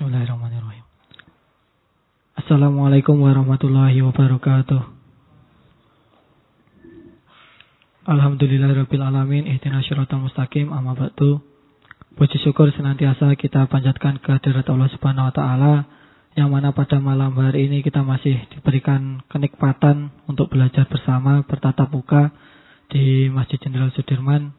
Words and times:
Bismillahirrahmanirrahim. 0.00 0.80
Assalamualaikum 2.32 3.20
warahmatullahi 3.20 4.00
wabarakatuh. 4.00 4.80
Alhamdulillahirabbil 8.08 9.04
alamin 9.04 9.44
ihdinas 9.44 9.84
syiratal 9.84 10.24
mustaqim 10.24 10.72
amma 10.72 10.96
ba'du. 10.96 11.44
Puji 12.16 12.40
syukur 12.40 12.72
senantiasa 12.72 13.28
kita 13.36 13.68
panjatkan 13.68 14.24
kehadirat 14.24 14.64
Allah 14.72 14.88
Subhanahu 14.88 15.28
wa 15.28 15.34
taala 15.36 15.74
yang 16.32 16.48
mana 16.48 16.72
pada 16.72 16.96
malam 16.96 17.36
hari 17.36 17.68
ini 17.68 17.84
kita 17.84 18.00
masih 18.00 18.40
diberikan 18.56 19.20
kenikmatan 19.28 20.16
untuk 20.24 20.48
belajar 20.48 20.88
bersama 20.88 21.44
bertatap 21.44 21.92
muka 21.92 22.32
di 22.88 23.28
Masjid 23.28 23.60
Jenderal 23.60 23.92
Sudirman. 23.92 24.56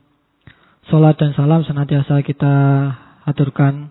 Salat 0.85 1.17
dan 1.17 1.33
salam 1.33 1.65
senantiasa 1.65 2.21
kita 2.21 2.53
aturkan 3.25 3.89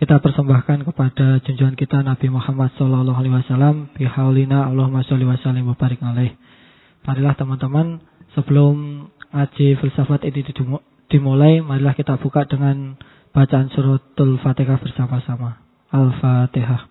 kita 0.00 0.16
persembahkan 0.16 0.88
kepada 0.88 1.44
junjungan 1.44 1.76
kita 1.76 2.00
Nabi 2.00 2.32
Muhammad 2.32 2.72
Sallallahu 2.80 3.20
Alaihi 3.20 3.36
Wasallam 3.36 3.92
bihaulina 3.92 4.64
Allahumma 4.72 5.04
sholli 5.04 5.28
wa 5.28 5.36
sallim 5.44 5.68
wa 5.68 5.76
barik 5.76 6.00
alaih. 6.00 6.40
Marilah 7.04 7.36
teman-teman 7.36 8.00
sebelum 8.32 9.06
ngaji 9.28 9.76
filsafat 9.76 10.24
ini 10.24 10.40
dimulai, 11.12 11.60
marilah 11.60 11.92
kita 11.92 12.16
buka 12.16 12.48
dengan 12.48 12.96
bacaan 13.36 13.68
suratul 13.76 14.40
Fatihah 14.40 14.80
bersama-sama. 14.80 15.60
Al-Fatihah. 15.92 16.88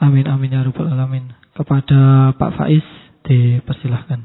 Amin 0.00 0.24
amin 0.24 0.56
ya 0.56 0.64
rabbal 0.64 0.88
alamin 0.88 1.37
kepada 1.58 2.30
Pak 2.38 2.54
Faiz 2.54 2.86
dipersilahkan. 3.26 4.22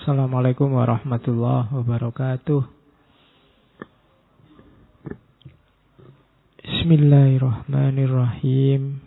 Assalamualaikum 0.00 0.72
warahmatullahi 0.72 1.68
wabarakatuh. 1.68 2.64
Bismillahirrahmanirrahim. 6.64 9.04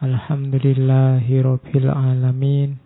Alhamdulillahi 0.00 1.44
rabbil 1.44 1.92
alamin. 1.92 2.80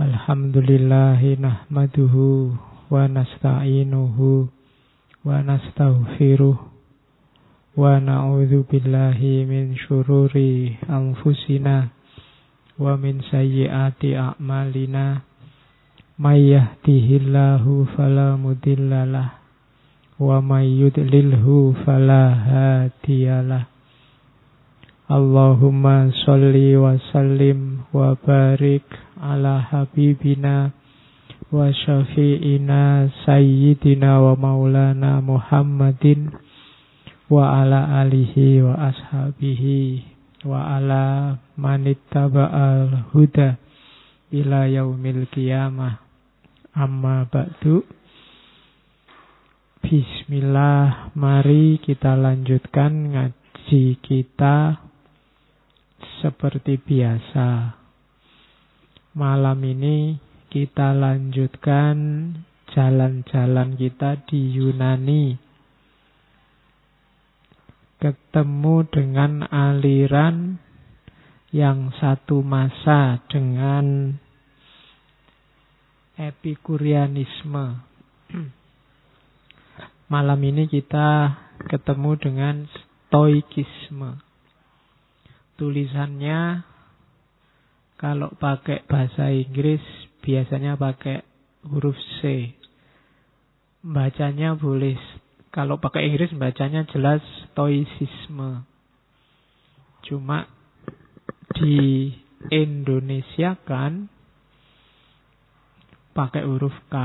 Alhamdulillahi 0.00 1.36
nahmaduhu 1.36 2.56
wa 2.88 3.04
nasta'inuhu 3.04 4.48
wa 5.28 5.44
nastaghfiruh 5.44 6.71
na'udzu 7.72 8.68
billahi 8.68 9.48
min 9.48 9.72
syururi 9.80 10.76
anfusina 10.92 11.88
wa 12.76 13.00
min 13.00 13.24
sayyiati 13.24 14.12
a'malina 14.12 15.24
may 16.20 16.52
yahdihillahu 16.52 17.88
fala 17.96 18.36
mudhillalah 18.36 19.40
wa 20.20 20.44
may 20.44 20.68
yudlilhu 20.68 21.72
fala 21.80 22.36
hadiyalah 22.44 23.64
Allahumma 25.08 26.12
sholli 26.28 26.76
wa 26.76 27.00
sallim 27.08 27.88
wa 27.88 28.12
barik 28.20 28.84
ala 29.16 29.64
habibina 29.64 30.76
wa 31.48 31.72
syafi'ina 31.72 33.08
sayyidina 33.24 34.20
wa 37.32 37.64
ala 37.64 38.04
alihi 38.04 38.60
wa 38.60 38.76
ashabihi 38.92 40.04
wa 40.44 40.76
ala 40.76 41.40
manittaba'al 41.56 43.08
huda 43.16 43.56
ila 44.28 44.68
yaumil 44.68 45.24
qiyamah. 45.32 45.96
Amma 46.76 47.24
ba'du. 47.24 47.88
Bismillah 49.80 51.16
mari 51.16 51.80
kita 51.80 52.20
lanjutkan 52.20 53.16
ngaji 53.16 53.96
kita 54.04 54.84
seperti 56.20 56.84
biasa. 56.84 57.80
Malam 59.16 59.56
ini 59.64 60.20
kita 60.52 60.92
lanjutkan 60.92 61.96
jalan-jalan 62.76 63.80
kita 63.80 64.20
di 64.28 64.52
Yunani 64.52 65.51
ketemu 68.02 68.82
dengan 68.90 69.46
aliran 69.46 70.58
yang 71.54 71.94
satu 72.02 72.42
masa 72.42 73.22
dengan 73.30 74.18
epikurianisme. 76.18 77.78
Malam 80.12 80.40
ini 80.42 80.66
kita 80.66 81.30
ketemu 81.70 82.10
dengan 82.18 82.54
stoikisme. 83.06 84.18
Tulisannya 85.54 86.66
kalau 88.02 88.34
pakai 88.34 88.82
bahasa 88.90 89.30
Inggris 89.30 89.78
biasanya 90.26 90.74
pakai 90.74 91.22
huruf 91.70 91.94
C. 92.18 92.50
Bacanya 93.86 94.58
boleh 94.58 94.98
kalau 95.52 95.76
pakai 95.76 96.08
Inggris 96.08 96.32
bacanya 96.32 96.88
jelas 96.88 97.20
stoicisme. 97.52 98.64
Cuma 100.08 100.48
di 101.52 102.08
Indonesia 102.48 103.60
kan 103.68 104.08
pakai 106.16 106.48
huruf 106.48 106.72
K. 106.88 106.96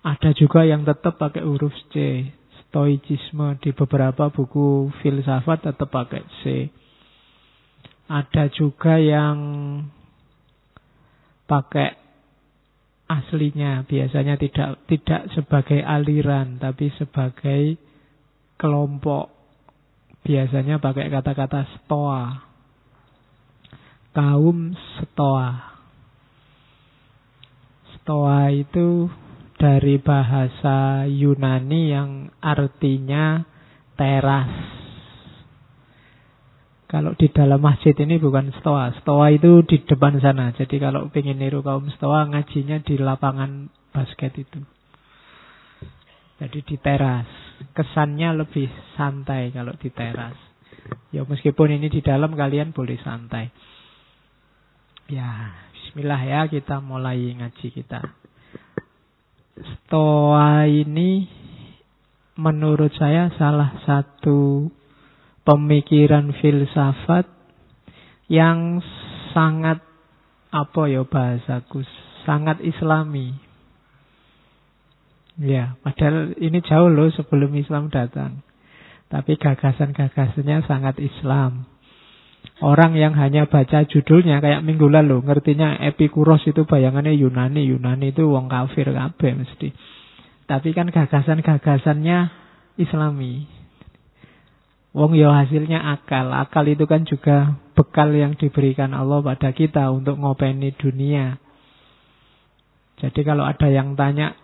Ada 0.00 0.32
juga 0.32 0.64
yang 0.64 0.88
tetap 0.88 1.20
pakai 1.20 1.44
huruf 1.44 1.76
C. 1.92 2.24
Stoicisme 2.66 3.60
di 3.60 3.76
beberapa 3.76 4.32
buku 4.32 4.88
filsafat 5.04 5.68
tetap 5.68 5.92
pakai 5.92 6.24
C. 6.40 6.72
Ada 8.08 8.48
juga 8.48 8.96
yang 8.96 9.36
pakai 11.44 11.99
aslinya 13.10 13.82
biasanya 13.90 14.38
tidak 14.38 14.86
tidak 14.86 15.26
sebagai 15.34 15.82
aliran 15.82 16.62
tapi 16.62 16.94
sebagai 16.94 17.74
kelompok. 18.54 19.34
Biasanya 20.22 20.78
pakai 20.78 21.10
kata-kata 21.10 21.66
stoa. 21.80 22.44
Kaum 24.14 24.76
stoa. 25.00 25.50
Stoa 27.98 28.52
itu 28.54 29.10
dari 29.58 29.96
bahasa 29.98 31.08
Yunani 31.08 31.82
yang 31.90 32.10
artinya 32.38 33.42
teras 33.96 34.80
kalau 36.90 37.14
di 37.14 37.30
dalam 37.30 37.62
masjid 37.62 37.94
ini 37.94 38.18
bukan 38.18 38.50
stoa. 38.58 38.90
Stoa 38.98 39.30
itu 39.30 39.62
di 39.62 39.78
depan 39.86 40.18
sana. 40.18 40.50
Jadi 40.50 40.82
kalau 40.82 41.06
pengen 41.14 41.38
niru 41.38 41.62
kaum 41.62 41.86
stoa 41.94 42.26
ngajinya 42.26 42.82
di 42.82 42.98
lapangan 42.98 43.70
basket 43.94 44.34
itu. 44.34 44.58
Jadi 46.42 46.58
di 46.66 46.76
teras. 46.82 47.30
Kesannya 47.70 48.42
lebih 48.42 48.66
santai 48.98 49.54
kalau 49.54 49.70
di 49.78 49.86
teras. 49.94 50.34
Ya 51.14 51.22
meskipun 51.22 51.78
ini 51.78 51.86
di 51.86 52.02
dalam 52.02 52.34
kalian 52.34 52.74
boleh 52.74 52.98
santai. 53.06 53.54
Ya, 55.06 55.54
bismillah 55.70 56.22
ya 56.26 56.40
kita 56.50 56.82
mulai 56.82 57.38
ngaji 57.38 57.70
kita. 57.70 58.02
Stoa 59.62 60.66
ini 60.66 61.30
menurut 62.34 62.90
saya 62.98 63.30
salah 63.38 63.78
satu 63.86 64.70
pemikiran 65.50 66.30
filsafat 66.38 67.26
yang 68.30 68.78
sangat 69.34 69.82
apa 70.54 70.82
ya 70.86 71.02
bahasaku 71.02 71.82
sangat 72.22 72.62
islami 72.62 73.34
ya 75.42 75.74
padahal 75.82 76.38
ini 76.38 76.62
jauh 76.62 76.86
loh 76.86 77.10
sebelum 77.10 77.50
Islam 77.58 77.90
datang 77.90 78.46
tapi 79.10 79.34
gagasan-gagasannya 79.34 80.62
sangat 80.70 81.02
Islam 81.02 81.66
Orang 82.60 82.92
yang 82.92 83.16
hanya 83.16 83.48
baca 83.48 83.88
judulnya 83.88 84.44
kayak 84.44 84.60
minggu 84.60 84.84
lalu 84.84 85.24
ngertinya 85.24 85.80
Epikuros 85.80 86.44
itu 86.44 86.68
bayangannya 86.68 87.16
Yunani, 87.16 87.64
Yunani 87.64 88.12
itu 88.12 88.28
wong 88.28 88.52
kafir 88.52 88.92
kabeh 88.92 89.32
mesti. 89.32 89.72
Tapi 90.44 90.76
kan 90.76 90.92
gagasan-gagasannya 90.92 92.18
Islami. 92.76 93.59
Wong 94.90 95.14
ya 95.14 95.30
hasilnya 95.30 95.78
akal. 95.78 96.34
Akal 96.34 96.66
itu 96.66 96.82
kan 96.90 97.06
juga 97.06 97.54
bekal 97.78 98.10
yang 98.10 98.34
diberikan 98.34 98.90
Allah 98.90 99.22
pada 99.22 99.54
kita 99.54 99.86
untuk 99.94 100.18
ngopeni 100.18 100.74
dunia. 100.74 101.38
Jadi 102.98 103.20
kalau 103.22 103.46
ada 103.46 103.70
yang 103.70 103.94
tanya, 103.94 104.34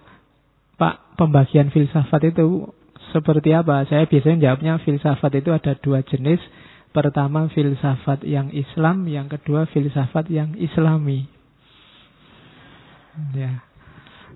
Pak, 0.79 1.19
pembagian 1.19 1.75
filsafat 1.75 2.31
itu 2.31 2.71
seperti 3.11 3.53
apa? 3.53 3.85
Saya 3.91 4.07
biasanya 4.07 4.49
jawabnya 4.49 4.79
filsafat 4.81 5.33
itu 5.43 5.51
ada 5.51 5.75
dua 5.77 6.07
jenis. 6.07 6.41
Pertama 6.95 7.51
filsafat 7.53 8.25
yang 8.25 8.49
Islam, 8.55 9.05
yang 9.11 9.29
kedua 9.29 9.69
filsafat 9.69 10.33
yang 10.33 10.57
Islami. 10.57 11.29
Ya. 13.37 13.67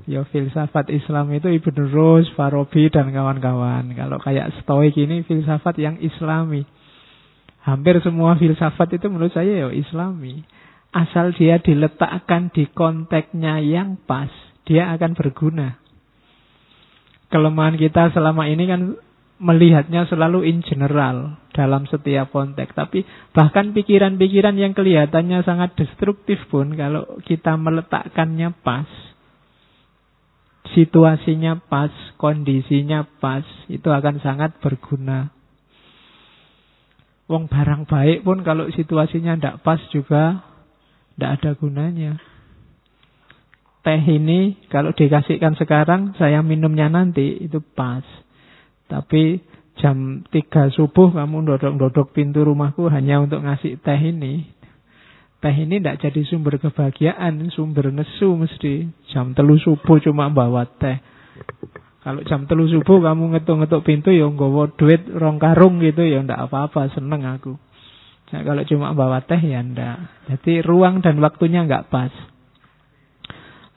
Ya 0.08 0.24
filsafat 0.24 0.88
Islam 0.88 1.32
itu 1.36 1.48
Ibn 1.48 1.76
Rus, 1.92 2.28
Farabi 2.32 2.88
dan 2.88 3.12
kawan-kawan. 3.12 3.92
Kalau 3.92 4.16
kayak 4.20 4.52
Stoik 4.62 4.96
ini 4.96 5.24
filsafat 5.24 5.76
yang 5.76 6.00
Islami. 6.00 6.64
Hampir 7.60 8.00
semua 8.00 8.40
filsafat 8.40 8.96
itu 8.96 9.06
menurut 9.12 9.36
saya 9.36 9.66
ya 9.66 9.68
Islami. 9.68 10.40
Asal 10.90 11.36
dia 11.36 11.60
diletakkan 11.60 12.50
di 12.50 12.66
konteksnya 12.66 13.62
yang 13.62 14.00
pas, 14.08 14.32
dia 14.66 14.90
akan 14.90 15.14
berguna. 15.14 15.78
Kelemahan 17.30 17.78
kita 17.78 18.10
selama 18.10 18.50
ini 18.50 18.64
kan 18.66 18.98
melihatnya 19.40 20.04
selalu 20.10 20.50
in 20.50 20.60
general 20.66 21.40
dalam 21.54 21.88
setiap 21.88 22.34
konteks. 22.34 22.76
Tapi 22.76 23.06
bahkan 23.32 23.70
pikiran-pikiran 23.70 24.54
yang 24.58 24.76
kelihatannya 24.76 25.46
sangat 25.46 25.78
destruktif 25.78 26.42
pun 26.52 26.74
kalau 26.74 27.22
kita 27.22 27.54
meletakkannya 27.54 28.50
pas, 28.66 28.86
situasinya 30.74 31.58
pas, 31.66 31.90
kondisinya 32.16 33.06
pas, 33.18 33.46
itu 33.66 33.86
akan 33.86 34.22
sangat 34.22 34.58
berguna. 34.62 35.30
Wong 37.30 37.46
barang 37.46 37.86
baik 37.86 38.26
pun 38.26 38.42
kalau 38.42 38.66
situasinya 38.74 39.38
tidak 39.38 39.62
pas 39.62 39.78
juga 39.94 40.42
tidak 41.14 41.30
ada 41.38 41.50
gunanya. 41.54 42.12
Teh 43.80 44.02
ini 44.02 44.60
kalau 44.68 44.92
dikasihkan 44.92 45.56
sekarang, 45.56 46.12
saya 46.20 46.44
minumnya 46.44 46.90
nanti, 46.92 47.40
itu 47.40 47.62
pas. 47.62 48.04
Tapi 48.90 49.40
jam 49.80 50.26
3 50.28 50.74
subuh 50.76 51.14
kamu 51.14 51.48
dodok-dodok 51.48 52.12
pintu 52.12 52.44
rumahku 52.44 52.90
hanya 52.92 53.24
untuk 53.24 53.40
ngasih 53.46 53.80
teh 53.80 54.00
ini. 54.00 54.59
Teh 55.40 55.56
ini 55.56 55.80
tidak 55.80 56.04
jadi 56.04 56.20
sumber 56.28 56.60
kebahagiaan, 56.60 57.48
sumber 57.48 57.88
nesu 57.88 58.36
mesti. 58.36 58.92
Jam 59.08 59.32
telu 59.32 59.56
subuh 59.56 59.96
cuma 60.04 60.28
bawa 60.28 60.68
teh. 60.68 61.00
Kalau 62.04 62.20
jam 62.28 62.44
telu 62.44 62.68
subuh 62.68 63.00
kamu 63.00 63.36
ngetuk-ngetuk 63.36 63.80
pintu 63.80 64.12
ya 64.12 64.28
nggawa 64.28 64.76
duit 64.76 65.08
rong 65.08 65.40
karung 65.40 65.80
gitu 65.80 66.04
ya 66.04 66.20
ndak 66.20 66.48
apa-apa, 66.48 66.92
seneng 66.92 67.24
aku. 67.24 67.56
Nah, 68.30 68.40
kalau 68.44 68.62
cuma 68.68 68.92
bawa 68.92 69.24
teh 69.24 69.40
ya 69.40 69.64
ndak. 69.64 70.28
Jadi 70.28 70.60
ruang 70.60 71.00
dan 71.00 71.16
waktunya 71.24 71.64
nggak 71.64 71.88
pas. 71.88 72.12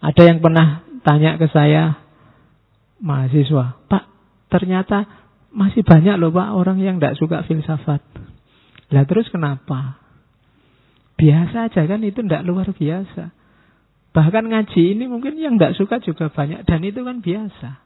Ada 0.03 0.35
yang 0.35 0.43
pernah 0.43 0.83
tanya 1.07 1.39
ke 1.39 1.47
saya, 1.47 1.95
mahasiswa, 2.99 3.87
Pak, 3.87 4.03
ternyata 4.51 5.07
masih 5.55 5.87
banyak 5.87 6.19
loh 6.19 6.35
Pak 6.35 6.59
orang 6.59 6.83
yang 6.83 6.99
tidak 6.99 7.15
suka 7.15 7.47
filsafat. 7.47 8.03
Lah 8.91 9.07
terus 9.07 9.31
kenapa? 9.31 10.02
Biasa 11.23 11.71
aja 11.71 11.87
kan 11.87 12.03
itu 12.03 12.19
tidak 12.19 12.43
luar 12.43 12.67
biasa. 12.75 13.31
Bahkan 14.11 14.43
ngaji 14.51 14.83
ini 14.91 15.07
mungkin 15.07 15.39
yang 15.39 15.55
tidak 15.55 15.79
suka 15.79 16.03
juga 16.03 16.27
banyak 16.27 16.67
dan 16.67 16.83
itu 16.83 16.99
kan 16.99 17.23
biasa. 17.23 17.79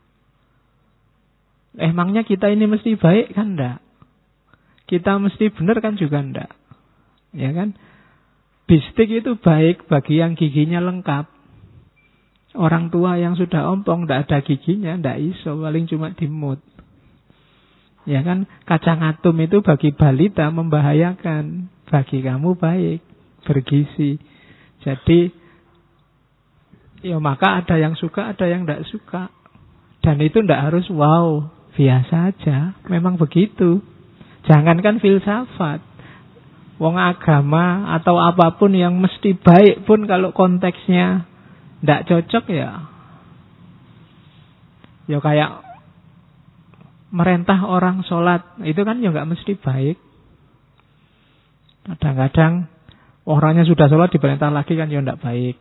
Emangnya 1.77 2.25
kita 2.25 2.49
ini 2.49 2.65
mesti 2.65 2.97
baik 2.97 3.37
kan 3.37 3.53
enggak? 3.53 3.77
Kita 4.89 5.21
mesti 5.21 5.53
benar 5.53 5.77
kan 5.85 6.01
juga 6.01 6.17
enggak? 6.17 6.49
Ya 7.37 7.53
kan? 7.53 7.77
Bistik 8.65 9.13
itu 9.13 9.37
baik 9.37 9.85
bagi 9.85 10.17
yang 10.17 10.33
giginya 10.33 10.81
lengkap. 10.81 11.29
Orang 12.57 12.89
tua 12.89 13.21
yang 13.21 13.37
sudah 13.37 13.69
ompong, 13.69 14.09
tidak 14.09 14.25
ada 14.25 14.37
giginya, 14.41 14.97
tidak 14.97 15.21
iso, 15.21 15.61
paling 15.61 15.85
cuma 15.85 16.09
dimut. 16.17 16.57
Ya 18.09 18.25
kan, 18.25 18.49
kacang 18.65 19.05
atum 19.05 19.37
itu 19.37 19.61
bagi 19.61 19.93
balita 19.93 20.49
membahayakan, 20.49 21.69
bagi 21.85 22.25
kamu 22.25 22.57
baik, 22.57 22.99
bergizi. 23.47 24.19
Jadi, 24.83 25.31
ya 27.07 27.17
maka 27.23 27.63
ada 27.63 27.79
yang 27.79 27.95
suka, 27.95 28.35
ada 28.35 28.43
yang 28.43 28.67
tidak 28.67 28.83
suka. 28.91 29.31
Dan 30.03 30.19
itu 30.19 30.43
tidak 30.43 30.71
harus 30.71 30.85
wow, 30.91 31.47
biasa 31.79 32.35
aja, 32.35 32.75
memang 32.91 33.15
begitu. 33.15 33.79
Jangankan 34.47 34.99
filsafat, 34.99 35.79
wong 36.79 36.95
agama 36.95 37.91
atau 37.97 38.15
apa 38.21 38.55
pun 38.55 38.71
yang 38.71 38.95
mesti 38.99 39.35
baik 39.35 39.83
pun 39.83 40.05
kalau 40.07 40.31
konteksnya 40.31 41.27
tidak 41.81 42.03
cocok 42.07 42.45
ya. 42.53 42.71
Ya 45.07 45.19
kayak 45.23 45.67
merentah 47.11 47.63
orang 47.63 48.03
sholat. 48.07 48.43
Itu 48.63 48.83
kan 48.83 48.99
ya 48.99 49.11
nggak 49.11 49.29
mesti 49.29 49.53
baik. 49.59 49.97
Kadang-kadang 51.87 52.67
orangnya 53.27 53.67
sudah 53.67 53.91
sholat 53.91 54.09
diperintah 54.15 54.47
lagi 54.47 54.73
kan 54.79 54.87
ya 54.87 55.03
tidak 55.03 55.19
baik. 55.19 55.59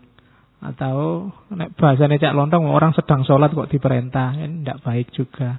Atau 0.63 1.29
bahasa 1.77 2.09
cak 2.09 2.33
lontong 2.33 2.71
orang 2.71 2.95
sedang 2.95 3.27
sholat 3.27 3.53
kok 3.53 3.69
diperintah. 3.69 4.39
Kan 4.39 4.63
tidak 4.63 4.79
baik 4.87 5.11
juga. 5.13 5.59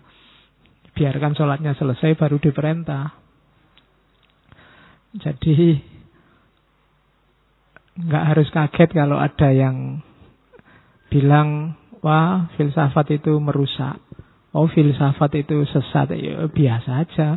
Biarkan 0.95 1.35
sholatnya 1.37 1.75
selesai 1.77 2.17
baru 2.17 2.39
diperintah. 2.39 3.13
Jadi 5.17 5.77
nggak 7.97 8.25
harus 8.33 8.47
kaget 8.53 8.89
kalau 8.93 9.17
ada 9.17 9.49
yang 9.49 10.05
bilang 11.09 11.73
wah 12.01 12.49
filsafat 12.55 13.21
itu 13.21 13.37
merusak. 13.37 13.99
Oh 14.55 14.65
filsafat 14.65 15.43
itu 15.43 15.67
sesat. 15.69 16.17
Ya, 16.17 16.45
biasa 16.49 16.91
aja. 17.05 17.27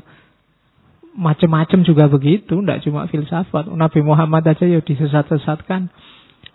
Macam-macam 1.11 1.83
juga 1.83 2.07
begitu, 2.07 2.62
tidak 2.62 2.87
cuma 2.87 3.11
filsafat. 3.11 3.67
Nabi 3.67 4.01
Muhammad 4.01 4.47
aja 4.47 4.62
ya 4.62 4.79
disesat-sesatkan. 4.79 5.91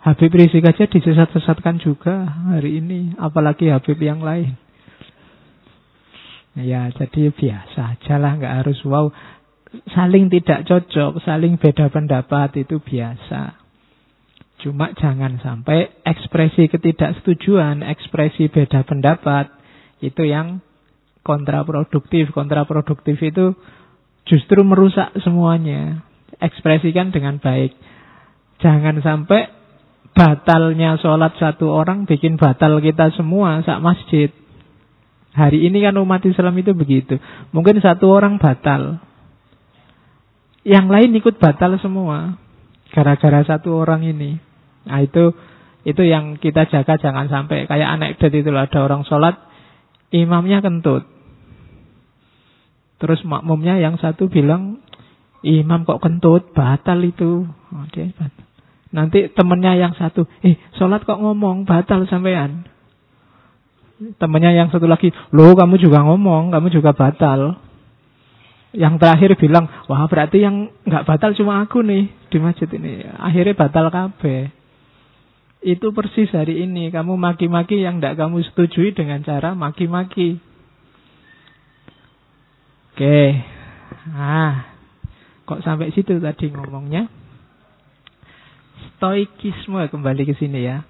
Habib 0.00 0.32
Rizik 0.32 0.64
aja 0.64 0.86
disesat-sesatkan 0.86 1.82
juga 1.82 2.24
hari 2.54 2.80
ini, 2.80 3.12
apalagi 3.20 3.68
Habib 3.68 4.00
yang 4.00 4.24
lain. 4.24 4.56
Ya, 6.56 6.88
jadi 6.88 7.28
biasa 7.36 8.00
aja 8.00 8.16
lah, 8.16 8.40
nggak 8.40 8.54
harus 8.64 8.80
wow. 8.88 9.12
Saling 9.92 10.32
tidak 10.32 10.64
cocok, 10.64 11.20
saling 11.20 11.60
beda 11.60 11.92
pendapat 11.92 12.64
itu 12.64 12.80
biasa. 12.80 13.60
Cuma 14.64 14.96
jangan 14.96 15.36
sampai 15.44 16.00
ekspresi 16.00 16.72
ketidaksetujuan, 16.72 17.84
ekspresi 17.84 18.48
beda 18.48 18.88
pendapat 18.88 19.52
itu 20.00 20.24
yang 20.24 20.64
kontraproduktif. 21.20 22.32
Kontraproduktif 22.32 23.20
itu 23.20 23.52
justru 24.26 24.60
merusak 24.66 25.14
semuanya. 25.22 26.02
Ekspresikan 26.36 27.14
dengan 27.14 27.40
baik. 27.40 27.72
Jangan 28.60 29.00
sampai 29.00 29.48
batalnya 30.12 31.00
sholat 31.00 31.36
satu 31.40 31.68
orang 31.72 32.04
bikin 32.04 32.36
batal 32.36 32.80
kita 32.82 33.14
semua 33.16 33.64
sak 33.64 33.80
masjid. 33.80 34.28
Hari 35.36 35.68
ini 35.68 35.84
kan 35.84 35.96
umat 36.00 36.24
Islam 36.24 36.56
itu 36.56 36.72
begitu. 36.72 37.20
Mungkin 37.52 37.80
satu 37.80 38.08
orang 38.08 38.40
batal. 38.40 39.00
Yang 40.64 40.86
lain 40.88 41.10
ikut 41.20 41.36
batal 41.36 41.76
semua. 41.80 42.40
Gara-gara 42.92 43.44
satu 43.44 43.76
orang 43.76 44.04
ini. 44.08 44.40
Nah 44.88 45.04
itu 45.04 45.36
itu 45.86 46.02
yang 46.02 46.40
kita 46.40 46.66
jaga 46.66 46.98
jangan 46.98 47.30
sampai 47.30 47.68
kayak 47.68 47.88
anekdot 48.00 48.32
itu 48.32 48.50
ada 48.50 48.78
orang 48.80 49.04
sholat 49.04 49.36
imamnya 50.10 50.64
kentut. 50.64 51.15
Terus 52.96 53.20
makmumnya 53.28 53.76
yang 53.76 54.00
satu 54.00 54.28
bilang 54.32 54.80
imam 55.44 55.84
kok 55.84 56.00
kentut 56.00 56.50
batal 56.56 56.98
itu. 57.04 57.44
Oke, 57.86 58.10
Nanti 58.96 59.28
temennya 59.34 59.76
yang 59.76 59.92
satu, 59.98 60.24
eh 60.40 60.56
sholat 60.78 61.04
kok 61.04 61.20
ngomong 61.20 61.68
batal 61.68 62.08
sampean. 62.08 62.64
Temennya 64.16 64.52
yang 64.52 64.68
satu 64.72 64.88
lagi, 64.88 65.12
loh 65.32 65.56
kamu 65.56 65.80
juga 65.80 66.04
ngomong, 66.04 66.52
kamu 66.52 66.68
juga 66.72 66.96
batal. 66.96 67.60
Yang 68.76 68.94
terakhir 69.00 69.30
bilang, 69.40 69.68
wah 69.88 70.04
berarti 70.04 70.44
yang 70.44 70.68
nggak 70.84 71.04
batal 71.08 71.32
cuma 71.32 71.64
aku 71.64 71.80
nih 71.80 72.12
di 72.28 72.38
masjid 72.40 72.68
ini. 72.76 73.04
Akhirnya 73.08 73.56
batal 73.56 73.88
kabeh. 73.88 74.52
Itu 75.64 75.90
persis 75.96 76.28
hari 76.30 76.62
ini. 76.62 76.92
Kamu 76.92 77.16
maki-maki 77.16 77.80
yang 77.80 77.98
tidak 77.98 78.20
kamu 78.20 78.44
setujui 78.52 78.92
dengan 78.92 79.24
cara 79.24 79.56
maki-maki. 79.56 80.38
Oke. 82.96 83.44
Ah, 84.16 84.72
kok 85.44 85.60
sampai 85.60 85.92
situ 85.92 86.16
tadi 86.16 86.48
ngomongnya? 86.48 87.12
Stoikisme 88.96 89.84
kembali 89.92 90.24
ke 90.24 90.32
sini 90.32 90.64
ya. 90.64 90.80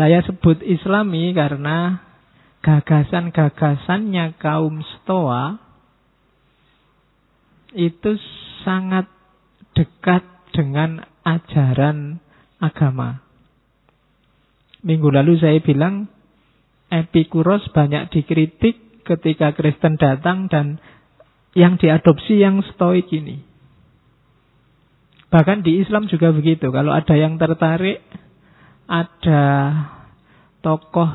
Saya 0.00 0.24
sebut 0.24 0.64
Islami 0.64 1.36
karena 1.36 2.00
gagasan-gagasannya 2.64 4.40
kaum 4.40 4.80
Stoa 4.80 5.60
itu 7.76 8.16
sangat 8.64 9.04
dekat 9.76 10.24
dengan 10.56 11.04
ajaran 11.28 12.24
agama. 12.64 13.20
Minggu 14.80 15.12
lalu 15.12 15.36
saya 15.36 15.60
bilang 15.60 16.08
Epikuros 16.88 17.68
banyak 17.76 18.08
dikritik 18.08 19.04
ketika 19.04 19.52
Kristen 19.52 20.00
datang 20.00 20.48
dan 20.48 20.80
yang 21.54 21.78
diadopsi 21.78 22.38
yang 22.38 22.62
stoik 22.74 23.10
ini. 23.10 23.42
Bahkan 25.30 25.62
di 25.62 25.78
Islam 25.78 26.10
juga 26.10 26.34
begitu. 26.34 26.74
Kalau 26.74 26.90
ada 26.90 27.14
yang 27.14 27.38
tertarik, 27.38 28.02
ada 28.90 29.42
tokoh 30.58 31.10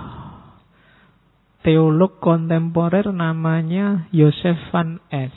teolog 1.68 2.22
kontemporer 2.24 3.12
namanya 3.12 4.08
Yosef 4.16 4.56
van 4.72 5.04
Es. 5.12 5.36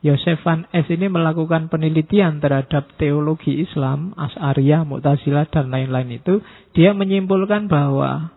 Yosef 0.00 0.40
van 0.42 0.66
Es 0.74 0.88
ini 0.90 1.06
melakukan 1.06 1.70
penelitian 1.70 2.40
terhadap 2.42 2.90
teologi 2.96 3.62
Islam, 3.62 4.16
As'ariyah, 4.16 4.82
Mu'tazilah, 4.88 5.46
dan 5.52 5.70
lain-lain 5.70 6.18
itu. 6.18 6.40
Dia 6.72 6.96
menyimpulkan 6.96 7.68
bahwa 7.70 8.34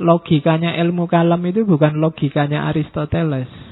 logikanya 0.00 0.74
ilmu 0.82 1.06
kalam 1.06 1.38
itu 1.46 1.68
bukan 1.68 2.00
logikanya 2.00 2.66
Aristoteles. 2.72 3.71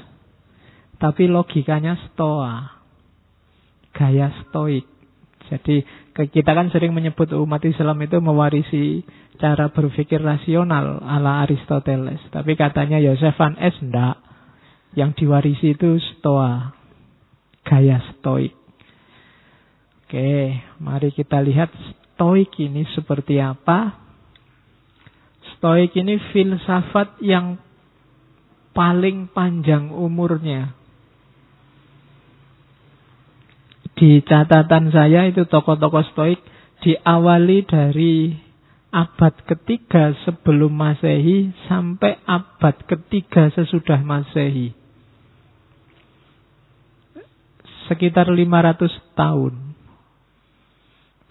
Tapi 1.01 1.25
logikanya 1.25 1.97
Stoa. 2.13 2.77
Gaya 3.91 4.31
stoik. 4.47 4.87
Jadi 5.51 5.83
kita 6.31 6.55
kan 6.55 6.71
sering 6.71 6.95
menyebut 6.95 7.27
umat 7.35 7.59
Islam 7.67 7.99
itu 7.99 8.23
mewarisi 8.23 9.03
cara 9.35 9.67
berpikir 9.67 10.23
rasional 10.23 11.03
ala 11.03 11.43
Aristoteles. 11.43 12.23
Tapi 12.31 12.55
katanya 12.55 13.03
Yosef 13.03 13.35
van 13.35 13.59
Es 13.59 13.75
enggak. 13.83 14.15
Yang 14.95 15.23
diwarisi 15.23 15.75
itu 15.75 15.99
stoa. 16.15 16.71
Gaya 17.67 17.99
stoik. 18.15 18.55
Oke, 20.07 20.59
mari 20.83 21.15
kita 21.15 21.39
lihat 21.39 21.71
stoik 22.15 22.51
ini 22.59 22.83
seperti 22.91 23.39
apa. 23.39 23.95
Stoik 25.55 25.95
ini 25.95 26.19
filsafat 26.31 27.19
yang 27.23 27.59
paling 28.75 29.31
panjang 29.31 29.91
umurnya. 29.91 30.80
Di 34.01 34.25
catatan 34.25 34.89
saya 34.89 35.29
itu 35.29 35.45
tokoh-tokoh 35.45 36.01
stoik 36.09 36.41
diawali 36.81 37.61
dari 37.69 38.33
abad 38.89 39.45
ketiga 39.45 40.17
sebelum 40.25 40.73
masehi 40.73 41.53
sampai 41.69 42.17
abad 42.25 42.81
ketiga 42.89 43.53
sesudah 43.53 44.01
masehi. 44.01 44.73
Sekitar 47.85 48.25
500 48.33 48.89
tahun. 49.13 49.53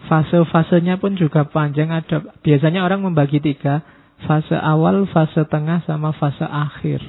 Fase-fasenya 0.07 1.03
pun 1.03 1.19
juga 1.19 1.51
panjang. 1.51 1.91
Ada 1.91 2.39
Biasanya 2.39 2.87
orang 2.87 3.03
membagi 3.03 3.43
tiga. 3.43 3.83
Fase 4.31 4.55
awal, 4.55 5.11
fase 5.11 5.43
tengah, 5.51 5.83
sama 5.91 6.15
fase 6.15 6.45
akhir. 6.47 7.03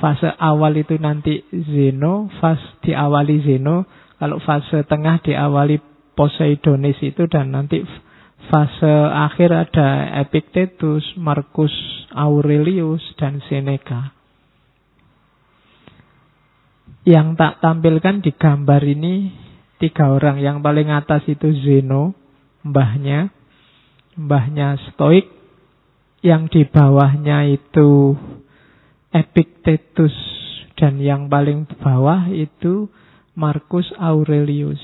Fase 0.00 0.32
awal 0.40 0.78
itu 0.80 0.96
nanti 0.96 1.42
Zeno, 1.50 2.30
fase 2.40 2.80
diawali 2.86 3.44
Zeno. 3.44 3.84
Kalau 4.16 4.38
fase 4.40 4.86
tengah 4.86 5.20
diawali 5.20 5.80
Poseidonis 6.12 7.00
itu 7.00 7.24
dan 7.26 7.56
nanti 7.56 7.80
fase 8.52 8.94
akhir 9.08 9.50
ada 9.50 10.12
Epictetus, 10.20 11.16
Marcus 11.16 11.72
Aurelius 12.12 13.00
dan 13.16 13.40
Seneca. 13.48 14.12
Yang 17.02 17.34
tak 17.34 17.58
tampilkan 17.58 18.22
di 18.22 18.30
gambar 18.30 18.82
ini 18.86 19.14
tiga 19.82 20.14
orang. 20.14 20.38
Yang 20.38 20.62
paling 20.62 20.88
atas 20.94 21.26
itu 21.26 21.50
Zeno, 21.66 22.14
mbahnya, 22.62 23.32
mbahnya 24.14 24.78
Stoik. 24.92 25.26
Yang 26.22 26.42
di 26.54 26.62
bawahnya 26.70 27.50
itu 27.50 28.14
Epictetus 29.12 30.12
dan 30.80 30.96
yang 30.98 31.28
paling 31.28 31.68
bawah 31.78 32.32
itu 32.32 32.88
Marcus 33.36 33.88
Aurelius. 34.00 34.80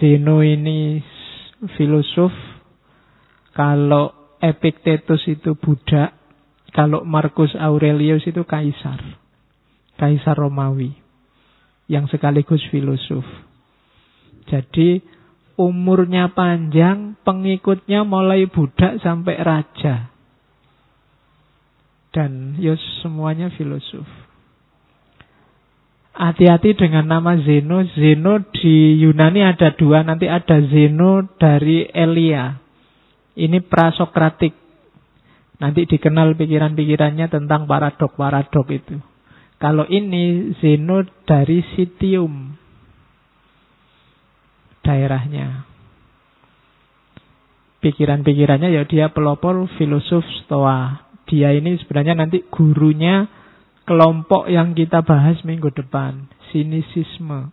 Zeno 0.00 0.40
ini 0.40 0.98
filosof, 1.76 2.32
kalau 3.52 4.36
Epictetus 4.42 5.22
itu 5.30 5.54
budak, 5.54 6.16
kalau 6.74 7.04
Marcus 7.06 7.54
Aurelius 7.54 8.26
itu 8.26 8.42
kaisar. 8.42 8.98
Kaisar 10.00 10.34
Romawi 10.34 10.90
yang 11.86 12.08
sekaligus 12.08 12.64
filosof. 12.72 13.22
Jadi 14.48 15.04
umurnya 15.60 16.32
panjang, 16.32 17.20
pengikutnya 17.22 18.02
mulai 18.02 18.48
budak 18.48 18.98
sampai 19.04 19.36
raja. 19.38 20.11
Dan 22.12 22.60
ya 22.60 22.76
semuanya 23.00 23.48
filosof. 23.56 24.04
Hati-hati 26.12 26.76
dengan 26.76 27.08
nama 27.08 27.40
Zeno. 27.40 27.80
Zeno 27.96 28.36
di 28.52 29.00
Yunani 29.00 29.40
ada 29.40 29.72
dua. 29.72 30.04
Nanti 30.04 30.28
ada 30.28 30.60
Zeno 30.68 31.24
dari 31.40 31.88
Elia. 31.88 32.52
Ini 33.32 33.64
prasokratik. 33.64 34.52
Nanti 35.56 35.88
dikenal 35.88 36.36
pikiran-pikirannya 36.36 37.32
tentang 37.32 37.64
paradok-paradok 37.64 38.66
itu. 38.76 38.96
Kalau 39.56 39.88
ini 39.88 40.52
Zeno 40.60 41.00
dari 41.24 41.64
Sitium. 41.72 42.60
Daerahnya. 44.84 45.64
Pikiran-pikirannya 47.80 48.68
ya 48.68 48.84
dia 48.84 49.08
pelopor 49.08 49.64
filosof 49.80 50.22
stoa. 50.44 51.11
Dia 51.30 51.54
ini 51.54 51.78
sebenarnya 51.78 52.18
nanti 52.18 52.42
gurunya 52.50 53.28
kelompok 53.86 54.50
yang 54.50 54.74
kita 54.74 55.02
bahas 55.02 55.40
minggu 55.42 55.70
depan. 55.74 56.30
Sinisisme. 56.50 57.50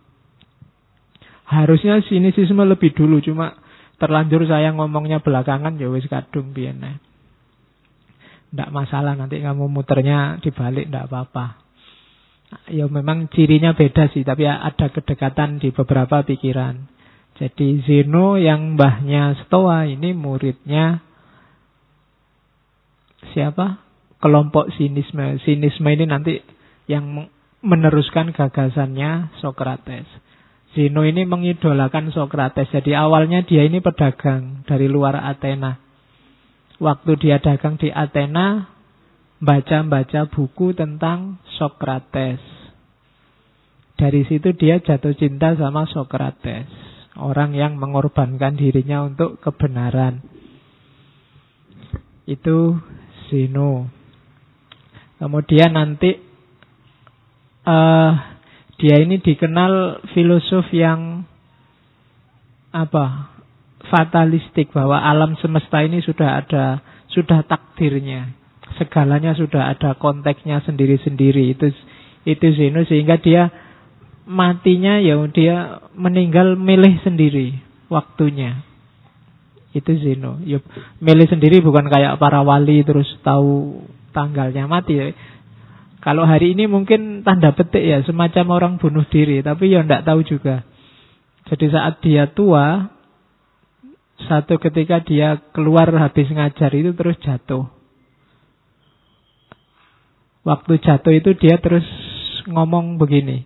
Harusnya 1.46 1.98
sinisisme 2.06 2.62
lebih 2.62 2.94
dulu. 2.94 3.18
Cuma 3.22 3.58
terlanjur 4.00 4.46
saya 4.46 4.72
ngomongnya 4.72 5.20
belakangan 5.20 5.76
ya 5.76 5.90
wis 5.90 6.06
kadung 6.06 6.54
biyen. 6.54 7.00
Tidak 8.50 8.70
masalah 8.74 9.14
nanti 9.14 9.38
kamu 9.38 9.70
muternya 9.70 10.42
dibalik 10.42 10.90
tidak 10.90 11.06
apa-apa. 11.06 11.46
Ya 12.66 12.90
memang 12.90 13.30
cirinya 13.30 13.78
beda 13.78 14.10
sih, 14.10 14.26
tapi 14.26 14.42
ada 14.42 14.90
kedekatan 14.90 15.62
di 15.62 15.70
beberapa 15.70 16.26
pikiran. 16.26 16.82
Jadi 17.38 17.86
Zeno 17.86 18.34
yang 18.36 18.74
mbahnya 18.74 19.46
Stoa 19.46 19.86
ini 19.86 20.10
muridnya 20.12 20.98
siapa? 23.32 23.84
Kelompok 24.20 24.68
sinisme. 24.76 25.40
Sinisme 25.44 25.88
ini 25.88 26.04
nanti 26.04 26.40
yang 26.88 27.28
meneruskan 27.60 28.32
gagasannya 28.32 29.36
Socrates. 29.40 30.08
Zeno 30.70 31.02
ini 31.02 31.26
mengidolakan 31.26 32.14
Socrates. 32.14 32.70
Jadi 32.70 32.94
awalnya 32.94 33.42
dia 33.42 33.66
ini 33.66 33.82
pedagang 33.82 34.62
dari 34.64 34.86
luar 34.86 35.18
Athena. 35.18 35.80
Waktu 36.80 37.12
dia 37.20 37.42
dagang 37.42 37.76
di 37.76 37.92
Athena, 37.92 38.70
baca-baca 39.42 40.28
buku 40.30 40.72
tentang 40.72 41.42
Socrates. 41.60 42.40
Dari 44.00 44.24
situ 44.24 44.56
dia 44.56 44.80
jatuh 44.80 45.12
cinta 45.12 45.52
sama 45.60 45.84
Socrates. 45.90 46.68
Orang 47.20 47.52
yang 47.52 47.76
mengorbankan 47.76 48.56
dirinya 48.56 49.04
untuk 49.04 49.42
kebenaran. 49.44 50.24
Itu 52.24 52.80
Zeno. 53.30 53.86
Kemudian 55.22 55.78
nanti 55.78 56.18
uh, 57.64 58.12
dia 58.76 58.96
ini 59.00 59.22
dikenal 59.22 60.04
filosof 60.12 60.66
yang 60.74 61.22
apa? 62.74 63.38
fatalistik 63.80 64.70
bahwa 64.70 65.02
alam 65.02 65.34
semesta 65.40 65.82
ini 65.82 65.98
sudah 66.04 66.38
ada 66.44 66.78
sudah 67.10 67.42
takdirnya. 67.42 68.30
Segalanya 68.78 69.34
sudah 69.34 69.72
ada 69.72 69.98
konteksnya 69.98 70.62
sendiri-sendiri. 70.62 71.50
Itu 71.56 71.74
itu 72.22 72.46
Zeno 72.54 72.86
sehingga 72.86 73.18
dia 73.18 73.50
matinya 74.30 75.02
ya 75.02 75.18
dia 75.32 75.82
meninggal 75.98 76.54
milih 76.54 77.02
sendiri 77.02 77.58
waktunya. 77.90 78.62
Itu 79.70 79.94
Zeno. 80.02 80.42
Yuk, 80.42 80.66
milih 80.98 81.26
sendiri 81.30 81.62
bukan 81.62 81.86
kayak 81.86 82.18
para 82.18 82.42
wali 82.42 82.82
terus 82.82 83.06
tahu 83.22 83.82
tanggalnya 84.10 84.66
mati. 84.66 85.14
Kalau 86.00 86.24
hari 86.24 86.56
ini 86.56 86.64
mungkin 86.66 87.22
tanda 87.22 87.52
petik 87.52 87.84
ya, 87.84 88.00
semacam 88.02 88.46
orang 88.56 88.72
bunuh 88.80 89.04
diri, 89.06 89.44
tapi 89.44 89.70
ya 89.70 89.84
tidak 89.84 90.08
tahu 90.08 90.20
juga. 90.24 90.64
Jadi 91.46 91.66
saat 91.70 92.00
dia 92.00 92.24
tua, 92.32 92.88
satu 94.26 94.56
ketika 94.56 95.04
dia 95.04 95.38
keluar 95.52 95.92
habis 95.92 96.28
ngajar 96.28 96.72
itu 96.72 96.96
terus 96.96 97.16
jatuh. 97.20 97.68
Waktu 100.40 100.80
jatuh 100.80 101.12
itu 101.12 101.36
dia 101.36 101.60
terus 101.60 101.84
ngomong 102.48 102.96
begini. 102.96 103.44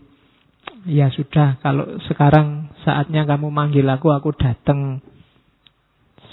Ya 0.86 1.10
sudah, 1.10 1.58
kalau 1.58 1.98
sekarang 2.06 2.70
saatnya 2.86 3.26
kamu 3.26 3.50
manggil 3.50 3.88
aku, 3.88 4.14
aku 4.14 4.30
datang. 4.36 5.02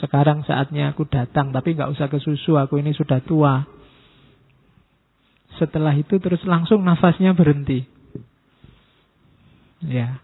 Sekarang 0.02 0.42
saatnya 0.50 0.98
aku 0.98 1.06
datang, 1.06 1.54
tapi 1.54 1.78
nggak 1.78 1.94
usah 1.94 2.10
ke 2.10 2.18
susu, 2.18 2.58
aku 2.58 2.82
ini 2.82 2.90
sudah 2.98 3.22
tua. 3.22 3.62
Setelah 5.62 5.94
itu 5.94 6.18
terus 6.18 6.42
langsung 6.42 6.82
nafasnya 6.82 7.38
berhenti. 7.38 7.86
Ya. 9.86 10.18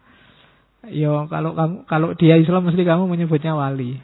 Yo 0.88 1.30
kalau 1.30 1.54
kamu 1.54 1.76
kalau 1.86 2.10
dia 2.18 2.42
Islam 2.42 2.66
mesti 2.66 2.82
kamu 2.82 3.06
menyebutnya 3.06 3.54
wali. 3.54 4.02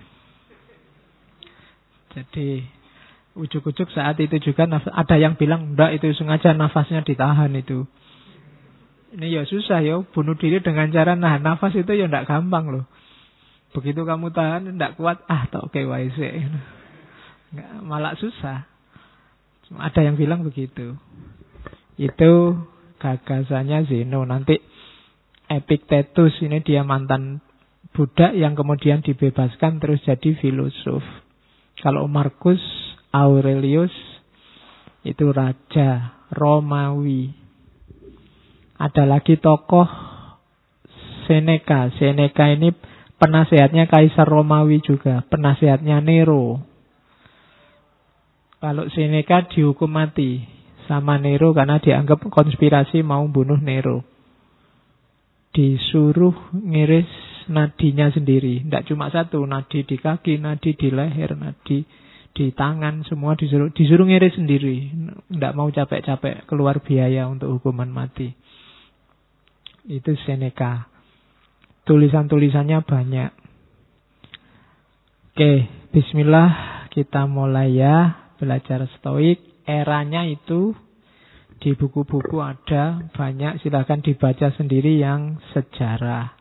Jadi 2.14 2.62
ujuk-ujuk 3.34 3.90
saat 3.90 4.22
itu 4.22 4.38
juga 4.38 4.70
ada 4.70 5.16
yang 5.18 5.34
bilang 5.34 5.74
enggak 5.74 5.98
itu 5.98 6.14
sengaja 6.14 6.54
nafasnya 6.54 7.02
ditahan 7.02 7.50
itu. 7.58 7.90
Ini 9.14 9.26
ya 9.30 9.42
susah 9.46 9.82
ya 9.82 10.02
bunuh 10.06 10.38
diri 10.38 10.62
dengan 10.62 10.90
cara 10.94 11.18
nahan 11.18 11.42
nafas 11.42 11.74
itu 11.78 11.90
ya 11.98 12.06
enggak 12.06 12.30
gampang 12.30 12.70
loh. 12.70 12.86
Begitu 13.74 14.06
kamu 14.06 14.30
tahan 14.30 14.70
enggak 14.78 14.96
kuat 15.02 15.26
ah 15.26 15.50
tak 15.50 15.66
oke 15.66 15.82
Enggak 15.82 17.70
malah 17.82 18.14
susah. 18.18 18.70
Ada 19.74 20.06
yang 20.06 20.16
bilang 20.16 20.46
begitu. 20.46 20.94
Itu 21.98 22.62
gagasannya 23.02 23.90
Zeno. 23.90 24.22
Nanti 24.24 24.62
Epictetus 25.50 26.40
ini 26.46 26.62
dia 26.64 26.82
mantan 26.86 27.42
budak 27.94 28.34
yang 28.34 28.58
kemudian 28.58 29.06
dibebaskan 29.06 29.78
terus 29.78 30.02
jadi 30.06 30.34
filosof. 30.40 31.04
Kalau 31.82 32.08
Marcus 32.08 32.62
Aurelius 33.14 33.94
itu 35.04 35.30
raja 35.30 36.22
Romawi. 36.32 37.36
Ada 38.80 39.06
lagi 39.06 39.38
tokoh 39.38 39.86
Seneca. 41.30 41.92
Seneca 42.00 42.50
ini 42.50 42.74
penasehatnya 43.24 43.88
Kaisar 43.88 44.28
Romawi 44.28 44.84
juga, 44.84 45.24
penasehatnya 45.32 46.04
Nero. 46.04 46.60
Kalau 48.60 48.92
Seneca 48.92 49.48
dihukum 49.48 49.88
mati 49.88 50.44
sama 50.92 51.16
Nero 51.16 51.56
karena 51.56 51.80
dianggap 51.80 52.28
konspirasi 52.28 53.00
mau 53.00 53.24
bunuh 53.32 53.60
Nero. 53.60 54.04
Disuruh 55.56 56.52
ngiris 56.52 57.08
nadinya 57.48 58.12
sendiri. 58.12 58.68
Tidak 58.68 58.92
cuma 58.92 59.08
satu, 59.08 59.44
nadi 59.48 59.88
di 59.88 59.96
kaki, 59.96 60.40
nadi 60.40 60.76
di 60.76 60.90
leher, 60.92 61.36
nadi 61.40 61.84
di 62.34 62.50
tangan, 62.50 63.06
semua 63.06 63.38
disuruh, 63.38 63.70
disuruh 63.72 64.08
ngiris 64.08 64.36
sendiri. 64.36 64.90
Tidak 65.30 65.54
mau 65.54 65.70
capek-capek 65.70 66.50
keluar 66.50 66.82
biaya 66.82 67.30
untuk 67.30 67.54
hukuman 67.60 67.88
mati. 67.88 68.34
Itu 69.86 70.16
Seneca. 70.26 70.93
Tulisan-tulisannya 71.84 72.80
banyak. 72.88 73.32
Oke, 75.34 75.54
bismillah 75.92 76.50
kita 76.94 77.26
mulai 77.26 77.74
ya 77.76 78.30
belajar 78.38 78.86
stoik. 79.00 79.42
Eranya 79.64 80.28
itu 80.28 80.76
di 81.64 81.72
buku-buku 81.74 82.44
ada 82.44 83.08
banyak 83.16 83.64
silahkan 83.64 84.04
dibaca 84.04 84.52
sendiri 84.54 85.00
yang 85.00 85.40
sejarah. 85.56 86.36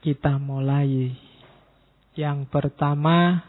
Kita 0.00 0.40
mulai. 0.40 1.12
Yang 2.16 2.48
pertama, 2.48 3.44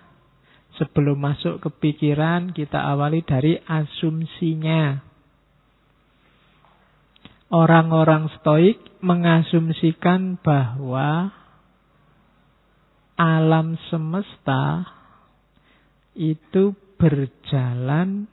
sebelum 0.76 1.18
masuk 1.18 1.64
ke 1.64 1.70
pikiran, 1.72 2.52
kita 2.52 2.84
awali 2.84 3.24
dari 3.24 3.56
asumsinya. 3.64 5.07
Orang-orang 7.48 8.28
stoik 8.40 9.00
mengasumsikan 9.00 10.36
bahwa 10.44 11.32
alam 13.16 13.80
semesta 13.88 14.84
itu 16.12 16.76
berjalan 17.00 18.28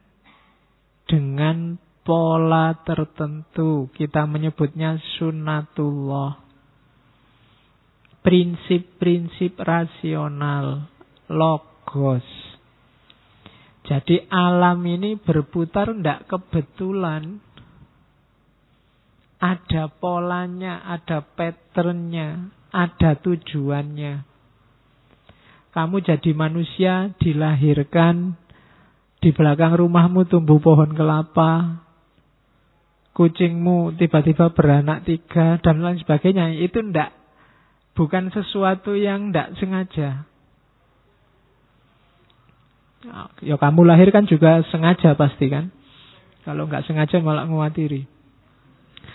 dengan 1.06 1.78
pola 2.02 2.74
tertentu. 2.82 3.86
Kita 3.94 4.26
menyebutnya 4.26 4.98
sunatullah 5.16 6.44
prinsip-prinsip 8.24 9.60
rasional, 9.60 10.88
logos. 11.28 12.24
Jadi 13.84 14.24
alam 14.32 14.80
ini 14.88 15.20
berputar 15.20 15.92
tidak 15.92 16.24
kebetulan. 16.24 17.43
Ada 19.44 19.92
polanya, 20.00 20.80
ada 20.88 21.20
patternnya, 21.20 22.48
ada 22.72 23.12
tujuannya. 23.20 24.24
Kamu 25.76 26.00
jadi 26.00 26.30
manusia, 26.32 27.12
dilahirkan, 27.20 28.40
di 29.20 29.36
belakang 29.36 29.76
rumahmu 29.76 30.24
tumbuh 30.32 30.56
pohon 30.64 30.96
kelapa, 30.96 31.84
kucingmu 33.12 34.00
tiba-tiba 34.00 34.48
beranak 34.56 35.04
tiga, 35.04 35.60
dan 35.60 35.84
lain 35.84 36.00
sebagainya. 36.00 36.56
Itu 36.56 36.80
tidak 36.80 37.12
Bukan 37.94 38.34
sesuatu 38.34 38.98
yang 38.98 39.30
tidak 39.30 39.54
sengaja. 39.62 40.26
Ya 43.38 43.54
kamu 43.54 43.86
lahir 43.86 44.10
kan 44.10 44.26
juga 44.26 44.66
sengaja 44.74 45.14
pasti 45.14 45.46
kan. 45.46 45.70
Kalau 46.42 46.66
nggak 46.66 46.90
sengaja 46.90 47.22
malah 47.22 47.46
ngewatiri. 47.46 48.10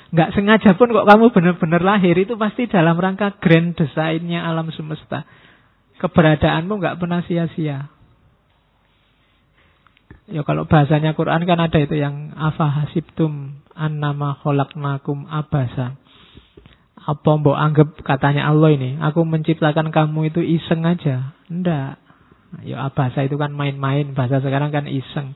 Nggak 0.09 0.33
sengaja 0.33 0.73
pun 0.73 0.89
kok 0.89 1.05
kamu 1.05 1.25
benar-benar 1.29 1.81
lahir 1.85 2.17
itu 2.17 2.33
pasti 2.33 2.65
dalam 2.65 2.97
rangka 2.97 3.37
grand 3.37 3.77
desainnya 3.77 4.41
alam 4.41 4.73
semesta. 4.73 5.25
Keberadaanmu 6.01 6.73
nggak 6.81 6.97
pernah 6.97 7.21
sia-sia. 7.27 7.93
Ya 10.29 10.45
kalau 10.45 10.69
bahasanya 10.69 11.17
Quran 11.17 11.45
kan 11.49 11.57
ada 11.57 11.77
itu 11.81 11.97
yang 11.97 12.37
afa 12.37 12.69
hasibtum 12.69 13.61
annama 13.73 14.37
khalaqnakum 14.41 15.25
abasa. 15.25 15.97
Apa 16.99 17.41
mbok 17.41 17.57
anggap 17.57 17.89
katanya 18.05 18.45
Allah 18.53 18.69
ini, 18.77 19.01
aku 19.01 19.25
menciptakan 19.25 19.89
kamu 19.89 20.29
itu 20.29 20.45
iseng 20.45 20.85
aja. 20.85 21.33
Enggak. 21.49 21.97
Ya 22.61 22.85
bahasa 22.93 23.25
itu 23.25 23.37
kan 23.41 23.53
main-main, 23.53 24.13
bahasa 24.13 24.41
sekarang 24.41 24.69
kan 24.69 24.85
iseng. 24.85 25.33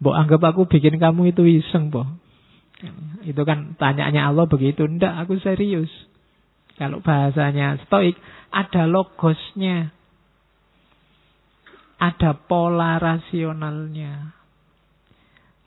Mbok 0.00 0.16
anggap 0.16 0.40
aku 0.52 0.64
bikin 0.68 0.96
kamu 0.96 1.36
itu 1.36 1.44
iseng, 1.44 1.92
boh. 1.92 2.08
Itu 3.22 3.42
kan 3.46 3.78
tanyanya 3.78 4.30
Allah 4.30 4.46
begitu. 4.50 4.84
Enggak, 4.86 5.14
aku 5.22 5.38
serius. 5.38 5.90
Kalau 6.76 6.98
bahasanya 6.98 7.78
stoik, 7.86 8.18
ada 8.50 8.90
logosnya. 8.90 9.94
Ada 12.02 12.34
pola 12.34 12.98
rasionalnya. 12.98 14.34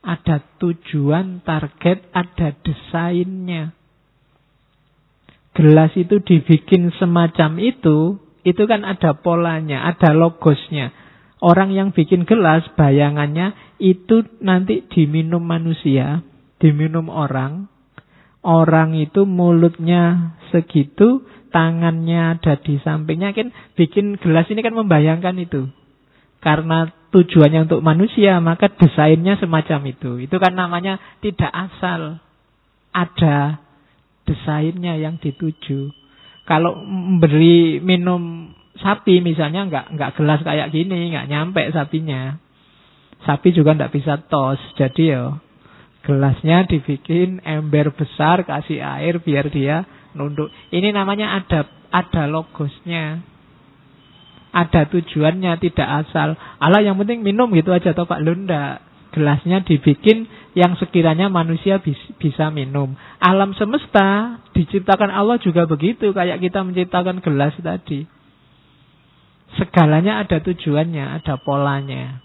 Ada 0.04 0.38
tujuan, 0.60 1.42
target, 1.42 2.12
ada 2.14 2.54
desainnya 2.62 3.74
gelas 5.56 5.96
itu 5.96 6.20
dibikin 6.20 6.92
semacam 7.00 7.56
itu, 7.56 8.20
itu 8.44 8.62
kan 8.68 8.84
ada 8.84 9.16
polanya, 9.16 9.88
ada 9.88 10.12
logosnya. 10.12 10.92
Orang 11.40 11.72
yang 11.72 11.96
bikin 11.96 12.28
gelas, 12.28 12.68
bayangannya 12.76 13.56
itu 13.80 14.24
nanti 14.44 14.84
diminum 14.92 15.40
manusia, 15.40 16.20
diminum 16.60 17.08
orang. 17.12 17.68
Orang 18.46 18.94
itu 18.94 19.26
mulutnya 19.26 20.36
segitu, 20.54 21.26
tangannya 21.50 22.38
ada 22.38 22.54
di 22.62 22.78
sampingnya. 22.78 23.34
Kan 23.34 23.50
bikin 23.74 24.14
gelas 24.22 24.46
ini 24.52 24.62
kan 24.62 24.76
membayangkan 24.76 25.34
itu. 25.42 25.66
Karena 26.38 26.86
tujuannya 27.10 27.66
untuk 27.66 27.82
manusia, 27.82 28.38
maka 28.38 28.70
desainnya 28.70 29.34
semacam 29.42 29.90
itu. 29.90 30.22
Itu 30.22 30.38
kan 30.38 30.54
namanya 30.54 31.02
tidak 31.18 31.50
asal. 31.50 32.22
Ada 32.94 33.58
desainnya 34.30 34.94
yang 34.94 35.18
dituju. 35.18 35.90
Kalau 36.46 36.78
memberi 36.86 37.82
minum 37.82 38.54
sapi 38.78 39.18
misalnya 39.18 39.66
nggak 39.66 39.86
nggak 39.98 40.10
gelas 40.14 40.40
kayak 40.46 40.70
gini, 40.70 41.10
nggak 41.10 41.26
nyampe 41.26 41.62
sapinya. 41.74 42.38
Sapi 43.26 43.50
juga 43.50 43.74
nggak 43.74 43.90
bisa 43.90 44.22
tos, 44.30 44.60
jadi 44.78 45.02
ya 45.02 45.22
gelasnya 46.06 46.70
dibikin 46.70 47.42
ember 47.42 47.90
besar 47.90 48.46
kasih 48.46 48.78
air 48.78 49.18
biar 49.18 49.50
dia 49.50 49.82
nunduk. 50.14 50.54
Ini 50.70 50.94
namanya 50.94 51.42
ada 51.42 51.66
ada 51.90 52.30
logosnya. 52.30 53.20
Ada 54.54 54.88
tujuannya 54.88 55.58
tidak 55.60 56.06
asal. 56.06 56.38
Allah 56.62 56.80
yang 56.80 56.96
penting 56.96 57.20
minum 57.20 57.52
gitu 57.52 57.74
aja 57.74 57.92
toh 57.92 58.08
Pak 58.08 58.22
Lunda. 58.22 58.80
Gelasnya 59.12 59.66
dibikin 59.66 60.24
yang 60.56 60.78
sekiranya 60.80 61.28
manusia 61.28 61.82
bisa 62.16 62.48
minum. 62.48 62.96
Alam 63.20 63.52
semesta 63.52 64.40
diciptakan 64.56 65.12
Allah 65.12 65.36
juga 65.40 65.68
begitu, 65.68 66.12
kayak 66.16 66.40
kita 66.40 66.64
menciptakan 66.64 67.20
gelas 67.20 67.52
tadi. 67.60 68.08
Segalanya 69.60 70.24
ada 70.24 70.40
tujuannya, 70.40 71.20
ada 71.20 71.36
polanya. 71.40 72.20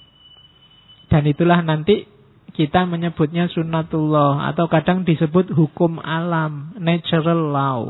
Dan 1.11 1.27
itulah 1.27 1.59
nanti 1.63 2.07
kita 2.51 2.83
menyebutnya 2.87 3.47
sunnatullah 3.51 4.51
atau 4.51 4.67
kadang 4.67 5.07
disebut 5.07 5.51
hukum 5.55 5.99
alam, 6.03 6.75
natural 6.77 7.51
law. 7.51 7.81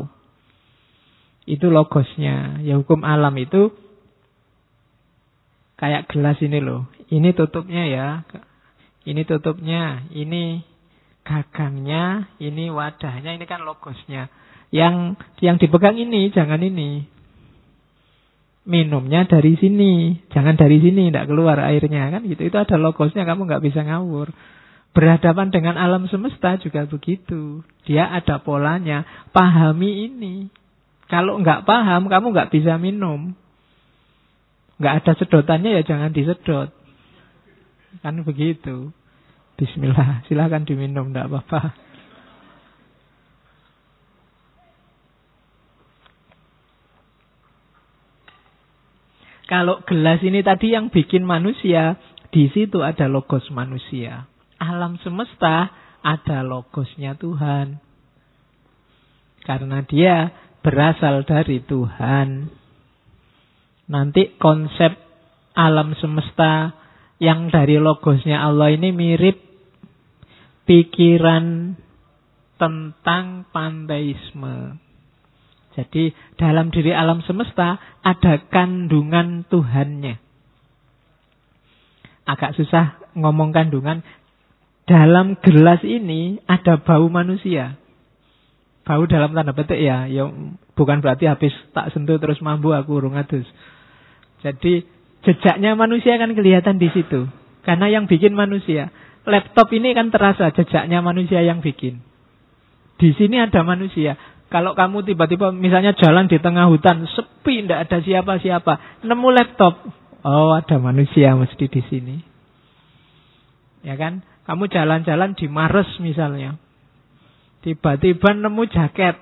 Itu 1.50 1.74
logosnya. 1.74 2.62
Ya 2.62 2.78
hukum 2.78 3.02
alam 3.02 3.34
itu 3.42 3.74
kayak 5.82 6.10
gelas 6.14 6.38
ini 6.40 6.62
loh. 6.62 6.86
Ini 7.10 7.34
tutupnya 7.34 7.84
ya. 7.90 8.08
Ini 9.02 9.26
tutupnya, 9.26 10.06
ini 10.14 10.62
gagangnya, 11.26 12.30
ini 12.38 12.70
wadahnya, 12.70 13.34
ini 13.34 13.46
kan 13.50 13.66
logosnya. 13.66 14.30
Yang 14.70 15.18
yang 15.42 15.58
dipegang 15.58 15.98
ini, 15.98 16.30
jangan 16.30 16.62
ini. 16.62 17.10
Minumnya 18.62 19.26
dari 19.26 19.58
sini, 19.58 20.22
jangan 20.30 20.54
dari 20.54 20.78
sini, 20.78 21.10
tidak 21.10 21.34
keluar 21.34 21.58
airnya 21.58 22.14
kan 22.14 22.22
gitu. 22.30 22.46
Itu 22.46 22.58
ada 22.62 22.78
logosnya, 22.78 23.26
kamu 23.26 23.50
nggak 23.50 23.64
bisa 23.66 23.82
ngawur. 23.82 24.30
Berhadapan 24.92 25.50
dengan 25.50 25.80
alam 25.80 26.06
semesta 26.12 26.60
juga 26.62 26.86
begitu. 26.86 27.66
Dia 27.88 28.12
ada 28.12 28.44
polanya. 28.44 29.08
Pahami 29.32 30.12
ini. 30.12 30.52
Kalau 31.10 31.40
nggak 31.42 31.64
paham, 31.64 32.06
kamu 32.12 32.26
nggak 32.36 32.52
bisa 32.54 32.78
minum. 32.78 33.34
Nggak 34.78 34.94
ada 35.02 35.12
sedotannya 35.18 35.80
ya 35.80 35.82
jangan 35.82 36.12
disedot. 36.14 36.70
Kan 38.04 38.22
begitu. 38.22 38.94
Bismillah, 39.58 40.26
silahkan 40.26 40.66
diminum, 40.66 41.14
tidak 41.14 41.30
apa-apa. 41.30 41.91
Kalau 49.52 49.84
gelas 49.84 50.24
ini 50.24 50.40
tadi 50.40 50.72
yang 50.72 50.88
bikin 50.88 51.28
manusia, 51.28 52.00
di 52.32 52.48
situ 52.56 52.80
ada 52.80 53.12
logos 53.12 53.52
manusia 53.52 54.32
alam 54.62 55.02
semesta 55.02 55.74
ada 56.06 56.46
logosnya 56.46 57.18
Tuhan. 57.18 57.82
Karena 59.42 59.82
dia 59.82 60.30
berasal 60.62 61.26
dari 61.26 61.66
Tuhan. 61.66 62.54
Nanti 63.90 64.38
konsep 64.38 64.94
alam 65.58 65.98
semesta 65.98 66.78
yang 67.18 67.50
dari 67.50 67.82
logosnya 67.82 68.46
Allah 68.46 68.70
ini 68.70 68.94
mirip 68.94 69.42
pikiran 70.70 71.74
tentang 72.62 73.50
panteisme. 73.50 74.78
Jadi 75.72 76.12
dalam 76.36 76.68
diri 76.70 76.92
alam 76.92 77.24
semesta 77.24 77.80
ada 78.04 78.44
kandungan 78.52 79.48
Tuhannya. 79.48 80.20
Agak 82.28 82.56
susah 82.60 83.00
ngomong 83.16 83.56
kandungan 83.56 84.04
dalam 84.90 85.40
gelas 85.40 85.80
ini 85.88 86.44
ada 86.50 86.76
bau 86.82 87.08
manusia. 87.08 87.80
Bau 88.82 89.06
dalam 89.06 89.32
tanda 89.32 89.54
petik 89.54 89.80
ya, 89.80 90.10
yang 90.10 90.58
bukan 90.74 91.00
berarti 91.00 91.30
habis 91.30 91.54
tak 91.72 91.94
sentuh 91.94 92.18
terus 92.18 92.42
mampu 92.44 92.74
aku 92.74 92.98
urung 93.00 93.16
adus. 93.16 93.46
Jadi 94.42 94.84
jejaknya 95.22 95.78
manusia 95.78 96.18
kan 96.18 96.34
kelihatan 96.34 96.82
di 96.82 96.90
situ. 96.92 97.30
Karena 97.62 97.88
yang 97.88 98.10
bikin 98.10 98.34
manusia. 98.34 98.90
Laptop 99.22 99.70
ini 99.70 99.94
kan 99.94 100.10
terasa 100.10 100.50
jejaknya 100.50 101.00
manusia 101.06 101.46
yang 101.46 101.62
bikin. 101.62 102.02
Di 102.98 103.14
sini 103.14 103.38
ada 103.38 103.62
manusia. 103.62 104.18
Kalau 104.52 104.76
kamu 104.76 105.08
tiba-tiba 105.08 105.56
misalnya 105.56 105.96
jalan 105.96 106.28
di 106.28 106.36
tengah 106.36 106.68
hutan, 106.68 107.08
sepi, 107.08 107.64
tidak 107.64 107.88
ada 107.88 107.98
siapa-siapa, 108.04 109.02
nemu 109.08 109.28
laptop, 109.32 109.80
oh 110.28 110.52
ada 110.52 110.76
manusia 110.76 111.32
mesti 111.40 111.72
di 111.72 111.82
sini. 111.88 112.16
Ya 113.88 113.96
kan? 113.96 114.28
Kamu 114.44 114.68
jalan-jalan 114.68 115.40
di 115.40 115.48
Mars 115.48 115.88
misalnya. 116.04 116.60
Tiba-tiba 117.64 118.36
nemu 118.36 118.64
jaket. 118.68 119.16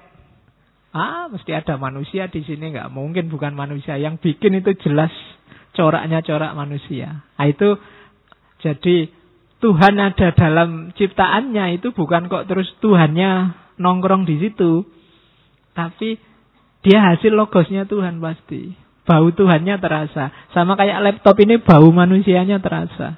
Ah, 0.89 1.29
mesti 1.29 1.53
ada 1.53 1.77
manusia 1.77 2.25
di 2.25 2.41
sini 2.41 2.73
nggak 2.73 2.89
mungkin 2.89 3.29
bukan 3.29 3.53
manusia 3.53 4.01
yang 4.01 4.17
bikin 4.17 4.57
itu 4.57 4.73
jelas 4.81 5.13
coraknya 5.77 6.25
corak 6.25 6.57
manusia. 6.57 7.21
Nah, 7.37 7.45
itu 7.45 7.77
jadi 8.65 9.13
Tuhan 9.59 9.95
ada 10.01 10.33
dalam 10.33 10.89
ciptaannya 10.97 11.77
itu 11.77 11.93
bukan 11.93 12.31
kok 12.31 12.49
terus 12.49 12.65
Tuhannya 12.81 13.53
nongkrong 13.77 14.25
di 14.25 14.41
situ. 14.41 14.87
Tapi 15.79 16.19
dia 16.83 16.99
hasil 16.99 17.31
logosnya 17.31 17.87
Tuhan 17.87 18.19
pasti. 18.19 18.75
Bau 19.07 19.31
Tuhannya 19.31 19.79
terasa. 19.79 20.51
Sama 20.51 20.75
kayak 20.75 20.99
laptop 20.99 21.39
ini 21.39 21.55
bau 21.63 21.87
manusianya 21.95 22.59
terasa. 22.59 23.15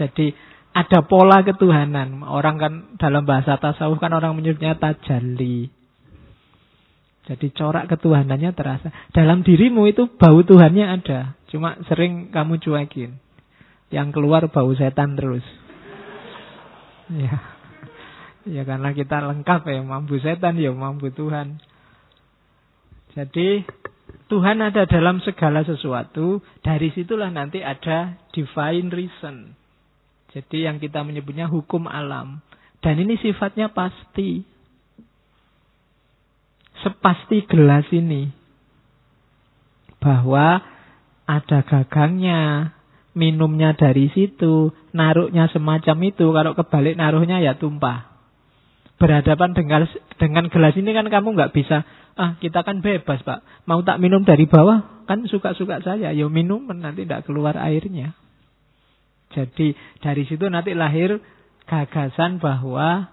Jadi 0.00 0.32
ada 0.72 1.04
pola 1.04 1.44
ketuhanan. 1.44 2.24
Orang 2.24 2.56
kan 2.56 2.72
dalam 2.96 3.28
bahasa 3.28 3.60
tasawuf 3.60 4.00
kan 4.00 4.16
orang 4.16 4.32
menyebutnya 4.32 4.72
tajalli. 4.80 5.68
Jadi 7.22 7.54
corak 7.54 7.86
ketuhanannya 7.92 8.50
terasa. 8.56 8.88
Dalam 9.14 9.46
dirimu 9.46 9.86
itu 9.86 10.10
bau 10.16 10.42
Tuhannya 10.42 10.96
ada. 10.96 11.38
Cuma 11.52 11.78
sering 11.86 12.32
kamu 12.34 12.58
cuekin. 12.58 13.20
Yang 13.92 14.08
keluar 14.16 14.48
bau 14.48 14.72
setan 14.74 15.14
terus. 15.14 15.44
Ya. 17.12 17.51
Ya 18.48 18.66
karena 18.66 18.90
kita 18.90 19.22
lengkap 19.22 19.60
ya. 19.70 19.80
Mampu 19.86 20.18
setan 20.18 20.58
ya 20.58 20.74
mampu 20.74 21.14
Tuhan. 21.14 21.62
Jadi 23.14 23.62
Tuhan 24.26 24.58
ada 24.64 24.88
dalam 24.88 25.20
segala 25.22 25.62
sesuatu. 25.62 26.42
Dari 26.64 26.90
situlah 26.96 27.30
nanti 27.30 27.62
ada 27.62 28.18
divine 28.34 28.88
reason. 28.90 29.54
Jadi 30.32 30.64
yang 30.64 30.80
kita 30.80 31.04
menyebutnya 31.04 31.46
hukum 31.46 31.86
alam. 31.86 32.40
Dan 32.82 32.98
ini 32.98 33.20
sifatnya 33.20 33.70
pasti. 33.70 34.42
Sepasti 36.82 37.46
gelas 37.46 37.86
ini. 37.94 38.32
Bahwa 40.02 40.58
ada 41.28 41.62
gagangnya, 41.62 42.74
minumnya 43.14 43.76
dari 43.78 44.10
situ, 44.10 44.74
naruhnya 44.90 45.46
semacam 45.52 45.96
itu. 46.10 46.26
Kalau 46.32 46.52
kebalik 46.58 46.98
naruhnya 46.98 47.38
ya 47.38 47.54
tumpah. 47.54 48.11
Berhadapan 49.02 49.50
dengan, 49.50 49.82
dengan 50.14 50.46
gelas 50.46 50.78
ini 50.78 50.94
kan 50.94 51.10
kamu 51.10 51.34
nggak 51.34 51.52
bisa, 51.58 51.82
ah 52.14 52.38
kita 52.38 52.62
kan 52.62 52.78
bebas 52.78 53.26
pak, 53.26 53.42
mau 53.66 53.82
tak 53.82 53.98
minum 53.98 54.22
dari 54.22 54.46
bawah, 54.46 55.02
kan 55.10 55.26
suka-suka 55.26 55.82
saya, 55.82 56.14
ya 56.14 56.26
minum 56.30 56.62
nanti 56.70 57.02
tidak 57.02 57.26
keluar 57.26 57.58
airnya. 57.58 58.14
Jadi 59.34 59.74
dari 59.98 60.22
situ 60.28 60.46
nanti 60.46 60.76
lahir 60.78 61.18
gagasan 61.66 62.38
bahwa 62.38 63.10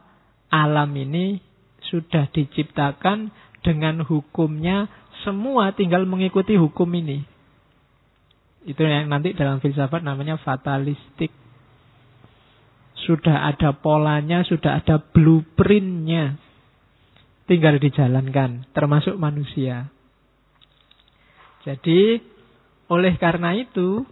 alam 0.53 0.91
ini 0.93 1.41
sudah 1.89 2.29
diciptakan 2.29 3.33
dengan 3.65 4.03
hukumnya 4.05 4.91
semua 5.23 5.75
tinggal 5.75 6.05
mengikuti 6.05 6.55
hukum 6.55 6.87
ini. 6.95 7.23
Itu 8.67 8.83
yang 8.83 9.07
nanti 9.07 9.31
dalam 9.33 9.63
filsafat 9.63 10.03
namanya 10.03 10.35
fatalistik. 10.39 11.31
Sudah 13.07 13.47
ada 13.47 13.75
polanya, 13.75 14.43
sudah 14.43 14.83
ada 14.83 14.99
blueprintnya. 14.99 16.35
Tinggal 17.49 17.81
dijalankan, 17.81 18.69
termasuk 18.75 19.17
manusia. 19.17 19.89
Jadi, 21.65 22.21
oleh 22.89 23.13
karena 23.17 23.57
itu, 23.57 24.05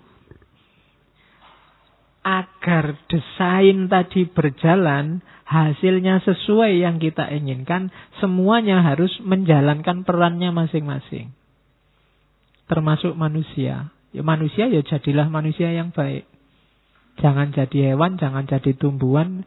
agar 2.27 2.99
desain 3.07 3.87
tadi 3.87 4.27
berjalan, 4.27 5.23
hasilnya 5.47 6.19
sesuai 6.27 6.83
yang 6.83 6.99
kita 6.99 7.31
inginkan, 7.31 7.87
semuanya 8.19 8.83
harus 8.83 9.15
menjalankan 9.23 10.03
perannya 10.03 10.51
masing-masing. 10.51 11.31
Termasuk 12.67 13.15
manusia. 13.15 13.95
Ya 14.11 14.23
manusia 14.27 14.67
ya 14.67 14.83
jadilah 14.83 15.31
manusia 15.31 15.71
yang 15.71 15.95
baik. 15.95 16.27
Jangan 17.17 17.49
jadi 17.49 17.93
hewan, 17.93 18.21
jangan 18.21 18.45
jadi 18.45 18.77
tumbuhan, 18.77 19.41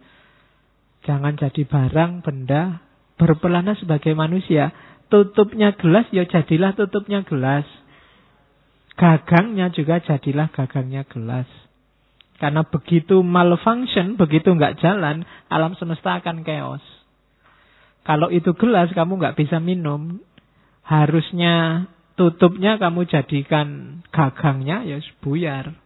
jangan 1.06 1.38
jadi 1.38 1.62
barang, 1.62 2.26
benda. 2.26 2.83
Berpelana 3.14 3.76
sebagai 3.78 4.16
manusia. 4.16 4.74
Tutupnya 5.11 5.74
gelas, 5.78 6.06
ya 6.11 6.26
jadilah 6.26 6.74
tutupnya 6.74 7.22
gelas. 7.26 7.66
Gagangnya 8.98 9.70
juga 9.70 10.02
jadilah 10.02 10.50
gagangnya 10.50 11.06
gelas. 11.06 11.46
Karena 12.40 12.64
begitu 12.64 13.20
malfunction, 13.20 14.16
begitu 14.16 14.50
nggak 14.56 14.80
jalan, 14.80 15.28
alam 15.52 15.76
semesta 15.76 16.18
akan 16.18 16.40
chaos. 16.40 16.80
Kalau 18.00 18.33
itu 18.33 18.56
gelas 18.56 18.88
kamu 18.96 19.20
nggak 19.20 19.37
bisa 19.37 19.61
minum, 19.61 20.24
harusnya 20.80 21.87
tutupnya 22.16 22.80
kamu 22.80 23.04
jadikan 23.06 24.00
gagangnya 24.09 24.88
ya 24.88 24.98
buyar. 25.20 25.76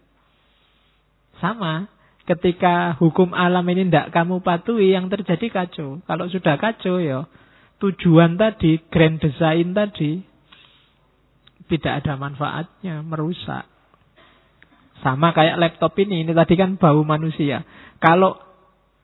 Sama, 1.43 1.91
ketika 2.25 2.97
hukum 2.97 3.31
alam 3.35 3.65
ini 3.69 3.87
tidak 3.87 4.11
kamu 4.15 4.41
patuhi, 4.41 4.95
yang 4.95 5.07
terjadi 5.11 5.47
kacau. 5.51 6.01
Kalau 6.03 6.25
sudah 6.31 6.55
kacau 6.57 6.97
ya, 6.97 7.29
tujuan 7.79 8.39
tadi, 8.39 8.81
grand 8.89 9.21
design 9.21 9.75
tadi, 9.77 10.23
tidak 11.69 12.05
ada 12.05 12.13
manfaatnya, 12.17 13.01
merusak. 13.05 13.65
Sama 15.03 15.35
kayak 15.35 15.59
laptop 15.61 15.93
ini, 16.01 16.25
ini 16.25 16.31
tadi 16.33 16.55
kan 16.57 16.81
bau 16.81 17.05
manusia. 17.05 17.61
Kalau 18.01 18.41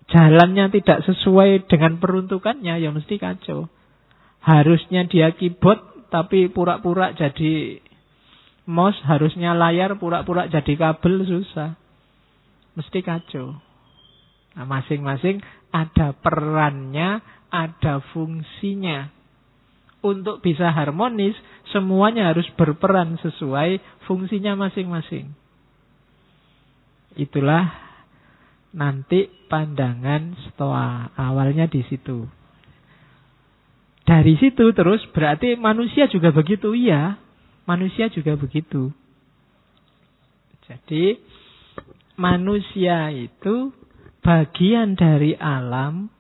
jalannya 0.10 0.74
tidak 0.74 1.06
sesuai 1.06 1.70
dengan 1.70 2.02
peruntukannya, 2.02 2.80
ya 2.82 2.90
mesti 2.90 3.22
kacau. 3.22 3.70
Harusnya 4.42 5.06
dia 5.06 5.30
keyboard, 5.38 6.10
tapi 6.10 6.50
pura-pura 6.50 7.14
jadi 7.14 7.78
mouse, 8.66 8.98
harusnya 9.06 9.54
layar 9.54 9.94
pura-pura 10.02 10.50
jadi 10.50 10.74
kabel, 10.74 11.28
susah. 11.28 11.81
Mesti 12.76 13.00
kacau. 13.04 13.58
Nah, 14.56 14.66
masing-masing 14.68 15.40
ada 15.72 16.12
perannya, 16.16 17.24
ada 17.52 18.04
fungsinya. 18.12 19.12
Untuk 20.02 20.42
bisa 20.42 20.74
harmonis, 20.74 21.38
semuanya 21.70 22.34
harus 22.34 22.48
berperan 22.58 23.22
sesuai 23.22 24.04
fungsinya 24.10 24.58
masing-masing. 24.58 25.30
Itulah 27.16 27.70
nanti 28.74 29.28
pandangan 29.52 30.36
stoa. 30.52 31.12
Awalnya 31.16 31.68
di 31.68 31.84
situ. 31.86 32.26
Dari 34.02 34.36
situ 34.42 34.74
terus 34.74 35.00
berarti 35.14 35.56
manusia 35.56 36.10
juga 36.10 36.34
begitu. 36.34 36.74
Iya, 36.74 37.16
manusia 37.70 38.10
juga 38.10 38.36
begitu. 38.36 38.90
Jadi 40.66 41.20
manusia 42.22 43.10
itu 43.10 43.74
bagian 44.22 44.94
dari 44.94 45.34
alam. 45.34 46.14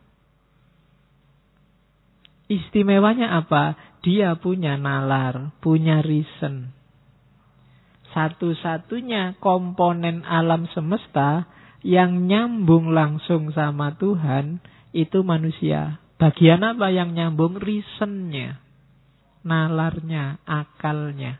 Istimewanya 2.49 3.37
apa? 3.37 3.77
Dia 4.01 4.33
punya 4.35 4.75
nalar, 4.81 5.53
punya 5.61 6.01
reason. 6.01 6.73
Satu-satunya 8.11 9.39
komponen 9.39 10.25
alam 10.25 10.67
semesta 10.73 11.47
yang 11.85 12.27
nyambung 12.27 12.91
langsung 12.91 13.53
sama 13.55 13.95
Tuhan 13.95 14.59
itu 14.91 15.23
manusia. 15.23 16.01
Bagian 16.19 16.65
apa 16.65 16.91
yang 16.91 17.15
nyambung? 17.15 17.55
Reasonnya, 17.55 18.59
nalarnya, 19.47 20.43
akalnya. 20.43 21.39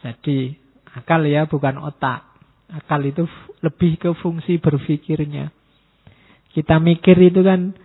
Jadi 0.00 0.56
akal 0.96 1.28
ya 1.28 1.44
bukan 1.44 1.76
otak. 1.84 2.35
Akal 2.66 3.06
itu 3.06 3.24
lebih 3.62 3.94
ke 3.98 4.10
fungsi 4.18 4.58
berpikirnya. 4.58 5.54
Kita 6.50 6.82
mikir 6.82 7.14
itu 7.20 7.44
kan 7.46 7.76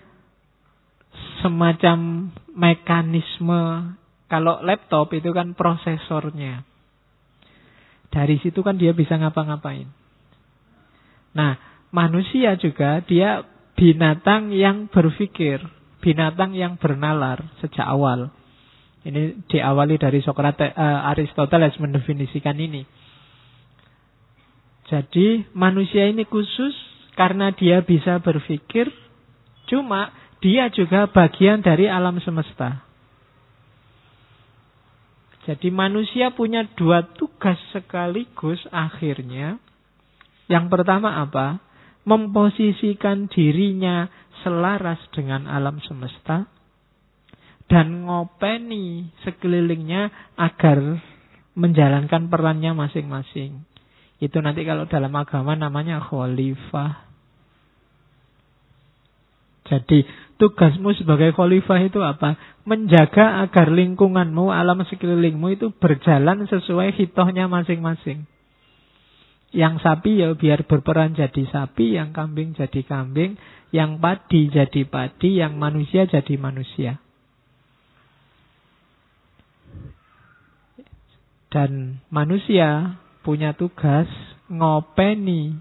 semacam 1.44 2.30
mekanisme. 2.56 3.94
Kalau 4.32 4.64
laptop 4.64 5.12
itu 5.12 5.30
kan 5.36 5.54
prosesornya. 5.54 6.64
Dari 8.12 8.40
situ 8.40 8.64
kan 8.64 8.80
dia 8.80 8.96
bisa 8.96 9.20
ngapa-ngapain. 9.20 9.88
Nah, 11.32 11.56
manusia 11.96 12.56
juga 12.60 13.00
dia 13.04 13.44
binatang 13.76 14.52
yang 14.52 14.92
berpikir, 14.92 15.64
binatang 16.04 16.56
yang 16.56 16.76
bernalar 16.76 17.44
sejak 17.64 17.88
awal. 17.88 18.32
Ini 19.02 19.48
diawali 19.50 19.98
dari 19.98 20.22
Sokrates, 20.22 20.76
uh, 20.78 21.10
Aristoteles 21.10 21.74
mendefinisikan 21.82 22.56
ini. 22.62 22.86
Jadi 24.92 25.48
manusia 25.56 26.12
ini 26.12 26.28
khusus 26.28 26.76
karena 27.16 27.56
dia 27.56 27.80
bisa 27.80 28.20
berpikir, 28.20 28.92
cuma 29.72 30.12
dia 30.44 30.68
juga 30.68 31.08
bagian 31.08 31.64
dari 31.64 31.88
alam 31.88 32.20
semesta. 32.20 32.84
Jadi 35.48 35.72
manusia 35.72 36.36
punya 36.36 36.68
dua 36.76 37.08
tugas 37.16 37.56
sekaligus 37.72 38.60
akhirnya. 38.70 39.58
Yang 40.52 40.66
pertama 40.68 41.24
apa? 41.24 41.64
Memposisikan 42.04 43.32
dirinya 43.32 44.12
selaras 44.44 45.00
dengan 45.16 45.48
alam 45.48 45.80
semesta 45.88 46.50
dan 47.72 48.04
ngopeni 48.04 49.08
sekelilingnya 49.24 50.36
agar 50.36 51.00
menjalankan 51.56 52.28
perannya 52.28 52.76
masing-masing. 52.76 53.71
Itu 54.22 54.38
nanti 54.38 54.62
kalau 54.62 54.86
dalam 54.86 55.10
agama 55.18 55.58
namanya 55.58 55.98
khalifah. 55.98 57.10
Jadi 59.66 60.06
tugasmu 60.38 60.94
sebagai 60.94 61.34
khalifah 61.34 61.82
itu 61.82 61.98
apa? 62.06 62.38
Menjaga 62.70 63.42
agar 63.42 63.74
lingkunganmu, 63.74 64.54
alam 64.54 64.86
sekelilingmu 64.86 65.58
itu 65.58 65.74
berjalan 65.74 66.46
sesuai 66.46 66.94
hitohnya 67.02 67.50
masing-masing. 67.50 68.30
Yang 69.52 69.84
sapi 69.84 70.22
ya 70.22 70.38
biar 70.38 70.70
berperan 70.70 71.18
jadi 71.18 71.44
sapi, 71.50 71.98
yang 71.98 72.14
kambing 72.14 72.54
jadi 72.54 72.86
kambing, 72.86 73.42
yang 73.74 73.98
padi 73.98 74.54
jadi 74.54 74.86
padi, 74.86 75.42
yang 75.42 75.58
manusia 75.58 76.06
jadi 76.06 76.38
manusia. 76.38 77.02
Dan 81.52 82.00
manusia 82.08 83.01
punya 83.22 83.54
tugas 83.54 84.10
ngopeni 84.52 85.56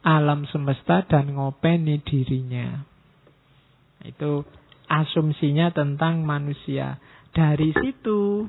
alam 0.00 0.48
semesta 0.48 1.04
dan 1.04 1.36
ngopeni 1.36 2.00
dirinya. 2.00 2.84
Itu 4.00 4.48
asumsinya 4.88 5.70
tentang 5.70 6.24
manusia. 6.24 6.96
Dari 7.30 7.70
situ 7.76 8.48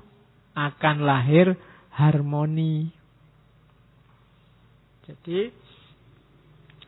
akan 0.56 0.98
lahir 1.04 1.54
harmoni. 1.92 2.90
Jadi 5.06 5.52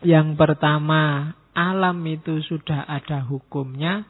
yang 0.03 0.35
pertama, 0.35 1.31
alam 1.55 1.99
itu 2.07 2.39
sudah 2.43 2.87
ada 2.87 3.23
hukumnya. 3.23 4.07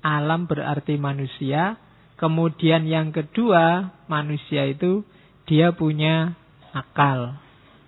Alam 0.00 0.48
berarti 0.48 0.96
manusia. 0.96 1.76
Kemudian 2.16 2.88
yang 2.88 3.12
kedua, 3.12 3.94
manusia 4.08 4.66
itu 4.70 5.04
dia 5.46 5.72
punya 5.74 6.39
akal, 6.72 7.38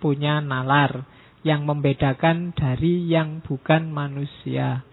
punya 0.03 0.39
nalar 0.43 1.07
yang 1.43 1.67
membedakan 1.67 2.55
dari 2.55 3.07
yang 3.07 3.43
bukan 3.43 3.91
manusia. 3.91 4.87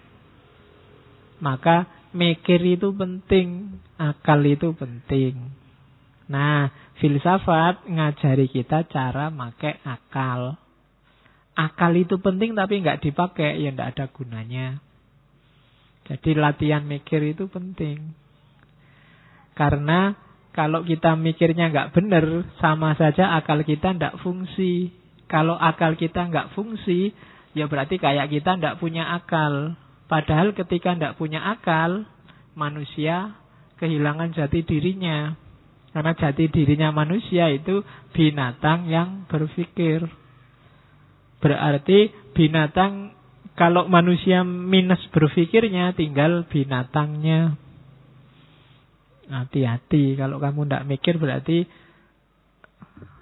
Maka 1.38 1.88
mikir 2.11 2.61
itu 2.62 2.90
penting, 2.92 3.81
akal 3.96 4.42
itu 4.44 4.74
penting. 4.74 5.50
Nah, 6.31 6.70
filsafat 6.98 7.87
ngajari 7.87 8.46
kita 8.50 8.87
cara 8.87 9.31
make 9.31 9.83
akal. 9.83 10.59
Akal 11.55 11.92
itu 11.98 12.18
penting 12.22 12.55
tapi 12.55 12.83
nggak 12.83 13.03
dipakai, 13.03 13.62
ya 13.62 13.70
nggak 13.74 13.98
ada 13.98 14.07
gunanya. 14.11 14.79
Jadi 16.07 16.35
latihan 16.35 16.83
mikir 16.83 17.22
itu 17.22 17.46
penting. 17.46 18.14
Karena 19.55 20.14
kalau 20.61 20.85
kita 20.85 21.16
mikirnya 21.16 21.73
nggak 21.73 21.96
benar, 21.96 22.44
sama 22.61 22.92
saja 22.92 23.33
akal 23.33 23.64
kita 23.64 23.96
nggak 23.96 24.20
fungsi. 24.20 24.92
Kalau 25.25 25.57
akal 25.57 25.96
kita 25.96 26.29
nggak 26.29 26.53
fungsi, 26.53 27.16
ya 27.57 27.64
berarti 27.64 27.96
kayak 27.96 28.29
kita 28.29 28.61
nggak 28.61 28.77
punya 28.77 29.09
akal. 29.09 29.73
Padahal 30.05 30.53
ketika 30.53 30.92
nggak 30.92 31.16
punya 31.16 31.40
akal, 31.49 32.05
manusia 32.53 33.40
kehilangan 33.81 34.37
jati 34.37 34.61
dirinya. 34.61 35.33
Karena 35.96 36.12
jati 36.12 36.53
dirinya 36.53 36.92
manusia 36.92 37.49
itu 37.49 37.81
binatang 38.12 38.85
yang 38.85 39.25
berpikir. 39.33 40.05
Berarti 41.40 42.12
binatang 42.37 43.16
kalau 43.57 43.88
manusia 43.88 44.44
minus 44.44 45.01
berpikirnya 45.09 45.96
tinggal 45.96 46.44
binatangnya. 46.53 47.57
Hati-hati 49.31 50.19
kalau 50.19 50.43
kamu 50.43 50.66
tidak 50.66 50.87
mikir 50.90 51.14
berarti 51.16 51.62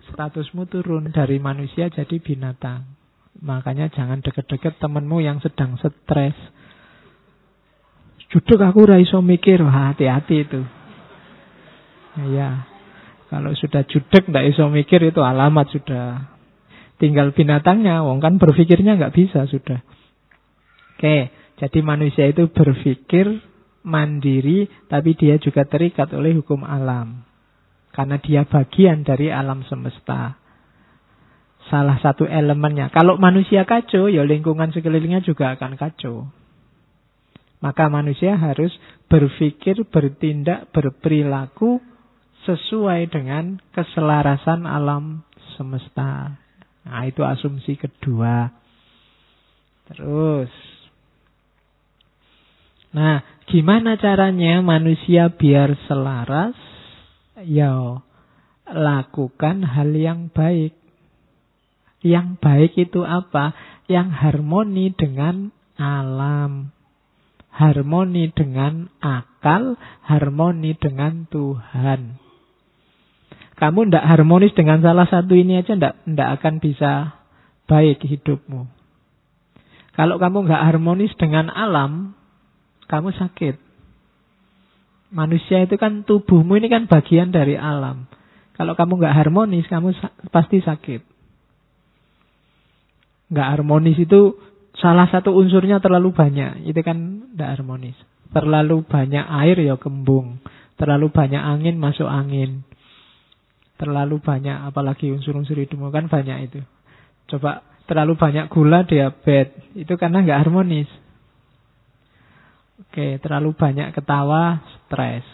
statusmu 0.08 0.64
turun 0.72 1.12
dari 1.12 1.36
manusia 1.36 1.92
jadi 1.92 2.16
binatang. 2.16 2.96
Makanya 3.38 3.92
jangan 3.92 4.24
deket-deket 4.24 4.80
temenmu 4.82 5.20
yang 5.22 5.38
sedang 5.44 5.76
stres. 5.78 6.34
Juduk 8.28 8.60
aku 8.60 8.88
raiso 8.88 9.20
mikir, 9.20 9.60
hati-hati 9.62 10.36
itu. 10.44 10.60
Ya, 12.34 12.66
kalau 13.30 13.54
sudah 13.54 13.86
judek 13.86 14.26
tidak 14.26 14.44
iso 14.50 14.66
mikir 14.72 15.00
itu 15.04 15.20
alamat 15.22 15.70
sudah. 15.70 16.34
Tinggal 16.98 17.30
binatangnya, 17.30 18.02
wong 18.02 18.18
kan 18.18 18.42
berpikirnya 18.42 18.98
nggak 18.98 19.14
bisa 19.14 19.46
sudah. 19.46 19.78
Oke, 20.98 21.30
jadi 21.62 21.78
manusia 21.86 22.26
itu 22.26 22.50
berpikir 22.50 23.38
mandiri, 23.88 24.68
tapi 24.92 25.16
dia 25.16 25.40
juga 25.40 25.64
terikat 25.64 26.12
oleh 26.12 26.36
hukum 26.36 26.62
alam. 26.62 27.24
Karena 27.96 28.20
dia 28.20 28.44
bagian 28.44 29.02
dari 29.02 29.32
alam 29.32 29.64
semesta. 29.64 30.36
Salah 31.72 31.96
satu 31.98 32.28
elemennya. 32.28 32.92
Kalau 32.92 33.16
manusia 33.16 33.64
kacau, 33.64 34.12
ya 34.12 34.22
lingkungan 34.22 34.70
sekelilingnya 34.70 35.24
juga 35.24 35.56
akan 35.56 35.74
kacau. 35.80 36.28
Maka 37.58 37.90
manusia 37.90 38.38
harus 38.38 38.70
berpikir, 39.10 39.82
bertindak, 39.90 40.70
berperilaku 40.70 41.82
sesuai 42.46 43.10
dengan 43.10 43.58
keselarasan 43.74 44.62
alam 44.62 45.26
semesta. 45.58 46.38
Nah, 46.86 47.02
itu 47.04 47.26
asumsi 47.26 47.74
kedua. 47.74 48.48
Terus. 49.90 50.52
Nah, 52.94 53.20
Gimana 53.48 53.96
caranya 53.96 54.60
manusia 54.60 55.32
biar 55.32 55.72
selaras? 55.88 56.56
Ya, 57.44 58.04
lakukan 58.68 59.64
hal 59.64 59.96
yang 59.96 60.28
baik. 60.28 60.76
Yang 62.04 62.28
baik 62.38 62.72
itu 62.76 63.02
apa? 63.02 63.56
yang 63.88 64.12
harmoni 64.12 64.92
dengan 64.92 65.50
alam. 65.80 66.70
Harmoni 67.48 68.30
dengan 68.30 68.92
akal, 69.02 69.74
harmoni 70.04 70.76
dengan 70.78 71.26
Tuhan. 71.26 72.20
Kamu 73.58 73.90
tidak 73.90 74.06
harmonis 74.06 74.54
dengan 74.54 74.78
salah 74.78 75.10
satu 75.10 75.34
ini 75.34 75.58
aja 75.58 75.74
tidak 75.74 76.28
akan 76.38 76.62
bisa 76.62 77.18
baik 77.66 77.98
hidupmu. 78.06 78.70
Kalau 79.98 80.22
kamu 80.22 80.46
nggak 80.46 80.62
harmonis 80.62 81.10
dengan 81.18 81.50
alam, 81.50 82.14
kamu 82.88 83.14
sakit. 83.14 83.56
Manusia 85.08 85.64
itu 85.64 85.76
kan 85.80 86.04
tubuhmu 86.04 86.60
ini 86.60 86.68
kan 86.68 86.84
bagian 86.84 87.32
dari 87.32 87.56
alam. 87.56 88.04
Kalau 88.56 88.74
kamu 88.74 88.98
nggak 89.00 89.16
harmonis, 89.16 89.64
kamu 89.70 89.94
pasti 90.34 90.60
sakit. 90.60 91.00
Nggak 93.32 93.48
harmonis 93.56 93.96
itu 93.96 94.36
salah 94.76 95.08
satu 95.08 95.32
unsurnya 95.32 95.80
terlalu 95.80 96.12
banyak. 96.12 96.68
Itu 96.68 96.80
kan 96.84 97.30
nggak 97.32 97.60
harmonis. 97.60 97.96
Terlalu 98.34 98.84
banyak 98.84 99.24
air 99.24 99.56
ya 99.62 99.80
kembung. 99.80 100.42
Terlalu 100.76 101.08
banyak 101.08 101.40
angin 101.40 101.80
masuk 101.80 102.08
angin. 102.08 102.66
Terlalu 103.78 104.20
banyak 104.20 104.68
apalagi 104.68 105.08
unsur-unsur 105.14 105.56
hidupmu 105.56 105.88
kan 105.94 106.10
banyak 106.10 106.50
itu. 106.50 106.60
Coba 107.30 107.62
Terlalu 107.88 108.20
banyak 108.20 108.52
gula 108.52 108.84
diabetes. 108.84 109.56
Itu 109.72 109.96
karena 109.96 110.20
nggak 110.20 110.44
harmonis. 110.44 110.86
Oke, 112.88 113.20
terlalu 113.20 113.52
banyak 113.52 113.92
ketawa, 113.92 114.64
stres. 114.88 115.24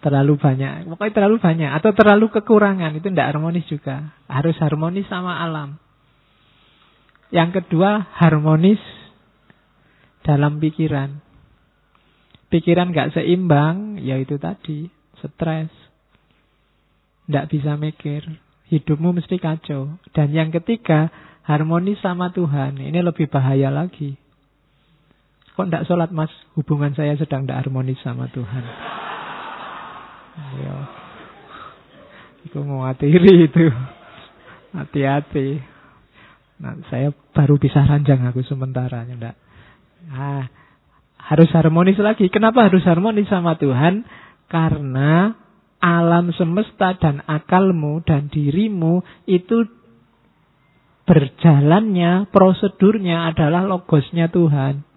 Terlalu 0.00 0.40
banyak, 0.40 0.88
pokoknya 0.88 1.12
terlalu 1.12 1.36
banyak. 1.36 1.70
Atau 1.76 1.92
terlalu 1.92 2.32
kekurangan, 2.32 2.96
itu 2.96 3.12
tidak 3.12 3.36
harmonis 3.36 3.68
juga. 3.68 4.16
Harus 4.24 4.56
harmonis 4.56 5.04
sama 5.12 5.36
alam. 5.36 5.76
Yang 7.28 7.60
kedua, 7.60 8.08
harmonis 8.16 8.80
dalam 10.24 10.56
pikiran. 10.56 11.20
Pikiran 12.48 12.90
nggak 12.90 13.12
seimbang, 13.14 14.00
ya 14.00 14.16
itu 14.16 14.40
tadi, 14.40 14.88
stres. 15.20 15.70
Tidak 17.28 17.46
bisa 17.52 17.76
mikir. 17.76 18.26
Hidupmu 18.72 19.14
mesti 19.14 19.36
kacau. 19.36 20.00
Dan 20.16 20.32
yang 20.32 20.48
ketiga, 20.50 21.12
harmonis 21.44 22.00
sama 22.00 22.32
Tuhan. 22.32 22.80
Ini 22.80 23.04
lebih 23.04 23.28
bahaya 23.28 23.68
lagi. 23.68 24.16
Kok 25.60 25.68
tidak 25.68 25.84
sholat 25.92 26.08
mas? 26.08 26.32
Hubungan 26.56 26.96
saya 26.96 27.20
sedang 27.20 27.44
tidak 27.44 27.68
harmonis 27.68 28.00
sama 28.00 28.32
Tuhan. 28.32 28.64
Ya. 30.56 30.76
Itu 32.48 32.64
mewatiri 32.64 33.44
itu. 33.44 33.68
Hati-hati. 34.72 35.60
Nah, 36.64 36.80
saya 36.88 37.12
baru 37.36 37.60
bisa 37.60 37.84
ranjang 37.84 38.24
aku 38.24 38.40
sementara. 38.40 39.04
Enggak. 39.04 39.36
Nah, 40.08 40.48
harus 41.20 41.52
harmonis 41.52 42.00
lagi. 42.00 42.32
Kenapa 42.32 42.64
harus 42.64 42.80
harmonis 42.88 43.28
sama 43.28 43.60
Tuhan? 43.60 44.08
Karena 44.48 45.36
alam 45.76 46.32
semesta 46.40 46.96
dan 46.96 47.20
akalmu 47.28 48.00
dan 48.00 48.32
dirimu 48.32 49.04
itu 49.28 49.68
berjalannya, 51.04 52.32
prosedurnya 52.32 53.28
adalah 53.28 53.68
logosnya 53.68 54.32
Tuhan. 54.32 54.88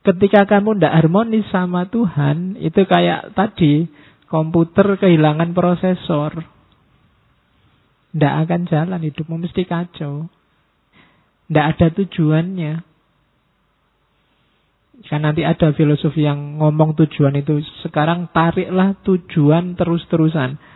Ketika 0.00 0.48
kamu 0.48 0.80
tidak 0.80 0.96
harmonis 0.96 1.44
sama 1.52 1.84
Tuhan, 1.92 2.56
itu 2.56 2.88
kayak 2.88 3.36
tadi, 3.36 3.84
komputer 4.32 4.96
kehilangan 4.96 5.52
prosesor. 5.52 6.40
Tidak 8.10 8.34
akan 8.46 8.60
jalan, 8.64 9.00
hidupmu 9.04 9.36
mesti 9.44 9.62
kacau. 9.68 10.26
Tidak 11.46 11.64
ada 11.76 11.86
tujuannya. 11.92 12.72
Kan 15.04 15.24
nanti 15.24 15.44
ada 15.44 15.72
filosofi 15.76 16.24
yang 16.24 16.60
ngomong 16.60 16.96
tujuan 16.96 17.36
itu. 17.36 17.60
Sekarang 17.84 18.28
tariklah 18.32 18.96
tujuan 19.04 19.76
terus-terusan 19.76 20.69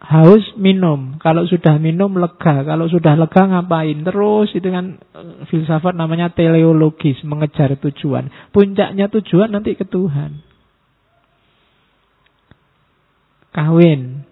haus 0.00 0.56
minum. 0.56 1.20
Kalau 1.20 1.44
sudah 1.44 1.76
minum 1.76 2.16
lega. 2.16 2.64
Kalau 2.64 2.88
sudah 2.88 3.14
lega 3.20 3.42
ngapain? 3.44 4.00
Terus 4.00 4.48
itu 4.56 4.68
kan 4.72 4.96
eh, 4.96 5.44
filsafat 5.46 5.92
namanya 5.92 6.32
teleologis, 6.32 7.20
mengejar 7.22 7.76
tujuan. 7.76 8.32
Puncaknya 8.50 9.12
tujuan 9.12 9.52
nanti 9.52 9.76
ke 9.76 9.84
Tuhan. 9.84 10.40
Kawin. 13.52 14.24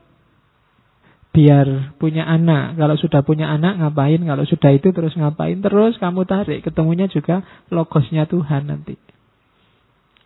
Biar 1.37 1.94
punya 2.00 2.24
anak. 2.24 2.81
Kalau 2.81 2.96
sudah 2.96 3.20
punya 3.22 3.52
anak 3.52 3.78
ngapain? 3.78 4.24
Kalau 4.24 4.48
sudah 4.48 4.72
itu 4.72 4.90
terus 4.90 5.14
ngapain? 5.14 5.61
Terus 5.61 6.00
kamu 6.00 6.24
tarik. 6.24 6.64
Ketemunya 6.64 7.07
juga 7.12 7.44
logosnya 7.68 8.24
Tuhan 8.24 8.72
nanti. 8.72 8.96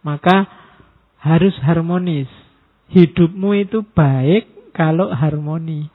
Maka 0.06 0.46
harus 1.18 1.52
harmonis. 1.60 2.30
Hidupmu 2.92 3.56
itu 3.56 3.82
baik 3.92 4.51
kalau 4.72 5.12
harmoni. 5.12 5.88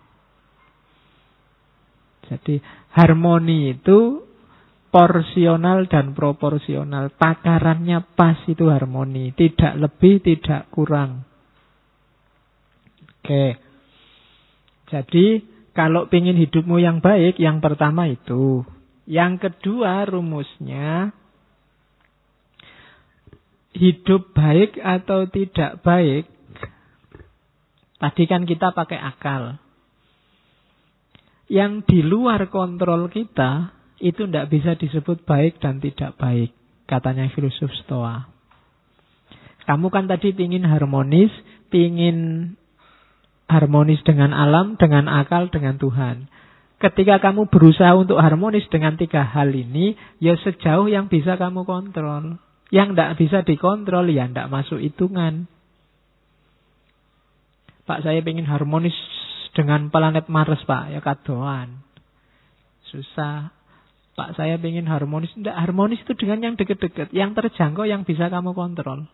Jadi 2.28 2.60
harmoni 2.94 3.78
itu 3.78 4.28
porsional 4.92 5.88
dan 5.92 6.16
proporsional. 6.16 7.12
Takarannya 7.16 8.04
pas 8.16 8.40
itu 8.48 8.68
harmoni. 8.72 9.36
Tidak 9.36 9.78
lebih, 9.78 10.24
tidak 10.24 10.72
kurang. 10.72 11.28
Oke. 13.22 13.60
Jadi 14.88 15.26
kalau 15.76 16.08
ingin 16.10 16.40
hidupmu 16.40 16.80
yang 16.80 17.04
baik, 17.04 17.38
yang 17.38 17.60
pertama 17.60 18.08
itu. 18.08 18.64
Yang 19.08 19.52
kedua 19.52 20.04
rumusnya, 20.04 21.16
hidup 23.78 24.34
baik 24.36 24.76
atau 24.82 25.30
tidak 25.30 25.80
baik 25.86 26.26
Tadi 27.98 28.24
kan 28.30 28.46
kita 28.46 28.78
pakai 28.78 29.02
akal. 29.02 29.58
Yang 31.50 31.72
di 31.90 32.00
luar 32.06 32.46
kontrol 32.54 33.10
kita 33.10 33.74
itu 33.98 34.30
tidak 34.30 34.54
bisa 34.54 34.78
disebut 34.78 35.26
baik 35.26 35.58
dan 35.58 35.82
tidak 35.82 36.14
baik, 36.22 36.54
katanya 36.86 37.32
filosof 37.34 37.74
Stoa. 37.82 38.30
Kamu 39.66 39.90
kan 39.90 40.06
tadi 40.08 40.32
ingin 40.32 40.64
harmonis, 40.64 41.34
ingin 41.74 42.54
harmonis 43.52 44.00
dengan 44.04 44.32
alam, 44.32 44.80
dengan 44.80 45.10
akal, 45.12 45.52
dengan 45.52 45.76
Tuhan. 45.76 46.32
Ketika 46.78 47.18
kamu 47.18 47.50
berusaha 47.50 47.98
untuk 47.98 48.22
harmonis 48.22 48.70
dengan 48.70 48.96
tiga 49.02 49.26
hal 49.26 49.50
ini, 49.50 49.98
ya 50.22 50.38
sejauh 50.38 50.86
yang 50.88 51.10
bisa 51.10 51.36
kamu 51.36 51.66
kontrol. 51.66 52.38
Yang 52.70 52.88
tidak 52.94 53.12
bisa 53.18 53.38
dikontrol, 53.42 54.06
ya 54.14 54.30
tidak 54.30 54.52
masuk 54.54 54.78
hitungan. 54.78 55.50
Pak 57.88 58.04
saya 58.04 58.20
ingin 58.20 58.44
harmonis 58.44 58.94
dengan 59.56 59.88
planet 59.88 60.28
Mars 60.28 60.60
Pak. 60.68 60.92
Ya 60.92 61.00
kadoan. 61.00 61.88
Susah. 62.92 63.56
Pak 64.20 64.36
saya 64.36 64.60
ingin 64.60 64.86
harmonis. 64.92 65.32
Tidak 65.32 65.56
harmonis 65.56 66.04
itu 66.04 66.12
dengan 66.20 66.52
yang 66.52 66.56
deket-deket. 66.60 67.16
Yang 67.16 67.40
terjangkau 67.40 67.88
yang 67.88 68.04
bisa 68.04 68.28
kamu 68.28 68.52
kontrol. 68.52 69.08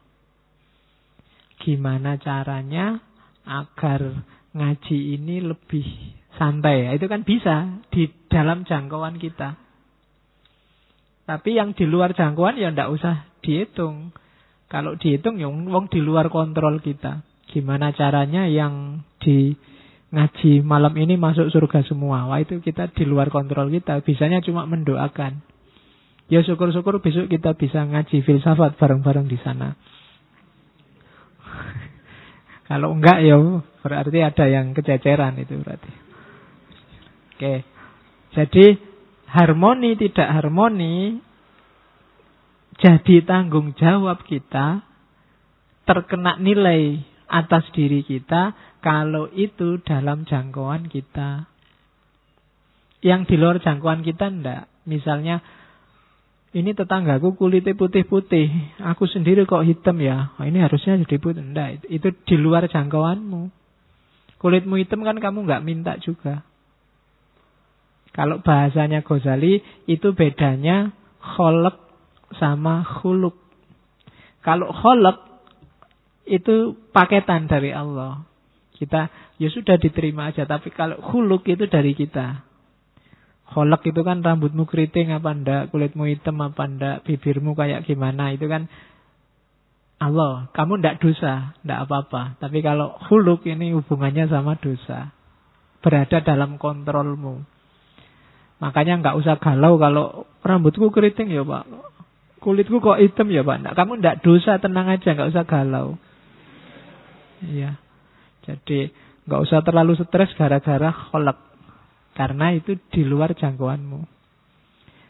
Gimana 1.62 2.18
caranya 2.18 2.98
agar 3.46 4.26
ngaji 4.58 4.98
ini 5.22 5.46
lebih 5.46 5.86
santai. 6.42 6.98
Itu 6.98 7.06
kan 7.06 7.22
bisa 7.22 7.86
di 7.94 8.10
dalam 8.26 8.66
jangkauan 8.66 9.22
kita. 9.22 9.62
Tapi 11.24 11.56
yang 11.56 11.72
di 11.72 11.88
luar 11.88 12.18
jangkauan 12.18 12.58
ya 12.60 12.74
tidak 12.74 12.90
usah 12.90 13.16
dihitung. 13.40 14.12
Kalau 14.68 14.98
dihitung 14.98 15.38
ya 15.38 15.48
wong 15.48 15.88
di 15.94 16.02
luar 16.02 16.34
kontrol 16.34 16.82
kita. 16.82 17.22
Gimana 17.54 17.94
caranya 17.94 18.50
yang 18.50 19.06
di 19.22 19.54
ngaji 20.10 20.66
malam 20.66 20.94
ini 20.98 21.22
masuk 21.22 21.54
surga 21.54 21.86
semua. 21.86 22.26
Wah 22.26 22.42
itu 22.42 22.58
kita 22.58 22.90
di 22.90 23.06
luar 23.06 23.30
kontrol 23.30 23.70
kita. 23.70 24.02
Bisanya 24.02 24.42
cuma 24.42 24.66
mendoakan. 24.66 25.46
Ya 26.34 26.42
syukur-syukur 26.42 26.98
besok 26.98 27.30
kita 27.30 27.54
bisa 27.54 27.86
ngaji 27.86 28.26
filsafat 28.26 28.74
bareng-bareng 28.82 29.30
di 29.30 29.38
sana. 29.38 29.78
Kalau 32.70 32.98
enggak 32.98 33.22
ya 33.22 33.38
berarti 33.86 34.20
ada 34.26 34.46
yang 34.50 34.74
kececeran 34.74 35.38
itu 35.38 35.62
berarti. 35.62 35.94
Oke. 37.38 37.54
Jadi 38.34 38.66
harmoni 39.30 39.94
tidak 39.94 40.30
harmoni 40.30 41.22
jadi 42.82 43.22
tanggung 43.26 43.78
jawab 43.78 44.26
kita 44.26 44.82
terkena 45.86 46.42
nilai 46.42 47.13
atas 47.28 47.68
diri 47.74 48.04
kita 48.04 48.56
kalau 48.84 49.32
itu 49.32 49.80
dalam 49.84 50.28
jangkauan 50.28 50.92
kita. 50.92 51.48
Yang 53.04 53.22
di 53.34 53.36
luar 53.36 53.60
jangkauan 53.60 54.04
kita 54.04 54.32
ndak. 54.32 54.72
Misalnya 54.88 55.44
ini 56.54 56.78
tetanggaku 56.78 57.34
kulitnya 57.34 57.74
putih-putih, 57.74 58.78
aku 58.86 59.10
sendiri 59.10 59.50
kok 59.50 59.66
hitam 59.66 59.98
ya. 59.98 60.38
Oh, 60.38 60.46
ini 60.46 60.62
harusnya 60.62 61.02
jadi 61.02 61.18
putih. 61.18 61.42
Ndak, 61.42 61.90
itu 61.90 62.14
di 62.14 62.36
luar 62.38 62.70
jangkauanmu. 62.70 63.50
Kulitmu 64.38 64.78
hitam 64.78 65.02
kan 65.02 65.18
kamu 65.18 65.50
nggak 65.50 65.64
minta 65.66 65.98
juga. 65.98 66.46
Kalau 68.14 68.46
bahasanya 68.46 69.02
Ghazali 69.02 69.66
itu 69.90 70.14
bedanya 70.14 70.94
kholek 71.18 71.74
sama 72.38 72.86
khuluk. 72.86 73.34
Kalau 74.46 74.70
kholek 74.70 75.33
itu 76.24 76.78
paketan 76.96 77.52
dari 77.52 77.76
Allah. 77.76 78.24
Kita 78.74 79.08
ya 79.40 79.50
sudah 79.52 79.76
diterima 79.80 80.32
aja. 80.32 80.48
Tapi 80.48 80.72
kalau 80.72 81.00
khuluk 81.00 81.48
itu 81.48 81.68
dari 81.68 81.96
kita. 81.96 82.44
Kholek 83.54 83.94
itu 83.94 84.02
kan 84.02 84.26
rambutmu 84.26 84.66
keriting 84.66 85.14
apa 85.14 85.36
ndak, 85.38 85.64
kulitmu 85.70 86.10
hitam 86.10 86.42
apa 86.42 86.66
ndak, 86.66 87.06
bibirmu 87.06 87.54
kayak 87.54 87.86
gimana. 87.86 88.34
Itu 88.34 88.50
kan 88.50 88.66
Allah, 90.02 90.50
kamu 90.58 90.82
tidak 90.82 91.00
dosa, 91.00 91.54
tidak 91.62 91.80
apa-apa. 91.88 92.42
Tapi 92.42 92.60
kalau 92.66 92.98
huluk 93.08 93.46
ini 93.46 93.72
hubungannya 93.78 94.26
sama 94.28 94.58
dosa. 94.58 95.14
Berada 95.86 96.24
dalam 96.24 96.58
kontrolmu. 96.58 97.46
Makanya 98.64 99.04
nggak 99.04 99.18
usah 99.20 99.36
galau 99.38 99.76
kalau 99.76 100.26
rambutku 100.42 100.90
keriting 100.90 101.30
ya 101.30 101.44
pak. 101.44 101.68
Kulitku 102.40 102.80
kok 102.80 103.00
hitam 103.00 103.28
ya 103.30 103.44
pak. 103.44 103.76
Kamu 103.76 104.00
tidak 104.00 104.24
dosa, 104.24 104.58
tenang 104.58 104.88
aja, 104.88 105.14
nggak 105.14 105.30
usah 105.30 105.46
galau. 105.46 106.00
Iya. 107.44 107.76
Jadi 108.48 108.88
nggak 109.24 109.42
usah 109.44 109.60
terlalu 109.64 110.00
stres 110.00 110.32
gara-gara 110.40 110.92
kolak. 111.12 111.40
Karena 112.14 112.54
itu 112.54 112.78
di 112.94 113.02
luar 113.04 113.34
jangkauanmu. 113.34 114.02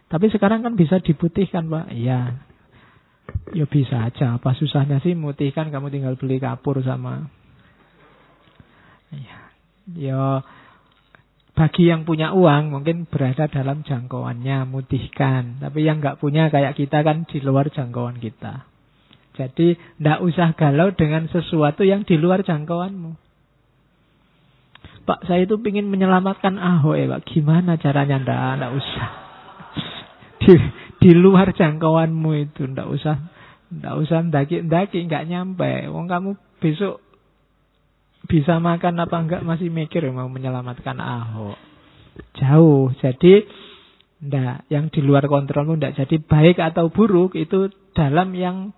Tapi 0.07 0.25
sekarang 0.29 0.61
kan 0.61 0.73
bisa 0.77 1.01
diputihkan 1.01 1.67
pak. 1.67 1.91
Iya, 1.91 2.43
Ya 3.53 3.65
bisa 3.69 4.09
aja. 4.09 4.39
Apa 4.39 4.55
susahnya 4.57 4.99
sih 5.03 5.13
mutihkan 5.13 5.69
kamu 5.69 5.93
tinggal 5.93 6.15
beli 6.17 6.41
kapur 6.41 6.81
sama. 6.81 7.29
Ya, 9.13 9.37
ya 9.93 10.21
bagi 11.53 11.85
yang 11.85 12.01
punya 12.01 12.33
uang 12.33 12.73
mungkin 12.73 13.05
berada 13.05 13.45
dalam 13.45 13.85
jangkauannya 13.85 14.65
mutihkan. 14.65 15.61
Tapi 15.61 15.85
yang 15.85 16.01
nggak 16.01 16.17
punya 16.17 16.49
kayak 16.49 16.73
kita 16.73 17.05
kan 17.05 17.29
di 17.29 17.37
luar 17.45 17.69
jangkauan 17.69 18.17
kita. 18.17 18.65
Jadi 19.33 19.77
tidak 19.77 20.19
usah 20.21 20.53
galau 20.53 20.93
dengan 20.93 21.25
sesuatu 21.29 21.81
yang 21.81 22.05
di 22.05 22.15
luar 22.21 22.45
jangkauanmu. 22.45 23.17
Pak, 25.03 25.27
saya 25.27 25.43
itu 25.43 25.59
ingin 25.59 25.89
menyelamatkan 25.91 26.55
Ahok 26.55 26.95
ya 26.95 27.05
Pak. 27.11 27.21
Gimana 27.27 27.75
caranya? 27.75 28.21
Nggak, 28.21 28.51
nggak 28.61 28.73
usah. 28.77 29.07
Di, 30.43 30.53
di 31.03 31.11
luar 31.11 31.51
jangkauanmu 31.51 32.31
itu 32.39 32.63
ndak 32.63 32.87
usah 32.87 33.15
ndak 33.73 33.95
usah 34.05 34.19
ndaki-ndaki 34.23 35.03
nggak 35.09 35.25
nyampe 35.25 35.89
wong 35.89 36.05
kamu 36.05 36.37
besok 36.61 37.01
bisa 38.29 38.61
makan 38.61 39.03
apa 39.03 39.17
enggak 39.19 39.41
masih 39.43 39.67
mikir 39.73 40.05
mau 40.13 40.29
menyelamatkan 40.29 40.95
Ahok 41.01 41.57
jauh 42.37 42.93
jadi 43.01 43.43
ndak 44.23 44.69
yang 44.71 44.87
di 44.93 45.03
luar 45.03 45.27
kontrolmu 45.27 45.75
ndak 45.75 45.99
jadi 45.99 46.21
baik 46.21 46.61
atau 46.61 46.87
buruk 46.93 47.35
itu 47.35 47.67
dalam 47.91 48.31
yang 48.37 48.71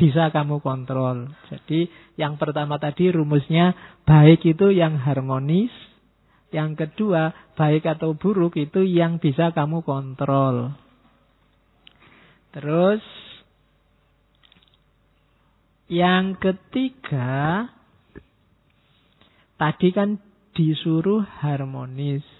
bisa 0.00 0.32
kamu 0.32 0.64
kontrol. 0.64 1.28
Jadi 1.52 1.92
yang 2.16 2.40
pertama 2.40 2.80
tadi 2.80 3.12
rumusnya 3.12 3.76
baik 4.08 4.40
itu 4.48 4.72
yang 4.72 4.96
harmonis, 4.96 5.68
yang 6.48 6.72
kedua 6.72 7.52
baik 7.52 7.84
atau 7.84 8.16
buruk 8.16 8.56
itu 8.56 8.80
yang 8.80 9.20
bisa 9.20 9.52
kamu 9.52 9.84
kontrol. 9.84 10.72
Terus 12.56 13.04
yang 15.92 16.40
ketiga 16.40 17.68
tadi 19.60 19.92
kan 19.92 20.16
disuruh 20.56 21.20
harmonis. 21.44 22.39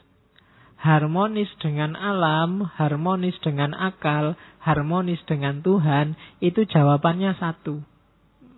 Harmonis 0.81 1.53
dengan 1.61 1.93
alam, 1.93 2.64
harmonis 2.64 3.37
dengan 3.45 3.76
akal, 3.76 4.33
harmonis 4.64 5.20
dengan 5.28 5.61
Tuhan, 5.61 6.16
itu 6.41 6.64
jawabannya 6.64 7.37
satu. 7.37 7.85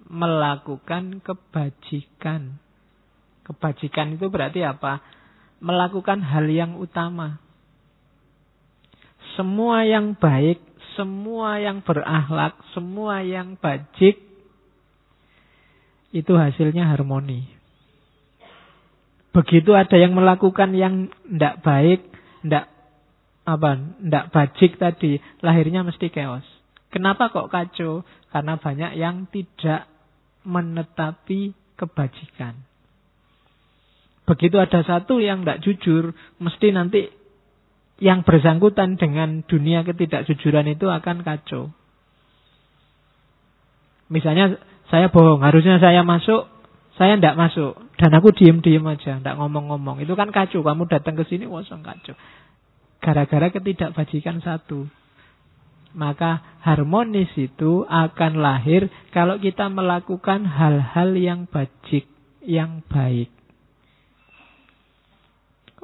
Melakukan 0.07 1.19
kebajikan. 1.19 2.63
Kebajikan 3.43 4.15
itu 4.15 4.31
berarti 4.31 4.63
apa? 4.63 5.03
Melakukan 5.59 6.23
hal 6.23 6.47
yang 6.47 6.79
utama. 6.79 7.43
Semua 9.35 9.83
yang 9.83 10.15
baik 10.15 10.73
semua 10.97 11.61
yang 11.61 11.81
berakhlak, 11.81 12.57
semua 12.77 13.25
yang 13.25 13.57
bajik, 13.57 14.21
itu 16.13 16.33
hasilnya 16.37 16.89
harmoni. 16.93 17.49
Begitu 19.33 19.73
ada 19.73 19.97
yang 19.97 20.13
melakukan 20.13 20.77
yang 20.77 21.09
tidak 21.25 21.65
baik, 21.65 22.01
tidak 22.43 22.67
apa, 23.43 23.71
tidak 23.79 24.25
bajik 24.31 24.73
tadi, 24.79 25.19
lahirnya 25.43 25.83
mesti 25.83 26.11
chaos. 26.11 26.47
Kenapa 26.93 27.33
kok 27.33 27.49
kacau? 27.49 28.05
Karena 28.29 28.61
banyak 28.61 28.93
yang 29.01 29.27
tidak 29.33 29.89
menetapi 30.45 31.55
kebajikan. 31.79 32.55
Begitu 34.23 34.57
ada 34.61 34.87
satu 34.87 35.19
yang 35.19 35.43
tidak 35.43 35.61
jujur, 35.67 36.15
mesti 36.39 36.69
nanti 36.71 37.11
yang 37.99 38.23
bersangkutan 38.23 38.99
dengan 38.99 39.43
dunia 39.47 39.83
ketidakjujuran 39.83 40.71
itu 40.75 40.87
akan 40.87 41.27
kacau. 41.27 41.71
Misalnya 44.13 44.61
saya 44.93 45.09
bohong, 45.09 45.41
harusnya 45.41 45.81
saya 45.81 46.05
masuk, 46.05 46.47
saya 46.97 47.17
tidak 47.17 47.39
masuk. 47.39 47.73
Dan 47.97 48.13
aku 48.13 48.35
diem-diem 48.35 48.85
aja, 48.85 49.17
tidak 49.17 49.37
ngomong-ngomong. 49.39 50.03
Itu 50.05 50.13
kan 50.19 50.29
kacau, 50.29 50.61
kamu 50.61 50.91
datang 50.91 51.17
ke 51.17 51.25
sini, 51.25 51.49
kosong 51.49 51.81
kacau. 51.81 52.17
Gara-gara 53.03 53.49
ketidakbajikan 53.51 54.45
satu. 54.45 54.87
Maka 55.93 56.61
harmonis 56.65 57.29
itu 57.37 57.85
akan 57.85 58.41
lahir 58.41 58.89
kalau 59.13 59.37
kita 59.37 59.69
melakukan 59.69 60.49
hal-hal 60.49 61.13
yang 61.13 61.45
bajik, 61.45 62.09
yang 62.41 62.81
baik. 62.89 63.29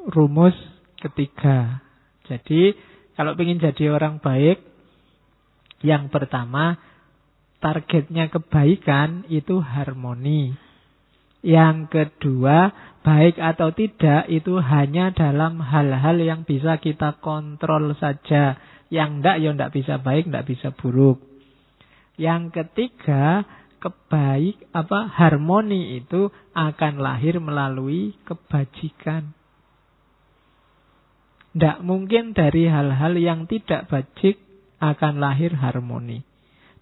Rumus 0.09 0.57
ketiga, 0.97 1.85
jadi 2.25 2.73
kalau 3.13 3.37
ingin 3.37 3.61
jadi 3.61 3.93
orang 3.93 4.23
baik, 4.25 4.65
yang 5.85 6.09
pertama 6.09 6.81
targetnya 7.61 8.31
kebaikan 8.31 9.29
itu 9.29 9.61
harmoni. 9.61 10.68
Yang 11.39 11.77
kedua, 11.91 12.75
baik 13.07 13.39
atau 13.39 13.71
tidak 13.71 14.27
itu 14.27 14.59
hanya 14.59 15.15
dalam 15.15 15.63
hal-hal 15.63 16.19
yang 16.19 16.43
bisa 16.43 16.83
kita 16.83 17.23
kontrol 17.23 17.95
saja. 17.95 18.59
Yang 18.91 19.11
tidak, 19.23 19.37
ya 19.39 19.51
tidak 19.55 19.73
bisa 19.75 19.95
baik, 20.03 20.25
tidak 20.27 20.47
bisa 20.49 20.69
buruk. 20.75 21.19
Yang 22.19 22.43
ketiga, 22.51 23.47
kebaik 23.79 24.59
apa 24.75 25.07
harmoni 25.07 26.03
itu 26.03 26.35
akan 26.53 26.99
lahir 26.99 27.39
melalui 27.39 28.19
kebajikan. 28.27 29.33
Tidak 31.55 31.79
mungkin 31.87 32.35
dari 32.35 32.67
hal-hal 32.67 33.15
yang 33.19 33.47
tidak 33.47 33.87
bajik 33.87 34.39
akan 34.79 35.19
lahir 35.19 35.55
harmoni. 35.59 36.28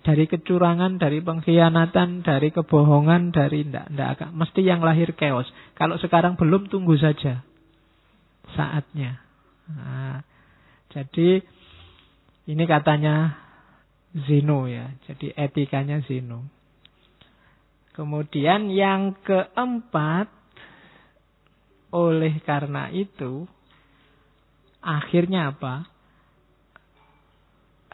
Dari 0.07 0.31
kecurangan, 0.31 1.03
dari 1.03 1.19
pengkhianatan, 1.19 2.23
dari 2.23 2.55
kebohongan, 2.55 3.35
dari 3.35 3.67
tidak, 3.67 3.91
tidak 3.91 4.09
akan. 4.15 4.29
Mesti 4.39 4.61
yang 4.63 4.79
lahir 4.87 5.11
chaos. 5.19 5.51
Kalau 5.75 5.99
sekarang 5.99 6.39
belum, 6.39 6.71
tunggu 6.71 6.95
saja. 6.95 7.43
Saatnya. 8.55 9.19
Nah, 9.67 10.23
jadi 10.95 11.43
ini 12.47 12.65
katanya 12.71 13.35
Zeno 14.31 14.71
ya. 14.71 14.95
Jadi 15.11 15.35
etikanya 15.35 15.99
Zeno. 16.07 16.47
Kemudian 17.99 18.71
yang 18.71 19.19
keempat, 19.27 20.31
oleh 21.91 22.39
karena 22.47 22.95
itu, 22.95 23.51
Akhirnya 24.87 25.51
apa? 25.51 25.91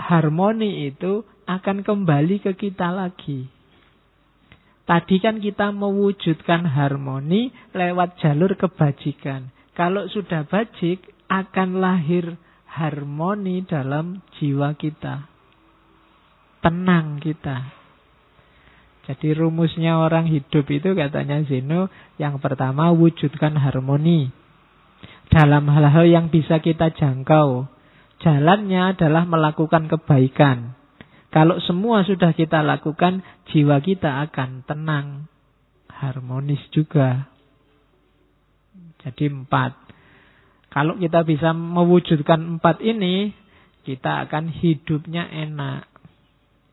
Harmoni 0.03 0.90
itu 0.90 1.22
akan 1.46 1.86
kembali 1.86 2.42
ke 2.42 2.59
kita 2.59 2.90
lagi. 2.90 3.46
Tadi 4.82 5.16
kan 5.22 5.38
kita 5.38 5.70
mewujudkan 5.70 6.66
harmoni 6.66 7.55
lewat 7.70 8.18
jalur 8.18 8.59
kebajikan. 8.59 9.55
Kalau 9.78 10.11
sudah 10.11 10.42
bajik, 10.44 11.07
akan 11.30 11.80
lahir 11.80 12.36
harmoni 12.68 13.64
dalam 13.64 14.20
jiwa 14.36 14.76
kita. 14.76 15.30
Tenang 16.61 17.22
kita. 17.22 17.72
Jadi 19.09 19.34
rumusnya 19.34 19.98
orang 19.98 20.30
hidup 20.30 20.68
itu 20.68 20.94
katanya 20.94 21.42
Zeno, 21.48 21.90
yang 22.20 22.38
pertama 22.38 22.92
wujudkan 22.94 23.57
harmoni 23.59 24.30
dalam 25.32 25.66
hal-hal 25.72 26.07
yang 26.07 26.26
bisa 26.28 26.61
kita 26.61 26.92
jangkau. 26.94 27.66
Jalannya 28.23 28.95
adalah 28.95 29.27
melakukan 29.27 29.91
kebaikan. 29.91 30.79
Kalau 31.35 31.59
semua 31.64 32.07
sudah 32.07 32.31
kita 32.37 32.62
lakukan, 32.62 33.27
jiwa 33.51 33.83
kita 33.83 34.23
akan 34.31 34.62
tenang, 34.62 35.27
harmonis 35.91 36.62
juga. 36.70 37.27
Jadi 39.03 39.27
empat. 39.27 39.75
Kalau 40.70 40.97
kita 40.97 41.27
bisa 41.27 41.51
mewujudkan 41.51 42.57
empat 42.57 42.79
ini, 42.85 43.35
kita 43.83 44.29
akan 44.29 44.55
hidupnya 44.55 45.27
enak. 45.27 45.91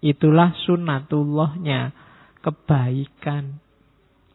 Itulah 0.05 0.53
sunnatullahnya, 0.69 1.91
kebaikan. 2.45 3.57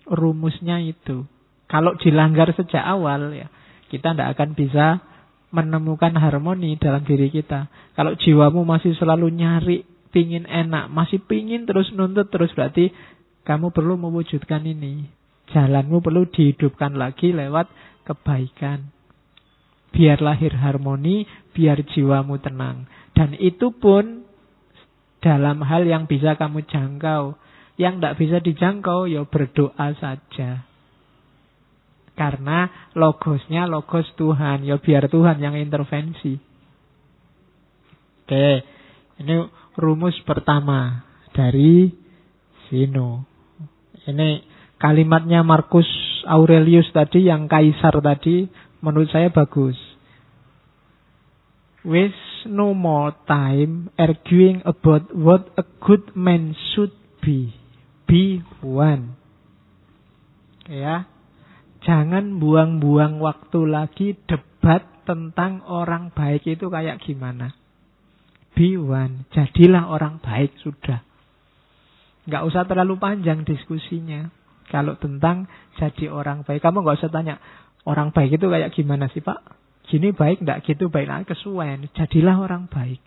Rumusnya 0.05 0.83
itu. 0.83 1.25
Kalau 1.71 1.97
dilanggar 1.97 2.53
sejak 2.53 2.83
awal 2.83 3.33
ya, 3.33 3.49
kita 3.89 4.13
tidak 4.13 4.37
akan 4.37 4.51
bisa 4.53 5.01
menemukan 5.55 6.11
harmoni 6.19 6.75
dalam 6.83 7.07
diri 7.07 7.31
kita. 7.31 7.71
Kalau 7.95 8.19
jiwamu 8.19 8.67
masih 8.67 8.99
selalu 8.99 9.31
nyari, 9.31 9.87
pingin 10.11 10.51
enak, 10.51 10.91
masih 10.91 11.23
pingin 11.23 11.63
terus 11.65 11.95
nuntut 11.95 12.27
terus 12.35 12.51
berarti 12.59 12.91
kamu 13.47 13.71
perlu 13.71 13.95
mewujudkan 13.95 14.67
ini. 14.67 15.07
Jalanmu 15.55 16.03
perlu 16.03 16.27
dihidupkan 16.27 16.99
lagi 16.99 17.31
lewat 17.31 17.71
kebaikan. 18.03 18.91
Biar 19.95 20.19
lahir 20.19 20.59
harmoni, 20.59 21.23
biar 21.55 21.79
jiwamu 21.87 22.43
tenang. 22.43 22.91
Dan 23.15 23.39
itu 23.39 23.71
pun 23.71 24.27
dalam 25.23 25.63
hal 25.63 25.87
yang 25.87 26.11
bisa 26.11 26.35
kamu 26.35 26.67
jangkau. 26.67 27.39
Yang 27.79 27.95
tidak 27.99 28.15
bisa 28.19 28.37
dijangkau, 28.43 29.07
ya 29.07 29.23
berdoa 29.23 29.95
saja. 29.99 30.67
Karena 32.15 32.91
logosnya 32.95 33.67
logos 33.67 34.07
Tuhan. 34.15 34.63
Ya 34.63 34.79
biar 34.79 35.11
Tuhan 35.11 35.43
yang 35.43 35.59
intervensi. 35.59 36.39
Oke. 38.25 38.49
Ini 39.15 39.35
rumus 39.79 40.15
pertama 40.27 41.07
dari 41.35 41.91
Sino. 42.67 43.27
Ini 44.07 44.43
kalimatnya 44.79 45.43
Marcus 45.47 45.87
Aurelius 46.27 46.89
tadi 46.95 47.29
yang 47.29 47.47
kaisar 47.47 47.95
tadi 48.01 48.49
menurut 48.81 49.11
saya 49.11 49.29
bagus. 49.31 49.77
With 51.85 52.17
no 52.49 52.73
more 52.73 53.13
time 53.29 53.93
arguing 54.01 54.65
about 54.65 55.13
what 55.13 55.53
a 55.61 55.65
good 55.85 56.17
man 56.17 56.57
should 56.73 56.97
be. 57.21 57.53
Be 58.09 58.41
one. 58.65 59.21
Ya. 60.69 61.09
Jangan 61.85 62.41
buang-buang 62.41 63.21
waktu 63.21 63.61
lagi 63.69 64.17
debat 64.25 65.05
tentang 65.05 65.61
orang 65.69 66.09
baik 66.17 66.49
itu 66.49 66.73
kayak 66.73 67.05
gimana. 67.05 67.53
Be 68.57 68.81
one. 68.81 69.29
Jadilah 69.37 69.93
orang 69.93 70.17
baik 70.25 70.57
sudah. 70.65 71.05
Nggak 72.25 72.45
usah 72.49 72.65
terlalu 72.65 72.97
panjang 72.97 73.45
diskusinya. 73.45 74.33
Kalau 74.73 74.97
tentang 74.97 75.45
jadi 75.77 76.09
orang 76.09 76.41
baik. 76.49 76.65
Kamu 76.65 76.81
nggak 76.81 77.05
usah 77.05 77.13
tanya, 77.13 77.37
orang 77.85 78.17
baik 78.17 78.41
itu 78.41 78.49
kayak 78.49 78.73
gimana 78.73 79.13
sih 79.13 79.21
pak? 79.21 79.45
Gini 79.85 80.17
baik, 80.17 80.41
nggak 80.41 80.65
gitu 80.65 80.89
baik. 80.89 81.05
Nah, 81.05 81.29
kesuwen. 81.29 81.93
Jadilah 81.93 82.41
orang 82.41 82.73
baik. 82.73 83.05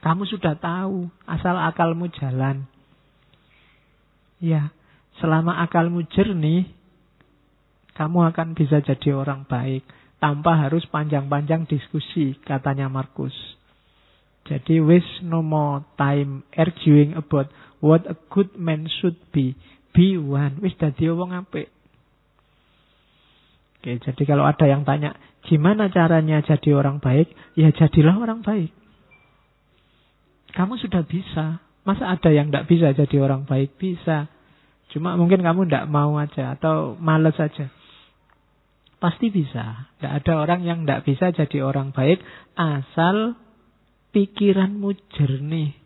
Kamu 0.00 0.24
sudah 0.24 0.56
tahu, 0.56 1.08
asal 1.28 1.56
akalmu 1.56 2.08
jalan. 2.16 2.64
Ya, 4.40 4.72
selama 5.20 5.60
akalmu 5.64 6.04
jernih, 6.08 6.68
kamu 7.94 8.34
akan 8.34 8.58
bisa 8.58 8.82
jadi 8.82 9.14
orang 9.14 9.46
baik 9.46 9.86
tanpa 10.18 10.56
harus 10.56 10.82
panjang-panjang 10.90 11.68
diskusi, 11.68 12.34
katanya 12.42 12.90
Markus. 12.90 13.34
Jadi 14.44 14.76
wis 14.80 15.04
no 15.24 15.40
more 15.40 15.88
time 15.96 16.44
arguing 16.52 17.16
about 17.16 17.48
what 17.80 18.04
a 18.04 18.16
good 18.28 18.52
man 18.60 18.84
should 19.00 19.16
be. 19.32 19.56
Be 19.96 20.20
one. 20.20 20.60
Wis 20.60 20.76
dadi 20.76 21.08
wong 21.08 21.32
apik. 21.32 21.72
Oke, 23.80 24.00
jadi 24.00 24.22
kalau 24.24 24.44
ada 24.48 24.64
yang 24.64 24.84
tanya, 24.84 25.16
gimana 25.44 25.92
caranya 25.92 26.40
jadi 26.40 26.72
orang 26.76 27.00
baik? 27.04 27.32
Ya 27.56 27.68
jadilah 27.72 28.16
orang 28.16 28.40
baik. 28.40 28.72
Kamu 30.56 30.80
sudah 30.80 31.04
bisa. 31.04 31.60
Masa 31.84 32.16
ada 32.16 32.32
yang 32.32 32.48
tidak 32.48 32.64
bisa 32.64 32.96
jadi 32.96 33.16
orang 33.20 33.44
baik? 33.44 33.76
Bisa. 33.76 34.28
Cuma 34.88 35.20
mungkin 35.20 35.44
kamu 35.44 35.68
tidak 35.68 35.84
mau 35.92 36.16
aja 36.16 36.56
atau 36.56 36.96
males 36.96 37.36
aja. 37.36 37.68
Pasti 39.04 39.28
bisa. 39.28 39.92
Tidak 40.00 40.08
ada 40.24 40.32
orang 40.40 40.64
yang 40.64 40.88
tidak 40.88 41.04
bisa 41.04 41.28
jadi 41.28 41.60
orang 41.60 41.92
baik 41.92 42.24
asal 42.56 43.36
pikiranmu 44.16 44.96
jernih. 45.12 45.76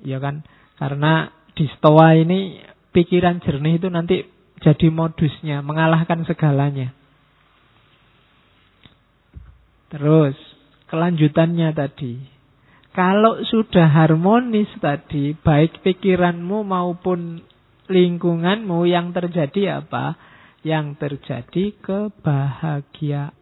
Ya 0.00 0.16
kan? 0.16 0.48
Karena 0.80 1.28
di 1.52 1.68
stoa 1.76 2.16
ini 2.16 2.64
pikiran 2.96 3.44
jernih 3.44 3.76
itu 3.76 3.92
nanti 3.92 4.24
jadi 4.64 4.88
modusnya, 4.88 5.60
mengalahkan 5.60 6.24
segalanya. 6.24 6.96
Terus, 9.92 10.40
kelanjutannya 10.88 11.68
tadi. 11.76 12.16
Kalau 12.96 13.44
sudah 13.44 13.92
harmonis 13.92 14.72
tadi, 14.80 15.36
baik 15.36 15.84
pikiranmu 15.84 16.64
maupun 16.64 17.44
lingkunganmu 17.92 18.88
yang 18.88 19.12
terjadi 19.12 19.84
apa? 19.84 20.29
Yang 20.60 20.96
terjadi 21.00 21.72
kebahagiaan. 21.80 23.32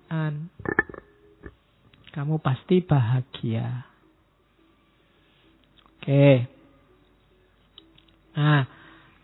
Kamu 2.15 2.39
pasti 2.43 2.83
bahagia. 2.83 3.87
Oke. 5.99 6.47
Nah, 8.39 8.67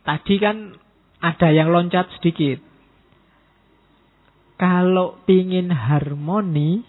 tadi 0.02 0.34
kan 0.42 0.74
ada 1.22 1.48
yang 1.54 1.70
loncat 1.70 2.10
sedikit. 2.18 2.58
Kalau 4.58 5.18
ingin 5.26 5.70
harmoni, 5.74 6.82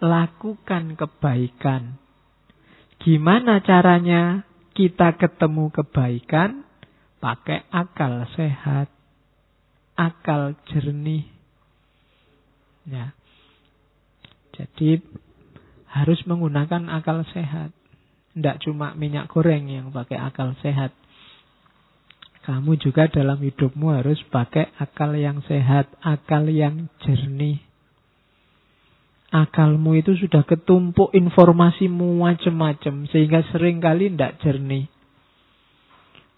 lakukan 0.00 0.96
kebaikan. 0.96 2.00
Gimana 3.00 3.60
caranya 3.64 4.44
kita 4.72 5.16
ketemu 5.16 5.72
kebaikan? 5.72 6.64
Pakai 7.18 7.66
akal 7.74 8.30
sehat 8.38 8.97
akal 9.98 10.54
jernih. 10.70 11.26
Ya. 12.86 13.10
Jadi 14.54 15.02
harus 15.90 16.22
menggunakan 16.22 16.86
akal 16.94 17.26
sehat. 17.34 17.74
Tidak 18.38 18.62
cuma 18.62 18.94
minyak 18.94 19.26
goreng 19.26 19.66
yang 19.66 19.90
pakai 19.90 20.14
akal 20.14 20.54
sehat. 20.62 20.94
Kamu 22.46 22.78
juga 22.80 23.10
dalam 23.10 23.42
hidupmu 23.42 23.92
harus 23.92 24.22
pakai 24.32 24.72
akal 24.78 25.12
yang 25.18 25.42
sehat, 25.44 25.90
akal 26.00 26.48
yang 26.48 26.88
jernih. 27.04 27.60
Akalmu 29.28 29.92
itu 30.00 30.16
sudah 30.16 30.40
ketumpuk 30.48 31.12
informasimu 31.12 32.24
macam-macam 32.24 33.04
sehingga 33.12 33.44
sering 33.52 33.84
kali 33.84 34.08
tidak 34.08 34.40
jernih. 34.40 34.88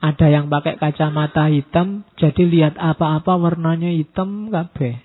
Ada 0.01 0.33
yang 0.33 0.49
pakai 0.49 0.81
kacamata 0.81 1.53
hitam, 1.53 2.09
jadi 2.17 2.43
lihat 2.49 2.75
apa-apa 2.81 3.37
warnanya 3.37 3.93
hitam 3.93 4.49
kabeh. 4.49 4.97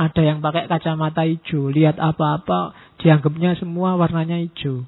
Ada 0.00 0.22
yang 0.24 0.38
pakai 0.42 0.66
kacamata 0.66 1.22
hijau, 1.28 1.70
lihat 1.70 2.00
apa-apa 2.00 2.74
dianggapnya 2.98 3.54
semua 3.60 3.94
warnanya 3.94 4.42
hijau. 4.42 4.82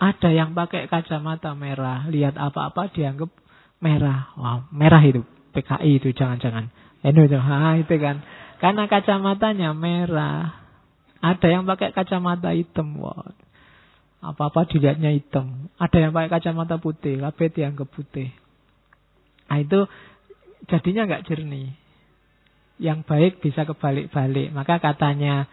Ada 0.00 0.32
yang 0.32 0.56
pakai 0.56 0.88
kacamata 0.88 1.52
merah, 1.52 2.08
lihat 2.08 2.40
apa-apa 2.40 2.88
dianggap 2.96 3.28
merah. 3.84 4.32
Wow, 4.40 4.72
merah 4.72 5.04
itu 5.04 5.20
PKI 5.52 6.00
itu 6.00 6.08
jangan-jangan. 6.16 6.72
Itu, 7.04 7.36
ha, 7.36 7.76
itu 7.76 7.94
kan. 8.00 8.24
Karena 8.60 8.86
kacamatanya 8.86 9.76
merah. 9.76 10.56
Ada 11.20 11.48
yang 11.52 11.68
pakai 11.68 11.92
kacamata 11.92 12.56
hitam. 12.56 12.96
Wow. 12.96 13.36
Apa-apa 14.20 14.68
dilihatnya 14.68 15.12
hitam. 15.12 15.59
Ada 15.80 15.96
yang 15.96 16.12
pakai 16.12 16.28
kacamata 16.28 16.76
putih, 16.76 17.24
kabeh 17.24 17.48
dianggap 17.48 17.88
putih. 17.88 18.28
Nah 19.48 19.58
itu 19.64 19.88
jadinya 20.68 21.08
nggak 21.08 21.24
jernih. 21.24 21.72
Yang 22.76 22.98
baik 23.08 23.32
bisa 23.40 23.64
kebalik-balik. 23.64 24.52
Maka 24.52 24.76
katanya 24.76 25.48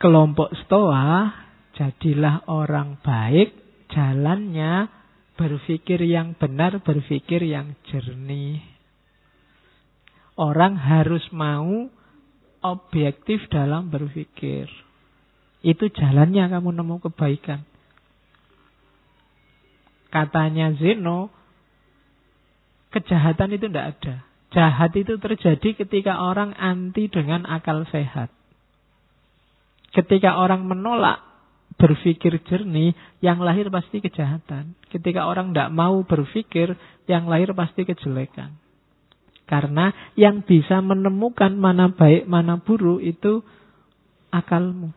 kelompok 0.00 0.56
stoa, 0.64 1.36
jadilah 1.76 2.48
orang 2.48 2.96
baik, 3.04 3.52
jalannya 3.92 4.88
berpikir 5.36 6.00
yang 6.08 6.32
benar, 6.40 6.80
berpikir 6.80 7.44
yang 7.44 7.76
jernih. 7.92 8.64
Orang 10.36 10.80
harus 10.80 11.24
mau 11.32 11.92
objektif 12.64 13.44
dalam 13.52 13.92
berpikir. 13.92 14.68
Itu 15.60 15.92
jalannya 15.92 16.48
kamu 16.52 16.72
nemu 16.72 16.96
kebaikan. 17.08 17.75
Katanya 20.08 20.72
Zeno, 20.78 21.28
kejahatan 22.94 23.56
itu 23.56 23.66
tidak 23.68 23.86
ada. 23.98 24.14
Jahat 24.54 24.94
itu 24.96 25.18
terjadi 25.18 25.84
ketika 25.84 26.22
orang 26.22 26.54
anti 26.56 27.10
dengan 27.10 27.44
akal 27.44 27.84
sehat. 27.90 28.30
Ketika 29.92 30.38
orang 30.38 30.64
menolak 30.64 31.20
berpikir 31.76 32.40
jernih, 32.48 32.96
yang 33.20 33.42
lahir 33.42 33.68
pasti 33.68 34.00
kejahatan. 34.00 34.78
Ketika 34.88 35.28
orang 35.28 35.52
tidak 35.52 35.70
mau 35.76 36.00
berpikir, 36.06 36.72
yang 37.04 37.28
lahir 37.28 37.52
pasti 37.52 37.84
kejelekan. 37.84 38.56
Karena 39.46 39.94
yang 40.18 40.42
bisa 40.42 40.82
menemukan 40.82 41.54
mana 41.54 41.92
baik, 41.92 42.26
mana 42.26 42.58
buruk 42.58 42.98
itu 42.98 43.44
akalmu. 44.34 44.90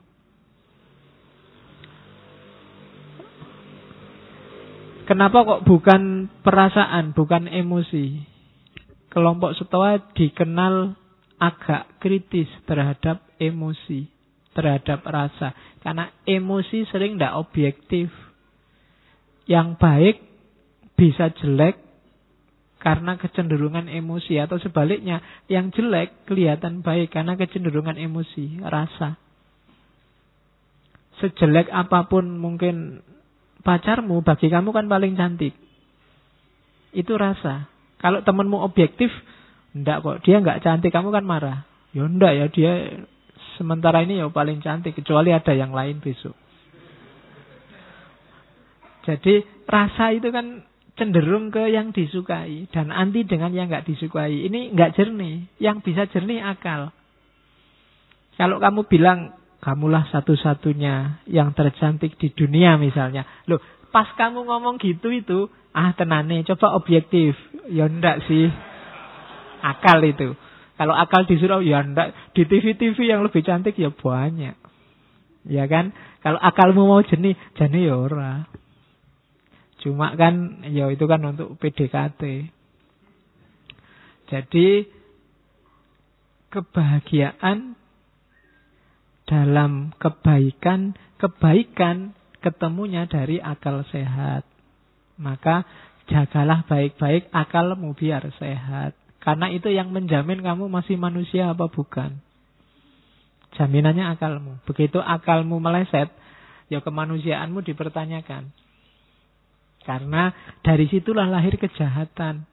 Kenapa 5.09 5.41
kok 5.41 5.65
bukan 5.65 6.29
perasaan, 6.45 7.17
bukan 7.17 7.49
emosi? 7.49 8.21
Kelompok 9.09 9.57
Stoa 9.57 9.97
dikenal 10.13 10.93
agak 11.41 11.97
kritis 11.97 12.45
terhadap 12.69 13.25
emosi, 13.41 14.05
terhadap 14.53 15.01
rasa. 15.09 15.57
Karena 15.81 16.13
emosi 16.29 16.85
sering 16.93 17.17
tidak 17.17 17.41
objektif. 17.41 18.13
Yang 19.49 19.81
baik 19.81 20.15
bisa 20.93 21.33
jelek 21.41 21.81
karena 22.77 23.17
kecenderungan 23.17 23.89
emosi 23.89 24.37
atau 24.37 24.61
sebaliknya 24.61 25.25
yang 25.49 25.73
jelek 25.73 26.29
kelihatan 26.29 26.85
baik 26.85 27.09
karena 27.09 27.33
kecenderungan 27.33 27.97
emosi, 27.97 28.61
rasa. 28.61 29.17
Sejelek 31.17 31.73
apa 31.73 32.05
pun 32.05 32.37
mungkin 32.37 33.01
pacarmu 33.63 34.23
bagi 34.23 34.47
kamu 34.47 34.69
kan 34.71 34.85
paling 34.87 35.13
cantik. 35.19 35.53
Itu 36.95 37.15
rasa. 37.19 37.69
Kalau 37.99 38.23
temenmu 38.23 38.63
objektif, 38.63 39.11
ndak 39.75 40.01
kok. 40.01 40.17
Dia 40.23 40.39
nggak 40.39 40.63
cantik, 40.63 40.89
kamu 40.89 41.11
kan 41.11 41.25
marah. 41.27 41.67
Ya 41.91 42.07
ndak 42.07 42.33
ya, 42.33 42.45
dia 42.49 42.73
sementara 43.59 44.01
ini 44.03 44.19
ya 44.19 44.31
paling 44.31 44.63
cantik. 44.63 44.95
Kecuali 44.95 45.35
ada 45.35 45.51
yang 45.53 45.75
lain 45.75 45.99
besok. 45.99 46.33
Jadi 49.07 49.41
rasa 49.65 50.13
itu 50.13 50.29
kan 50.29 50.63
cenderung 50.99 51.49
ke 51.49 51.71
yang 51.71 51.95
disukai 51.95 52.67
dan 52.69 52.91
anti 52.91 53.23
dengan 53.23 53.55
yang 53.55 53.71
nggak 53.71 53.87
disukai. 53.87 54.47
Ini 54.47 54.75
nggak 54.75 54.99
jernih. 54.99 55.47
Yang 55.57 55.77
bisa 55.91 56.03
jernih 56.11 56.43
akal. 56.43 56.91
Kalau 58.39 58.59
kamu 58.59 58.87
bilang 58.87 59.38
kamulah 59.59 60.07
satu-satunya 60.11 61.23
yang 61.27 61.51
tercantik 61.51 62.15
di 62.15 62.31
dunia 62.31 62.79
misalnya. 62.79 63.27
Loh, 63.47 63.59
pas 63.91 64.07
kamu 64.15 64.47
ngomong 64.47 64.79
gitu 64.79 65.11
itu, 65.11 65.51
ah 65.75 65.91
tenane, 65.95 66.43
coba 66.47 66.75
objektif. 66.79 67.35
Ya 67.69 67.91
ndak 67.91 68.25
sih. 68.25 68.47
Akal 69.59 69.99
itu. 70.07 70.33
Kalau 70.79 70.95
akal 70.95 71.27
disuruh 71.27 71.59
ya 71.59 71.83
ndak. 71.83 72.15
Di 72.31 72.47
TV-TV 72.47 72.97
yang 73.03 73.21
lebih 73.21 73.43
cantik 73.43 73.75
ya 73.75 73.91
banyak. 73.91 74.55
Ya 75.47 75.65
kan? 75.67 75.91
Kalau 76.19 76.39
akalmu 76.39 76.87
mau 76.87 77.03
jenih, 77.03 77.35
jenih 77.55 77.91
ya 77.91 77.95
ora. 77.95 78.33
Cuma 79.79 80.11
kan 80.19 80.63
ya 80.67 80.91
itu 80.91 81.07
kan 81.07 81.23
untuk 81.23 81.55
PDKT. 81.59 82.51
Jadi 84.29 84.67
kebahagiaan 86.51 87.78
dalam 89.29 89.93
kebaikan, 90.01 90.97
kebaikan 91.21 92.17
ketemunya 92.41 93.05
dari 93.05 93.37
akal 93.37 93.85
sehat. 93.93 94.41
Maka 95.21 95.69
jagalah 96.09 96.65
baik-baik 96.65 97.29
akalmu 97.29 97.93
biar 97.93 98.25
sehat. 98.41 98.97
Karena 99.21 99.53
itu 99.53 99.69
yang 99.69 99.93
menjamin 99.93 100.41
kamu 100.41 100.65
masih 100.71 100.97
manusia 100.97 101.53
apa 101.53 101.69
bukan. 101.69 102.17
Jaminannya 103.53 104.17
akalmu. 104.17 104.57
Begitu 104.65 104.97
akalmu 104.97 105.61
meleset, 105.61 106.09
ya 106.71 106.81
kemanusiaanmu 106.81 107.61
dipertanyakan. 107.61 108.49
Karena 109.85 110.33
dari 110.65 110.89
situlah 110.89 111.29
lahir 111.29 111.59
kejahatan. 111.61 112.49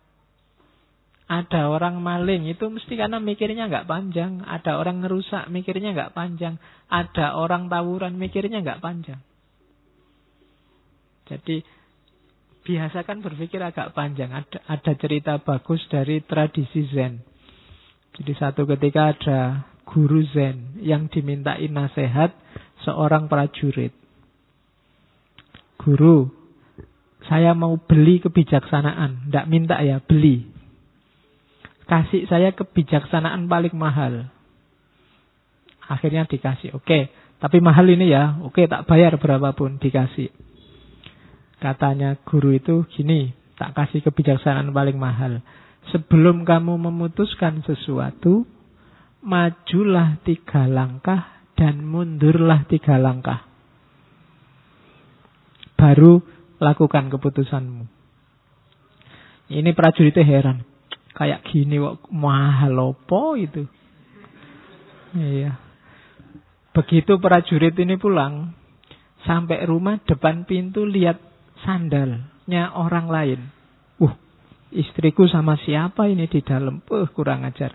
Ada 1.26 1.66
orang 1.66 1.98
maling 1.98 2.46
itu 2.46 2.70
mesti 2.70 2.94
karena 2.94 3.18
mikirnya 3.18 3.66
nggak 3.66 3.90
panjang. 3.90 4.46
Ada 4.46 4.78
orang 4.78 5.02
ngerusak 5.02 5.50
mikirnya 5.50 5.90
nggak 5.90 6.14
panjang. 6.14 6.54
Ada 6.86 7.34
orang 7.34 7.66
tawuran 7.66 8.14
mikirnya 8.14 8.62
nggak 8.62 8.78
panjang. 8.78 9.18
Jadi 11.26 11.66
biasakan 12.62 13.26
berpikir 13.26 13.58
agak 13.58 13.90
panjang. 13.90 14.30
Ada, 14.30 14.62
ada 14.70 14.92
cerita 14.94 15.42
bagus 15.42 15.82
dari 15.90 16.22
tradisi 16.22 16.86
Zen. 16.94 17.18
Jadi 18.22 18.32
satu 18.38 18.62
ketika 18.62 19.10
ada 19.10 19.40
guru 19.82 20.22
Zen 20.30 20.78
yang 20.78 21.10
dimintai 21.10 21.66
nasihat 21.66 22.30
seorang 22.86 23.26
prajurit. 23.26 23.90
Guru, 25.82 26.30
saya 27.26 27.50
mau 27.50 27.74
beli 27.82 28.22
kebijaksanaan. 28.22 29.26
Tidak 29.26 29.46
minta 29.50 29.82
ya, 29.82 29.98
beli 29.98 30.55
kasih 31.86 32.26
saya 32.26 32.52
kebijaksanaan 32.52 33.46
paling 33.46 33.74
mahal. 33.74 34.30
Akhirnya 35.86 36.26
dikasih, 36.26 36.74
oke. 36.74 37.10
Tapi 37.36 37.58
mahal 37.62 37.86
ini 37.86 38.10
ya, 38.10 38.42
oke 38.42 38.66
tak 38.66 38.90
bayar 38.90 39.14
berapapun 39.22 39.78
dikasih. 39.78 40.34
Katanya 41.62 42.18
guru 42.26 42.52
itu 42.58 42.84
gini, 42.90 43.32
tak 43.56 43.72
kasih 43.72 44.02
kebijaksanaan 44.02 44.74
paling 44.74 44.98
mahal. 44.98 45.40
Sebelum 45.94 46.42
kamu 46.42 46.74
memutuskan 46.90 47.62
sesuatu, 47.62 48.42
majulah 49.22 50.18
tiga 50.26 50.66
langkah 50.66 51.38
dan 51.54 51.86
mundurlah 51.86 52.66
tiga 52.66 52.98
langkah. 52.98 53.46
Baru 55.78 56.24
lakukan 56.58 57.12
keputusanmu. 57.12 57.84
Ini 59.46 59.70
prajuritnya 59.76 60.26
heran. 60.26 60.75
Kayak 61.16 61.48
gini 61.48 61.80
kok 61.80 62.12
mahal 62.12 62.76
opo 62.92 63.40
itu. 63.40 63.64
Iya. 65.16 65.56
Begitu 66.76 67.16
prajurit 67.16 67.72
ini 67.80 67.96
pulang, 67.96 68.52
sampai 69.24 69.64
rumah 69.64 69.96
depan 70.04 70.44
pintu 70.44 70.84
lihat 70.84 71.16
sandalnya 71.64 72.76
orang 72.76 73.08
lain. 73.08 73.40
Uh, 73.96 74.12
istriku 74.76 75.24
sama 75.24 75.56
siapa 75.56 76.04
ini 76.04 76.28
di 76.28 76.44
dalam? 76.44 76.84
Uh, 76.84 77.08
kurang 77.16 77.48
ajar. 77.48 77.72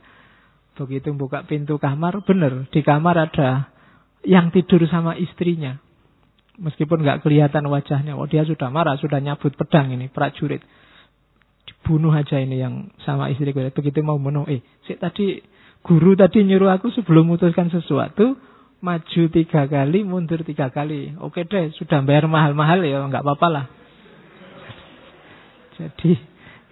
Begitu 0.77 1.09
buka 1.17 1.41
pintu 1.49 1.81
kamar, 1.81 2.21
bener 2.21 2.69
di 2.69 2.85
kamar 2.85 3.25
ada 3.25 3.73
yang 4.21 4.53
tidur 4.53 4.85
sama 4.85 5.17
istrinya. 5.17 5.81
Meskipun 6.61 7.01
nggak 7.01 7.25
kelihatan 7.25 7.65
wajahnya, 7.73 8.13
oh 8.13 8.29
dia 8.29 8.45
sudah 8.45 8.69
marah, 8.69 9.01
sudah 9.01 9.17
nyabut 9.17 9.57
pedang 9.57 9.89
ini 9.97 10.13
prajurit 10.13 10.61
bunuh 11.91 12.15
aja 12.15 12.39
ini 12.39 12.63
yang 12.63 12.87
sama 13.03 13.27
istri 13.27 13.51
gue. 13.51 13.67
Begitu 13.75 13.99
mau 13.99 14.15
bunuh, 14.15 14.47
eh, 14.47 14.63
si 14.87 14.95
tadi 14.95 15.43
guru 15.83 16.15
tadi 16.15 16.47
nyuruh 16.47 16.71
aku 16.71 16.87
sebelum 16.95 17.27
memutuskan 17.27 17.67
sesuatu, 17.67 18.39
maju 18.79 19.21
tiga 19.27 19.67
kali, 19.67 20.07
mundur 20.07 20.47
tiga 20.47 20.71
kali. 20.71 21.19
Oke 21.19 21.43
deh, 21.43 21.75
sudah 21.75 21.99
bayar 22.07 22.31
mahal-mahal 22.31 22.79
ya, 22.87 23.03
nggak 23.03 23.27
apa-apa 23.27 23.47
lah. 23.51 23.65
Jadi 25.75 26.15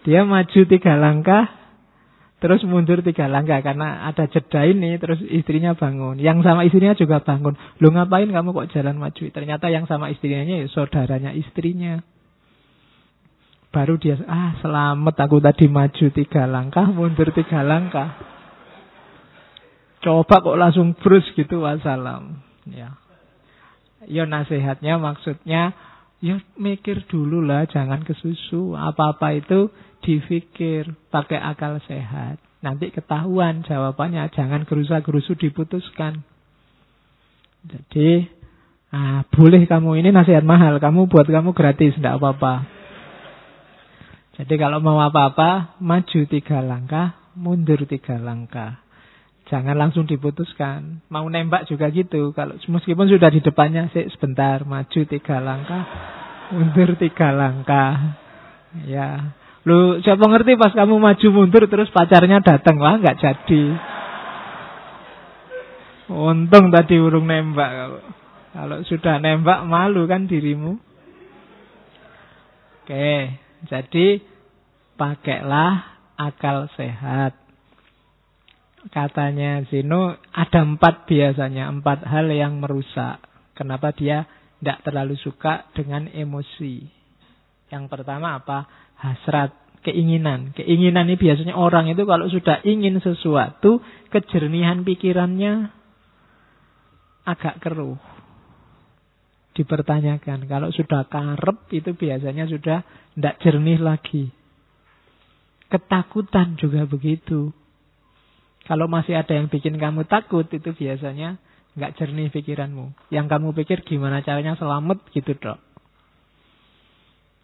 dia 0.08 0.24
maju 0.24 0.60
tiga 0.64 0.96
langkah, 0.96 1.52
terus 2.40 2.64
mundur 2.64 3.04
tiga 3.04 3.28
langkah 3.28 3.60
karena 3.60 4.08
ada 4.08 4.24
jeda 4.32 4.64
ini, 4.64 4.96
terus 4.96 5.20
istrinya 5.28 5.76
bangun. 5.76 6.16
Yang 6.16 6.48
sama 6.48 6.64
istrinya 6.64 6.96
juga 6.96 7.20
bangun. 7.20 7.60
Lu 7.84 7.92
ngapain 7.92 8.32
kamu 8.32 8.56
kok 8.56 8.70
jalan 8.72 8.96
maju? 8.96 9.24
Ternyata 9.36 9.68
yang 9.68 9.84
sama 9.84 10.08
istrinya 10.08 10.48
ya 10.48 10.64
saudaranya 10.72 11.36
istrinya. 11.36 12.00
Baru 13.70 14.02
dia, 14.02 14.18
ah 14.26 14.58
selamat 14.66 15.14
aku 15.30 15.38
tadi 15.46 15.70
maju 15.70 16.06
tiga 16.10 16.50
langkah, 16.50 16.90
mundur 16.90 17.30
tiga 17.30 17.62
langkah. 17.62 18.18
Coba 20.02 20.42
kok 20.42 20.58
langsung 20.58 20.98
brus 20.98 21.22
gitu, 21.38 21.62
wassalam. 21.62 22.42
Ya. 22.66 22.98
Ya 24.10 24.26
nasihatnya 24.26 24.98
maksudnya, 24.98 25.78
ya 26.18 26.42
mikir 26.58 27.06
dulu 27.14 27.46
lah, 27.46 27.70
jangan 27.70 28.02
kesusu. 28.02 28.74
Apa-apa 28.74 29.38
itu 29.38 29.70
difikir, 30.02 30.90
pakai 31.14 31.38
akal 31.38 31.78
sehat. 31.86 32.42
Nanti 32.66 32.90
ketahuan 32.90 33.62
jawabannya, 33.62 34.34
jangan 34.34 34.66
gerusa-gerusu 34.66 35.38
diputuskan. 35.38 36.26
Jadi, 37.70 38.26
ah, 38.90 39.22
boleh 39.30 39.62
kamu 39.70 40.02
ini 40.02 40.10
nasihat 40.10 40.42
mahal, 40.42 40.82
kamu 40.82 41.06
buat 41.06 41.30
kamu 41.30 41.54
gratis, 41.54 41.94
tidak 42.02 42.18
apa-apa. 42.18 42.79
Jadi 44.40 44.56
kalau 44.56 44.80
mau 44.80 45.04
apa-apa, 45.04 45.76
maju 45.84 46.20
tiga 46.32 46.64
langkah, 46.64 47.12
mundur 47.36 47.84
tiga 47.84 48.16
langkah. 48.16 48.80
Jangan 49.52 49.76
langsung 49.76 50.08
diputuskan. 50.08 51.04
Mau 51.12 51.28
nembak 51.28 51.68
juga 51.68 51.92
gitu. 51.92 52.32
Kalau 52.32 52.56
meskipun 52.56 53.12
sudah 53.12 53.28
di 53.36 53.44
depannya, 53.44 53.92
sih 53.92 54.08
sebentar, 54.16 54.64
maju 54.64 55.02
tiga 55.04 55.44
langkah, 55.44 55.84
mundur 56.56 56.96
tiga 56.96 57.36
langkah. 57.36 58.16
Ya, 58.88 59.36
lu 59.68 60.00
siapa 60.08 60.24
ngerti 60.24 60.56
pas 60.56 60.72
kamu 60.72 60.96
maju 60.96 61.28
mundur 61.36 61.68
terus 61.68 61.92
pacarnya 61.92 62.40
datang 62.40 62.80
lah 62.80 62.96
nggak 62.96 63.20
jadi. 63.20 63.64
Untung 66.16 66.72
tadi 66.72 66.96
urung 66.96 67.28
nembak 67.28 67.72
kalau. 67.76 68.02
Kalau 68.56 68.78
sudah 68.88 69.20
nembak 69.20 69.68
malu 69.68 70.08
kan 70.08 70.32
dirimu. 70.32 70.80
Oke, 72.86 73.38
jadi 73.68 74.29
pakailah 75.00 75.72
akal 76.20 76.68
sehat. 76.76 77.40
Katanya 78.92 79.64
Zeno 79.72 80.20
ada 80.36 80.60
empat 80.64 81.08
biasanya, 81.08 81.72
empat 81.72 82.04
hal 82.04 82.28
yang 82.32 82.60
merusak. 82.60 83.24
Kenapa 83.56 83.96
dia 83.96 84.28
tidak 84.60 84.84
terlalu 84.84 85.16
suka 85.20 85.72
dengan 85.72 86.12
emosi. 86.12 86.84
Yang 87.72 87.84
pertama 87.92 88.40
apa? 88.40 88.68
Hasrat, 89.00 89.56
keinginan. 89.84 90.52
Keinginan 90.56 91.08
ini 91.12 91.16
biasanya 91.20 91.56
orang 91.56 91.92
itu 91.92 92.04
kalau 92.04 92.28
sudah 92.28 92.64
ingin 92.64 93.00
sesuatu, 93.04 93.84
kejernihan 94.12 94.84
pikirannya 94.84 95.72
agak 97.28 97.60
keruh. 97.64 98.00
Dipertanyakan. 99.56 100.48
Kalau 100.48 100.72
sudah 100.72 101.04
karep 101.12 101.68
itu 101.76 101.92
biasanya 101.92 102.48
sudah 102.48 102.80
tidak 103.12 103.36
jernih 103.44 103.80
lagi. 103.80 104.39
Ketakutan 105.70 106.58
juga 106.58 106.90
begitu. 106.90 107.54
Kalau 108.66 108.86
masih 108.86 109.18
ada 109.18 109.34
yang 109.34 109.50
bikin 109.50 109.78
kamu 109.78 110.06
takut 110.06 110.46
itu 110.50 110.74
biasanya 110.74 111.38
nggak 111.78 111.98
jernih 111.98 112.30
pikiranmu. 112.34 112.94
Yang 113.14 113.26
kamu 113.30 113.48
pikir 113.54 113.86
gimana 113.86 114.26
caranya 114.26 114.58
selamat 114.58 115.10
gitu 115.14 115.38
dok. 115.38 115.62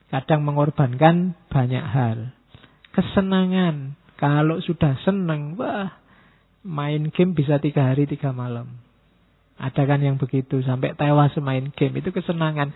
Kadang 0.10 0.46
mengorbankan 0.46 1.34
banyak 1.50 1.86
hal. 1.86 2.34
Kesenangan. 2.94 3.98
Kalau 4.16 4.64
sudah 4.64 4.96
seneng, 5.04 5.60
wah 5.60 5.92
main 6.64 7.12
game 7.12 7.36
bisa 7.36 7.60
tiga 7.60 7.94
hari 7.94 8.08
tiga 8.08 8.32
malam. 8.32 8.80
Ada 9.60 9.88
kan 9.88 10.04
yang 10.04 10.16
begitu 10.20 10.60
sampai 10.64 10.96
tewas 10.96 11.36
main 11.40 11.72
game 11.76 12.00
itu 12.00 12.10
kesenangan. 12.16 12.72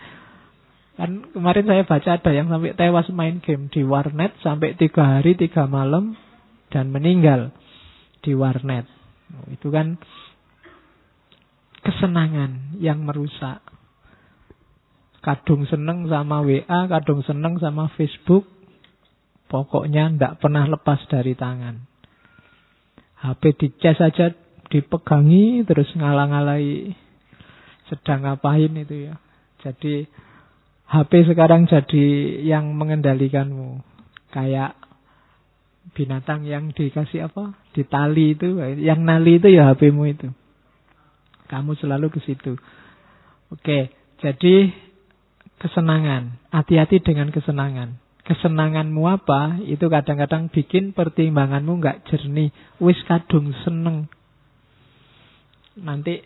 Kan 1.00 1.32
kemarin 1.32 1.64
saya 1.64 1.88
baca 1.88 2.10
ada 2.20 2.28
yang 2.28 2.52
sampai 2.52 2.76
tewas 2.76 3.08
main 3.08 3.40
game 3.40 3.72
di 3.72 3.80
warnet 3.80 4.36
sampai 4.44 4.76
tiga 4.76 5.16
hari 5.16 5.32
tiga 5.32 5.64
malam 5.64 6.12
dan 6.68 6.92
meninggal 6.92 7.56
di 8.20 8.36
warnet. 8.36 8.84
Oh, 9.32 9.48
itu 9.48 9.72
kan 9.72 9.96
kesenangan 11.80 12.76
yang 12.84 13.00
merusak. 13.00 13.64
Kadung 15.24 15.64
seneng 15.64 16.04
sama 16.04 16.44
WA, 16.44 16.84
kadung 16.92 17.24
seneng 17.24 17.56
sama 17.56 17.88
Facebook. 17.96 18.44
Pokoknya 19.48 20.12
tidak 20.12 20.36
pernah 20.44 20.68
lepas 20.68 21.00
dari 21.08 21.32
tangan. 21.32 21.80
HP 23.24 23.56
dicas 23.56 23.96
saja 23.96 24.36
dipegangi 24.68 25.64
terus 25.64 25.88
ngalang-alai 25.96 26.92
sedang 27.88 28.28
ngapain 28.28 28.68
itu 28.76 29.08
ya. 29.08 29.16
Jadi 29.64 30.28
HP 30.90 31.30
sekarang 31.30 31.70
jadi 31.70 32.06
yang 32.42 32.74
mengendalikanmu. 32.74 33.78
Kayak 34.34 34.74
binatang 35.94 36.42
yang 36.42 36.74
dikasih 36.74 37.30
apa? 37.30 37.54
Ditali 37.70 38.34
itu, 38.34 38.58
yang 38.82 39.06
nali 39.06 39.38
itu 39.38 39.46
ya 39.54 39.70
HPmu 39.70 40.02
itu. 40.10 40.28
Kamu 41.46 41.78
selalu 41.78 42.10
ke 42.10 42.20
situ. 42.26 42.58
Oke, 43.54 43.94
jadi 44.18 44.70
kesenangan. 45.62 46.50
Hati-hati 46.50 47.02
dengan 47.02 47.30
kesenangan. 47.30 47.98
Kesenanganmu 48.26 49.02
apa? 49.06 49.62
Itu 49.66 49.90
kadang-kadang 49.90 50.50
bikin 50.50 50.94
pertimbanganmu 50.94 51.82
nggak 51.82 52.10
jernih. 52.10 52.50
Wis 52.82 52.98
kadung 53.06 53.50
seneng. 53.62 54.06
Nanti 55.78 56.22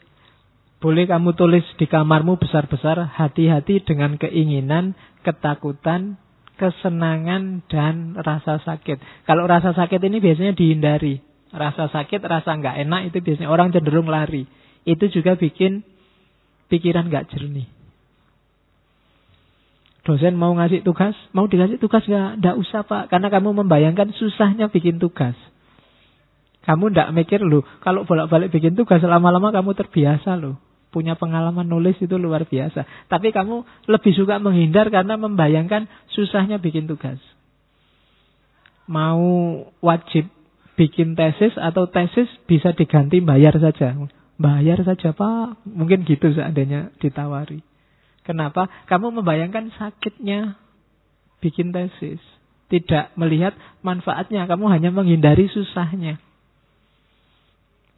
boleh 0.85 1.09
kamu 1.09 1.33
tulis 1.33 1.65
di 1.81 1.89
kamarmu 1.89 2.37
besar-besar 2.37 3.09
hati-hati 3.17 3.81
dengan 3.89 4.21
keinginan, 4.21 4.93
ketakutan, 5.25 6.21
kesenangan 6.61 7.65
dan 7.73 8.13
rasa 8.21 8.61
sakit. 8.61 9.25
Kalau 9.25 9.49
rasa 9.49 9.73
sakit 9.73 9.97
ini 10.05 10.21
biasanya 10.21 10.53
dihindari. 10.53 11.25
Rasa 11.49 11.89
sakit, 11.89 12.21
rasa 12.21 12.61
nggak 12.61 12.85
enak 12.85 13.01
itu 13.09 13.17
biasanya 13.25 13.49
orang 13.49 13.73
cenderung 13.73 14.13
lari. 14.13 14.45
Itu 14.85 15.09
juga 15.09 15.41
bikin 15.41 15.81
pikiran 16.69 17.09
nggak 17.09 17.33
jernih. 17.33 17.65
Dosen 20.05 20.37
mau 20.37 20.53
ngasih 20.53 20.85
tugas, 20.85 21.17
mau 21.33 21.49
dikasih 21.49 21.81
tugas 21.81 22.05
nggak? 22.05 22.45
Nggak 22.45 22.57
usah 22.61 22.85
pak, 22.85 23.09
karena 23.09 23.33
kamu 23.33 23.65
membayangkan 23.65 24.13
susahnya 24.21 24.69
bikin 24.69 25.01
tugas. 25.01 25.33
Kamu 26.69 26.93
nggak 26.93 27.09
mikir 27.17 27.41
loh, 27.41 27.65
kalau 27.81 28.05
bolak-balik 28.05 28.53
bikin 28.53 28.77
tugas 28.77 29.01
lama-lama 29.01 29.49
kamu 29.49 29.73
terbiasa 29.73 30.37
loh 30.37 30.74
punya 30.95 31.19
pengalaman 31.19 31.67
nulis 31.67 31.99
itu 31.99 32.15
luar 32.15 32.47
biasa. 32.47 33.11
Tapi 33.11 33.35
kamu 33.35 33.91
lebih 33.91 34.15
suka 34.15 34.39
menghindar 34.39 34.87
karena 34.95 35.19
membayangkan 35.19 35.91
susahnya 36.15 36.63
bikin 36.63 36.87
tugas. 36.87 37.19
Mau 38.87 39.67
wajib 39.83 40.31
bikin 40.79 41.19
tesis 41.19 41.51
atau 41.59 41.91
tesis 41.91 42.31
bisa 42.47 42.71
diganti 42.71 43.19
bayar 43.19 43.59
saja. 43.59 43.99
Bayar 44.39 44.79
saja 44.87 45.11
Pak. 45.11 45.67
Mungkin 45.67 46.07
gitu 46.07 46.31
seandainya 46.31 46.95
ditawari. 47.03 47.59
Kenapa? 48.23 48.71
Kamu 48.87 49.11
membayangkan 49.19 49.75
sakitnya 49.75 50.55
bikin 51.43 51.75
tesis. 51.75 52.23
Tidak 52.71 53.19
melihat 53.19 53.59
manfaatnya. 53.83 54.47
Kamu 54.47 54.71
hanya 54.71 54.95
menghindari 54.95 55.51
susahnya. 55.51 56.23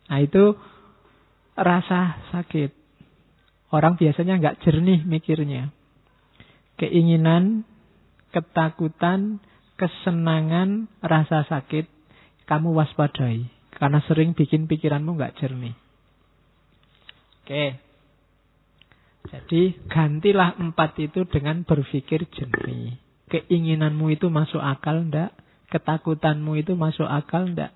Nah 0.07 0.19
itu 0.23 0.55
rasa 1.57 2.21
sakit. 2.31 2.86
Orang 3.75 3.99
biasanya 3.99 4.39
nggak 4.39 4.63
jernih 4.63 5.03
mikirnya. 5.03 5.75
Keinginan, 6.79 7.67
ketakutan, 8.31 9.43
kesenangan, 9.81 10.87
rasa 11.03 11.43
sakit, 11.49 11.89
kamu 12.47 12.77
waspadai. 12.77 13.49
Karena 13.77 14.01
sering 14.09 14.33
bikin 14.33 14.71
pikiranmu 14.71 15.19
nggak 15.19 15.37
jernih. 15.41 15.75
Oke. 17.45 17.65
Jadi 19.27 19.63
gantilah 19.91 20.55
empat 20.63 20.97
itu 21.03 21.27
dengan 21.27 21.67
berpikir 21.67 22.31
jernih. 22.31 22.95
Keinginanmu 23.27 24.15
itu 24.15 24.31
masuk 24.31 24.63
akal 24.63 25.11
ndak? 25.11 25.35
Ketakutanmu 25.75 26.55
itu 26.55 26.79
masuk 26.79 27.11
akal 27.11 27.51
ndak? 27.51 27.75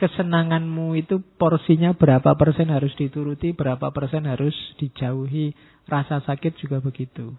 Kesenanganmu 0.00 0.96
itu 0.96 1.20
porsinya 1.36 1.92
berapa 1.92 2.32
persen 2.40 2.72
harus 2.72 2.96
dituruti, 2.96 3.52
berapa 3.52 3.92
persen 3.92 4.24
harus 4.24 4.56
dijauhi. 4.80 5.52
Rasa 5.84 6.24
sakit 6.24 6.56
juga 6.56 6.80
begitu. 6.80 7.36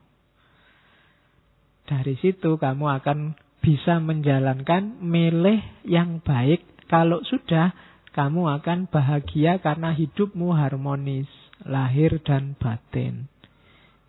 Dari 1.89 2.13
situ 2.21 2.61
kamu 2.61 3.01
akan 3.01 3.33
bisa 3.65 3.97
menjalankan 3.97 5.01
milih 5.01 5.57
yang 5.89 6.21
baik. 6.21 6.61
Kalau 6.85 7.25
sudah, 7.25 7.73
kamu 8.13 8.61
akan 8.61 8.85
bahagia 8.93 9.57
karena 9.57 9.89
hidupmu 9.97 10.53
harmonis, 10.53 11.27
lahir 11.65 12.21
dan 12.21 12.53
batin. 12.61 13.25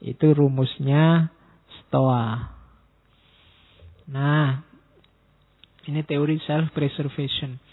Itu 0.04 0.36
rumusnya 0.36 1.32
Stoa. 1.88 2.52
Nah, 4.12 4.60
ini 5.88 6.04
teori 6.04 6.36
self-preservation. 6.44 7.71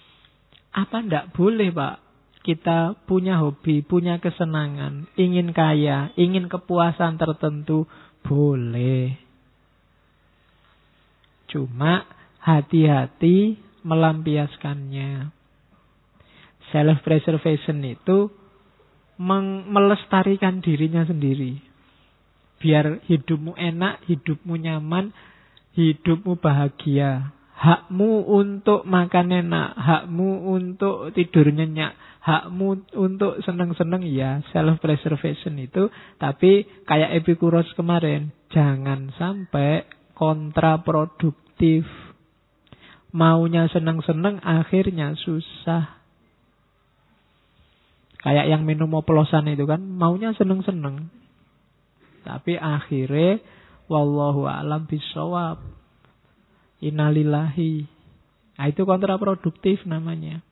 Apa 0.80 1.04
ndak 1.04 1.36
boleh 1.36 1.76
Pak? 1.76 1.96
Kita 2.40 2.96
punya 3.04 3.44
hobi, 3.44 3.84
punya 3.84 4.16
kesenangan, 4.24 5.12
ingin 5.20 5.52
kaya, 5.52 6.16
ingin 6.16 6.48
kepuasan 6.48 7.20
tertentu, 7.20 7.84
boleh. 8.24 9.20
Cuma 11.52 12.08
hati-hati 12.40 13.60
melampiaskannya. 13.84 15.36
Self 16.72 17.04
preservation 17.04 17.84
itu 17.84 18.32
melestarikan 19.68 20.64
dirinya 20.64 21.04
sendiri. 21.04 21.60
Biar 22.64 23.04
hidupmu 23.04 23.60
enak, 23.60 24.08
hidupmu 24.08 24.56
nyaman, 24.56 25.12
hidupmu 25.76 26.40
bahagia 26.40 27.36
hakmu 27.60 28.24
untuk 28.24 28.88
makan 28.88 29.36
enak, 29.36 29.76
hakmu 29.76 30.48
untuk 30.48 31.12
tidur 31.12 31.52
nyenyak, 31.52 31.92
hakmu 32.24 32.88
untuk 32.96 33.44
seneng-seneng 33.44 34.08
ya 34.08 34.40
self 34.56 34.80
preservation 34.80 35.60
itu, 35.60 35.92
tapi 36.16 36.64
kayak 36.88 37.20
Epikuros 37.20 37.68
kemarin, 37.76 38.32
jangan 38.56 39.12
sampai 39.20 39.84
kontraproduktif. 40.16 41.84
Maunya 43.12 43.68
seneng-seneng 43.68 44.40
akhirnya 44.40 45.18
susah. 45.20 46.00
Kayak 48.20 48.52
yang 48.52 48.64
minum 48.64 48.94
oplosan 48.96 49.50
itu 49.52 49.68
kan, 49.68 49.82
maunya 49.82 50.32
seneng-seneng. 50.38 51.12
Tapi 52.24 52.56
akhirnya 52.56 53.42
wallahu 53.90 54.46
alam 54.46 54.86
bisawab 54.86 55.79
Innalillahi. 56.80 57.88
Nah, 58.60 58.68
itu 58.68 58.84
kontraproduktif 58.84 59.84
namanya. 59.88 60.44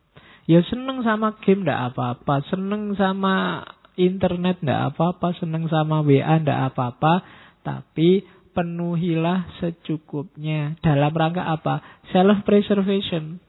Ya 0.47 0.63
seneng 0.63 1.03
sama 1.03 1.35
game 1.43 1.67
ndak 1.67 1.91
apa-apa, 1.91 2.39
seneng 2.47 2.95
sama 2.95 3.67
internet 3.99 4.63
ndak 4.63 4.95
apa-apa, 4.95 5.35
seneng 5.35 5.67
sama 5.67 5.99
WA 6.07 6.39
ndak 6.39 6.71
apa-apa, 6.71 7.19
tapi 7.67 8.23
penuhilah 8.55 9.59
secukupnya. 9.59 10.79
Dalam 10.79 11.11
rangka 11.11 11.43
apa? 11.43 11.83
Self 12.15 12.47
preservation. 12.47 13.43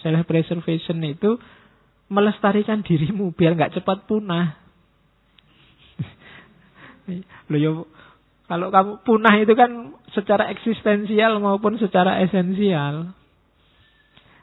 Self 0.00 0.24
preservation 0.24 1.04
itu 1.04 1.36
melestarikan 2.08 2.80
dirimu 2.80 3.36
biar 3.36 3.52
nggak 3.52 3.76
cepat 3.76 4.08
punah. 4.08 4.56
Loh 7.52 7.58
ya, 7.60 7.70
kalau 8.48 8.72
kamu 8.72 8.92
punah 9.04 9.36
itu 9.36 9.52
kan 9.52 9.92
secara 10.16 10.48
eksistensial 10.48 11.36
maupun 11.36 11.76
secara 11.76 12.24
esensial. 12.24 13.12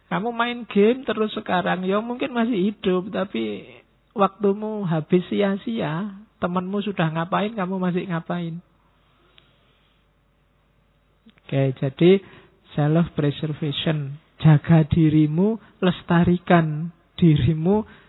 Kamu 0.06 0.30
main 0.30 0.70
game 0.70 1.01
terus 1.01 1.34
sekarang, 1.34 1.82
ya 1.89 1.97
mungkin 1.97 2.30
masih 2.30 2.70
hidup, 2.70 3.10
tapi 3.10 3.66
waktumu 4.14 4.86
habis 4.86 5.26
sia-sia. 5.28 6.22
Temanmu 6.38 6.86
sudah 6.86 7.10
ngapain, 7.10 7.58
kamu 7.58 7.82
masih 7.82 8.06
ngapain. 8.06 8.62
Oke, 11.45 11.74
jadi 11.82 12.22
self 12.78 13.10
preservation, 13.18 14.22
jaga 14.38 14.86
dirimu, 14.86 15.58
lestarikan 15.82 16.93
dirimu. 17.18 18.05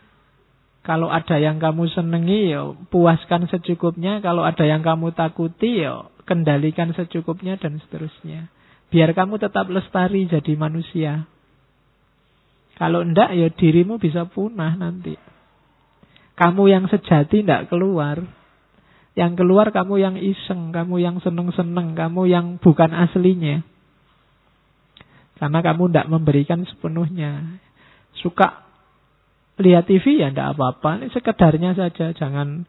Kalau 0.86 1.10
ada 1.10 1.34
yang 1.42 1.58
kamu 1.58 1.90
senengi, 1.90 2.54
ya 2.54 2.70
puaskan 2.94 3.50
secukupnya. 3.50 4.22
Kalau 4.22 4.46
ada 4.46 4.62
yang 4.62 4.86
kamu 4.86 5.10
takuti, 5.18 5.82
ya 5.82 6.06
kendalikan 6.22 6.94
secukupnya 6.94 7.58
dan 7.58 7.82
seterusnya. 7.82 8.46
Biar 8.86 9.10
kamu 9.10 9.42
tetap 9.42 9.66
lestari 9.66 10.30
jadi 10.30 10.54
manusia. 10.54 11.26
Kalau 12.78 13.02
ndak 13.02 13.34
ya 13.34 13.50
dirimu 13.50 13.98
bisa 13.98 14.30
punah 14.30 14.78
nanti. 14.78 15.18
Kamu 16.38 16.70
yang 16.70 16.86
sejati 16.86 17.42
ndak 17.42 17.66
keluar. 17.66 18.22
Yang 19.16 19.42
keluar 19.42 19.72
kamu 19.72 19.94
yang 19.96 20.16
iseng, 20.20 20.70
kamu 20.76 21.00
yang 21.02 21.16
seneng-seneng, 21.24 21.96
kamu 21.96 22.30
yang 22.30 22.46
bukan 22.62 22.92
aslinya. 22.92 23.64
Karena 25.40 25.64
kamu 25.64 25.82
ndak 25.90 26.06
memberikan 26.12 26.62
sepenuhnya. 26.68 27.58
Suka 28.20 28.65
lihat 29.56 29.88
TV 29.88 30.20
ya 30.20 30.28
ndak 30.28 30.56
apa-apa, 30.56 31.00
ini 31.00 31.06
sekedarnya 31.12 31.72
saja, 31.72 32.12
jangan 32.12 32.68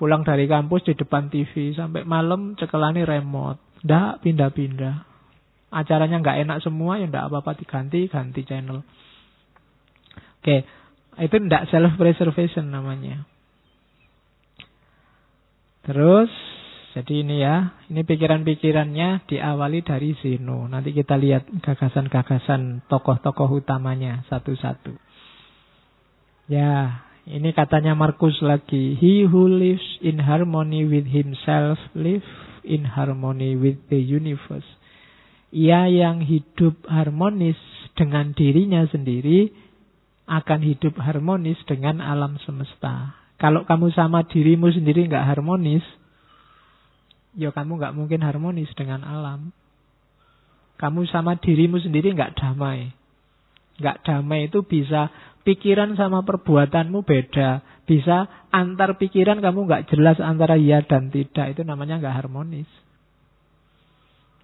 pulang 0.00 0.24
dari 0.24 0.48
kampus 0.48 0.88
di 0.88 0.94
depan 0.96 1.28
TV 1.28 1.76
sampai 1.76 2.08
malam 2.08 2.56
cekelani 2.56 3.04
remote. 3.04 3.60
Ndak 3.84 4.24
pindah-pindah. 4.24 4.96
Acaranya 5.70 6.18
nggak 6.24 6.38
enak 6.48 6.58
semua 6.64 6.98
ya 6.98 7.06
ndak 7.06 7.28
apa-apa 7.28 7.60
diganti, 7.60 8.08
ganti 8.08 8.42
channel. 8.48 8.80
Oke, 10.40 10.64
itu 11.20 11.36
tidak 11.36 11.68
self 11.68 11.92
preservation 12.00 12.72
namanya. 12.72 13.28
Terus, 15.84 16.32
jadi 16.96 17.24
ini 17.24 17.36
ya, 17.44 17.76
ini 17.92 18.04
pikiran-pikirannya 18.04 19.28
diawali 19.28 19.80
dari 19.84 20.16
Zeno. 20.20 20.64
Nanti 20.64 20.96
kita 20.96 21.16
lihat 21.20 21.48
gagasan-gagasan 21.60 22.88
tokoh-tokoh 22.88 23.48
utamanya 23.60 24.24
satu-satu. 24.32 25.09
Ya, 26.50 27.06
ini 27.30 27.54
katanya 27.54 27.94
Markus 27.94 28.42
lagi. 28.42 28.98
He 28.98 29.22
who 29.22 29.46
lives 29.46 29.86
in 30.02 30.18
harmony 30.18 30.82
with 30.82 31.06
himself 31.06 31.78
live 31.94 32.26
in 32.66 32.82
harmony 32.82 33.54
with 33.54 33.78
the 33.86 34.02
universe. 34.02 34.66
Ia 35.54 35.86
yang 35.86 36.26
hidup 36.26 36.82
harmonis 36.90 37.54
dengan 37.94 38.34
dirinya 38.34 38.82
sendiri 38.90 39.54
akan 40.26 40.60
hidup 40.66 40.98
harmonis 40.98 41.58
dengan 41.70 42.02
alam 42.02 42.34
semesta. 42.42 43.14
Kalau 43.38 43.62
kamu 43.62 43.94
sama 43.94 44.26
dirimu 44.26 44.74
sendiri 44.74 45.06
nggak 45.06 45.26
harmonis, 45.30 45.86
ya 47.38 47.54
kamu 47.54 47.78
nggak 47.78 47.94
mungkin 47.94 48.26
harmonis 48.26 48.74
dengan 48.74 49.06
alam. 49.06 49.54
Kamu 50.82 51.06
sama 51.06 51.38
dirimu 51.38 51.78
sendiri 51.78 52.10
nggak 52.10 52.34
damai. 52.42 52.90
Nggak 53.80 54.02
damai 54.02 54.50
itu 54.50 54.60
bisa 54.60 55.08
pikiran 55.44 55.96
sama 55.96 56.22
perbuatanmu 56.24 57.04
beda. 57.04 57.82
Bisa 57.88 58.48
antar 58.54 59.00
pikiran 59.00 59.42
kamu 59.42 59.66
nggak 59.66 59.84
jelas 59.90 60.18
antara 60.22 60.54
iya 60.54 60.84
dan 60.84 61.10
tidak. 61.10 61.58
Itu 61.58 61.62
namanya 61.66 61.98
nggak 61.98 62.16
harmonis. 62.24 62.70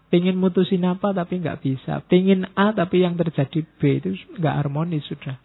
Pingin 0.06 0.38
mutusin 0.38 0.86
apa 0.86 1.10
tapi 1.14 1.42
nggak 1.42 1.60
bisa. 1.62 2.02
Pingin 2.06 2.46
A 2.54 2.70
tapi 2.74 3.02
yang 3.02 3.18
terjadi 3.18 3.62
B 3.78 3.80
itu 4.02 4.14
nggak 4.38 4.54
harmonis 4.66 5.02
sudah. 5.06 5.38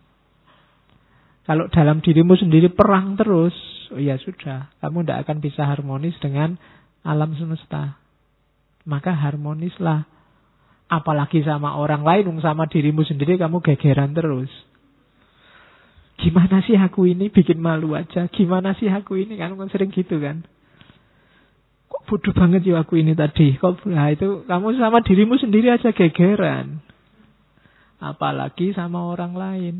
Kalau 1.41 1.65
dalam 1.73 2.05
dirimu 2.05 2.37
sendiri 2.37 2.69
perang 2.69 3.17
terus, 3.17 3.53
oh 3.89 3.97
ya 3.97 4.15
sudah, 4.21 4.69
kamu 4.77 5.01
tidak 5.03 5.25
akan 5.25 5.37
bisa 5.41 5.65
harmonis 5.65 6.13
dengan 6.21 6.53
alam 7.01 7.33
semesta. 7.33 7.97
Maka 8.85 9.13
harmonislah. 9.13 10.05
Apalagi 10.91 11.41
sama 11.41 11.79
orang 11.79 12.03
lain, 12.05 12.29
sama 12.43 12.67
dirimu 12.69 13.01
sendiri 13.07 13.41
kamu 13.41 13.63
gegeran 13.63 14.13
terus. 14.13 14.51
Gimana 16.21 16.61
sih 16.61 16.77
aku 16.77 17.09
ini 17.09 17.33
bikin 17.33 17.57
malu 17.57 17.97
aja? 17.97 18.29
Gimana 18.29 18.77
sih 18.77 18.85
aku 18.93 19.17
ini? 19.17 19.41
Kan 19.41 19.57
sering 19.73 19.89
gitu 19.89 20.21
kan. 20.21 20.45
Kok 21.89 22.05
bodoh 22.05 22.33
banget 22.37 22.61
ya 22.61 22.77
aku 22.85 23.01
ini 23.01 23.17
tadi? 23.17 23.57
Kok 23.57 23.89
nah 23.89 24.13
itu 24.13 24.45
kamu 24.45 24.77
sama 24.77 25.01
dirimu 25.01 25.41
sendiri 25.41 25.73
aja 25.73 25.89
gegeran. 25.89 26.85
Apalagi 27.97 28.77
sama 28.77 29.09
orang 29.09 29.33
lain. 29.33 29.75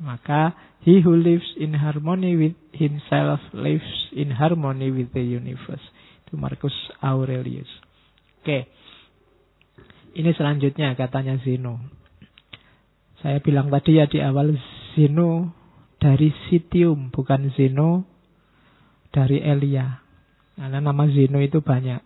Maka 0.00 0.56
he 0.82 1.04
who 1.04 1.14
lives 1.14 1.46
in 1.60 1.76
harmony 1.76 2.34
with 2.34 2.56
himself 2.72 3.38
lives 3.52 4.10
in 4.16 4.32
harmony 4.32 4.90
with 4.90 5.12
the 5.12 5.22
universe. 5.22 5.84
Itu 6.24 6.40
Marcus 6.40 6.74
Aurelius. 7.04 7.68
Oke. 8.40 8.72
Ini 10.14 10.30
selanjutnya 10.34 10.96
katanya 10.96 11.36
Zeno. 11.44 12.03
Saya 13.24 13.40
bilang 13.40 13.72
tadi 13.72 13.96
ya 13.96 14.04
di 14.04 14.20
awal 14.20 14.52
Zeno 14.92 15.48
dari 15.96 16.28
Sitium, 16.44 17.08
bukan 17.08 17.48
Zeno 17.56 18.04
dari 19.08 19.40
Elia. 19.40 20.04
Karena 20.60 20.84
nama 20.84 21.08
Zeno 21.08 21.40
itu 21.40 21.64
banyak. 21.64 22.04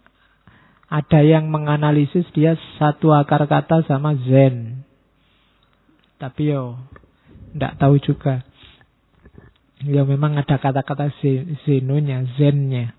Ada 0.87 1.27
yang 1.27 1.51
menganalisis 1.51 2.23
dia 2.31 2.55
satu 2.79 3.11
akar 3.11 3.51
kata 3.51 3.83
sama 3.91 4.15
Zen. 4.31 4.87
Tapi 6.23 6.55
yo 6.55 6.79
tidak 7.51 7.83
tahu 7.83 7.99
juga. 7.99 8.47
Ya 9.83 10.07
memang 10.07 10.39
ada 10.39 10.55
kata-kata 10.55 11.11
Zenonya, 11.67 12.31
Zennya. 12.39 12.95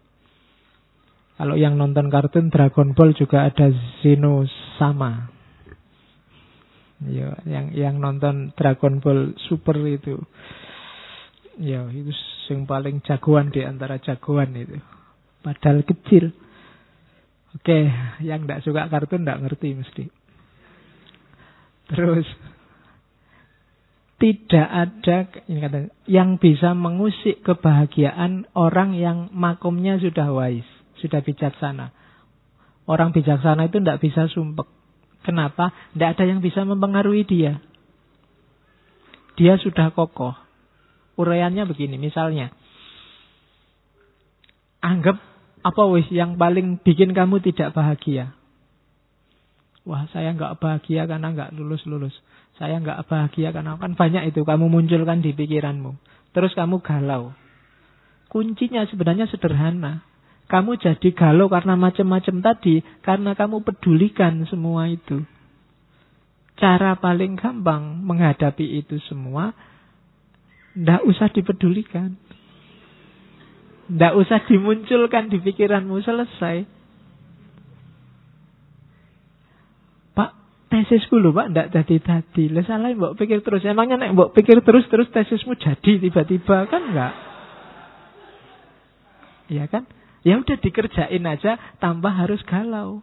Kalau 1.40 1.56
yang 1.56 1.80
nonton 1.80 2.12
kartun 2.12 2.52
Dragon 2.52 2.92
Ball 2.92 3.16
juga 3.16 3.48
ada 3.48 3.72
Zeno 4.04 4.44
sama. 4.76 5.39
Ya, 7.00 7.40
yang 7.48 7.72
yang 7.72 7.96
nonton 8.04 8.52
Dragon 8.60 9.00
Ball 9.00 9.32
Super 9.48 9.80
itu. 9.88 10.20
Ya, 11.56 11.88
itu 11.88 12.12
yang 12.52 12.68
paling 12.68 13.00
jagoan 13.06 13.54
di 13.56 13.64
antara 13.64 14.02
jagoan 14.04 14.52
itu. 14.58 14.80
Padahal 15.40 15.88
kecil. 15.88 16.36
Oke, 17.56 17.88
yang 18.22 18.46
tidak 18.46 18.62
suka 18.68 18.92
kartun 18.92 19.24
tidak 19.24 19.42
ngerti 19.48 19.74
mesti. 19.74 20.06
Terus 21.90 22.28
tidak 24.20 24.68
ada 24.68 25.18
yang 26.06 26.36
bisa 26.38 26.76
mengusik 26.76 27.40
kebahagiaan 27.42 28.52
orang 28.54 28.94
yang 28.94 29.32
makomnya 29.32 29.96
sudah 29.98 30.28
wise, 30.36 30.68
sudah 31.00 31.24
bijaksana. 31.24 31.96
Orang 32.84 33.16
bijaksana 33.16 33.72
itu 33.72 33.80
tidak 33.80 34.04
bisa 34.04 34.28
sumpek. 34.28 34.79
Kenapa? 35.24 35.76
Tidak 35.94 36.10
ada 36.16 36.24
yang 36.24 36.40
bisa 36.40 36.64
mempengaruhi 36.64 37.28
dia. 37.28 37.60
Dia 39.36 39.56
sudah 39.60 39.92
kokoh. 39.92 40.36
Uraiannya 41.20 41.68
begini, 41.68 42.00
misalnya. 42.00 42.52
Anggap 44.80 45.20
apa 45.60 45.84
wis 45.92 46.08
yang 46.08 46.40
paling 46.40 46.80
bikin 46.80 47.12
kamu 47.12 47.44
tidak 47.44 47.76
bahagia? 47.76 48.32
Wah 49.84 50.08
saya 50.12 50.36
nggak 50.36 50.60
bahagia 50.60 51.08
karena 51.08 51.34
nggak 51.36 51.52
lulus-lulus. 51.56 52.16
Saya 52.56 52.80
nggak 52.80 53.08
bahagia 53.08 53.52
karena 53.52 53.80
kan 53.80 53.96
banyak 53.96 54.32
itu 54.32 54.44
kamu 54.44 54.72
munculkan 54.72 55.24
di 55.24 55.36
pikiranmu. 55.36 55.96
Terus 56.32 56.54
kamu 56.56 56.80
galau. 56.84 57.36
Kuncinya 58.30 58.86
sebenarnya 58.86 59.26
sederhana. 59.28 60.06
Kamu 60.50 60.82
jadi 60.82 61.10
galau 61.14 61.46
karena 61.46 61.78
macam-macam 61.78 62.42
tadi 62.42 62.82
karena 63.06 63.38
kamu 63.38 63.62
pedulikan 63.62 64.50
semua 64.50 64.90
itu. 64.90 65.22
Cara 66.58 66.98
paling 66.98 67.38
gampang 67.38 68.02
menghadapi 68.02 68.82
itu 68.82 68.98
semua 69.06 69.54
tidak 70.74 71.06
usah 71.06 71.30
dipedulikan. 71.30 72.18
Tidak 73.90 74.14
usah 74.18 74.42
dimunculkan 74.50 75.30
di 75.30 75.38
pikiranmu 75.38 76.02
selesai. 76.02 76.80
tesisku 80.70 81.18
lho 81.18 81.34
Pak 81.34 81.50
ndak 81.52 81.68
jadi 81.74 81.98
tadi. 82.00 82.46
Lah 82.54 82.64
salah 82.64 82.94
mbok 82.94 83.18
pikir 83.18 83.42
terus. 83.42 83.66
Emangnya 83.66 83.98
nek 83.98 84.14
mbok 84.14 84.32
pikir 84.38 84.62
terus 84.62 84.86
terus 84.88 85.10
tesismu 85.10 85.58
jadi 85.58 85.98
tiba-tiba 85.98 86.70
kan 86.70 86.82
enggak? 86.94 87.14
Iya 89.50 89.66
kan? 89.66 89.90
Ya 90.28 90.36
udah 90.40 90.58
dikerjain 90.60 91.24
aja 91.24 91.56
tanpa 91.80 92.12
harus 92.12 92.44
galau. 92.44 93.00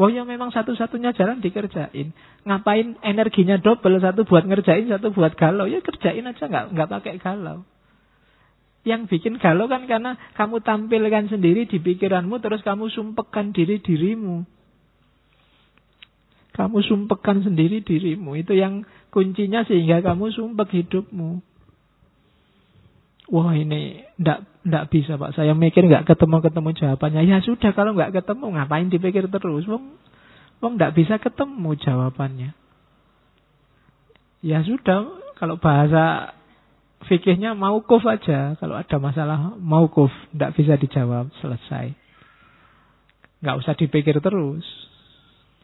Wah 0.00 0.08
ya 0.08 0.24
memang 0.24 0.48
satu-satunya 0.48 1.12
jalan 1.12 1.44
dikerjain. 1.44 2.16
Ngapain 2.48 2.96
energinya 3.04 3.60
double 3.60 4.00
satu 4.00 4.24
buat 4.24 4.48
ngerjain 4.48 4.88
satu 4.88 5.12
buat 5.12 5.36
galau 5.36 5.68
ya 5.68 5.84
kerjain 5.84 6.24
aja 6.24 6.48
nggak 6.48 6.72
nggak 6.72 6.88
pakai 6.88 7.20
galau. 7.20 7.68
Yang 8.80 9.12
bikin 9.12 9.36
galau 9.36 9.68
kan 9.68 9.84
karena 9.84 10.16
kamu 10.40 10.64
tampilkan 10.64 11.28
sendiri 11.28 11.68
di 11.68 11.84
pikiranmu 11.84 12.40
terus 12.40 12.64
kamu 12.64 12.88
sumpekkan 12.88 13.52
diri 13.52 13.76
dirimu. 13.76 14.48
Kamu 16.56 16.80
sumpekkan 16.80 17.44
sendiri 17.44 17.84
dirimu. 17.84 18.40
Itu 18.40 18.56
yang 18.56 18.88
kuncinya 19.12 19.68
sehingga 19.68 20.00
kamu 20.00 20.32
sumpek 20.32 20.80
hidupmu. 20.80 21.49
Wah 23.30 23.54
ini 23.54 24.02
ndak 24.18 24.42
ndak 24.66 24.90
bisa 24.90 25.14
pak. 25.14 25.38
Saya 25.38 25.54
mikir 25.54 25.86
nggak 25.86 26.10
ketemu 26.10 26.42
ketemu 26.42 26.68
jawabannya. 26.74 27.22
Ya 27.30 27.38
sudah 27.38 27.70
kalau 27.70 27.94
nggak 27.94 28.10
ketemu 28.18 28.58
ngapain 28.58 28.90
dipikir 28.90 29.30
terus? 29.30 29.64
Wong 29.70 29.94
wong 30.58 30.72
ndak 30.74 30.98
bisa 30.98 31.22
ketemu 31.22 31.78
jawabannya. 31.78 32.50
Ya 34.42 34.66
sudah 34.66 35.14
kalau 35.38 35.62
bahasa 35.62 36.34
fikihnya 37.06 37.54
mau 37.54 37.78
kuf 37.86 38.02
aja. 38.02 38.58
Kalau 38.58 38.74
ada 38.74 38.96
masalah 38.98 39.54
mau 39.62 39.86
kuf 39.86 40.10
ndak 40.34 40.58
bisa 40.58 40.74
dijawab 40.74 41.30
selesai. 41.38 41.94
Nggak 43.46 43.56
usah 43.62 43.74
dipikir 43.78 44.18
terus. 44.18 44.66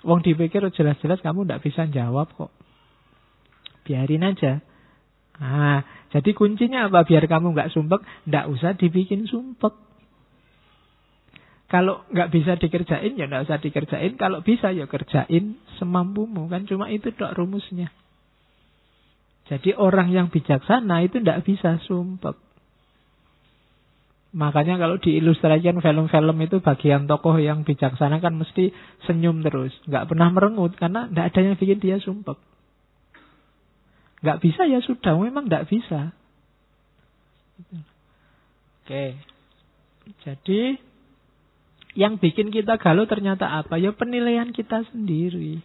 Wong 0.07 0.23
dipikir 0.23 0.62
jelas-jelas 0.71 1.19
kamu 1.19 1.51
ndak 1.51 1.67
bisa 1.67 1.83
jawab 1.91 2.31
kok. 2.31 2.55
Biarin 3.83 4.23
aja. 4.23 4.62
Nah, 5.37 5.84
jadi 6.12 6.30
kuncinya 6.32 6.89
apa? 6.89 7.05
Biar 7.05 7.28
kamu 7.28 7.53
nggak 7.53 7.72
sumpek, 7.76 8.01
nggak 8.28 8.47
usah 8.49 8.72
dibikin 8.78 9.28
sumpek. 9.28 9.74
Kalau 11.66 12.07
nggak 12.14 12.30
bisa 12.30 12.55
dikerjain, 12.57 13.18
ya 13.18 13.26
nggak 13.26 13.51
usah 13.51 13.59
dikerjain. 13.59 14.14
Kalau 14.14 14.41
bisa, 14.41 14.70
ya 14.70 14.87
kerjain 14.87 15.59
semampumu. 15.76 16.47
Kan 16.47 16.64
cuma 16.64 16.89
itu 16.89 17.11
dok 17.11 17.34
rumusnya. 17.34 17.91
Jadi 19.47 19.74
orang 19.78 20.11
yang 20.11 20.26
bijaksana 20.30 21.07
itu 21.07 21.22
nggak 21.22 21.43
bisa 21.47 21.78
sumpek. 21.87 22.34
Makanya 24.37 24.76
kalau 24.76 25.01
diilustrasikan 25.01 25.80
film-film 25.80 26.37
itu 26.45 26.61
bagian 26.61 27.09
tokoh 27.09 27.39
yang 27.41 27.64
bijaksana 27.64 28.20
kan 28.20 28.37
mesti 28.37 28.74
senyum 29.09 29.41
terus. 29.41 29.72
nggak 29.89 30.12
pernah 30.12 30.28
merengut 30.28 30.76
karena 30.76 31.09
nggak 31.09 31.26
ada 31.32 31.41
yang 31.41 31.57
bikin 31.57 31.78
dia 31.80 31.97
sumpek. 32.03 32.37
Nggak 34.25 34.41
bisa 34.41 34.64
ya 34.64 34.81
sudah, 34.81 35.17
memang 35.21 35.49
nggak 35.49 35.69
bisa. 35.69 36.12
Oke. 38.87 39.19
Jadi 40.23 40.79
yang 41.97 42.21
bikin 42.21 42.53
kita 42.53 42.77
galau 42.79 43.09
ternyata 43.09 43.51
apa? 43.51 43.81
Ya 43.81 43.91
penilaian 43.91 44.53
kita 44.53 44.85
sendiri. 44.93 45.59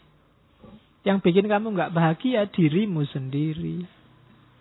Yang 1.04 1.18
bikin 1.28 1.46
kamu 1.52 1.76
nggak 1.76 1.94
bahagia 1.94 2.48
dirimu 2.50 3.06
sendiri. 3.10 3.86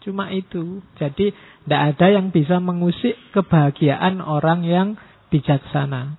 Cuma 0.05 0.33
itu. 0.33 0.83
Jadi 0.97 1.33
tidak 1.33 1.83
ada 1.97 2.07
yang 2.11 2.33
bisa 2.33 2.59
mengusik 2.59 3.17
kebahagiaan 3.33 4.19
orang 4.21 4.67
yang 4.67 4.89
bijaksana. 5.31 6.19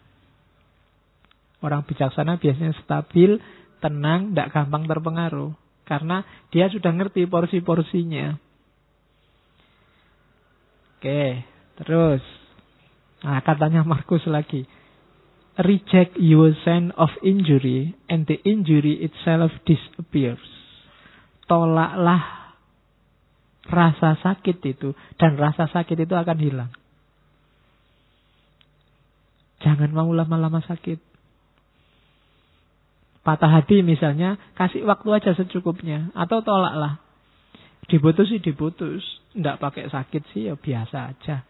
Orang 1.62 1.86
bijaksana 1.86 2.42
biasanya 2.42 2.74
stabil, 2.82 3.38
tenang, 3.84 4.34
tidak 4.34 4.50
gampang 4.50 4.90
terpengaruh. 4.90 5.61
Karena 5.84 6.24
dia 6.54 6.70
sudah 6.72 6.94
ngerti 6.94 7.28
porsi-porsinya. 7.28 8.38
Oke, 11.02 11.42
terus. 11.82 12.22
Nah, 13.26 13.42
katanya 13.42 13.82
Markus 13.82 14.22
lagi. 14.30 14.66
Reject 15.60 16.16
your 16.18 16.56
sense 16.64 16.96
of 16.96 17.12
injury 17.22 17.94
and 18.08 18.26
the 18.26 18.40
injury 18.48 19.04
itself 19.04 19.52
disappears. 19.68 20.42
Tolaklah 21.46 22.56
rasa 23.68 24.18
sakit 24.24 24.58
itu 24.64 24.96
dan 25.20 25.38
rasa 25.38 25.70
sakit 25.70 25.98
itu 26.08 26.16
akan 26.16 26.38
hilang. 26.40 26.72
Jangan 29.62 29.94
mau 29.94 30.10
lama-lama 30.10 30.64
sakit. 30.66 31.11
Patah 33.22 33.62
hati 33.62 33.86
misalnya, 33.86 34.42
kasih 34.58 34.82
waktu 34.90 35.10
aja 35.14 35.32
secukupnya. 35.38 36.10
Atau 36.18 36.42
tolaklah. 36.42 36.98
Diputus 37.86 38.34
sih 38.34 38.42
diputus. 38.42 39.06
Tidak 39.38 39.62
pakai 39.62 39.90
sakit 39.90 40.24
sih 40.34 40.50
ya 40.50 40.58
biasa 40.58 40.98
aja. 41.14 41.46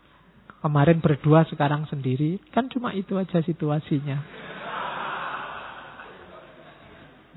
Kemarin 0.61 0.99
berdua, 0.99 1.47
sekarang 1.47 1.87
sendiri. 1.87 2.37
Kan 2.51 2.67
cuma 2.67 2.91
itu 2.91 3.15
aja 3.15 3.39
situasinya. 3.41 4.17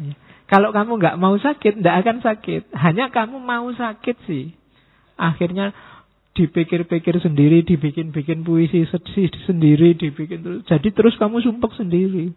Ya. 0.02 0.14
Kalau 0.44 0.74
kamu 0.76 1.00
nggak 1.00 1.16
mau 1.16 1.32
sakit, 1.38 1.80
tidak 1.80 1.96
akan 2.04 2.18
sakit. 2.20 2.62
Hanya 2.76 3.08
kamu 3.08 3.40
mau 3.40 3.70
sakit 3.72 4.16
sih. 4.28 4.52
Akhirnya 5.16 5.72
dipikir-pikir 6.34 7.22
sendiri, 7.22 7.62
dibikin-bikin 7.62 8.42
puisi 8.42 8.84
sendiri, 9.46 9.94
dibikin 9.94 10.42
terus. 10.42 10.60
Jadi 10.66 10.88
terus 10.90 11.14
kamu 11.16 11.40
sumpek 11.40 11.72
sendiri. 11.78 12.34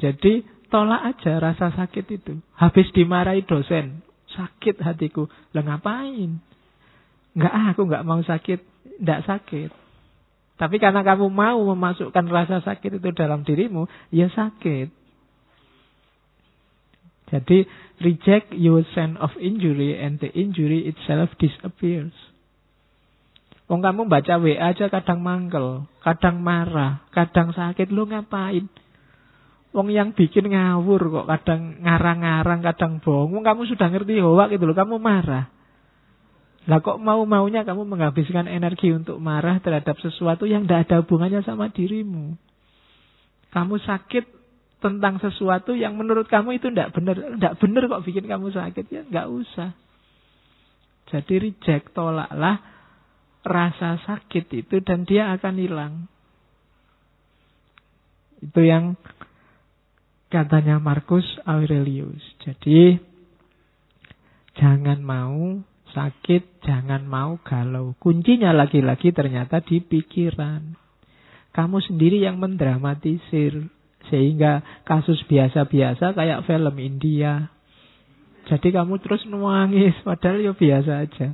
Jadi 0.00 0.42
tolak 0.72 1.14
aja 1.14 1.36
rasa 1.36 1.68
sakit 1.76 2.06
itu. 2.08 2.40
Habis 2.56 2.88
dimarahi 2.96 3.44
dosen, 3.44 4.00
sakit 4.32 4.80
hatiku. 4.80 5.28
Lah 5.52 5.60
ngapain? 5.60 6.40
Enggak 7.36 7.52
ah, 7.52 7.66
aku 7.76 7.84
enggak 7.84 8.06
mau 8.08 8.20
sakit. 8.24 8.60
Enggak 9.04 9.22
sakit. 9.28 9.70
Tapi 10.56 10.76
karena 10.76 11.00
kamu 11.00 11.28
mau 11.32 11.60
memasukkan 11.72 12.26
rasa 12.28 12.60
sakit 12.60 13.00
itu 13.00 13.08
dalam 13.16 13.44
dirimu, 13.44 13.88
ya 14.12 14.28
sakit. 14.28 14.92
Jadi 17.30 17.64
reject 18.02 18.52
your 18.52 18.82
sense 18.92 19.16
of 19.22 19.32
injury 19.38 19.96
and 19.96 20.20
the 20.20 20.28
injury 20.34 20.84
itself 20.84 21.32
disappears. 21.40 22.12
Wong 23.70 23.86
kamu 23.86 24.10
baca 24.10 24.36
WA 24.42 24.74
aja 24.74 24.90
kadang 24.90 25.22
mangkel, 25.22 25.86
kadang 26.02 26.42
marah, 26.42 27.06
kadang 27.14 27.54
sakit, 27.54 27.94
lu 27.94 28.02
ngapain? 28.10 28.66
Wong 29.70 29.86
yang 29.94 30.10
bikin 30.18 30.50
ngawur 30.50 30.98
kok 30.98 31.26
kadang 31.30 31.78
ngarang-ngarang, 31.86 32.60
kadang 32.66 32.98
bohong. 32.98 33.46
Kamu 33.46 33.62
sudah 33.70 33.86
ngerti 33.86 34.18
hoak 34.18 34.50
gitu 34.50 34.66
loh, 34.66 34.74
kamu 34.74 34.98
marah. 34.98 35.46
Lah 36.66 36.82
kok 36.82 36.98
mau-maunya 36.98 37.62
kamu 37.62 37.86
menghabiskan 37.86 38.50
energi 38.50 38.90
untuk 38.90 39.22
marah 39.22 39.62
terhadap 39.62 39.96
sesuatu 40.02 40.44
yang 40.44 40.66
tidak 40.66 40.90
ada 40.90 41.06
hubungannya 41.06 41.40
sama 41.46 41.70
dirimu. 41.70 42.34
Kamu 43.54 43.78
sakit 43.78 44.24
tentang 44.82 45.22
sesuatu 45.22 45.78
yang 45.78 45.94
menurut 45.94 46.26
kamu 46.26 46.58
itu 46.58 46.68
tidak 46.74 46.90
benar. 46.90 47.16
Tidak 47.16 47.54
benar 47.62 47.82
kok 47.86 48.04
bikin 48.04 48.26
kamu 48.26 48.50
sakit. 48.50 48.84
Ya 48.90 49.02
nggak 49.06 49.28
usah. 49.30 49.70
Jadi 51.10 51.34
reject, 51.50 51.94
tolaklah 51.94 52.62
rasa 53.42 53.98
sakit 54.04 54.46
itu 54.52 54.82
dan 54.82 55.06
dia 55.06 55.32
akan 55.34 55.54
hilang. 55.58 55.94
Itu 58.40 58.60
yang 58.62 58.94
Katanya 60.30 60.78
Marcus 60.78 61.26
Aurelius. 61.42 62.22
Jadi 62.46 62.94
jangan 64.54 65.02
mau 65.02 65.58
sakit, 65.90 66.62
jangan 66.62 67.02
mau 67.02 67.42
galau. 67.42 67.98
Kuncinya 67.98 68.54
lagi-lagi 68.54 69.10
ternyata 69.10 69.58
di 69.58 69.82
pikiran. 69.82 70.78
Kamu 71.50 71.82
sendiri 71.82 72.22
yang 72.22 72.38
mendramatisir. 72.38 73.66
Sehingga 74.06 74.62
kasus 74.86 75.18
biasa-biasa 75.26 76.14
kayak 76.14 76.46
film 76.46 76.74
India. 76.78 77.50
Jadi 78.46 78.70
kamu 78.70 79.02
terus 79.02 79.26
nangis, 79.26 79.94
padahal 80.02 80.42
ya 80.42 80.54
biasa 80.54 80.92
aja. 81.10 81.28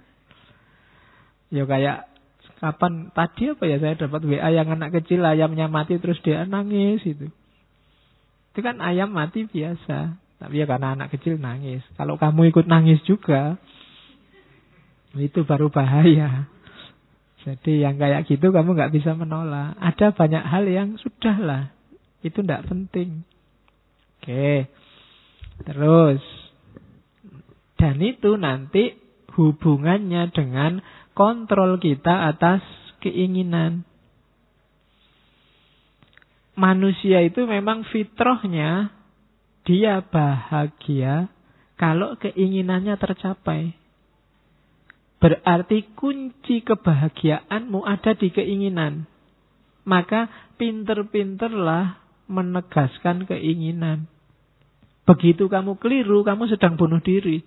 Ya 1.53 1.64
kayak 1.68 2.11
kapan 2.59 3.12
tadi 3.12 3.53
apa 3.53 3.64
ya 3.68 3.76
saya 3.76 3.94
dapat 3.97 4.24
WA 4.24 4.49
yang 4.49 4.72
anak 4.72 5.01
kecil 5.01 5.20
ayamnya 5.20 5.68
mati 5.68 6.01
terus 6.01 6.16
dia 6.24 6.49
nangis 6.49 7.05
itu. 7.05 7.28
Itu 8.57 8.65
kan 8.65 8.81
ayam 8.81 9.13
mati 9.13 9.45
biasa. 9.45 10.17
Tapi 10.41 10.55
ya 10.57 10.65
karena 10.65 10.97
anak 10.97 11.13
kecil 11.13 11.37
nangis. 11.37 11.85
Kalau 12.01 12.17
kamu 12.17 12.49
ikut 12.49 12.65
nangis 12.65 13.05
juga, 13.05 13.61
itu 15.13 15.45
baru 15.45 15.69
bahaya. 15.69 16.49
Jadi 17.45 17.85
yang 17.85 18.01
kayak 18.01 18.25
gitu 18.25 18.57
kamu 18.57 18.73
nggak 18.73 18.97
bisa 18.97 19.13
menolak. 19.13 19.77
Ada 19.77 20.17
banyak 20.17 20.41
hal 20.41 20.65
yang 20.65 20.97
sudah 20.97 21.37
lah. 21.37 21.63
Itu 22.25 22.41
tidak 22.41 22.65
penting. 22.65 23.29
Oke. 24.17 24.73
Terus. 25.69 26.25
Dan 27.77 28.01
itu 28.01 28.41
nanti 28.41 28.97
hubungannya 29.37 30.33
dengan 30.33 30.81
kontrol 31.13 31.77
kita 31.77 32.33
atas 32.33 32.65
keinginan 33.05 33.85
manusia 36.57 37.21
itu 37.23 37.45
memang 37.45 37.85
fitrahnya 37.93 38.91
dia 39.69 40.01
bahagia 40.01 41.29
kalau 41.77 42.17
keinginannya 42.17 42.97
tercapai. 42.97 43.77
Berarti 45.17 45.97
kunci 45.97 46.65
kebahagiaanmu 46.65 47.85
ada 47.85 48.13
di 48.17 48.29
keinginan. 48.33 49.09
Maka 49.87 50.29
pinter-pinterlah 50.61 52.01
menegaskan 52.27 53.25
keinginan. 53.25 54.11
Begitu 55.07 55.47
kamu 55.47 55.79
keliru, 55.79 56.27
kamu 56.27 56.51
sedang 56.51 56.75
bunuh 56.75 56.99
diri. 56.99 57.39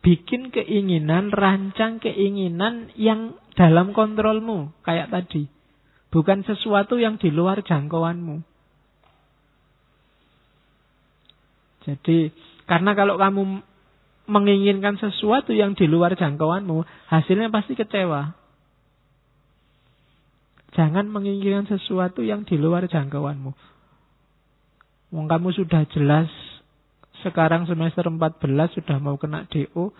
Bikin 0.00 0.48
keinginan, 0.48 1.28
rancang 1.28 2.00
keinginan 2.00 2.88
yang 2.96 3.36
dalam 3.52 3.92
kontrolmu, 3.92 4.72
kayak 4.80 5.12
tadi. 5.12 5.59
Bukan 6.10 6.42
sesuatu 6.42 6.98
yang 6.98 7.22
di 7.22 7.30
luar 7.30 7.62
jangkauanmu. 7.62 8.42
Jadi, 11.86 12.34
karena 12.66 12.92
kalau 12.98 13.16
kamu 13.16 13.62
menginginkan 14.30 14.98
sesuatu 14.98 15.50
yang 15.54 15.74
di 15.74 15.86
luar 15.90 16.14
jangkauanmu, 16.14 16.82
hasilnya 17.10 17.50
pasti 17.50 17.74
kecewa. 17.78 18.34
Jangan 20.74 21.10
menginginkan 21.10 21.66
sesuatu 21.66 22.22
yang 22.22 22.46
di 22.46 22.54
luar 22.54 22.86
jangkauanmu. 22.86 23.50
Wong 25.10 25.26
kamu 25.26 25.50
sudah 25.50 25.82
jelas 25.90 26.30
sekarang 27.26 27.66
semester 27.66 28.06
14 28.06 28.78
sudah 28.78 28.96
mau 29.02 29.18
kena 29.18 29.44
DO, 29.50 29.92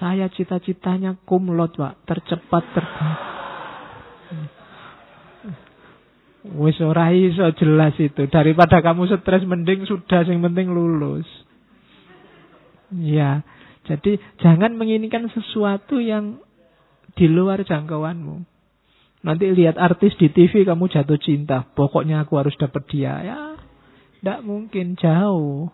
saya 0.00 0.26
cita-citanya 0.32 1.20
kumlot, 1.28 1.76
Pak, 1.76 2.08
tercepat 2.08 2.64
terbaik. 2.72 3.43
Wis 6.44 6.76
ora 6.84 7.08
iso 7.16 7.48
jelas 7.56 7.96
itu. 7.96 8.28
Daripada 8.28 8.84
kamu 8.84 9.08
stres 9.08 9.48
mending 9.48 9.88
sudah 9.88 10.28
sing 10.28 10.44
penting 10.44 10.68
lulus. 10.68 11.24
Ya, 12.92 13.40
jadi 13.88 14.20
jangan 14.38 14.76
menginginkan 14.76 15.32
sesuatu 15.32 15.98
yang 16.04 16.38
di 17.16 17.26
luar 17.32 17.64
jangkauanmu. 17.64 18.44
Nanti 19.24 19.56
lihat 19.56 19.80
artis 19.80 20.12
di 20.20 20.28
TV 20.28 20.68
kamu 20.68 20.92
jatuh 20.92 21.16
cinta. 21.16 21.64
Pokoknya 21.64 22.28
aku 22.28 22.36
harus 22.36 22.52
dapat 22.60 22.84
dia. 22.92 23.24
Ya, 23.24 23.40
tidak 24.20 24.44
mungkin 24.44 25.00
jauh. 25.00 25.72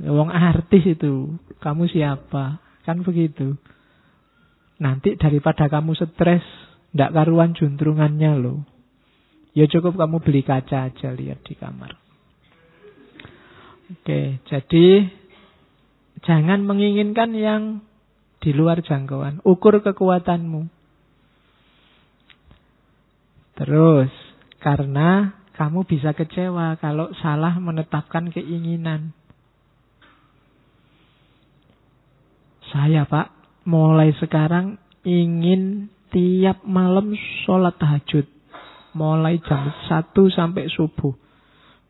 Wong 0.00 0.32
artis 0.32 0.96
itu, 0.96 1.36
kamu 1.60 1.84
siapa? 1.92 2.64
Kan 2.88 3.04
begitu. 3.04 3.60
Nanti 4.80 5.20
daripada 5.20 5.68
kamu 5.68 5.92
stres, 5.92 6.40
tidak 6.90 7.10
karuan 7.14 7.54
juntrungannya 7.54 8.32
loh. 8.38 8.66
Ya 9.54 9.66
cukup 9.66 9.98
kamu 9.98 10.22
beli 10.22 10.42
kaca 10.46 10.90
aja 10.90 11.10
lihat 11.10 11.42
di 11.42 11.54
kamar. 11.58 11.98
Oke, 13.90 14.38
jadi 14.46 15.10
jangan 16.22 16.62
menginginkan 16.62 17.34
yang 17.34 17.62
di 18.38 18.54
luar 18.54 18.78
jangkauan. 18.86 19.42
Ukur 19.42 19.82
kekuatanmu. 19.82 20.70
Terus, 23.58 24.08
karena 24.62 25.36
kamu 25.58 25.84
bisa 25.84 26.16
kecewa 26.16 26.78
kalau 26.80 27.12
salah 27.20 27.58
menetapkan 27.60 28.32
keinginan. 28.32 29.12
Saya 32.70 33.04
pak, 33.04 33.34
mulai 33.66 34.14
sekarang 34.16 34.78
ingin 35.04 35.92
tiap 36.10 36.62
malam 36.66 37.14
sholat 37.46 37.74
tahajud. 37.78 38.26
Mulai 38.94 39.38
jam 39.46 39.70
1 39.86 40.10
sampai 40.34 40.66
subuh. 40.66 41.14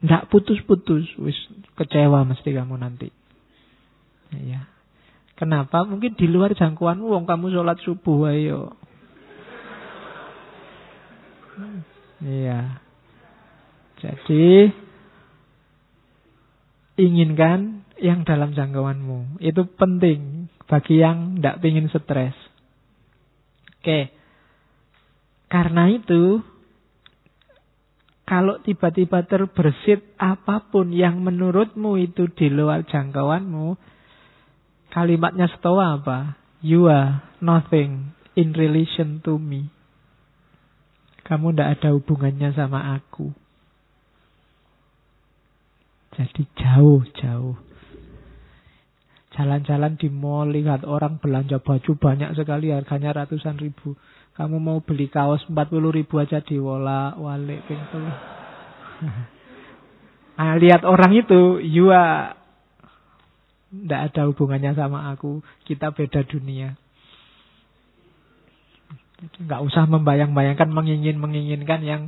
Tidak 0.00 0.28
putus-putus. 0.28 1.08
Wis 1.20 1.36
kecewa 1.76 2.24
mesti 2.28 2.52
kamu 2.52 2.76
nanti. 2.76 3.08
Ya. 4.36 4.68
Kenapa? 5.36 5.88
Mungkin 5.88 6.20
di 6.20 6.28
luar 6.28 6.52
jangkauanmu 6.52 7.08
wong 7.08 7.24
kamu 7.24 7.48
sholat 7.56 7.80
subuh 7.80 8.28
ayo. 8.28 8.76
Iya. 12.20 12.84
Jadi 14.00 14.68
inginkan 17.00 17.88
yang 18.00 18.24
dalam 18.28 18.52
jangkauanmu. 18.52 19.40
Itu 19.40 19.68
penting 19.76 20.52
bagi 20.68 21.00
yang 21.00 21.40
tidak 21.40 21.64
ingin 21.64 21.88
stres. 21.88 22.36
Oke. 23.80 24.12
Karena 25.48 25.88
itu, 25.88 26.44
kalau 28.28 28.60
tiba-tiba 28.60 29.24
terbersit 29.24 30.04
apa 30.20 30.68
pun 30.68 30.92
yang 30.92 31.24
menurutmu 31.24 31.96
itu 31.96 32.28
di 32.30 32.52
luar 32.52 32.84
jangkauanmu, 32.84 33.74
kalimatnya 34.92 35.48
setawa 35.48 35.96
apa? 35.96 36.36
You 36.60 36.92
are 36.92 37.24
nothing 37.40 38.12
in 38.36 38.52
relation 38.52 39.24
to 39.24 39.40
me. 39.40 39.72
Kamu 41.24 41.56
tidak 41.56 41.80
ada 41.80 41.96
hubungannya 41.96 42.52
sama 42.52 43.00
aku. 43.00 43.32
Jadi 46.20 46.42
jauh-jauh. 46.52 47.69
Jalan-jalan 49.40 49.96
di 49.96 50.12
mall, 50.12 50.52
lihat 50.52 50.84
orang 50.84 51.16
belanja 51.16 51.64
baju 51.64 51.96
banyak 51.96 52.36
sekali, 52.36 52.76
harganya 52.76 53.24
ratusan 53.24 53.56
ribu. 53.56 53.96
Kamu 54.36 54.60
mau 54.60 54.84
beli 54.84 55.08
kaos 55.08 55.40
40 55.48 55.96
ribu 55.96 56.20
aja 56.20 56.44
di 56.44 56.60
Wola, 56.60 57.16
Wale, 57.16 57.64
Pintu. 57.64 58.04
Nah, 60.36 60.54
lihat 60.62 60.84
orang 60.84 61.16
itu, 61.16 61.56
you 61.64 61.88
are 61.88 62.36
tidak 63.70 64.12
ada 64.12 64.28
hubungannya 64.28 64.76
sama 64.76 65.08
aku. 65.14 65.40
Kita 65.64 65.94
beda 65.96 66.26
dunia. 66.28 66.76
Nggak 69.40 69.60
usah 69.64 69.88
membayang-bayangkan, 69.88 70.68
mengingin-menginginkan 70.68 71.80
yang 71.80 72.02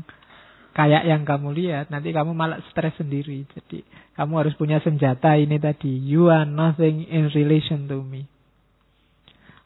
kayak 0.72 1.04
yang 1.04 1.22
kamu 1.28 1.52
lihat, 1.52 1.92
nanti 1.92 2.10
kamu 2.12 2.32
malah 2.32 2.60
stres 2.72 2.96
sendiri. 2.96 3.44
Jadi 3.48 3.84
kamu 4.16 4.32
harus 4.40 4.54
punya 4.56 4.80
senjata 4.80 5.36
ini 5.36 5.60
tadi. 5.60 5.92
You 5.92 6.32
are 6.32 6.48
nothing 6.48 7.04
in 7.08 7.28
relation 7.32 7.88
to 7.88 8.00
me. 8.04 8.28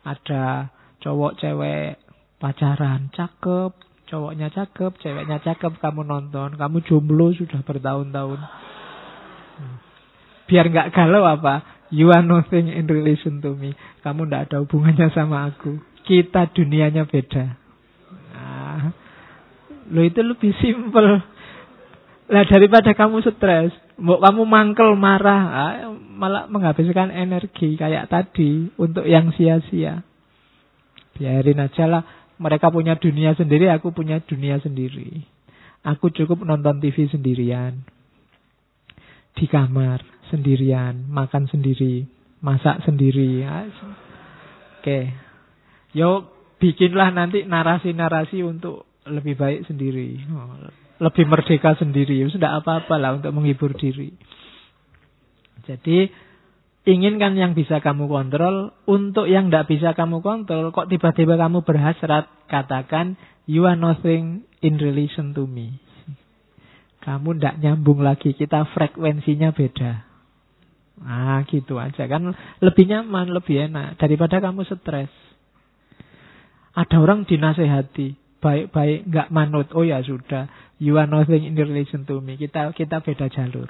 Ada 0.06 0.70
cowok 1.02 1.38
cewek 1.42 1.98
pacaran 2.38 3.10
cakep, 3.10 3.72
cowoknya 4.06 4.50
cakep, 4.54 4.92
ceweknya 5.02 5.42
cakep, 5.42 5.82
kamu 5.82 6.06
nonton, 6.06 6.54
kamu 6.54 6.76
jomblo 6.86 7.34
sudah 7.34 7.62
bertahun-tahun. 7.66 8.40
Biar 10.46 10.66
nggak 10.70 10.94
galau 10.94 11.26
apa? 11.26 11.74
You 11.90 12.10
are 12.10 12.22
nothing 12.22 12.70
in 12.70 12.86
relation 12.86 13.42
to 13.42 13.54
me. 13.54 13.74
Kamu 14.02 14.26
ndak 14.26 14.50
ada 14.50 14.62
hubungannya 14.62 15.10
sama 15.14 15.50
aku. 15.50 15.78
Kita 16.06 16.50
dunianya 16.54 17.06
beda. 17.06 17.65
Lo 19.90 20.02
itu 20.02 20.20
lebih 20.22 20.52
simpel. 20.58 21.22
Lah 22.26 22.44
daripada 22.50 22.90
kamu 22.90 23.22
stres, 23.22 23.70
mau 24.02 24.18
kamu 24.18 24.42
mangkel 24.42 24.98
marah, 24.98 25.42
ah, 25.46 25.74
malah 25.94 26.50
menghabiskan 26.50 27.14
energi 27.14 27.78
kayak 27.78 28.10
tadi 28.10 28.74
untuk 28.74 29.06
yang 29.06 29.30
sia-sia. 29.38 30.02
Biarin 31.14 31.62
aja 31.62 31.86
lah, 31.86 32.02
mereka 32.36 32.68
punya 32.68 32.98
dunia 32.98 33.32
sendiri, 33.38 33.70
aku 33.70 33.94
punya 33.94 34.18
dunia 34.20 34.58
sendiri. 34.58 35.22
Aku 35.86 36.10
cukup 36.10 36.42
nonton 36.42 36.82
TV 36.82 37.06
sendirian. 37.06 37.86
Di 39.38 39.46
kamar 39.46 40.02
sendirian, 40.34 41.06
makan 41.06 41.46
sendiri, 41.46 42.10
masak 42.42 42.82
sendiri. 42.82 43.46
Ah, 43.46 43.70
Oke. 44.82 45.14
Yo 45.94 46.30
bikinlah 46.58 47.12
nanti 47.14 47.44
narasi-narasi 47.46 48.42
untuk 48.42 48.85
lebih 49.08 49.34
baik 49.38 49.66
sendiri. 49.70 50.22
Lebih 50.98 51.24
merdeka 51.28 51.76
sendiri. 51.78 52.20
Ya 52.20 52.26
sudah 52.30 52.60
apa-apa 52.60 52.96
lah 52.96 53.18
untuk 53.20 53.32
menghibur 53.32 53.74
diri. 53.76 54.12
Jadi 55.66 56.10
inginkan 56.86 57.34
yang 57.34 57.52
bisa 57.52 57.82
kamu 57.82 58.06
kontrol. 58.10 58.74
Untuk 58.86 59.26
yang 59.30 59.48
tidak 59.48 59.70
bisa 59.70 59.92
kamu 59.92 60.22
kontrol. 60.22 60.72
Kok 60.72 60.88
tiba-tiba 60.90 61.38
kamu 61.38 61.62
berhasrat. 61.62 62.28
Katakan 62.46 63.18
you 63.50 63.66
are 63.66 63.78
nothing 63.78 64.46
in 64.62 64.78
relation 64.78 65.34
to 65.34 65.46
me. 65.46 65.78
Kamu 67.02 67.38
tidak 67.38 67.62
nyambung 67.62 68.02
lagi. 68.02 68.34
Kita 68.34 68.66
frekuensinya 68.74 69.54
beda. 69.54 70.06
Nah 70.96 71.44
gitu 71.44 71.76
aja 71.76 72.08
kan 72.08 72.32
lebih 72.64 72.88
nyaman, 72.88 73.28
lebih 73.28 73.68
enak 73.68 74.00
daripada 74.00 74.40
kamu 74.40 74.64
stres. 74.64 75.12
Ada 76.76 77.00
orang 77.00 77.24
dinasehati, 77.24 78.16
baik-baik 78.40 79.08
nggak 79.08 79.28
manut. 79.32 79.68
Oh 79.72 79.84
ya 79.84 80.00
sudah, 80.04 80.48
you 80.80 80.96
are 81.00 81.08
nothing 81.08 81.44
in 81.44 81.56
relation 81.56 82.04
to 82.08 82.20
me. 82.20 82.36
Kita 82.36 82.72
kita 82.76 83.00
beda 83.00 83.32
jalur. 83.32 83.68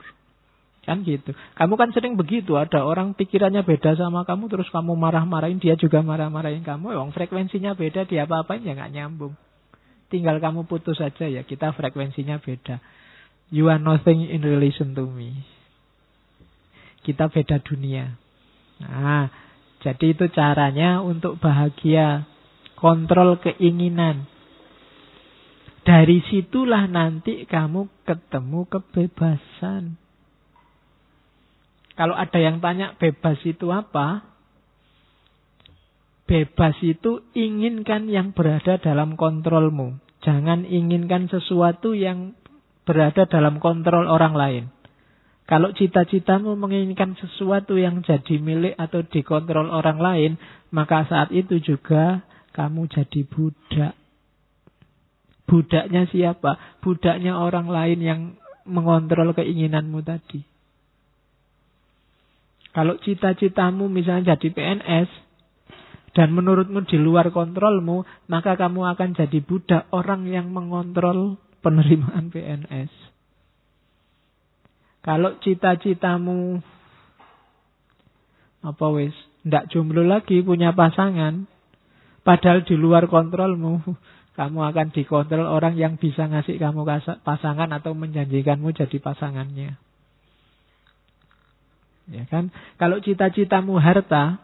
Kan 0.87 1.03
gitu. 1.03 1.35
Kamu 1.59 1.75
kan 1.75 1.91
sering 1.91 2.15
begitu, 2.15 2.55
ada 2.55 2.87
orang 2.87 3.19
pikirannya 3.19 3.67
beda 3.67 3.99
sama 3.99 4.23
kamu 4.23 4.47
terus 4.47 4.71
kamu 4.71 4.95
marah-marahin 4.95 5.59
dia 5.59 5.75
juga 5.75 5.99
marah-marahin 5.99 6.63
kamu. 6.63 6.95
Emang 6.95 7.11
frekuensinya 7.11 7.75
beda, 7.75 8.07
dia 8.07 8.23
apa-apain 8.23 8.63
ya 8.63 8.79
nggak 8.79 8.95
nyambung. 8.95 9.35
Tinggal 10.07 10.39
kamu 10.39 10.71
putus 10.71 11.03
saja 11.03 11.27
ya, 11.27 11.43
kita 11.43 11.75
frekuensinya 11.75 12.39
beda. 12.39 12.79
You 13.51 13.67
are 13.67 13.83
nothing 13.83 14.31
in 14.31 14.47
relation 14.47 14.95
to 14.95 15.11
me. 15.11 15.43
Kita 17.03 17.31
beda 17.31 17.63
dunia. 17.63 18.15
Nah, 18.83 19.31
jadi 19.83 20.15
itu 20.15 20.27
caranya 20.35 21.03
untuk 21.03 21.39
bahagia. 21.39 22.27
Kontrol 22.79 23.43
keinginan. 23.43 24.29
Dari 25.87 26.19
situlah 26.27 26.91
nanti 26.91 27.47
kamu 27.47 27.87
ketemu 28.03 28.67
kebebasan. 28.67 29.95
Kalau 31.95 32.19
ada 32.19 32.39
yang 32.43 32.59
tanya 32.59 32.99
bebas 32.99 33.39
itu 33.47 33.71
apa? 33.71 34.27
Bebas 36.27 36.75
itu 36.83 37.23
inginkan 37.39 38.11
yang 38.11 38.35
berada 38.35 38.83
dalam 38.83 39.15
kontrolmu. 39.15 40.03
Jangan 40.27 40.67
inginkan 40.67 41.31
sesuatu 41.31 41.95
yang 41.95 42.35
berada 42.83 43.31
dalam 43.31 43.63
kontrol 43.63 44.11
orang 44.11 44.35
lain. 44.35 44.65
Kalau 45.47 45.71
cita-citamu 45.71 46.59
menginginkan 46.59 47.15
sesuatu 47.15 47.79
yang 47.79 48.03
jadi 48.03 48.43
milik 48.43 48.75
atau 48.75 49.07
dikontrol 49.07 49.71
orang 49.71 50.03
lain, 50.03 50.33
maka 50.75 51.07
saat 51.07 51.31
itu 51.31 51.63
juga 51.63 52.27
kamu 52.51 52.91
jadi 52.91 53.23
budak. 53.23 53.95
Budaknya 55.47 56.11
siapa? 56.11 56.59
Budaknya 56.83 57.39
orang 57.39 57.71
lain 57.71 57.99
yang 58.03 58.21
mengontrol 58.67 59.31
keinginanmu 59.33 60.03
tadi. 60.03 60.43
Kalau 62.75 62.99
cita-citamu 63.01 63.89
misalnya 63.89 64.37
jadi 64.37 64.53
PNS, 64.53 65.09
dan 66.17 66.33
menurutmu 66.33 66.89
di 66.89 66.97
luar 66.97 67.29
kontrolmu, 67.29 68.09
maka 68.33 68.57
kamu 68.57 68.89
akan 68.97 69.13
jadi 69.13 69.39
budak 69.45 69.85
orang 69.93 70.25
yang 70.25 70.49
mengontrol 70.49 71.37
penerimaan 71.61 72.33
PNS. 72.33 72.89
Kalau 75.05 75.37
cita-citamu 75.45 76.65
apa 78.65 78.87
wis 78.97 79.15
ndak 79.45 79.69
jomblo 79.69 80.03
lagi 80.09 80.41
punya 80.41 80.73
pasangan, 80.73 81.45
padahal 82.25 82.65
di 82.65 82.75
luar 82.81 83.13
kontrolmu, 83.13 83.85
kamu 84.37 84.61
akan 84.71 84.93
dikontrol 84.93 85.49
orang 85.49 85.75
yang 85.81 85.97
bisa 85.97 86.29
ngasih 86.29 86.61
kamu 86.61 86.85
pasangan 87.25 87.73
atau 87.73 87.97
menjanjikanmu 87.97 88.71
jadi 88.77 88.97
pasangannya. 89.01 89.81
Ya 92.07 92.25
kan? 92.31 92.55
Kalau 92.79 93.03
cita-citamu 93.03 93.83
harta, 93.83 94.39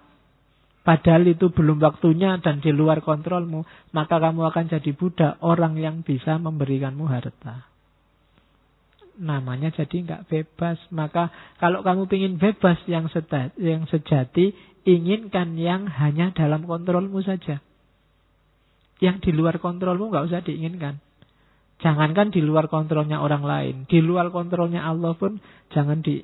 padahal 0.83 1.31
itu 1.31 1.53
belum 1.53 1.79
waktunya 1.79 2.41
dan 2.43 2.59
di 2.59 2.75
luar 2.75 3.05
kontrolmu, 3.05 3.63
maka 3.95 4.19
kamu 4.19 4.51
akan 4.51 4.65
jadi 4.73 4.91
budak 4.97 5.39
orang 5.45 5.79
yang 5.79 6.03
bisa 6.03 6.41
memberikanmu 6.41 7.07
harta 7.07 7.71
namanya 9.23 9.71
jadi 9.73 9.97
nggak 10.09 10.23
bebas. 10.29 10.79
Maka 10.91 11.29
kalau 11.61 11.85
kamu 11.85 12.09
ingin 12.11 12.35
bebas 12.41 12.81
yang 12.89 13.07
yang 13.61 13.85
sejati, 13.87 14.57
inginkan 14.89 15.55
yang 15.55 15.87
hanya 15.87 16.33
dalam 16.33 16.65
kontrolmu 16.65 17.21
saja. 17.21 17.61
Yang 19.03 19.17
di 19.27 19.31
luar 19.35 19.59
kontrolmu 19.59 20.15
nggak 20.15 20.31
usah 20.31 20.47
diinginkan. 20.47 21.03
Jangankan 21.83 22.31
di 22.31 22.39
luar 22.39 22.71
kontrolnya 22.71 23.19
orang 23.19 23.43
lain, 23.43 23.77
di 23.91 23.99
luar 23.99 24.31
kontrolnya 24.31 24.87
Allah 24.87 25.19
pun 25.19 25.43
jangan 25.75 25.99
di 25.99 26.23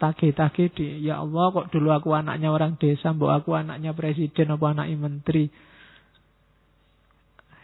tagih-tagih 0.00 0.72
di 0.72 1.04
ya 1.04 1.20
Allah 1.20 1.52
kok 1.52 1.68
dulu 1.68 1.92
aku 1.92 2.16
anaknya 2.16 2.48
orang 2.48 2.80
desa, 2.80 3.12
mbok 3.12 3.44
aku 3.44 3.52
anaknya 3.52 3.92
presiden 3.92 4.56
apa 4.56 4.66
anak 4.72 4.88
menteri. 4.96 5.52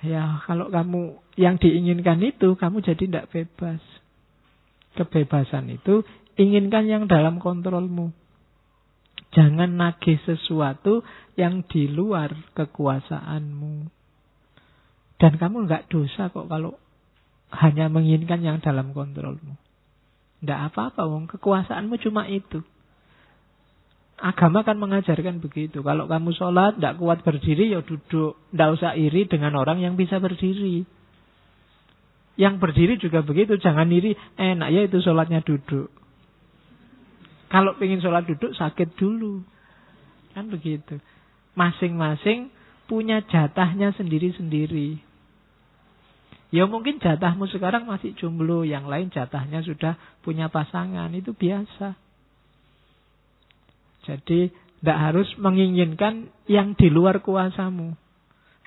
Ya 0.05 0.45
kalau 0.45 0.69
kamu 0.69 1.17
yang 1.41 1.57
diinginkan 1.57 2.21
itu 2.21 2.53
kamu 2.61 2.85
jadi 2.85 3.01
tidak 3.09 3.33
bebas 3.33 3.81
kebebasan 4.93 5.73
itu 5.73 6.05
inginkan 6.37 6.85
yang 6.85 7.09
dalam 7.09 7.41
kontrolmu. 7.41 8.13
Jangan 9.33 9.73
nagih 9.73 10.21
sesuatu 10.25 11.01
yang 11.37 11.65
di 11.65 11.89
luar 11.89 12.33
kekuasaanmu. 12.53 13.96
Dan 15.17 15.41
kamu 15.41 15.65
nggak 15.65 15.89
dosa 15.89 16.29
kok 16.29 16.47
kalau 16.49 16.77
hanya 17.53 17.89
menginginkan 17.89 18.45
yang 18.45 18.59
dalam 18.61 18.93
kontrolmu. 18.93 19.57
Tidak 20.45 20.61
apa-apa, 20.73 21.09
wong 21.09 21.31
kekuasaanmu 21.33 21.97
cuma 22.05 22.29
itu. 22.29 22.61
Agama 24.17 24.65
kan 24.65 24.81
mengajarkan 24.81 25.45
begitu. 25.45 25.85
Kalau 25.85 26.09
kamu 26.09 26.33
sholat, 26.37 26.77
tidak 26.81 26.97
kuat 27.01 27.21
berdiri, 27.21 27.73
ya 27.73 27.85
duduk. 27.85 28.37
Tidak 28.53 28.69
usah 28.73 28.97
iri 28.97 29.29
dengan 29.29 29.57
orang 29.57 29.81
yang 29.81 29.97
bisa 29.97 30.21
berdiri. 30.21 30.85
Yang 32.37 32.55
berdiri 32.61 32.95
juga 33.01 33.25
begitu, 33.25 33.57
jangan 33.61 33.89
iri, 33.89 34.13
enak 34.37 34.69
ya 34.73 34.81
itu 34.85 35.01
sholatnya 35.01 35.41
duduk. 35.41 35.89
Kalau 37.49 37.73
ingin 37.81 38.05
sholat 38.05 38.29
duduk 38.29 38.53
sakit 38.57 38.97
dulu. 38.97 39.41
Kan 40.37 40.53
begitu. 40.53 41.01
Masing-masing 41.57 42.53
punya 42.89 43.25
jatahnya 43.25 43.97
sendiri-sendiri. 43.97 45.06
Ya 46.55 46.65
mungkin 46.71 47.03
jatahmu 47.03 47.51
sekarang 47.51 47.91
masih 47.91 48.15
jomblo, 48.15 48.63
yang 48.63 48.87
lain 48.87 49.11
jatahnya 49.11 49.67
sudah 49.67 49.99
punya 50.23 50.47
pasangan, 50.47 51.11
itu 51.11 51.35
biasa. 51.35 51.99
Jadi 54.07 54.55
tidak 54.55 54.99
harus 55.03 55.29
menginginkan 55.43 56.31
yang 56.47 56.79
di 56.79 56.87
luar 56.87 57.19
kuasamu. 57.19 57.99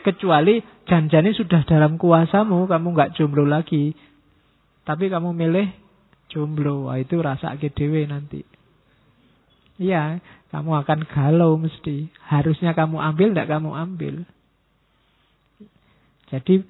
Kecuali 0.04 0.60
janjani 0.88 1.32
sudah 1.32 1.64
dalam 1.64 1.96
kuasamu, 1.96 2.68
kamu 2.68 2.88
nggak 2.92 3.14
jomblo 3.16 3.48
lagi. 3.48 3.96
Tapi 4.84 5.08
kamu 5.08 5.32
milih 5.32 5.68
jomblo, 6.28 6.92
Wah, 6.92 7.00
itu 7.00 7.16
rasa 7.24 7.56
dewe 7.56 8.04
nanti. 8.04 8.44
Iya, 9.80 10.20
kamu 10.52 10.84
akan 10.84 11.00
galau 11.08 11.56
mesti. 11.56 12.12
Harusnya 12.28 12.76
kamu 12.76 13.00
ambil, 13.00 13.32
tidak 13.32 13.48
kamu 13.48 13.72
ambil. 13.72 14.16
Jadi 16.30 16.68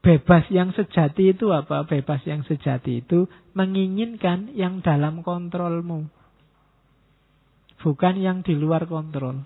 bebas 0.00 0.48
yang 0.48 0.72
sejati 0.72 1.36
itu 1.36 1.52
apa? 1.52 1.84
Bebas 1.84 2.24
yang 2.24 2.44
sejati 2.44 3.04
itu 3.04 3.28
menginginkan 3.52 4.52
yang 4.56 4.80
dalam 4.80 5.20
kontrolmu. 5.20 6.08
Bukan 7.80 8.20
yang 8.20 8.44
di 8.44 8.56
luar 8.56 8.84
kontrol. 8.84 9.44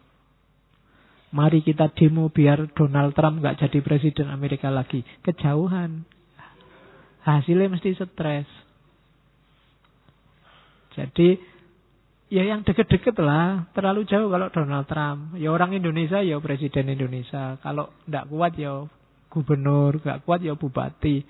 Mari 1.34 1.66
kita 1.66 1.90
demo 1.90 2.30
biar 2.30 2.70
Donald 2.78 3.14
Trump 3.18 3.42
nggak 3.42 3.58
jadi 3.66 3.78
presiden 3.82 4.30
Amerika 4.30 4.70
lagi. 4.70 5.02
Kejauhan. 5.26 6.06
Hasilnya 7.26 7.74
mesti 7.74 7.90
stres. 7.98 8.46
Jadi 10.94 11.34
ya 12.30 12.46
yang 12.46 12.62
deket-deket 12.62 13.18
lah. 13.18 13.66
Terlalu 13.74 14.06
jauh 14.06 14.30
kalau 14.30 14.46
Donald 14.54 14.86
Trump. 14.86 15.34
Ya 15.34 15.50
orang 15.50 15.74
Indonesia 15.74 16.22
ya 16.22 16.38
presiden 16.38 16.86
Indonesia. 16.86 17.58
Kalau 17.58 17.90
nggak 18.06 18.30
kuat 18.30 18.54
ya 18.54 18.86
gubernur. 19.34 19.98
nggak 19.98 20.22
kuat 20.22 20.40
ya 20.46 20.54
bupati. 20.54 21.26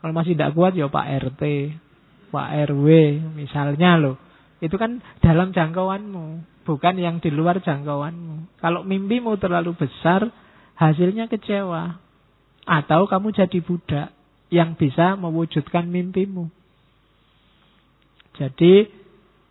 Kalau 0.00 0.12
masih 0.16 0.32
tidak 0.32 0.56
kuat 0.56 0.72
ya 0.72 0.88
Pak 0.88 1.06
RT. 1.28 1.42
Pak 2.32 2.48
RW 2.72 2.86
misalnya 3.36 4.00
loh. 4.00 4.16
Itu 4.64 4.80
kan 4.80 5.04
dalam 5.20 5.52
jangkauanmu 5.52 6.54
bukan 6.64 6.96
yang 6.96 7.20
di 7.20 7.28
luar 7.28 7.60
jangkauanmu. 7.60 8.58
Kalau 8.58 8.82
mimpimu 8.82 9.36
terlalu 9.36 9.76
besar, 9.76 10.32
hasilnya 10.80 11.28
kecewa. 11.28 12.00
Atau 12.64 13.04
kamu 13.04 13.36
jadi 13.36 13.60
budak 13.60 14.08
yang 14.48 14.72
bisa 14.74 15.20
mewujudkan 15.20 15.84
mimpimu. 15.84 16.48
Jadi 18.40 18.88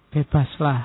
bebaslah. 0.10 0.82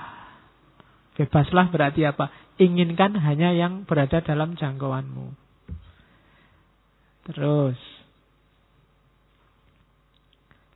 Bebaslah 1.17 1.67
berarti 1.73 2.05
apa? 2.05 2.31
Inginkan 2.61 3.17
hanya 3.19 3.51
yang 3.57 3.89
berada 3.89 4.21
dalam 4.21 4.55
jangkauanmu. 4.55 5.48
Terus. 7.29 7.77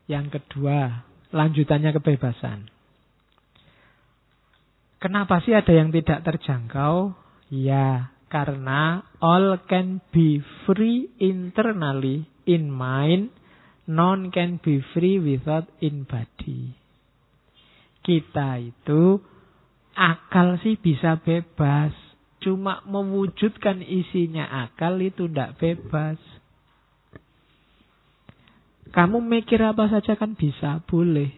Yang 0.07 0.41
kedua, 0.41 1.09
lanjutannya 1.33 1.91
kebebasan. 1.97 2.69
Kenapa 5.01 5.43
sih 5.43 5.57
ada 5.57 5.73
yang 5.73 5.91
tidak 5.91 6.23
terjangkau? 6.23 7.17
Ya, 7.51 8.15
karena 8.31 9.03
all 9.19 9.59
can 9.67 9.99
be 10.15 10.39
free 10.65 11.11
internally 11.19 12.25
in 12.47 12.71
mind, 12.71 13.35
none 13.85 14.31
can 14.31 14.63
be 14.63 14.79
free 14.95 15.19
without 15.19 15.67
in 15.83 16.07
body. 16.07 16.73
Kita 18.03 18.63
itu 18.63 19.19
akal 19.99 20.57
sih 20.63 20.81
bisa 20.81 21.21
bebas, 21.21 21.93
cuma 22.41 22.81
mewujudkan 22.89 23.85
isinya 23.85 24.71
akal 24.71 24.99
itu 24.99 25.29
tidak 25.29 25.61
bebas. 25.61 26.19
Kamu 28.93 29.25
mikir 29.25 29.61
apa 29.65 29.89
saja 29.89 30.15
kan 30.21 30.37
bisa, 30.37 30.85
boleh. 30.85 31.33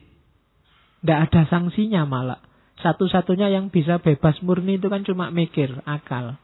Tidak 1.01 1.19
ada 1.31 1.47
sanksinya 1.47 2.03
malah. 2.03 2.43
Satu-satunya 2.83 3.55
yang 3.55 3.71
bisa 3.71 4.03
bebas 4.03 4.43
murni 4.43 4.83
itu 4.83 4.91
kan 4.91 5.07
cuma 5.07 5.31
mikir, 5.31 5.71
akal. 5.87 6.35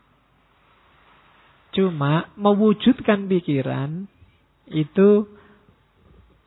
Cuma 1.74 2.30
mewujudkan 2.38 3.26
pikiran 3.26 4.06
itu 4.70 5.26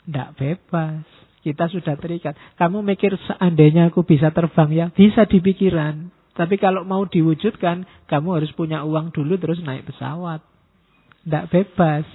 tidak 0.07 0.29
bebas. 0.39 1.03
Kita 1.43 1.67
sudah 1.67 1.99
terikat. 1.99 2.39
Kamu 2.55 2.79
mikir 2.79 3.19
seandainya 3.27 3.91
aku 3.91 4.07
bisa 4.07 4.31
terbang 4.31 4.71
ya, 4.71 4.85
bisa 4.95 5.27
di 5.27 5.43
pikiran. 5.43 6.07
Tapi 6.33 6.55
kalau 6.55 6.87
mau 6.87 7.03
diwujudkan, 7.03 8.07
kamu 8.07 8.29
harus 8.39 8.51
punya 8.55 8.87
uang 8.87 9.11
dulu 9.11 9.35
terus 9.35 9.59
naik 9.59 9.83
pesawat. 9.91 10.39
Tidak 11.27 11.45
bebas. 11.51 12.07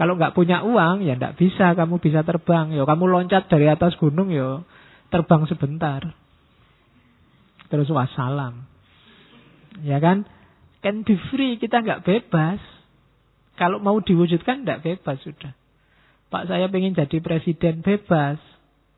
Kalau 0.00 0.16
nggak 0.16 0.32
punya 0.32 0.64
uang, 0.64 1.04
ya 1.04 1.12
nggak 1.12 1.36
bisa 1.36 1.76
kamu 1.76 2.00
bisa 2.00 2.24
terbang. 2.24 2.72
Yo, 2.72 2.88
kamu 2.88 3.04
loncat 3.04 3.52
dari 3.52 3.68
atas 3.68 4.00
gunung, 4.00 4.32
yo 4.32 4.64
terbang 5.12 5.44
sebentar. 5.44 6.00
Terus 7.68 7.92
wassalam. 7.92 8.64
Ya 9.84 10.00
kan? 10.00 10.24
Can 10.80 11.04
be 11.04 11.20
free, 11.28 11.60
kita 11.60 11.84
nggak 11.84 12.08
bebas. 12.08 12.64
Kalau 13.60 13.76
mau 13.76 14.00
diwujudkan 14.00 14.64
nggak 14.64 14.80
bebas 14.80 15.20
sudah. 15.20 15.52
Pak 16.32 16.48
saya 16.48 16.72
pengen 16.72 16.96
jadi 16.96 17.20
presiden 17.20 17.84
bebas. 17.84 18.40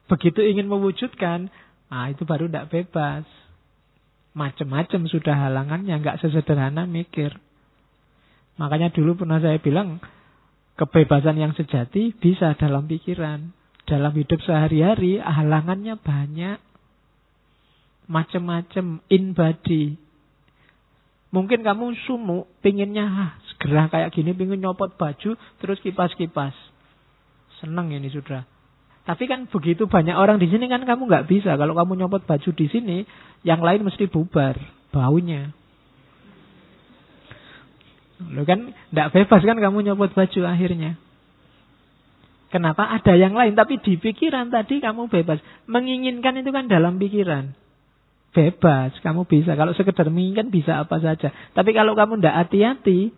Begitu 0.07 0.39
ingin 0.47 0.71
mewujudkan, 0.71 1.51
ah 1.91 2.15
itu 2.15 2.23
baru 2.23 2.47
nggak 2.47 2.71
bebas. 2.71 3.27
Macem-macem 4.39 5.11
sudah 5.11 5.35
halangannya, 5.35 5.99
nggak 5.99 6.23
sesederhana 6.23 6.87
mikir. 6.87 7.35
Makanya 8.55 8.95
dulu 8.95 9.19
pernah 9.19 9.43
saya 9.43 9.59
bilang, 9.59 9.99
Kebebasan 10.73 11.37
yang 11.37 11.53
sejati 11.53 12.17
bisa 12.17 12.57
dalam 12.57 12.89
pikiran. 12.89 13.53
Dalam 13.85 14.13
hidup 14.17 14.41
sehari-hari 14.47 15.21
halangannya 15.21 16.01
banyak. 16.01 16.59
Macem-macem 18.09 19.05
in 19.13 19.37
body. 19.37 19.97
Mungkin 21.33 21.65
kamu 21.65 21.97
sumuk, 22.05 22.45
pinginnya 22.61 23.09
ah, 23.09 23.33
segera 23.49 23.89
kayak 23.89 24.13
gini, 24.13 24.37
pingin 24.37 24.61
nyopot 24.61 25.01
baju, 25.01 25.33
terus 25.65 25.81
kipas-kipas. 25.81 26.53
Seneng 27.57 27.89
ini 27.89 28.13
sudah. 28.13 28.45
Tapi 29.03 29.25
kan 29.27 29.49
begitu 29.49 29.89
banyak 29.89 30.15
orang 30.15 30.37
di 30.39 30.47
sini 30.47 30.69
kan 30.69 30.85
kamu 30.85 31.09
nggak 31.09 31.27
bisa. 31.27 31.57
Kalau 31.57 31.73
kamu 31.75 32.05
nyopot 32.05 32.23
baju 32.29 32.51
di 32.53 32.67
sini, 32.69 33.03
yang 33.43 33.65
lain 33.65 33.83
mesti 33.83 34.07
bubar 34.07 34.61
baunya. 34.93 35.51
Lo 38.31 38.47
kan 38.47 38.71
tidak 38.71 39.09
bebas 39.11 39.43
kan 39.43 39.59
kamu 39.59 39.91
nyopot 39.91 40.15
baju 40.15 40.41
akhirnya. 40.47 40.95
Kenapa 42.53 42.85
ada 42.85 43.17
yang 43.17 43.33
lain 43.33 43.57
tapi 43.57 43.81
di 43.81 43.97
pikiran 43.97 44.53
tadi 44.53 44.79
kamu 44.79 45.09
bebas. 45.09 45.41
Menginginkan 45.65 46.37
itu 46.37 46.53
kan 46.53 46.69
dalam 46.69 47.01
pikiran. 47.01 47.57
Bebas, 48.33 48.93
kamu 49.01 49.25
bisa. 49.25 49.57
Kalau 49.57 49.73
sekedar 49.73 50.09
menginginkan 50.13 50.53
bisa 50.53 50.85
apa 50.85 51.01
saja. 51.01 51.33
Tapi 51.57 51.71
kalau 51.73 51.97
kamu 51.97 52.21
tidak 52.21 52.37
hati-hati, 52.45 53.13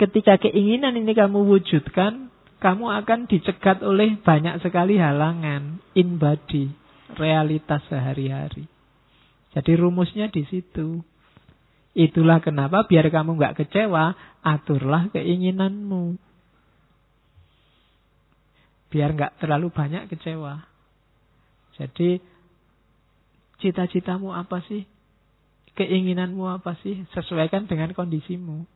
ketika 0.00 0.40
keinginan 0.40 0.96
ini 0.96 1.12
kamu 1.12 1.44
wujudkan, 1.44 2.32
kamu 2.60 2.84
akan 3.04 3.28
dicegat 3.28 3.84
oleh 3.84 4.16
banyak 4.20 4.60
sekali 4.64 4.96
halangan 4.96 5.80
in 5.92 6.16
body, 6.16 6.72
realitas 7.20 7.84
sehari-hari. 7.92 8.64
Jadi 9.52 9.72
rumusnya 9.76 10.28
di 10.28 10.44
situ. 10.48 11.00
Itulah 11.96 12.44
kenapa 12.44 12.84
biar 12.84 13.08
kamu 13.08 13.40
nggak 13.40 13.56
kecewa, 13.64 14.12
aturlah 14.44 15.08
keinginanmu. 15.16 16.20
Biar 18.92 19.16
nggak 19.16 19.40
terlalu 19.40 19.72
banyak 19.72 20.04
kecewa. 20.12 20.60
Jadi 21.80 22.20
cita-citamu 23.64 24.36
apa 24.36 24.60
sih? 24.68 24.84
Keinginanmu 25.72 26.44
apa 26.44 26.76
sih? 26.84 27.00
Sesuaikan 27.16 27.64
dengan 27.64 27.96
kondisimu. 27.96 28.68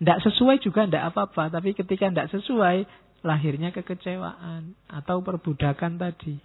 Tidak 0.00 0.20
sesuai 0.20 0.60
juga 0.60 0.84
tidak 0.84 1.16
apa-apa. 1.16 1.48
Tapi 1.48 1.72
ketika 1.72 2.12
tidak 2.12 2.28
sesuai, 2.28 2.84
lahirnya 3.24 3.72
kekecewaan 3.72 4.76
atau 4.88 5.24
perbudakan 5.24 5.96
tadi. 5.96 6.36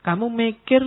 Kamu 0.00 0.32
mikir 0.32 0.80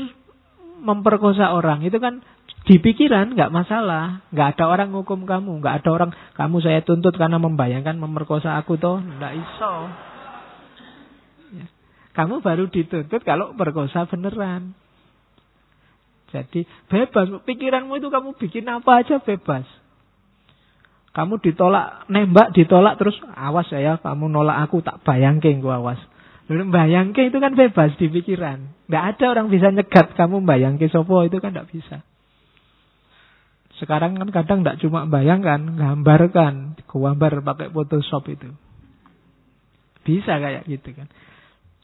memperkosa 0.82 1.54
orang, 1.54 1.86
itu 1.86 2.02
kan 2.02 2.26
di 2.62 2.78
pikiran 2.78 3.34
nggak 3.34 3.50
masalah, 3.50 4.22
nggak 4.30 4.58
ada 4.58 4.66
orang 4.70 4.94
hukum 4.94 5.26
kamu, 5.26 5.66
nggak 5.66 5.82
ada 5.82 5.90
orang 5.90 6.12
kamu 6.38 6.62
saya 6.62 6.86
tuntut 6.86 7.18
karena 7.18 7.42
membayangkan 7.42 7.98
memerkosa 7.98 8.54
aku 8.54 8.78
toh, 8.78 9.02
nggak 9.02 9.34
iso. 9.34 9.74
Ya. 11.58 11.66
Kamu 12.14 12.46
baru 12.46 12.70
dituntut 12.70 13.26
kalau 13.26 13.58
perkosa 13.58 14.06
beneran. 14.06 14.78
Jadi 16.32 16.64
bebas, 16.88 17.44
pikiranmu 17.44 17.98
itu 17.98 18.08
kamu 18.14 18.38
bikin 18.38 18.70
apa 18.70 19.04
aja 19.04 19.18
bebas. 19.20 19.66
Kamu 21.12 21.44
ditolak, 21.44 22.08
nembak 22.08 22.56
ditolak 22.56 22.96
terus 22.96 23.20
awas 23.36 23.68
ya, 23.74 24.00
kamu 24.00 24.32
nolak 24.32 24.70
aku 24.70 24.80
tak 24.80 25.04
bayangke 25.04 25.52
gua 25.60 25.82
awas. 25.82 26.00
Lalu 26.48 26.72
bayangke 26.72 27.26
itu 27.26 27.42
kan 27.42 27.58
bebas 27.58 27.98
di 27.98 28.08
pikiran. 28.08 28.86
Nggak 28.86 29.04
ada 29.18 29.26
orang 29.34 29.48
bisa 29.50 29.74
nyegat 29.74 30.14
kamu 30.14 30.46
bayangke 30.46 30.88
sopo 30.94 31.26
itu 31.26 31.42
kan 31.42 31.52
nggak 31.52 31.68
bisa. 31.68 32.06
Sekarang 33.82 34.14
kan 34.14 34.30
kadang 34.30 34.62
tidak 34.62 34.78
cuma 34.86 35.10
bayangkan, 35.10 35.58
gambarkan, 35.74 36.78
gambar 36.86 37.42
pakai 37.42 37.74
Photoshop 37.74 38.30
itu. 38.30 38.54
Bisa 40.06 40.38
kayak 40.38 40.70
gitu 40.70 40.94
kan. 40.94 41.10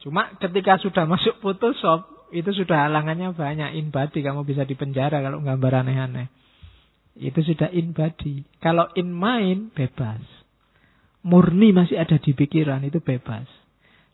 Cuma 0.06 0.30
ketika 0.38 0.78
sudah 0.78 1.10
masuk 1.10 1.42
Photoshop, 1.42 2.30
itu 2.30 2.54
sudah 2.54 2.86
halangannya 2.86 3.34
banyak. 3.34 3.82
In 3.82 3.90
body 3.90 4.22
kamu 4.22 4.46
bisa 4.46 4.70
dipenjara 4.70 5.26
kalau 5.26 5.42
gambar 5.42 5.82
aneh-aneh. 5.82 6.30
Itu 7.18 7.42
sudah 7.42 7.74
in 7.74 7.98
body. 7.98 8.46
Kalau 8.62 8.94
in 8.94 9.10
mind, 9.10 9.74
bebas. 9.74 10.22
Murni 11.26 11.74
masih 11.74 11.98
ada 11.98 12.22
di 12.22 12.38
pikiran, 12.38 12.86
itu 12.86 13.02
bebas. 13.02 13.50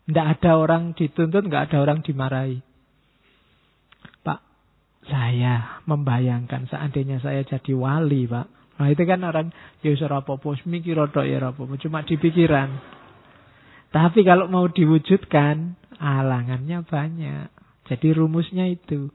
Tidak 0.08 0.24
ada 0.24 0.56
orang 0.56 0.96
dituntut, 0.96 1.44
nggak 1.44 1.68
ada 1.68 1.84
orang 1.84 2.00
dimarahi. 2.00 2.64
Saya 5.04 5.84
membayangkan 5.84 6.68
seandainya 6.68 7.20
saya 7.20 7.44
jadi 7.44 7.72
wali, 7.76 8.24
Pak. 8.24 8.46
Nah 8.74 8.88
itu 8.90 9.02
kan 9.06 9.22
orang 9.22 9.54
ya 9.84 9.94
apa-apa, 9.94 10.58
mikir 10.66 10.98
ya 10.98 11.38
apa 11.38 11.62
cuma 11.78 12.02
di 12.02 12.16
pikiran. 12.18 12.68
Tapi 13.94 14.26
kalau 14.26 14.50
mau 14.50 14.66
diwujudkan, 14.66 15.78
alangannya 16.02 16.82
banyak. 16.82 17.46
Jadi 17.86 18.08
rumusnya 18.10 18.66
itu, 18.66 19.12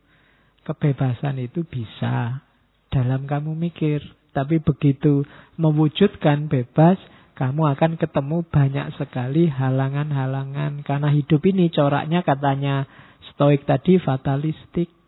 kebebasan 0.63 1.41
itu 1.43 1.67
bisa 1.67 2.39
dalam 2.87 3.27
kamu 3.27 3.57
mikir. 3.59 3.99
Tapi 4.31 4.61
begitu 4.63 5.25
mewujudkan 5.59 6.47
bebas, 6.47 6.95
kamu 7.35 7.75
akan 7.75 7.99
ketemu 7.99 8.45
banyak 8.47 8.87
sekali 8.95 9.51
halangan-halangan. 9.51 10.85
Karena 10.87 11.09
hidup 11.11 11.43
ini 11.43 11.67
coraknya 11.73 12.23
katanya 12.23 12.87
stoik 13.33 13.67
tadi 13.67 13.99
fatalistik. 13.99 14.98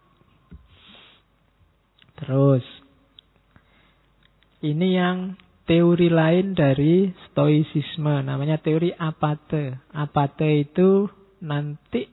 Terus 2.21 2.65
ini 4.61 4.93
yang 4.93 5.33
teori 5.65 6.13
lain 6.13 6.53
dari 6.53 7.09
stoicisme 7.31 8.21
namanya 8.21 8.61
teori 8.61 8.93
apate. 8.93 9.81
Apate 9.89 10.61
itu 10.61 11.09
nanti 11.41 12.05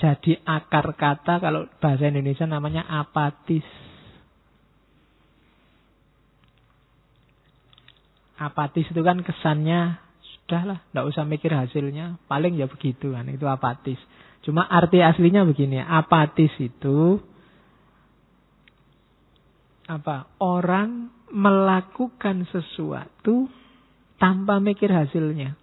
jadi 0.00 0.40
akar 0.48 0.96
kata 0.96 1.44
kalau 1.44 1.68
bahasa 1.76 2.08
Indonesia 2.08 2.48
namanya 2.48 2.88
apatis. 2.88 3.66
Apatis 8.40 8.88
itu 8.88 9.04
kan 9.04 9.20
kesannya 9.20 10.00
sudahlah, 10.24 10.80
tidak 10.88 11.04
usah 11.12 11.28
mikir 11.28 11.52
hasilnya, 11.52 12.16
paling 12.24 12.56
ya 12.56 12.64
begitu 12.64 13.12
kan, 13.12 13.28
itu 13.28 13.44
apatis. 13.44 14.00
Cuma 14.40 14.64
arti 14.64 15.04
aslinya 15.04 15.44
begini, 15.44 15.76
apatis 15.84 16.48
itu 16.56 17.20
apa? 19.90 20.30
Orang 20.38 21.10
melakukan 21.30 22.46
sesuatu 22.50 23.50
tanpa 24.22 24.62
mikir 24.62 24.90
hasilnya. 24.90 25.58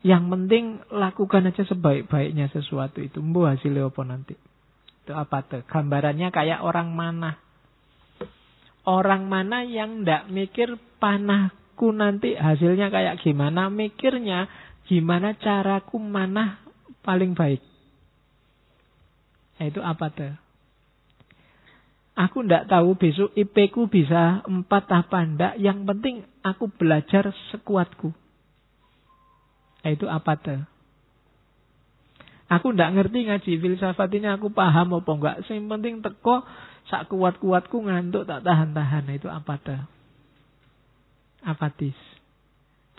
Yang 0.00 0.24
penting 0.32 0.64
lakukan 0.88 1.50
aja 1.50 1.66
sebaik-baiknya 1.66 2.48
sesuatu 2.54 3.04
itu. 3.04 3.20
Mbu 3.20 3.40
hasilnya 3.50 3.90
apa 3.90 4.02
nanti. 4.06 4.34
Itu 5.04 5.12
apa 5.12 5.44
tuh? 5.44 5.62
Gambarannya 5.66 6.32
kayak 6.32 6.64
orang 6.64 6.94
mana. 6.94 7.36
Orang 8.88 9.28
mana 9.28 9.60
yang 9.60 10.06
ndak 10.08 10.32
mikir 10.32 10.80
panahku 10.96 11.92
nanti 11.92 12.32
hasilnya 12.32 12.88
kayak 12.88 13.20
gimana. 13.20 13.68
Mikirnya 13.68 14.48
gimana 14.88 15.36
caraku 15.36 16.00
mana 16.00 16.64
paling 17.04 17.36
baik. 17.36 17.60
Nah, 19.60 19.68
itu 19.68 19.80
apa 19.84 20.08
tuh? 20.08 20.32
Aku 22.20 22.44
ndak 22.44 22.68
tahu 22.68 23.00
besok 23.00 23.32
IP 23.32 23.72
ku 23.72 23.88
bisa 23.88 24.44
empat 24.44 24.84
apa 24.92 25.24
ndak. 25.24 25.54
Yang 25.56 25.78
penting 25.88 26.16
aku 26.44 26.68
belajar 26.68 27.32
sekuatku. 27.48 28.12
Itu 29.80 30.04
tuh? 30.04 30.60
Aku 32.52 32.76
ndak 32.76 32.92
ngerti 32.92 33.24
ngaji 33.24 33.52
filsafat 33.64 34.12
ini 34.12 34.28
aku 34.28 34.52
paham 34.52 35.00
apa 35.00 35.10
enggak. 35.16 35.36
Yang 35.48 35.64
penting 35.72 35.94
teko 36.04 36.44
sak 36.92 37.08
kuat-kuatku 37.08 37.88
ngantuk 37.88 38.28
tak 38.28 38.44
tahan-tahan. 38.44 39.08
Itu 39.16 39.32
apa 39.32 39.56
tuh? 39.56 39.80
Apatis. 41.40 41.96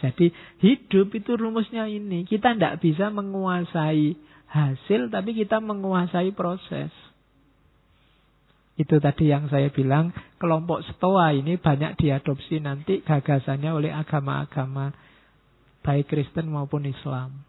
Jadi 0.02 0.34
hidup 0.66 1.14
itu 1.14 1.38
rumusnya 1.38 1.86
ini. 1.86 2.26
Kita 2.26 2.58
ndak 2.58 2.82
bisa 2.82 3.14
menguasai 3.14 4.18
hasil 4.50 5.14
tapi 5.14 5.38
kita 5.38 5.62
menguasai 5.62 6.34
proses. 6.34 6.90
Itu 8.80 9.04
tadi 9.04 9.30
yang 9.30 9.52
saya 9.52 9.68
bilang, 9.70 10.16
kelompok 10.40 10.82
stoa 10.96 11.36
ini 11.36 11.60
banyak 11.60 12.00
diadopsi 12.00 12.64
nanti 12.64 13.04
gagasannya 13.04 13.72
oleh 13.72 13.92
agama-agama 13.92 14.96
baik 15.82 16.10
Kristen 16.10 16.50
maupun 16.50 16.86
Islam. 16.86 17.44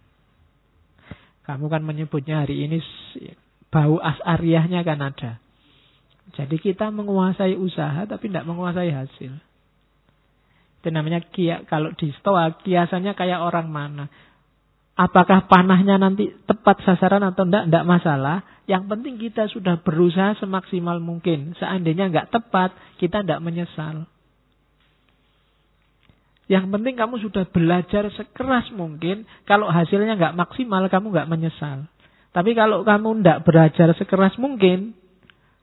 Kamu 1.44 1.68
kan 1.68 1.82
menyebutnya 1.84 2.46
hari 2.46 2.64
ini 2.64 2.78
bau 3.68 3.98
asariahnya 3.98 4.82
kan 4.86 5.00
ada. 5.02 5.32
Jadi 6.32 6.56
kita 6.56 6.88
menguasai 6.94 7.58
usaha 7.58 8.06
tapi 8.06 8.30
tidak 8.30 8.46
menguasai 8.46 8.90
hasil. 8.94 9.32
Itu 10.82 10.88
namanya 10.90 11.22
kia, 11.22 11.62
kalau 11.66 11.94
di 11.94 12.10
stoa 12.18 12.58
kiasannya 12.62 13.14
kayak 13.14 13.42
orang 13.42 13.68
mana. 13.70 14.06
Apakah 14.98 15.48
panahnya 15.48 15.96
nanti 15.96 16.30
tepat 16.44 16.84
sasaran 16.84 17.24
atau 17.24 17.46
tidak, 17.48 17.70
tidak 17.70 17.84
masalah. 17.86 18.36
Yang 18.70 18.84
penting 18.86 19.14
kita 19.18 19.50
sudah 19.50 19.82
berusaha 19.82 20.38
semaksimal 20.38 21.02
mungkin. 21.02 21.58
Seandainya 21.58 22.10
nggak 22.10 22.30
tepat, 22.30 22.70
kita 23.02 23.26
tidak 23.26 23.42
menyesal. 23.42 24.06
Yang 26.46 26.68
penting 26.70 26.94
kamu 26.94 27.14
sudah 27.22 27.44
belajar 27.50 28.12
sekeras 28.14 28.70
mungkin. 28.76 29.26
Kalau 29.48 29.66
hasilnya 29.72 30.14
nggak 30.14 30.36
maksimal, 30.38 30.86
kamu 30.86 31.06
nggak 31.10 31.30
menyesal. 31.30 31.88
Tapi 32.32 32.56
kalau 32.56 32.86
kamu 32.86 33.20
tidak 33.20 33.38
belajar 33.44 33.88
sekeras 33.98 34.34
mungkin, 34.40 34.96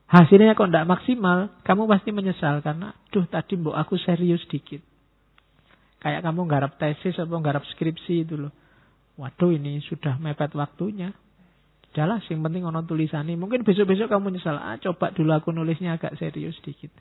hasilnya 0.10 0.54
kok 0.54 0.70
tidak 0.70 0.90
maksimal, 0.90 1.54
kamu 1.66 1.90
pasti 1.90 2.10
menyesal 2.14 2.62
karena, 2.62 2.94
duh 3.10 3.26
tadi 3.26 3.58
mbok 3.58 3.74
aku 3.74 3.98
serius 3.98 4.42
dikit. 4.50 4.82
Kayak 6.00 6.24
kamu 6.24 6.48
nggarap 6.48 6.80
tesis 6.80 7.18
atau 7.20 7.38
nggarap 7.38 7.66
skripsi 7.76 8.24
itu 8.24 8.36
loh. 8.40 8.54
Waduh 9.20 9.52
ini 9.52 9.84
sudah 9.84 10.16
mepet 10.16 10.56
waktunya. 10.56 11.12
Jalan 11.98 12.22
yang 12.30 12.46
penting 12.46 12.64
ono 12.66 12.86
tulisannya. 12.86 13.34
Mungkin 13.34 13.66
besok-besok 13.66 14.14
kamu 14.14 14.34
menyesal. 14.34 14.58
Ah 14.62 14.78
coba 14.78 15.10
dulu 15.10 15.34
aku 15.34 15.50
nulisnya 15.50 15.98
agak 15.98 16.18
serius 16.22 16.54
sedikit. 16.62 16.94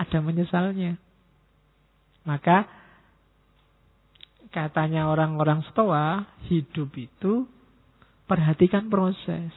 Ada 0.00 0.24
menyesalnya. 0.24 0.96
Maka 2.24 2.64
katanya 4.52 5.08
orang-orang 5.12 5.60
stoa, 5.72 6.24
hidup 6.48 6.92
itu 6.96 7.44
perhatikan 8.24 8.88
proses. 8.88 9.52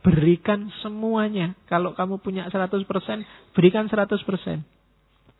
Berikan 0.00 0.72
semuanya. 0.80 1.52
Kalau 1.68 1.92
kamu 1.92 2.24
punya 2.24 2.48
100%, 2.48 2.88
berikan 3.52 3.84
100%. 3.84 4.64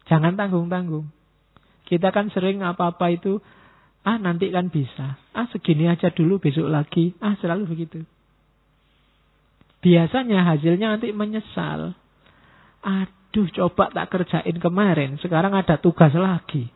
Jangan 0.04 0.36
tanggung-tanggung. 0.36 1.08
Kita 1.88 2.12
kan 2.12 2.28
sering 2.28 2.60
apa-apa 2.60 3.08
itu, 3.08 3.40
ah 4.06 4.16
nanti 4.16 4.48
kan 4.48 4.72
bisa. 4.72 5.20
Ah 5.36 5.46
segini 5.52 5.86
aja 5.86 6.12
dulu 6.12 6.40
besok 6.40 6.68
lagi. 6.68 7.12
Ah 7.20 7.36
selalu 7.40 7.68
begitu. 7.68 8.00
Biasanya 9.80 10.44
hasilnya 10.44 10.96
nanti 10.96 11.12
menyesal. 11.12 11.96
Aduh 12.84 13.48
coba 13.52 13.88
tak 13.92 14.12
kerjain 14.12 14.56
kemarin. 14.60 15.16
Sekarang 15.20 15.56
ada 15.56 15.80
tugas 15.80 16.12
lagi. 16.12 16.68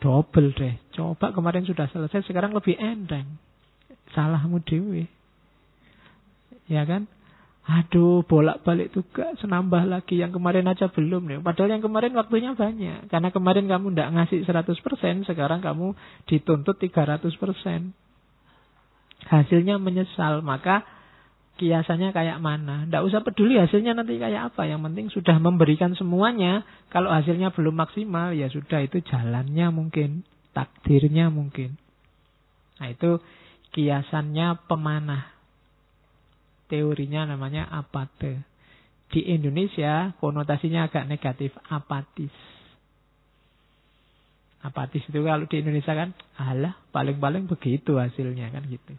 Double 0.00 0.52
deh. 0.52 0.76
Coba 0.92 1.32
kemarin 1.32 1.64
sudah 1.64 1.88
selesai. 1.88 2.24
Sekarang 2.28 2.52
lebih 2.52 2.76
enteng. 2.76 3.40
Salahmu 4.12 4.60
dewi. 4.64 5.08
Ya 6.68 6.84
kan? 6.88 7.08
Aduh, 7.64 8.20
bolak-balik 8.28 8.92
tugas, 8.92 9.40
senambah 9.40 9.88
lagi. 9.88 10.20
Yang 10.20 10.36
kemarin 10.36 10.68
aja 10.68 10.92
belum 10.92 11.24
nih. 11.24 11.40
Padahal 11.40 11.72
yang 11.72 11.80
kemarin 11.80 12.12
waktunya 12.12 12.52
banyak. 12.52 13.08
Karena 13.08 13.32
kemarin 13.32 13.64
kamu 13.64 13.96
tidak 13.96 14.10
ngasih 14.12 14.38
100%, 14.44 15.24
sekarang 15.24 15.64
kamu 15.64 15.96
dituntut 16.28 16.76
300%. 16.76 17.24
Hasilnya 19.24 19.80
menyesal. 19.80 20.44
Maka 20.44 20.84
kiasannya 21.56 22.12
kayak 22.12 22.36
mana. 22.44 22.84
Tidak 22.84 23.00
usah 23.00 23.24
peduli 23.24 23.56
hasilnya 23.56 23.96
nanti 23.96 24.20
kayak 24.20 24.52
apa. 24.52 24.68
Yang 24.68 24.80
penting 24.84 25.06
sudah 25.16 25.36
memberikan 25.40 25.96
semuanya. 25.96 26.68
Kalau 26.92 27.08
hasilnya 27.08 27.48
belum 27.56 27.80
maksimal, 27.80 28.36
ya 28.36 28.52
sudah 28.52 28.84
itu 28.84 29.00
jalannya 29.08 29.72
mungkin. 29.72 30.28
Takdirnya 30.52 31.32
mungkin. 31.32 31.80
Nah 32.76 32.92
itu 32.92 33.24
kiasannya 33.72 34.68
pemanah 34.68 35.33
teorinya 36.74 37.30
namanya 37.30 37.70
apate. 37.70 38.42
Di 39.06 39.22
Indonesia 39.30 40.10
konotasinya 40.18 40.90
agak 40.90 41.06
negatif, 41.06 41.54
apatis. 41.70 42.34
Apatis 44.66 45.06
itu 45.06 45.22
kalau 45.22 45.46
di 45.46 45.62
Indonesia 45.62 45.94
kan, 45.94 46.10
alah 46.34 46.74
paling-paling 46.90 47.46
begitu 47.46 47.94
hasilnya 47.94 48.50
kan 48.50 48.66
gitu. 48.66 48.98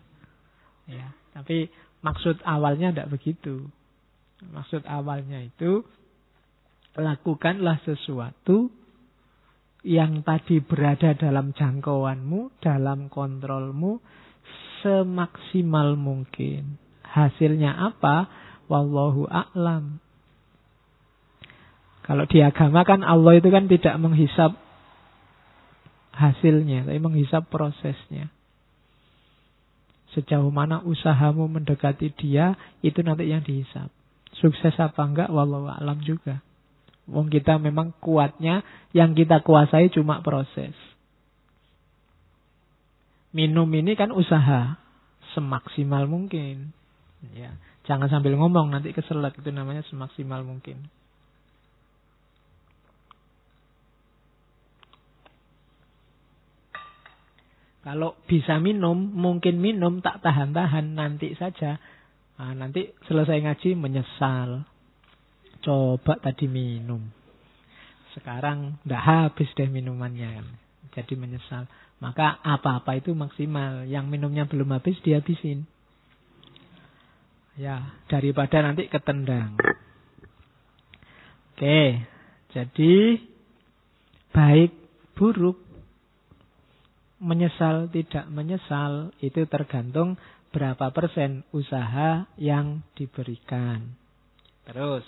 Ya, 0.87 1.11
tapi 1.35 1.67
maksud 1.99 2.39
awalnya 2.47 2.95
tidak 2.95 3.11
begitu. 3.11 3.67
Maksud 4.39 4.87
awalnya 4.87 5.43
itu 5.43 5.83
lakukanlah 6.95 7.83
sesuatu 7.83 8.71
yang 9.83 10.23
tadi 10.23 10.63
berada 10.63 11.11
dalam 11.13 11.51
jangkauanmu, 11.51 12.61
dalam 12.63 13.11
kontrolmu 13.11 13.99
semaksimal 14.79 15.97
mungkin. 15.97 16.84
Hasilnya 17.15 17.71
apa? 17.71 18.27
Wallahu 18.67 19.23
a'lam. 19.31 20.03
Kalau 22.03 22.27
di 22.27 22.43
agama 22.43 22.83
kan 22.83 23.01
Allah 23.07 23.39
itu 23.39 23.47
kan 23.47 23.71
tidak 23.71 23.95
menghisap 24.03 24.51
hasilnya, 26.11 26.85
tapi 26.85 26.99
menghisap 26.99 27.47
prosesnya. 27.47 28.27
Sejauh 30.11 30.51
mana 30.51 30.83
usahamu 30.83 31.47
mendekati 31.47 32.11
dia, 32.15 32.59
itu 32.83 32.99
nanti 32.99 33.31
yang 33.31 33.43
dihisap. 33.43 33.87
Sukses 34.35 34.75
apa 34.75 35.01
enggak, 35.07 35.31
wallahu 35.31 35.71
a'lam 35.71 36.03
juga. 36.03 36.43
Wong 37.07 37.31
kita 37.31 37.57
memang 37.57 37.95
kuatnya, 38.03 38.61
yang 38.91 39.15
kita 39.15 39.39
kuasai 39.39 39.87
cuma 39.91 40.19
proses. 40.19 40.75
Minum 43.35 43.67
ini 43.75 43.95
kan 43.99 44.11
usaha, 44.11 44.79
semaksimal 45.35 46.07
mungkin. 46.07 46.71
Ya, 47.33 47.57
jangan 47.89 48.11
sambil 48.11 48.37
ngomong 48.37 48.69
nanti 48.69 48.93
keselak 48.93 49.39
itu 49.39 49.49
namanya 49.49 49.81
semaksimal 49.89 50.45
mungkin. 50.45 50.91
Kalau 57.85 58.17
bisa 58.25 58.57
minum, 58.57 58.97
mungkin 58.97 59.61
minum 59.61 60.01
tak 60.01 60.25
tahan-tahan 60.25 60.97
nanti 60.97 61.37
saja. 61.37 61.77
Nah, 62.41 62.57
nanti 62.57 62.89
selesai 63.05 63.45
ngaji 63.45 63.77
menyesal. 63.77 64.65
Coba 65.61 66.17
tadi 66.17 66.49
minum. 66.49 67.05
Sekarang 68.17 68.81
ndak 68.89 69.03
habis 69.05 69.53
deh 69.53 69.69
minumannya 69.69 70.41
kan. 70.41 70.47
Jadi 70.97 71.13
menyesal. 71.13 71.69
Maka 72.01 72.41
apa-apa 72.41 72.97
itu 72.97 73.13
maksimal. 73.13 73.85
Yang 73.85 74.05
minumnya 74.09 74.49
belum 74.49 74.73
habis 74.73 74.97
dihabisin. 75.05 75.69
Ya, 77.55 77.95
daripada 78.11 78.59
nanti 78.59 78.91
ketendang. 78.91 79.55
Oke, 81.55 82.03
jadi 82.51 82.95
baik 84.35 84.71
buruk 85.15 85.55
menyesal 87.23 87.87
tidak 87.87 88.27
menyesal 88.27 89.15
itu 89.23 89.47
tergantung 89.47 90.19
berapa 90.51 90.91
persen 90.91 91.47
usaha 91.55 92.27
yang 92.35 92.83
diberikan. 92.99 93.95
Terus 94.67 95.07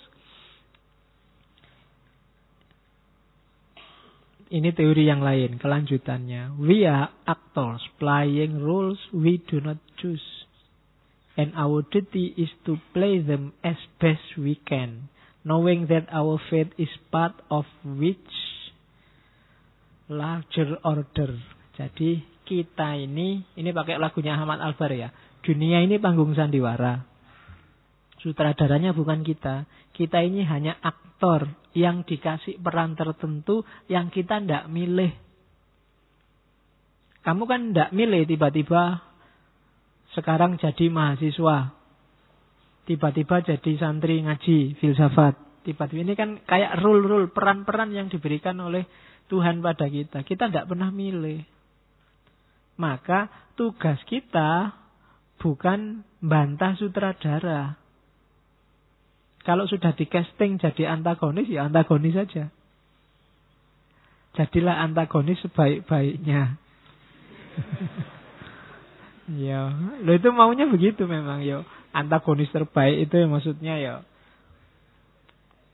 ini 4.48 4.72
teori 4.72 5.04
yang 5.04 5.20
lain, 5.20 5.60
kelanjutannya. 5.60 6.56
We 6.56 6.88
are 6.88 7.12
actors 7.28 7.84
playing 8.00 8.64
roles 8.64 8.96
we 9.12 9.36
do 9.44 9.60
not 9.60 9.76
choose. 10.00 10.47
And 11.38 11.54
our 11.54 11.86
duty 11.86 12.34
is 12.34 12.50
to 12.66 12.82
play 12.90 13.22
them 13.22 13.54
as 13.62 13.78
best 14.02 14.34
we 14.34 14.58
can, 14.58 15.06
knowing 15.46 15.86
that 15.86 16.10
our 16.10 16.42
fate 16.50 16.74
is 16.74 16.90
part 17.14 17.38
of 17.46 17.62
which 17.86 18.18
larger 20.10 20.82
order. 20.82 21.38
Jadi 21.78 22.26
kita 22.42 22.98
ini, 22.98 23.46
ini 23.54 23.70
pakai 23.70 24.02
lagunya 24.02 24.34
Ahmad 24.34 24.58
Albar 24.58 24.90
ya. 24.90 25.14
Dunia 25.38 25.78
ini 25.78 26.02
panggung 26.02 26.34
sandiwara. 26.34 27.06
Sutradaranya 28.18 28.90
bukan 28.90 29.22
kita. 29.22 29.62
Kita 29.94 30.18
ini 30.18 30.42
hanya 30.42 30.74
aktor 30.82 31.46
yang 31.70 32.02
dikasih 32.02 32.58
peran 32.58 32.98
tertentu 32.98 33.62
yang 33.86 34.10
kita 34.10 34.42
tidak 34.42 34.66
milih. 34.66 35.14
Kamu 37.22 37.46
kan 37.46 37.70
tidak 37.70 37.94
milih 37.94 38.26
tiba-tiba 38.26 39.07
sekarang 40.16 40.56
jadi 40.56 40.88
mahasiswa. 40.88 41.76
Tiba-tiba 42.88 43.44
jadi 43.44 43.72
santri 43.76 44.24
ngaji 44.24 44.80
filsafat. 44.80 45.36
Tiba-tiba 45.68 46.00
ini 46.00 46.14
kan 46.16 46.40
kayak 46.48 46.80
rule-rule 46.80 47.28
peran-peran 47.28 47.92
yang 47.92 48.08
diberikan 48.08 48.56
oleh 48.64 48.88
Tuhan 49.28 49.60
pada 49.60 49.84
kita. 49.84 50.24
Kita 50.24 50.48
tidak 50.48 50.72
pernah 50.72 50.88
milih. 50.88 51.44
Maka 52.80 53.28
tugas 53.58 54.00
kita 54.08 54.72
bukan 55.36 56.00
bantah 56.24 56.72
sutradara. 56.80 57.76
Kalau 59.44 59.68
sudah 59.68 59.92
di 59.92 60.08
casting 60.08 60.56
jadi 60.56 60.88
antagonis, 60.88 61.48
ya 61.48 61.68
antagonis 61.68 62.16
saja. 62.16 62.48
Jadilah 64.40 64.80
antagonis 64.80 65.40
sebaik-baiknya. 65.44 66.56
ya, 69.36 69.68
lo 70.00 70.12
itu 70.16 70.28
maunya 70.32 70.64
begitu 70.68 71.04
memang 71.04 71.44
yo. 71.44 71.64
Antagonis 71.92 72.52
terbaik 72.52 73.08
itu 73.08 73.16
maksudnya 73.28 73.76
ya 73.80 73.94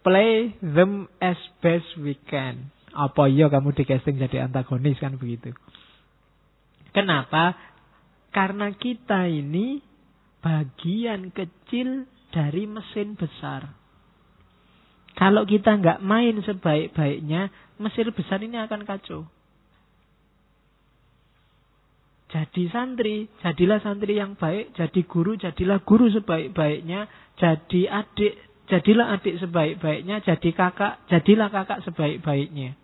play 0.05 0.53
them 0.61 1.09
as 1.19 1.41
best 1.65 1.89
we 1.99 2.15
can. 2.29 2.71
Apa 2.95 3.27
iya 3.27 3.51
kamu 3.51 3.75
di 3.75 3.83
casting 3.89 4.21
jadi 4.21 4.47
antagonis 4.47 5.01
kan 5.01 5.17
begitu. 5.19 5.51
Kenapa? 6.95 7.59
Karena 8.31 8.71
kita 8.71 9.27
ini 9.27 9.83
bagian 10.45 11.35
kecil 11.35 12.07
dari 12.31 12.69
mesin 12.71 13.19
besar. 13.19 13.75
Kalau 15.19 15.47
kita 15.49 15.75
nggak 15.79 16.03
main 16.03 16.39
sebaik-baiknya, 16.43 17.51
mesin 17.83 18.15
besar 18.15 18.39
ini 18.43 18.61
akan 18.61 18.87
kacau. 18.87 19.27
Jadi 22.35 22.66
santri, 22.66 23.31
jadilah 23.47 23.78
santri 23.78 24.19
yang 24.19 24.35
baik, 24.35 24.74
jadi 24.74 25.01
guru, 25.06 25.39
jadilah 25.39 25.78
guru 25.86 26.11
sebaik-baiknya, 26.11 27.06
jadi 27.39 27.81
adik, 28.02 28.35
jadilah 28.66 29.15
adik 29.15 29.39
sebaik-baiknya, 29.39 30.19
jadi 30.19 30.51
kakak, 30.51 31.06
jadilah 31.06 31.47
kakak 31.55 31.86
sebaik-baiknya. 31.86 32.74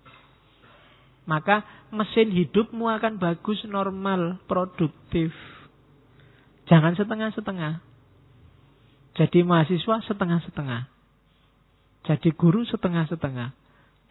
Maka 1.26 1.66
mesin 1.90 2.30
hidupmu 2.30 2.86
akan 2.94 3.18
bagus, 3.18 3.66
normal, 3.66 4.38
produktif. 4.46 5.34
Jangan 6.70 6.94
setengah-setengah. 6.94 7.82
Jadi 9.18 9.42
mahasiswa 9.42 9.98
setengah-setengah. 10.06 10.86
Jadi 12.06 12.30
guru 12.38 12.62
setengah-setengah. 12.70 13.50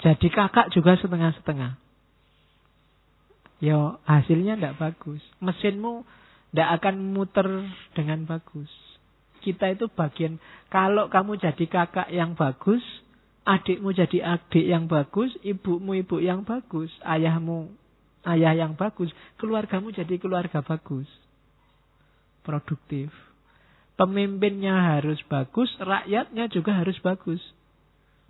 Jadi 0.04 0.28
kakak 0.28 0.68
juga 0.76 1.00
setengah-setengah. 1.00 1.89
Ya 3.60 4.00
hasilnya 4.08 4.56
tidak 4.56 4.80
bagus. 4.80 5.22
Mesinmu 5.44 6.08
tidak 6.52 6.70
akan 6.82 6.96
muter 7.14 7.48
dengan 7.94 8.24
bagus. 8.24 8.72
Kita 9.40 9.72
itu 9.72 9.88
bagian, 9.88 10.36
kalau 10.68 11.08
kamu 11.08 11.40
jadi 11.40 11.66
kakak 11.68 12.12
yang 12.12 12.36
bagus, 12.36 12.84
adikmu 13.48 13.96
jadi 13.96 14.36
adik 14.36 14.66
yang 14.68 14.92
bagus, 14.92 15.32
ibumu 15.48 15.96
ibu 15.96 16.20
yang 16.20 16.44
bagus, 16.44 16.92
ayahmu 17.08 17.72
ayah 18.28 18.52
yang 18.52 18.76
bagus, 18.76 19.08
keluargamu 19.40 19.96
jadi 19.96 20.20
keluarga 20.20 20.60
bagus. 20.60 21.08
Produktif. 22.44 23.12
Pemimpinnya 23.96 24.96
harus 24.96 25.20
bagus, 25.28 25.68
rakyatnya 25.80 26.48
juga 26.52 26.76
harus 26.76 26.96
bagus. 27.04 27.40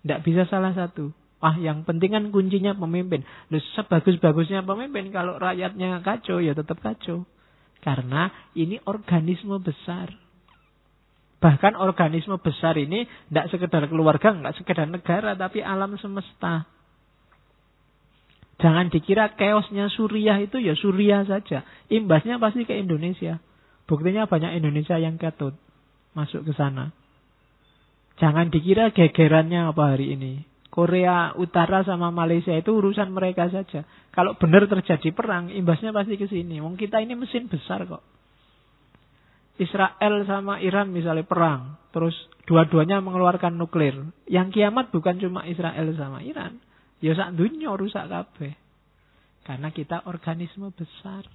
Tidak 0.02 0.22
bisa 0.26 0.46
salah 0.50 0.74
satu. 0.74 1.14
Ah, 1.40 1.56
yang 1.56 1.88
penting 1.88 2.12
kan 2.12 2.24
kuncinya 2.36 2.76
pemimpin. 2.76 3.24
Loh, 3.48 3.64
sebagus-bagusnya 3.80 4.68
pemimpin, 4.68 5.08
kalau 5.16 5.40
rakyatnya 5.40 6.04
kacau, 6.04 6.44
ya 6.44 6.52
tetap 6.52 6.84
kacau. 6.84 7.24
Karena 7.80 8.28
ini 8.60 8.76
organisme 8.84 9.56
besar. 9.64 10.12
Bahkan 11.40 11.80
organisme 11.80 12.36
besar 12.44 12.76
ini 12.76 13.08
tidak 13.32 13.48
sekedar 13.56 13.88
keluarga, 13.88 14.36
nggak 14.36 14.60
sekedar 14.60 14.92
negara, 14.92 15.40
tapi 15.40 15.64
alam 15.64 15.96
semesta. 15.96 16.68
Jangan 18.60 18.92
dikira 18.92 19.40
keosnya 19.40 19.88
Suriah 19.88 20.36
itu 20.44 20.60
ya 20.60 20.76
Suriah 20.76 21.24
saja. 21.24 21.64
Imbasnya 21.88 22.44
pasti 22.44 22.68
ke 22.68 22.76
Indonesia. 22.76 23.40
Buktinya 23.88 24.28
banyak 24.28 24.60
Indonesia 24.60 25.00
yang 25.00 25.16
ketut 25.16 25.56
masuk 26.12 26.44
ke 26.44 26.52
sana. 26.52 26.92
Jangan 28.20 28.52
dikira 28.52 28.92
gegerannya 28.92 29.72
apa 29.72 29.96
hari 29.96 30.20
ini. 30.20 30.49
Korea 30.70 31.34
Utara 31.34 31.82
sama 31.82 32.14
Malaysia 32.14 32.54
itu 32.54 32.78
urusan 32.78 33.10
mereka 33.10 33.50
saja. 33.50 33.84
Kalau 34.14 34.38
benar 34.38 34.70
terjadi 34.70 35.10
perang, 35.14 35.50
imbasnya 35.50 35.90
pasti 35.90 36.14
ke 36.14 36.30
sini. 36.30 36.62
Wong 36.62 36.78
kita 36.78 37.02
ini 37.02 37.18
mesin 37.18 37.50
besar 37.50 37.90
kok. 37.90 38.06
Israel 39.60 40.24
sama 40.24 40.64
Iran 40.64 40.96
misalnya 40.96 41.28
perang, 41.28 41.76
terus 41.92 42.16
dua-duanya 42.48 43.04
mengeluarkan 43.04 43.60
nuklir. 43.60 44.08
Yang 44.24 44.56
kiamat 44.56 44.88
bukan 44.96 45.20
cuma 45.20 45.44
Israel 45.44 45.92
sama 46.00 46.24
Iran, 46.24 46.64
ya 47.04 47.12
sak 47.12 47.36
dunia 47.36 47.76
rusak 47.76 48.08
kabeh. 48.08 48.56
Karena 49.44 49.74
kita 49.74 50.08
organisme 50.08 50.72
besar. 50.72 51.28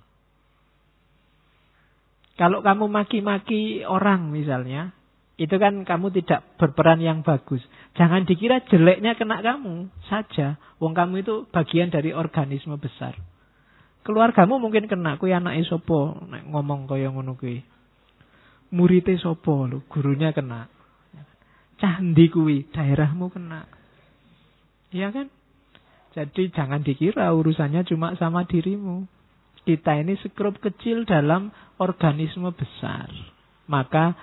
Kalau 2.35 2.65
kamu 2.65 2.89
maki-maki 2.91 3.85
orang 3.85 4.33
misalnya, 4.33 4.91
itu 5.35 5.57
kan 5.59 5.83
kamu 5.83 6.15
tidak 6.15 6.47
berperan 6.63 7.03
yang 7.03 7.27
bagus. 7.27 7.59
Jangan 7.99 8.23
dikira 8.23 8.63
jeleknya 8.71 9.19
kena 9.19 9.43
kamu 9.43 9.91
saja. 10.07 10.63
Wong 10.79 10.95
kamu 10.95 11.27
itu 11.27 11.35
bagian 11.51 11.91
dari 11.91 12.15
organisme 12.15 12.79
besar. 12.79 13.19
Keluargamu 14.07 14.63
mungkin 14.63 14.87
kena, 14.87 15.17
kuwi 15.19 15.35
anake 15.35 15.65
sapa 15.67 16.23
ngomong 16.55 16.87
kaya 16.87 17.11
ngono 17.11 17.35
kuwi. 17.35 17.65
Murite 18.71 19.19
sapa 19.19 19.67
lho, 19.67 19.83
gurunya 19.91 20.31
kena. 20.31 20.71
Candi 21.83 22.31
kuwi, 22.31 22.71
daerahmu 22.71 23.33
kena. 23.35 23.67
Iya 24.95 25.11
kan? 25.11 25.27
Jadi 26.15 26.55
jangan 26.55 26.87
dikira 26.87 27.35
urusannya 27.35 27.83
cuma 27.91 28.15
sama 28.15 28.47
dirimu. 28.47 29.11
Kita 29.67 29.99
ini 29.99 30.15
sekrup 30.23 30.63
kecil 30.63 31.03
dalam 31.09 31.51
organisme 31.83 32.55
besar. 32.55 33.11
Maka 33.67 34.15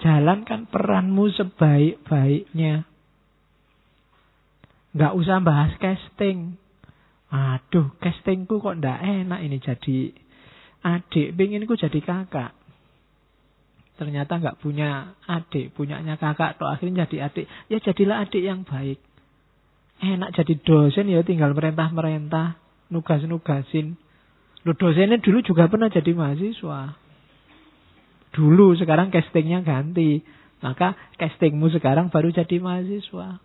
Jalankan 0.00 0.64
peranmu 0.72 1.28
sebaik-baiknya. 1.36 2.88
Nggak 4.96 5.12
usah 5.16 5.38
bahas 5.44 5.72
casting. 5.76 6.56
Aduh, 7.30 7.94
castingku 8.02 8.58
kok 8.58 8.80
ndak 8.80 8.98
enak 9.04 9.40
ini 9.44 9.56
jadi 9.62 9.98
adik. 10.82 11.28
Pinginku 11.36 11.78
jadi 11.78 12.00
kakak. 12.02 12.56
Ternyata 14.00 14.40
nggak 14.40 14.58
punya 14.64 15.14
adik, 15.28 15.76
punyanya 15.76 16.16
kakak. 16.16 16.56
Toh 16.56 16.66
akhirnya 16.66 17.04
jadi 17.06 17.28
adik. 17.28 17.46
Ya 17.68 17.78
jadilah 17.78 18.24
adik 18.24 18.42
yang 18.42 18.64
baik. 18.64 18.98
Enak 20.00 20.32
jadi 20.32 20.56
dosen 20.64 21.12
ya 21.12 21.20
tinggal 21.20 21.52
merentah-merentah. 21.52 22.56
Nugas-nugasin. 22.88 23.94
Lu 24.64 24.72
dosennya 24.74 25.20
dulu 25.20 25.44
juga 25.44 25.68
pernah 25.68 25.92
jadi 25.92 26.16
mahasiswa. 26.16 26.99
Dulu 28.30 28.78
sekarang 28.78 29.10
castingnya 29.10 29.62
ganti. 29.62 30.22
Maka 30.60 30.92
castingmu 31.16 31.72
sekarang 31.72 32.12
baru 32.12 32.30
jadi 32.30 32.60
mahasiswa. 32.60 33.40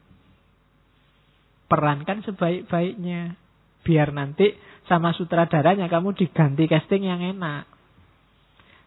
Perankan 1.71 2.21
sebaik-baiknya. 2.27 3.39
Biar 3.85 4.09
nanti 4.11 4.53
sama 4.89 5.13
sutradaranya 5.13 5.85
kamu 5.89 6.13
diganti 6.17 6.65
casting 6.65 7.05
yang 7.05 7.21
enak. 7.21 7.69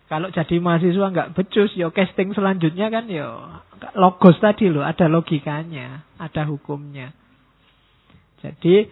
Kalau 0.08 0.32
jadi 0.32 0.56
mahasiswa 0.56 1.12
nggak 1.12 1.36
becus, 1.36 1.76
yo 1.76 1.92
casting 1.92 2.32
selanjutnya 2.32 2.88
kan 2.88 3.04
yo 3.12 3.44
logos 3.94 4.40
tadi 4.40 4.72
loh, 4.72 4.80
ada 4.80 5.04
logikanya, 5.06 6.02
ada 6.16 6.48
hukumnya. 6.48 7.12
Jadi 8.40 8.88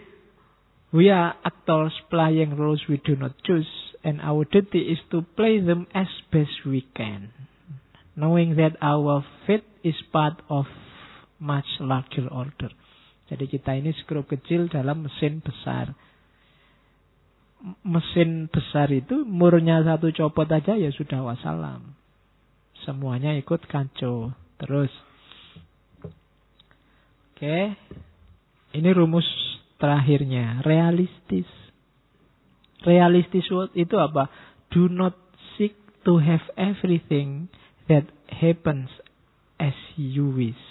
we 0.93 1.09
are 1.09 1.35
actors 1.41 1.97
playing 2.12 2.55
roles 2.55 2.85
we 2.87 3.01
do 3.01 3.16
not 3.16 3.33
choose. 3.49 3.66
And 4.07 4.23
our 4.23 4.47
duty 4.47 4.95
is 4.95 5.03
to 5.11 5.27
play 5.35 5.59
them 5.59 5.91
as 5.91 6.07
best 6.31 6.62
we 6.62 6.87
can. 6.95 7.35
Knowing 8.15 8.55
that 8.55 8.78
our 8.78 9.27
fate 9.51 9.66
is 9.83 9.99
part 10.15 10.39
of 10.47 10.70
much 11.43 11.66
larger 11.83 12.31
order. 12.31 12.70
Jadi 13.27 13.51
kita 13.51 13.74
ini 13.74 13.91
skrup 13.99 14.31
kecil 14.31 14.70
dalam 14.70 15.11
mesin 15.11 15.43
besar. 15.43 15.91
Mesin 17.83 18.47
besar 18.47 18.95
itu 18.95 19.27
murnya 19.27 19.83
satu 19.83 20.15
copot 20.15 20.47
aja 20.47 20.78
ya 20.78 20.95
sudah 20.95 21.27
wassalam. 21.27 21.99
Semuanya 22.87 23.35
ikut 23.35 23.66
kacau. 23.66 24.31
Terus. 24.62 24.95
Oke. 27.35 27.74
Ini 28.70 28.89
rumus 28.95 29.27
terakhirnya. 29.83 30.62
Realistis. 30.62 31.65
Realistis 32.86 33.50
itu 33.74 33.96
apa? 33.98 34.30
Do 34.70 34.86
not 34.86 35.18
seek 35.58 35.74
to 36.06 36.22
have 36.22 36.46
everything 36.54 37.50
that 37.90 38.06
happens 38.30 38.86
as 39.58 39.74
you 39.98 40.30
wish. 40.30 40.62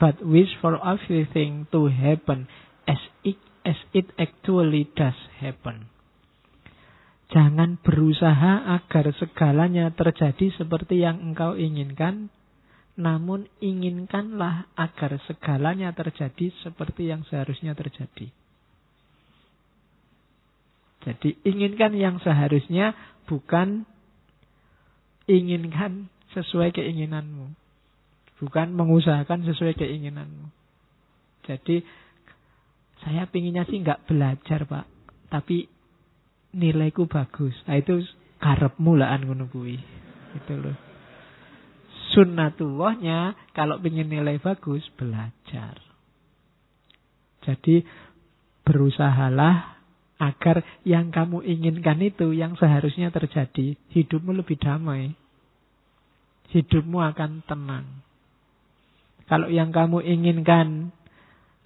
But 0.00 0.24
wish 0.24 0.50
for 0.58 0.80
everything 0.80 1.68
to 1.70 1.92
happen 1.92 2.48
as 2.88 2.98
it, 3.22 3.38
as 3.62 3.78
it 3.92 4.10
actually 4.16 4.90
does 4.96 5.14
happen. 5.38 5.92
Jangan 7.32 7.80
berusaha 7.80 8.76
agar 8.76 9.08
segalanya 9.16 9.88
terjadi 9.96 10.52
seperti 10.52 11.00
yang 11.00 11.32
engkau 11.32 11.56
inginkan, 11.56 12.28
namun 13.00 13.48
inginkanlah 13.56 14.68
agar 14.76 15.16
segalanya 15.24 15.96
terjadi 15.96 16.52
seperti 16.60 17.08
yang 17.08 17.24
seharusnya 17.24 17.72
terjadi. 17.72 18.28
Jadi 21.02 21.34
inginkan 21.42 21.98
yang 21.98 22.22
seharusnya 22.22 22.94
bukan 23.26 23.84
inginkan 25.26 26.10
sesuai 26.34 26.70
keinginanmu. 26.74 27.52
Bukan 28.42 28.74
mengusahakan 28.74 29.46
sesuai 29.46 29.78
keinginanmu. 29.78 30.50
Jadi 31.46 31.82
Saya 33.02 33.26
pinginnya 33.26 33.66
sih 33.66 33.82
nggak 33.82 34.06
belajar 34.06 34.62
pak, 34.62 34.86
tapi 35.26 35.66
nilaiku 36.54 37.10
bagus. 37.10 37.50
Nah 37.66 37.74
itu 37.74 37.98
karepmu 38.38 38.94
lah 38.94 39.18
ngono 39.18 39.50
kuwi. 39.50 39.74
Itu 40.38 40.54
loh. 40.54 40.76
Sunnatullahnya 42.14 43.50
kalau 43.58 43.82
ingin 43.82 44.06
nilai 44.06 44.38
bagus 44.38 44.86
belajar. 44.94 45.82
Jadi 47.42 47.82
berusahalah 48.62 49.71
agar 50.22 50.62
yang 50.86 51.10
kamu 51.10 51.42
inginkan 51.42 51.98
itu 51.98 52.30
yang 52.30 52.54
seharusnya 52.54 53.10
terjadi, 53.10 53.74
hidupmu 53.90 54.30
lebih 54.38 54.54
damai. 54.62 55.18
Hidupmu 56.54 57.02
akan 57.02 57.42
tenang. 57.42 58.06
Kalau 59.26 59.50
yang 59.50 59.74
kamu 59.74 60.04
inginkan 60.06 60.94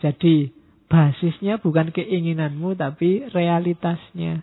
jadi 0.00 0.48
basisnya 0.88 1.60
bukan 1.60 1.92
keinginanmu 1.92 2.78
tapi 2.80 3.28
realitasnya. 3.28 4.40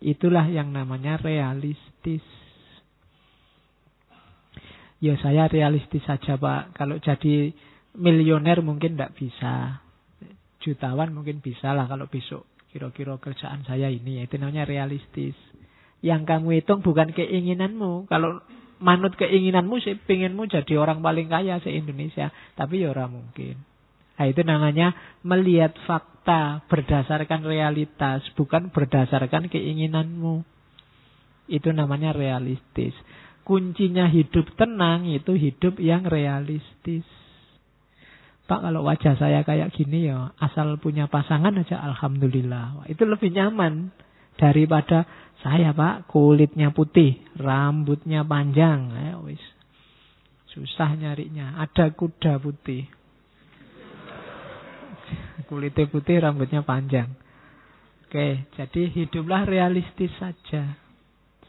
Itulah 0.00 0.48
yang 0.48 0.72
namanya 0.72 1.20
realistis. 1.20 2.24
Ya 5.02 5.18
saya 5.20 5.50
realistis 5.50 6.00
saja 6.06 6.38
Pak. 6.40 6.78
Kalau 6.78 6.96
jadi 7.02 7.52
milioner 7.98 8.62
mungkin 8.64 8.96
tidak 8.96 9.18
bisa. 9.18 9.84
Jutawan 10.64 11.12
mungkin 11.12 11.44
bisa 11.44 11.76
lah 11.76 11.84
kalau 11.84 12.08
besok 12.08 12.53
kira-kira 12.74 13.14
kerjaan 13.22 13.62
saya 13.62 13.86
ini. 13.86 14.26
Itu 14.26 14.34
namanya 14.42 14.66
realistis. 14.66 15.38
Yang 16.02 16.26
kamu 16.26 16.58
hitung 16.58 16.82
bukan 16.82 17.14
keinginanmu. 17.14 18.10
Kalau 18.10 18.42
manut 18.82 19.14
keinginanmu 19.14 19.78
sih 19.78 19.94
pengenmu 20.02 20.50
jadi 20.50 20.74
orang 20.82 20.98
paling 20.98 21.30
kaya 21.30 21.62
se-Indonesia. 21.62 22.34
Tapi 22.58 22.82
ya 22.82 22.90
orang 22.90 23.14
mungkin. 23.14 23.62
Nah, 24.18 24.26
itu 24.26 24.42
namanya 24.42 24.90
melihat 25.22 25.74
fakta 25.86 26.66
berdasarkan 26.66 27.46
realitas, 27.46 28.26
bukan 28.34 28.74
berdasarkan 28.74 29.46
keinginanmu. 29.46 30.42
Itu 31.46 31.70
namanya 31.70 32.10
realistis. 32.10 32.94
Kuncinya 33.46 34.10
hidup 34.10 34.50
tenang 34.58 35.06
itu 35.06 35.38
hidup 35.38 35.78
yang 35.78 36.02
realistis. 36.10 37.06
Pak 38.44 38.60
kalau 38.60 38.84
wajah 38.84 39.16
saya 39.16 39.40
kayak 39.40 39.72
gini 39.72 40.12
ya 40.12 40.36
asal 40.36 40.76
punya 40.76 41.08
pasangan 41.08 41.56
aja 41.56 41.80
alhamdulillah. 41.80 42.84
Itu 42.92 43.08
lebih 43.08 43.32
nyaman 43.32 43.88
daripada 44.36 45.08
saya 45.40 45.72
Pak 45.72 46.08
kulitnya 46.12 46.72
putih, 46.72 47.24
rambutnya 47.40 48.20
panjang. 48.24 48.92
Eh, 48.96 49.16
wis. 49.24 49.44
Susah 50.52 50.92
nyarinya. 50.94 51.56
Ada 51.60 51.92
kuda 51.96 52.38
putih. 52.38 52.86
Kulitnya 55.50 55.84
putih, 55.90 56.22
rambutnya 56.22 56.62
panjang. 56.62 57.10
Oke, 58.06 58.46
jadi 58.54 58.82
hiduplah 58.94 59.42
realistis 59.42 60.14
saja. 60.22 60.78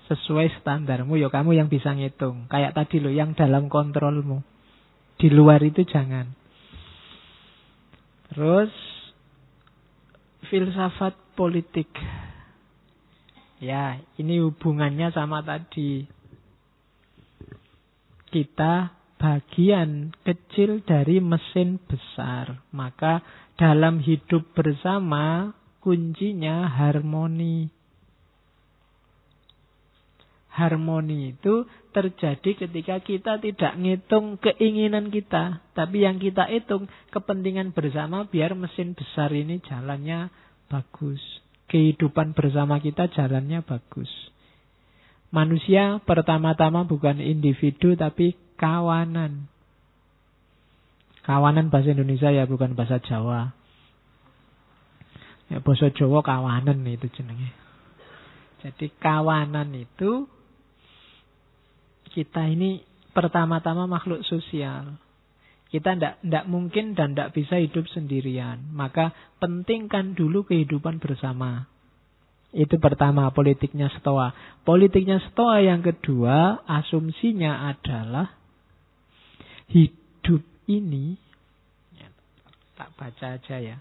Sesuai 0.09 0.49
standarmu, 0.61 1.17
ya 1.21 1.29
kamu 1.29 1.53
yang 1.53 1.69
bisa 1.69 1.93
ngitung. 1.93 2.49
Kayak 2.49 2.73
tadi 2.73 2.97
loh, 2.97 3.13
yang 3.13 3.37
dalam 3.37 3.69
kontrolmu. 3.69 4.41
Di 5.21 5.29
luar 5.29 5.61
itu 5.61 5.85
jangan. 5.85 6.44
Terus, 8.35 8.73
filsafat 10.51 11.15
politik. 11.39 11.87
Ya, 13.63 13.95
ini 14.19 14.43
hubungannya 14.43 15.07
sama 15.15 15.39
tadi. 15.39 16.03
Kita 18.27 18.91
bagian 19.15 20.11
kecil 20.27 20.83
dari 20.83 21.23
mesin 21.23 21.79
besar. 21.87 22.59
Maka 22.75 23.23
dalam 23.55 24.03
hidup 24.03 24.51
bersama 24.51 25.55
kuncinya 25.79 26.67
harmoni. 26.67 27.74
Harmoni 30.55 31.35
itu 31.35 31.67
terjadi 31.91 32.55
ketika 32.55 33.03
kita 33.03 33.43
tidak 33.43 33.75
ngitung 33.75 34.39
keinginan 34.39 35.11
kita. 35.11 35.59
Tapi 35.75 36.07
yang 36.07 36.15
kita 36.15 36.47
hitung 36.47 36.87
kepentingan 37.11 37.75
bersama 37.75 38.23
biar 38.23 38.55
mesin 38.55 38.95
besar 38.95 39.35
ini 39.35 39.59
jalannya 39.67 40.31
bagus. 40.71 41.19
Kehidupan 41.67 42.31
bersama 42.31 42.79
kita 42.79 43.11
jalannya 43.11 43.67
bagus. 43.67 44.07
Manusia 45.35 45.99
pertama-tama 46.07 46.87
bukan 46.87 47.19
individu 47.19 47.99
tapi 47.99 48.39
kawanan. 48.55 49.51
Kawanan 51.27 51.67
bahasa 51.67 51.91
Indonesia 51.91 52.31
ya 52.31 52.47
bukan 52.47 52.79
bahasa 52.79 53.03
Jawa. 53.03 53.51
Ya 55.51 55.59
bahasa 55.59 55.91
Jawa 55.91 56.23
kawanan 56.23 56.79
itu 56.87 57.11
jenenge. 57.11 57.51
Jadi 58.63 58.87
kawanan 59.03 59.75
itu 59.75 60.31
kita 62.15 62.47
ini 62.47 62.79
pertama-tama 63.11 63.83
makhluk 63.91 64.23
sosial. 64.23 64.95
Kita 65.67 65.99
tidak 65.99 66.45
mungkin 66.47 66.95
dan 66.95 67.11
tidak 67.11 67.35
bisa 67.35 67.59
hidup 67.59 67.83
sendirian. 67.91 68.71
Maka 68.71 69.11
pentingkan 69.43 70.15
dulu 70.15 70.47
kehidupan 70.47 71.03
bersama. 71.03 71.67
Itu 72.55 72.79
pertama 72.79 73.27
politiknya 73.35 73.91
stoa. 73.99 74.31
Politiknya 74.63 75.19
stoa 75.27 75.59
yang 75.59 75.83
kedua 75.83 76.63
asumsinya 76.63 77.67
adalah 77.67 78.31
hidup 79.67 80.39
ini 80.71 81.19
ya, 81.99 82.07
tak 82.79 82.95
baca 82.95 83.35
aja 83.35 83.57
ya. 83.59 83.77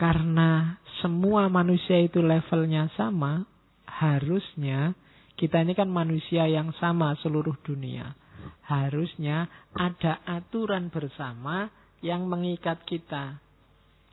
Karena 0.00 0.80
semua 1.04 1.52
manusia 1.52 2.00
itu 2.00 2.24
levelnya 2.24 2.88
sama, 2.96 3.44
harusnya 3.84 4.96
kita 5.38 5.62
ini 5.62 5.78
kan 5.78 5.86
manusia 5.86 6.50
yang 6.50 6.74
sama 6.82 7.14
seluruh 7.22 7.54
dunia. 7.62 8.18
Harusnya 8.66 9.46
ada 9.70 10.18
aturan 10.26 10.90
bersama 10.90 11.70
yang 12.02 12.26
mengikat 12.26 12.82
kita. 12.82 13.38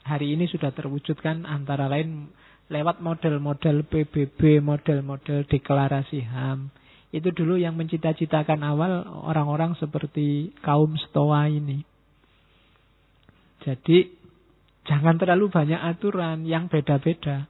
Hari 0.05 0.37
ini 0.37 0.45
sudah 0.45 0.69
terwujudkan 0.69 1.49
antara 1.49 1.89
lain 1.89 2.29
lewat 2.69 3.01
model-model 3.01 3.89
PBB, 3.89 4.61
model-model 4.61 5.49
deklarasi 5.49 6.21
HAM. 6.21 6.69
Itu 7.09 7.33
dulu 7.33 7.57
yang 7.57 7.73
mencita-citakan 7.73 8.61
awal 8.61 9.05
orang-orang 9.25 9.73
seperti 9.81 10.53
kaum 10.61 10.93
Stoa 11.09 11.49
ini. 11.49 11.81
Jadi 13.65 14.13
jangan 14.85 15.17
terlalu 15.17 15.49
banyak 15.49 15.81
aturan 15.81 16.45
yang 16.45 16.69
beda-beda. 16.69 17.49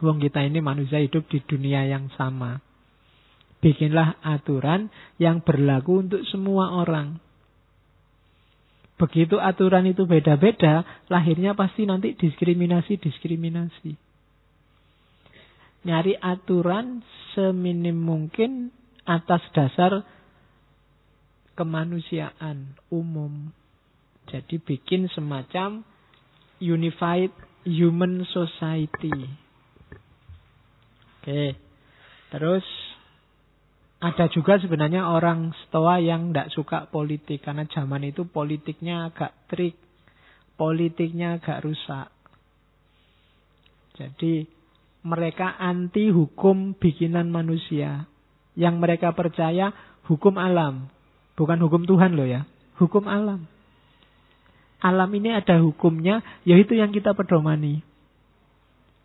Wong 0.00 0.18
kita 0.20 0.40
ini 0.44 0.64
manusia 0.64 1.00
hidup 1.00 1.28
di 1.28 1.44
dunia 1.44 1.84
yang 1.84 2.08
sama. 2.16 2.60
Bikinlah 3.60 4.24
aturan 4.24 4.88
yang 5.20 5.44
berlaku 5.44 6.00
untuk 6.08 6.24
semua 6.28 6.80
orang. 6.80 7.20
Begitu 8.96 9.36
aturan 9.36 9.88
itu 9.88 10.08
beda-beda, 10.08 10.84
lahirnya 11.08 11.52
pasti 11.52 11.84
nanti 11.84 12.16
diskriminasi-diskriminasi 12.16 14.10
nyari 15.84 16.16
aturan 16.20 17.00
seminim 17.32 17.96
mungkin 17.96 18.68
atas 19.08 19.40
dasar 19.56 20.04
kemanusiaan 21.56 22.76
umum. 22.92 23.52
Jadi 24.28 24.60
bikin 24.60 25.08
semacam 25.10 25.82
unified 26.60 27.32
human 27.64 28.22
society. 28.28 29.12
Oke. 31.20 31.52
Terus 32.32 32.64
ada 34.00 34.32
juga 34.32 34.56
sebenarnya 34.56 35.12
orang 35.12 35.52
stoa 35.68 36.00
yang 36.00 36.32
tidak 36.32 36.48
suka 36.56 36.78
politik 36.88 37.44
karena 37.44 37.68
zaman 37.68 38.08
itu 38.08 38.24
politiknya 38.24 39.12
agak 39.12 39.36
trik, 39.52 39.76
politiknya 40.56 41.36
agak 41.36 41.60
rusak. 41.68 42.08
Jadi 44.00 44.48
mereka 45.04 45.60
anti 45.60 46.08
hukum 46.08 46.72
bikinan 46.80 47.28
manusia. 47.28 48.08
Yang 48.56 48.74
mereka 48.80 49.12
percaya 49.12 49.68
hukum 50.08 50.40
alam. 50.40 50.88
Bukan 51.36 51.60
hukum 51.60 51.84
Tuhan 51.84 52.16
loh 52.16 52.24
ya. 52.24 52.48
Hukum 52.80 53.04
alam. 53.04 53.44
Alam 54.80 55.10
ini 55.12 55.28
ada 55.36 55.60
hukumnya, 55.60 56.24
yaitu 56.48 56.72
yang 56.72 56.88
kita 56.88 57.12
pedomani. 57.12 57.84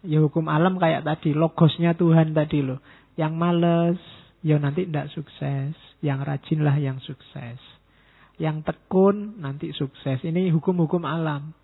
Ya 0.05 0.21
hukum 0.21 0.45
alam 0.47 0.77
kayak 0.77 1.05
tadi, 1.05 1.33
logosnya 1.33 1.97
Tuhan 1.97 2.37
tadi 2.37 2.61
loh. 2.61 2.79
Yang 3.17 3.33
males, 3.33 3.99
ya 4.45 4.61
nanti 4.61 4.85
tidak 4.85 5.11
sukses. 5.11 5.73
Yang 5.99 6.19
rajinlah 6.23 6.75
yang 6.77 6.97
sukses. 7.01 7.59
Yang 8.37 8.67
tekun, 8.67 9.39
nanti 9.41 9.73
sukses. 9.73 10.21
Ini 10.21 10.51
hukum-hukum 10.53 11.03
alam 11.03 11.55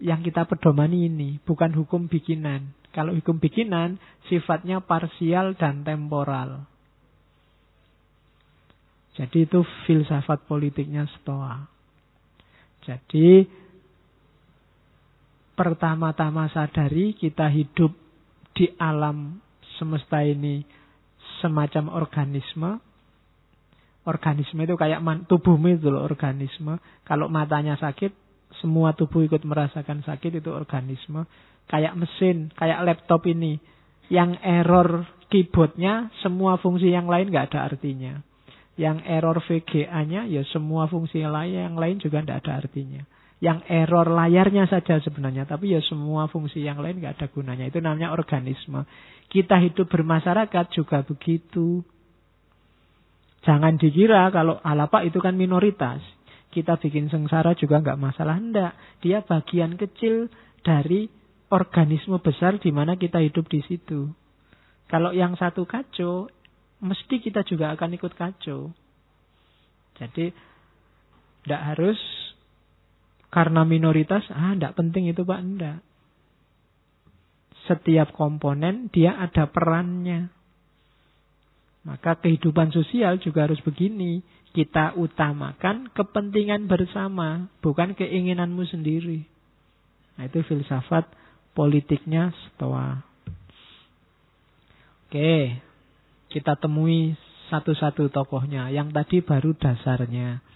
yang 0.00 0.24
kita 0.24 0.48
pedomani 0.48 1.06
ini, 1.06 1.36
bukan 1.44 1.76
hukum 1.76 2.08
bikinan. 2.08 2.72
Kalau 2.90 3.14
hukum 3.14 3.38
bikinan 3.38 4.00
sifatnya 4.26 4.82
parsial 4.82 5.54
dan 5.54 5.86
temporal. 5.86 6.66
Jadi 9.14 9.44
itu 9.46 9.60
filsafat 9.84 10.48
politiknya 10.48 11.06
Stoa. 11.20 11.68
Jadi 12.80 13.44
pertama-tama 15.60 16.48
sadari 16.48 17.12
kita 17.12 17.52
hidup 17.52 17.92
di 18.56 18.72
alam 18.80 19.36
semesta 19.76 20.24
ini 20.24 20.64
semacam 21.44 22.00
organisme. 22.00 22.80
Organisme 24.08 24.64
itu 24.64 24.80
kayak 24.80 25.04
man, 25.04 25.28
tubuhmu 25.28 25.76
itu 25.76 25.92
loh 25.92 26.00
organisme. 26.00 26.80
Kalau 27.04 27.28
matanya 27.28 27.76
sakit, 27.76 28.08
semua 28.64 28.96
tubuh 28.96 29.20
ikut 29.28 29.44
merasakan 29.44 30.00
sakit 30.00 30.40
itu 30.40 30.48
organisme. 30.48 31.28
Kayak 31.68 31.92
mesin, 31.92 32.48
kayak 32.56 32.80
laptop 32.80 33.28
ini. 33.28 33.60
Yang 34.08 34.40
error 34.40 35.04
keyboardnya, 35.28 36.08
semua 36.24 36.56
fungsi 36.56 36.88
yang 36.88 37.04
lain 37.04 37.28
nggak 37.28 37.52
ada 37.52 37.68
artinya. 37.68 38.24
Yang 38.80 39.04
error 39.04 39.36
VGA-nya, 39.44 40.24
ya 40.24 40.40
semua 40.48 40.88
fungsi 40.88 41.20
yang 41.20 41.36
lain, 41.36 41.52
yang 41.52 41.76
lain 41.76 42.00
juga 42.00 42.24
tidak 42.24 42.48
ada 42.48 42.64
artinya. 42.64 43.04
Yang 43.40 43.64
error 43.72 44.04
layarnya 44.04 44.68
saja 44.68 45.00
sebenarnya, 45.00 45.48
tapi 45.48 45.72
ya 45.72 45.80
semua 45.80 46.28
fungsi 46.28 46.60
yang 46.60 46.76
lain 46.84 47.00
nggak 47.00 47.16
ada 47.16 47.26
gunanya. 47.32 47.72
Itu 47.72 47.80
namanya 47.80 48.12
organisme. 48.12 48.84
Kita 49.32 49.56
hidup 49.56 49.88
bermasyarakat 49.88 50.66
juga 50.76 51.00
begitu. 51.00 51.80
Jangan 53.40 53.80
dikira 53.80 54.28
kalau 54.28 54.60
alapa 54.60 55.00
itu 55.08 55.16
kan 55.24 55.40
minoritas. 55.40 56.04
Kita 56.52 56.76
bikin 56.76 57.08
sengsara 57.08 57.56
juga 57.56 57.80
nggak 57.80 57.96
masalah. 57.96 58.36
Enggak. 58.36 58.76
Dia 59.00 59.24
bagian 59.24 59.80
kecil 59.80 60.28
dari 60.60 61.08
organisme 61.48 62.20
besar 62.20 62.60
di 62.60 62.68
mana 62.70 63.00
kita 63.00 63.24
hidup 63.24 63.48
di 63.48 63.64
situ. 63.64 64.12
Kalau 64.90 65.14
yang 65.16 65.38
satu 65.38 65.64
kacau, 65.64 66.28
mesti 66.82 67.22
kita 67.22 67.46
juga 67.46 67.72
akan 67.72 67.94
ikut 67.94 68.12
kacau. 68.12 68.74
Jadi, 69.96 70.34
tidak 71.44 71.62
harus 71.74 72.00
karena 73.30 73.62
minoritas, 73.62 74.26
ah 74.34 74.58
tidak 74.58 74.74
penting 74.74 75.06
itu 75.06 75.22
Pak, 75.22 75.40
enggak. 75.40 75.78
Setiap 77.70 78.10
komponen 78.18 78.90
dia 78.90 79.14
ada 79.14 79.46
perannya. 79.46 80.26
Maka 81.86 82.18
kehidupan 82.18 82.74
sosial 82.74 83.22
juga 83.22 83.46
harus 83.46 83.62
begini. 83.62 84.20
Kita 84.50 84.98
utamakan 84.98 85.94
kepentingan 85.94 86.66
bersama, 86.66 87.46
bukan 87.62 87.94
keinginanmu 87.94 88.66
sendiri. 88.66 89.22
Nah 90.18 90.26
itu 90.26 90.42
filsafat 90.42 91.06
politiknya 91.54 92.34
setelah. 92.34 93.06
Oke, 95.06 95.62
kita 96.34 96.58
temui 96.58 97.14
satu-satu 97.54 98.10
tokohnya. 98.10 98.74
Yang 98.74 98.90
tadi 98.90 99.16
baru 99.22 99.54
dasarnya. 99.54 100.49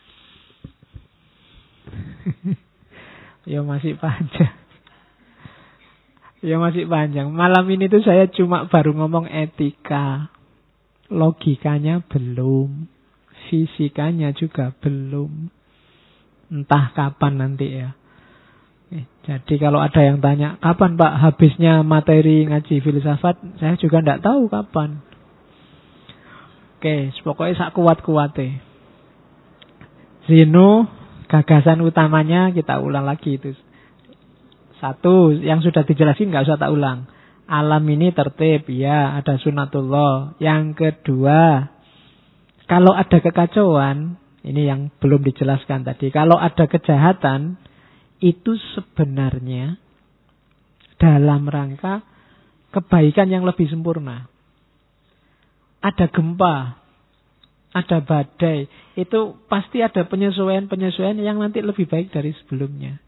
ya 3.52 3.61
masih 3.61 3.97
panjang. 4.01 4.55
Ya 6.44 6.61
masih 6.61 6.85
panjang. 6.85 7.32
Malam 7.32 7.65
ini 7.73 7.89
tuh 7.89 8.05
saya 8.05 8.28
cuma 8.28 8.69
baru 8.69 8.93
ngomong 8.93 9.28
etika. 9.32 10.28
Logikanya 11.09 12.05
belum. 12.05 12.85
Fisikanya 13.48 14.36
juga 14.36 14.77
belum. 14.77 15.48
Entah 16.52 16.93
kapan 16.93 17.40
nanti 17.40 17.69
ya. 17.73 17.97
Jadi 19.24 19.56
kalau 19.56 19.81
ada 19.81 20.05
yang 20.05 20.20
tanya, 20.20 20.61
kapan 20.61 21.01
Pak 21.01 21.12
habisnya 21.19 21.81
materi 21.81 22.44
ngaji 22.44 22.85
filsafat? 22.85 23.40
Saya 23.56 23.74
juga 23.81 24.05
tidak 24.05 24.20
tahu 24.20 24.52
kapan. 24.52 25.01
Oke, 26.77 27.16
pokoknya 27.24 27.56
sak 27.56 27.73
kuat-kuate. 27.73 28.61
Zino, 30.28 30.85
gagasan 31.30 31.82
utamanya 31.84 32.52
kita 32.52 32.80
ulang 32.80 33.09
lagi 33.09 33.36
itu. 33.40 33.56
Satu, 34.78 35.32
yang 35.32 35.64
sudah 35.64 35.86
dijelasin 35.86 36.28
nggak 36.28 36.44
usah 36.44 36.60
tak 36.60 36.72
ulang. 36.74 37.09
Alam 37.44 37.84
ini 37.88 38.12
tertib, 38.12 38.68
ya 38.72 39.16
ada 39.16 39.36
sunatullah. 39.36 40.40
Yang 40.40 40.76
kedua, 40.80 41.72
kalau 42.68 42.92
ada 42.96 43.20
kekacauan, 43.20 44.16
ini 44.44 44.68
yang 44.68 44.88
belum 45.01 45.24
dijelaskan 45.24 45.84
tadi. 45.84 46.09
Kalau 46.09 46.36
ada 46.40 46.64
kejahatan, 46.68 47.60
itu 48.20 48.56
sebenarnya 48.76 49.76
dalam 50.96 51.44
rangka 51.48 52.01
kebaikan 52.72 53.28
yang 53.28 53.44
lebih 53.44 53.68
sempurna 53.68 54.32
ada 55.84 56.09
gempa, 56.09 56.80
ada 57.74 57.98
badai, 57.98 58.70
itu 58.94 59.20
pasti 59.51 59.82
ada 59.82 60.06
penyesuaian-penyesuaian 60.06 61.18
yang 61.18 61.42
nanti 61.42 61.59
lebih 61.59 61.90
baik 61.90 62.14
dari 62.14 62.30
sebelumnya. 62.30 63.02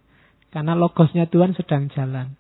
Karena 0.51 0.74
logosnya 0.74 1.30
Tuhan 1.30 1.55
sedang 1.55 1.86
jalan. 1.94 2.34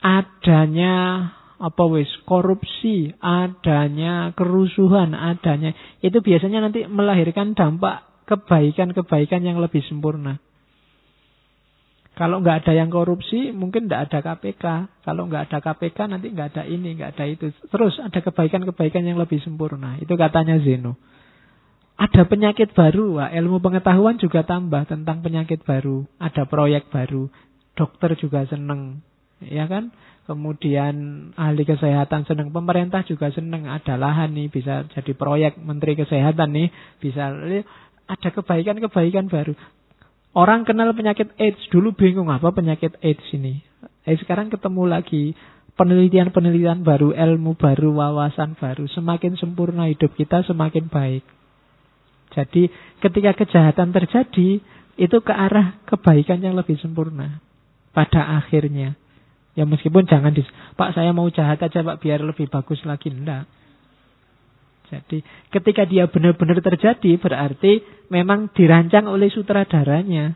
Adanya 0.00 1.28
apa 1.60 1.84
wis 1.92 2.08
korupsi, 2.24 3.12
adanya 3.20 4.32
kerusuhan, 4.32 5.12
adanya 5.12 5.76
itu 6.00 6.16
biasanya 6.24 6.64
nanti 6.64 6.88
melahirkan 6.88 7.52
dampak 7.52 8.08
kebaikan-kebaikan 8.24 9.44
yang 9.44 9.60
lebih 9.60 9.84
sempurna. 9.84 10.40
Kalau 12.20 12.44
nggak 12.44 12.68
ada 12.68 12.76
yang 12.76 12.92
korupsi, 12.92 13.48
mungkin 13.48 13.88
nggak 13.88 14.12
ada 14.12 14.18
KPK. 14.20 14.64
Kalau 15.08 15.24
nggak 15.24 15.48
ada 15.48 15.58
KPK, 15.64 15.98
nanti 16.04 16.28
nggak 16.28 16.52
ada 16.52 16.68
ini, 16.68 16.92
nggak 17.00 17.16
ada 17.16 17.24
itu. 17.24 17.48
Terus 17.72 17.96
ada 17.96 18.20
kebaikan-kebaikan 18.20 19.08
yang 19.08 19.16
lebih 19.16 19.40
sempurna. 19.40 19.96
Itu 20.04 20.20
katanya 20.20 20.60
Zeno. 20.60 21.00
Ada 21.96 22.28
penyakit 22.28 22.76
baru, 22.76 23.16
wah, 23.16 23.32
ilmu 23.32 23.64
pengetahuan 23.64 24.20
juga 24.20 24.44
tambah 24.44 24.84
tentang 24.84 25.24
penyakit 25.24 25.64
baru. 25.64 26.04
Ada 26.20 26.44
proyek 26.44 26.92
baru, 26.92 27.32
dokter 27.72 28.12
juga 28.20 28.44
seneng, 28.44 29.00
ya 29.40 29.64
kan? 29.64 29.88
Kemudian 30.28 30.94
ahli 31.40 31.64
kesehatan 31.64 32.28
seneng, 32.28 32.52
pemerintah 32.52 33.00
juga 33.08 33.32
seneng. 33.32 33.64
Ada 33.64 33.96
lahan 33.96 34.36
nih, 34.36 34.52
bisa 34.52 34.84
jadi 34.92 35.12
proyek 35.16 35.56
menteri 35.56 35.96
kesehatan 35.96 36.52
nih, 36.52 36.68
bisa 37.00 37.32
ada 38.12 38.28
kebaikan-kebaikan 38.28 39.32
baru. 39.32 39.56
Orang 40.30 40.62
kenal 40.62 40.94
penyakit 40.94 41.34
AIDS 41.42 41.58
dulu 41.74 41.90
bingung 41.90 42.30
apa 42.30 42.54
penyakit 42.54 42.94
AIDS 43.02 43.26
ini. 43.34 43.66
Eh 44.06 44.14
sekarang 44.14 44.46
ketemu 44.46 44.86
lagi 44.86 45.34
penelitian-penelitian 45.74 46.86
baru, 46.86 47.10
ilmu 47.16 47.58
baru, 47.58 47.90
wawasan 47.90 48.54
baru. 48.54 48.86
Semakin 48.94 49.34
sempurna 49.34 49.90
hidup 49.90 50.14
kita 50.14 50.46
semakin 50.46 50.86
baik. 50.86 51.26
Jadi 52.30 52.70
ketika 53.02 53.34
kejahatan 53.42 53.90
terjadi 53.90 54.62
itu 55.00 55.16
ke 55.18 55.32
arah 55.34 55.82
kebaikan 55.88 56.38
yang 56.38 56.54
lebih 56.54 56.78
sempurna 56.78 57.42
pada 57.90 58.38
akhirnya. 58.38 58.94
Ya 59.58 59.66
meskipun 59.66 60.06
jangan 60.06 60.30
dis, 60.30 60.46
Pak 60.78 60.94
saya 60.94 61.10
mau 61.10 61.26
jahat 61.26 61.58
aja 61.58 61.82
Pak 61.82 61.98
biar 61.98 62.22
lebih 62.22 62.46
bagus 62.46 62.78
lagi. 62.86 63.10
Enggak. 63.10 63.50
Jadi 64.90 65.22
ketika 65.54 65.86
dia 65.86 66.10
benar-benar 66.10 66.58
terjadi 66.58 67.16
berarti 67.16 67.80
memang 68.10 68.50
dirancang 68.50 69.06
oleh 69.06 69.30
sutradaranya. 69.30 70.34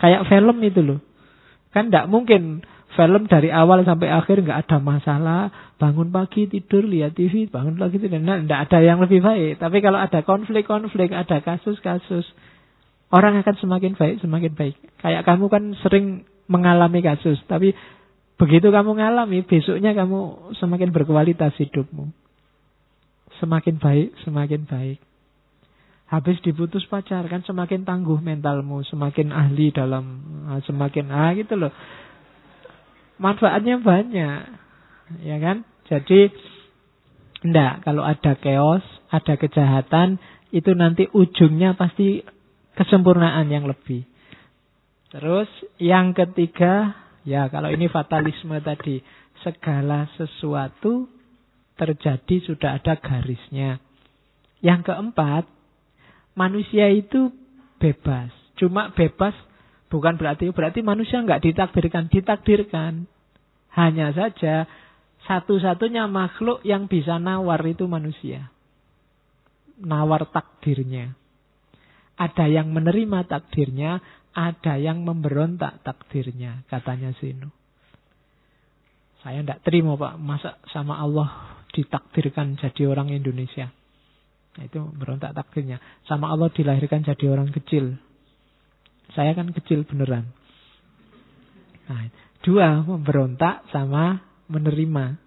Kayak 0.00 0.26
film 0.26 0.56
itu 0.64 0.80
loh. 0.80 1.00
Kan 1.70 1.92
tidak 1.92 2.08
mungkin 2.08 2.64
film 2.94 3.26
dari 3.26 3.50
awal 3.50 3.84
sampai 3.84 4.08
akhir 4.08 4.40
nggak 4.40 4.66
ada 4.66 4.78
masalah. 4.80 5.42
Bangun 5.76 6.08
pagi 6.08 6.48
tidur 6.48 6.86
lihat 6.86 7.18
TV, 7.18 7.50
bangun 7.50 7.76
pagi 7.76 8.00
tidur. 8.00 8.18
Nah, 8.22 8.40
tidak 8.40 8.60
ada 8.70 8.78
yang 8.80 8.98
lebih 9.04 9.20
baik. 9.20 9.60
Tapi 9.60 9.78
kalau 9.84 10.00
ada 10.00 10.24
konflik-konflik, 10.24 11.12
ada 11.12 11.42
kasus-kasus, 11.44 12.24
orang 13.12 13.42
akan 13.42 13.54
semakin 13.60 13.92
baik, 13.98 14.22
semakin 14.24 14.52
baik. 14.54 14.76
Kayak 15.02 15.22
kamu 15.28 15.46
kan 15.52 15.62
sering 15.84 16.24
mengalami 16.48 17.00
kasus, 17.04 17.36
tapi 17.50 17.74
begitu 18.38 18.68
kamu 18.70 18.96
mengalami, 18.96 19.42
besoknya 19.44 19.92
kamu 19.92 20.52
semakin 20.58 20.90
berkualitas 20.94 21.54
hidupmu. 21.58 22.23
Semakin 23.42 23.82
baik, 23.82 24.14
semakin 24.22 24.66
baik. 24.68 24.98
Habis 26.04 26.38
diputus 26.44 26.84
pacar 26.86 27.26
kan 27.26 27.42
semakin 27.42 27.82
tangguh 27.82 28.20
mentalmu, 28.20 28.84
semakin 28.86 29.34
ahli 29.34 29.72
dalam 29.74 30.04
ah, 30.46 30.60
semakin 30.62 31.06
ah 31.10 31.32
gitu 31.34 31.56
loh. 31.58 31.72
Manfaatnya 33.18 33.80
banyak. 33.80 34.40
Ya 35.24 35.36
kan? 35.42 35.64
Jadi 35.88 36.30
enggak 37.44 37.82
kalau 37.82 38.04
ada 38.04 38.36
chaos, 38.38 38.84
ada 39.10 39.34
kejahatan 39.34 40.22
itu 40.54 40.70
nanti 40.76 41.10
ujungnya 41.10 41.74
pasti 41.74 42.22
kesempurnaan 42.78 43.50
yang 43.50 43.66
lebih. 43.66 44.06
Terus 45.14 45.46
yang 45.78 46.10
ketiga, 46.10 46.94
ya 47.22 47.46
kalau 47.46 47.70
ini 47.70 47.86
fatalisme 47.86 48.58
tadi, 48.62 48.98
segala 49.46 50.10
sesuatu 50.18 51.06
terjadi 51.74 52.36
sudah 52.46 52.78
ada 52.78 52.94
garisnya. 52.98 53.82
Yang 54.64 54.90
keempat, 54.92 55.44
manusia 56.38 56.90
itu 56.90 57.34
bebas. 57.82 58.30
Cuma 58.54 58.94
bebas 58.94 59.34
bukan 59.90 60.16
berarti 60.16 60.50
berarti 60.54 60.80
manusia 60.80 61.20
nggak 61.20 61.42
ditakdirkan, 61.42 62.08
ditakdirkan. 62.08 62.92
Hanya 63.74 64.14
saja 64.14 64.70
satu-satunya 65.26 66.06
makhluk 66.06 66.62
yang 66.62 66.86
bisa 66.86 67.18
nawar 67.18 67.58
itu 67.66 67.90
manusia. 67.90 68.54
Nawar 69.82 70.30
takdirnya. 70.30 71.18
Ada 72.14 72.46
yang 72.46 72.70
menerima 72.70 73.26
takdirnya, 73.26 73.98
ada 74.30 74.78
yang 74.78 75.02
memberontak 75.02 75.82
takdirnya, 75.82 76.62
katanya 76.70 77.10
Zeno. 77.18 77.50
Saya 79.26 79.42
tidak 79.42 79.66
terima 79.66 79.98
Pak, 79.98 80.14
masa 80.22 80.62
sama 80.70 80.94
Allah 81.02 81.53
ditakdirkan 81.74 82.54
jadi 82.54 82.86
orang 82.86 83.10
Indonesia. 83.10 83.74
Nah, 84.54 84.62
itu 84.62 84.78
berontak 84.94 85.34
takdirnya. 85.34 85.82
Sama 86.06 86.30
Allah 86.30 86.46
dilahirkan 86.54 87.02
jadi 87.02 87.26
orang 87.26 87.50
kecil. 87.50 87.98
Saya 89.12 89.34
kan 89.34 89.50
kecil 89.50 89.82
beneran. 89.82 90.30
Nah, 91.90 92.06
dua, 92.46 92.86
memberontak 92.86 93.66
sama 93.74 94.22
menerima. 94.46 95.18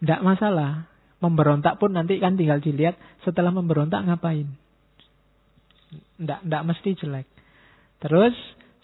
Tidak 0.00 0.20
masalah. 0.22 0.86
Memberontak 1.18 1.82
pun 1.82 1.96
nanti 1.96 2.22
kan 2.22 2.38
tinggal 2.38 2.62
dilihat 2.62 2.94
setelah 3.26 3.50
memberontak 3.50 4.06
ngapain. 4.06 4.46
Tidak, 6.16 6.62
mesti 6.62 6.90
jelek. 6.94 7.26
Terus 8.00 8.36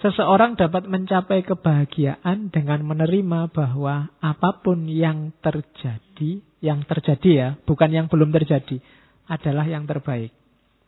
seseorang 0.02 0.58
dapat 0.58 0.90
mencapai 0.90 1.46
kebahagiaan 1.46 2.50
dengan 2.50 2.82
menerima 2.82 3.54
bahwa 3.54 4.10
apa 4.18 4.50
pun 4.60 4.90
yang 4.90 5.30
terjadi, 5.38 6.42
yang 6.58 6.82
terjadi 6.82 7.30
ya, 7.30 7.48
bukan 7.62 7.88
yang 7.94 8.06
belum 8.10 8.34
terjadi, 8.34 8.82
adalah 9.30 9.62
yang 9.64 9.86
terbaik. 9.86 10.34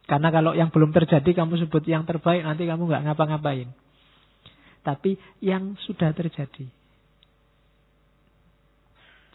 Karena 0.04 0.28
kalau 0.34 0.52
yang 0.52 0.68
belum 0.68 0.90
terjadi 0.90 1.30
kamu 1.30 1.64
sebut 1.64 1.86
yang 1.86 2.04
terbaik, 2.04 2.42
nanti 2.42 2.66
kamu 2.66 2.90
nggak 2.90 3.02
ngapa-ngapain. 3.08 3.70
Tapi 4.84 5.16
yang 5.40 5.78
sudah 5.86 6.12
terjadi. 6.12 6.66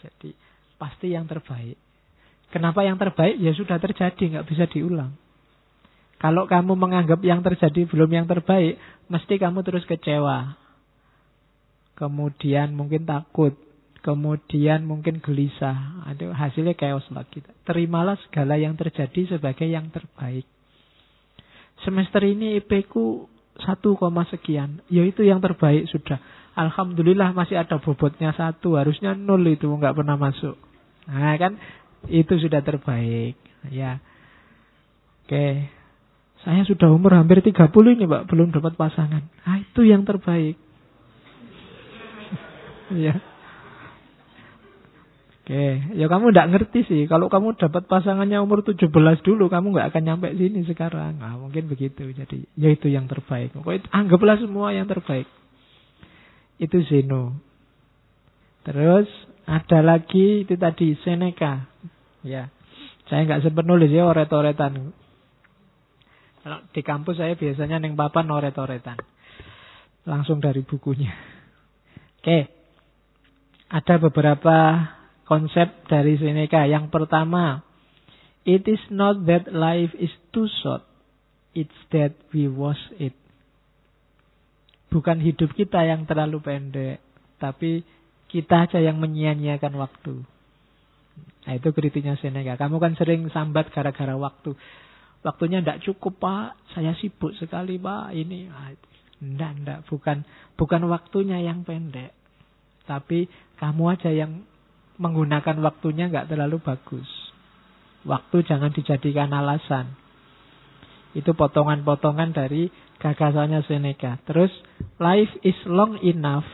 Jadi 0.04 0.30
pasti 0.78 1.16
yang 1.16 1.26
terbaik. 1.26 1.80
Kenapa 2.54 2.86
yang 2.86 3.00
terbaik? 3.02 3.40
Ya 3.42 3.56
sudah 3.56 3.82
terjadi, 3.82 4.38
nggak 4.38 4.46
bisa 4.46 4.70
diulang. 4.70 5.16
Kalau 6.20 6.52
kamu 6.52 6.76
menganggap 6.76 7.24
yang 7.24 7.40
terjadi 7.40 7.88
belum 7.88 8.12
yang 8.12 8.28
terbaik, 8.28 8.76
mesti 9.08 9.40
kamu 9.40 9.64
terus 9.64 9.88
kecewa. 9.88 10.60
Kemudian 11.96 12.76
mungkin 12.76 13.08
takut. 13.08 13.56
Kemudian 14.04 14.84
mungkin 14.84 15.24
gelisah. 15.24 16.04
Ada 16.08 16.32
hasilnya 16.36 16.76
chaos 16.76 17.08
lagi. 17.12 17.40
Terimalah 17.64 18.20
segala 18.28 18.60
yang 18.60 18.76
terjadi 18.76 19.36
sebagai 19.36 19.68
yang 19.68 19.92
terbaik. 19.92 20.44
Semester 21.88 22.24
ini 22.28 22.60
IP 22.60 22.92
ku 22.92 23.28
satu 23.60 23.96
koma 23.96 24.28
sekian. 24.28 24.84
Ya 24.92 25.08
itu 25.08 25.24
yang 25.24 25.40
terbaik 25.40 25.88
sudah. 25.88 26.20
Alhamdulillah 26.56 27.32
masih 27.32 27.60
ada 27.60 27.80
bobotnya 27.80 28.36
satu. 28.36 28.76
Harusnya 28.76 29.16
nol 29.16 29.44
itu 29.48 29.68
nggak 29.68 29.96
pernah 29.96 30.20
masuk. 30.20 30.60
Nah 31.08 31.36
kan 31.40 31.56
itu 32.12 32.36
sudah 32.40 32.60
terbaik. 32.60 33.40
Ya. 33.72 34.00
Oke. 35.24 35.79
Saya 36.40 36.64
sudah 36.64 36.88
umur 36.88 37.12
hampir 37.20 37.44
30 37.44 37.68
ini 38.00 38.08
Pak, 38.08 38.32
belum 38.32 38.56
dapat 38.56 38.80
pasangan. 38.80 39.28
Ah, 39.44 39.60
itu 39.60 39.84
yang 39.84 40.08
terbaik. 40.08 40.56
ya. 42.96 43.20
Oke, 45.50 45.82
ya 45.98 46.06
kamu 46.06 46.30
tidak 46.30 46.50
ngerti 46.54 46.80
sih. 46.86 47.02
Kalau 47.10 47.26
kamu 47.26 47.58
dapat 47.58 47.90
pasangannya 47.90 48.38
umur 48.38 48.62
17 48.62 48.86
dulu, 49.26 49.50
kamu 49.50 49.74
nggak 49.74 49.90
akan 49.90 50.04
nyampe 50.06 50.30
sini 50.38 50.62
sekarang. 50.62 51.18
Nah, 51.18 51.42
mungkin 51.42 51.66
begitu. 51.66 52.06
Jadi, 52.06 52.46
ya 52.54 52.70
itu 52.70 52.86
yang 52.86 53.10
terbaik. 53.10 53.58
Pokoknya 53.58 53.90
anggaplah 53.90 54.38
semua 54.38 54.78
yang 54.78 54.86
terbaik. 54.86 55.26
Itu 56.62 56.86
Zeno. 56.86 57.34
Terus 58.62 59.10
ada 59.50 59.82
lagi 59.82 60.46
itu 60.46 60.54
tadi 60.54 60.94
Seneca. 61.02 61.66
Ya, 62.22 62.54
saya 63.10 63.26
nggak 63.26 63.50
sempat 63.50 63.66
nulis 63.66 63.90
ya 63.90 64.06
oret-oretan. 64.06 64.94
Di 66.72 66.82
kampus 66.82 67.20
saya 67.20 67.36
biasanya 67.36 67.84
neng 67.84 68.00
papan 68.00 68.26
noret-noretan. 68.28 68.98
Langsung 70.08 70.40
dari 70.40 70.64
bukunya. 70.64 71.12
Oke. 72.20 72.48
Ada 73.70 74.02
beberapa 74.02 74.58
konsep 75.30 75.86
dari 75.86 76.18
Seneca. 76.18 76.66
Yang 76.66 76.90
pertama, 76.90 77.62
it 78.48 78.66
is 78.66 78.82
not 78.90 79.30
that 79.30 79.52
life 79.54 79.94
is 79.94 80.10
too 80.34 80.50
short. 80.64 80.82
It's 81.54 81.76
that 81.94 82.18
we 82.34 82.50
waste 82.50 82.90
it. 82.98 83.14
Bukan 84.90 85.22
hidup 85.22 85.54
kita 85.54 85.86
yang 85.86 86.10
terlalu 86.10 86.42
pendek, 86.42 86.98
tapi 87.38 87.86
kita 88.26 88.66
aja 88.66 88.82
yang 88.82 88.98
menyia-nyiakan 88.98 89.78
waktu. 89.78 90.26
Nah 91.46 91.54
itu 91.54 91.70
kritiknya 91.70 92.18
Seneca. 92.18 92.58
Kamu 92.58 92.82
kan 92.82 92.98
sering 92.98 93.30
sambat 93.30 93.70
gara-gara 93.70 94.18
waktu. 94.18 94.58
Waktunya 95.20 95.60
tidak 95.60 95.84
cukup 95.84 96.16
pak, 96.24 96.56
saya 96.72 96.96
sibuk 96.96 97.36
sekali 97.36 97.76
pak. 97.76 98.16
Ini, 98.16 98.48
tidak, 99.20 99.52
tidak, 99.60 99.80
bukan, 99.92 100.18
bukan 100.56 100.82
waktunya 100.88 101.44
yang 101.44 101.68
pendek, 101.68 102.16
tapi 102.88 103.28
kamu 103.60 103.84
aja 104.00 104.12
yang 104.16 104.48
menggunakan 104.96 105.60
waktunya 105.60 106.08
nggak 106.08 106.32
terlalu 106.32 106.64
bagus. 106.64 107.08
Waktu 108.08 108.48
jangan 108.48 108.72
dijadikan 108.72 109.32
alasan. 109.36 109.96
Itu 111.12 111.36
potongan-potongan 111.36 112.32
dari 112.32 112.72
gagasannya 113.02 113.66
Seneca. 113.68 114.22
Terus, 114.24 114.54
life 115.02 115.32
is 115.44 115.58
long 115.66 116.00
enough 116.06 116.48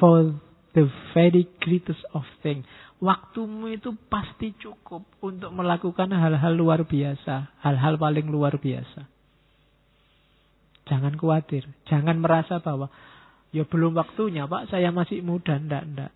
for 0.00 0.32
the 0.72 0.88
very 1.12 1.44
greatest 1.60 2.00
of 2.16 2.24
things. 2.40 2.64
Waktumu 3.02 3.66
itu 3.66 3.98
pasti 4.06 4.54
cukup 4.62 5.02
untuk 5.18 5.50
melakukan 5.50 6.14
hal-hal 6.14 6.54
luar 6.54 6.86
biasa. 6.86 7.50
Hal-hal 7.58 7.98
paling 7.98 8.30
luar 8.30 8.62
biasa. 8.62 9.10
Jangan 10.86 11.18
khawatir. 11.18 11.66
Jangan 11.90 12.22
merasa 12.22 12.62
bahwa 12.62 12.86
ya 13.50 13.66
belum 13.66 13.98
waktunya 13.98 14.46
pak, 14.46 14.70
saya 14.70 14.94
masih 14.94 15.18
muda. 15.18 15.58
Ndak, 15.58 15.82
ndak. 15.98 16.12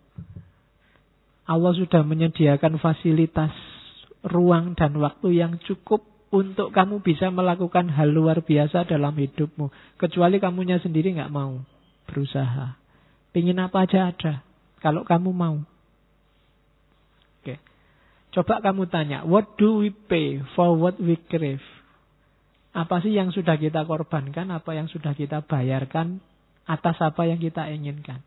Allah 1.51 1.73
sudah 1.75 2.07
menyediakan 2.07 2.79
fasilitas 2.79 3.51
ruang 4.23 4.79
dan 4.79 4.95
waktu 5.03 5.43
yang 5.43 5.59
cukup 5.63 6.07
untuk 6.35 6.75
kamu 6.75 7.03
bisa 7.03 7.31
melakukan 7.31 7.87
hal 7.91 8.11
luar 8.11 8.43
biasa 8.43 8.87
dalam 8.87 9.15
hidupmu. 9.15 9.71
Kecuali 9.99 10.39
kamunya 10.43 10.79
sendiri 10.79 11.15
nggak 11.19 11.35
mau 11.35 11.63
berusaha. 12.07 12.79
Pingin 13.31 13.59
apa 13.59 13.87
aja 13.87 14.15
ada. 14.15 14.43
Kalau 14.79 15.03
kamu 15.03 15.31
mau. 15.35 15.76
Coba 18.37 18.61
kamu 18.61 18.93
tanya, 18.93 19.25
what 19.25 19.57
do 19.57 19.81
we 19.81 19.89
pay 19.89 20.45
for 20.53 20.77
what 20.77 21.01
we 21.01 21.17
crave? 21.17 21.65
Apa 22.77 23.01
sih 23.01 23.17
yang 23.17 23.33
sudah 23.33 23.57
kita 23.57 23.89
korbankan, 23.89 24.53
apa 24.53 24.77
yang 24.77 24.93
sudah 24.93 25.17
kita 25.17 25.41
bayarkan 25.49 26.21
atas 26.69 27.01
apa 27.01 27.25
yang 27.25 27.41
kita 27.41 27.65
inginkan? 27.73 28.21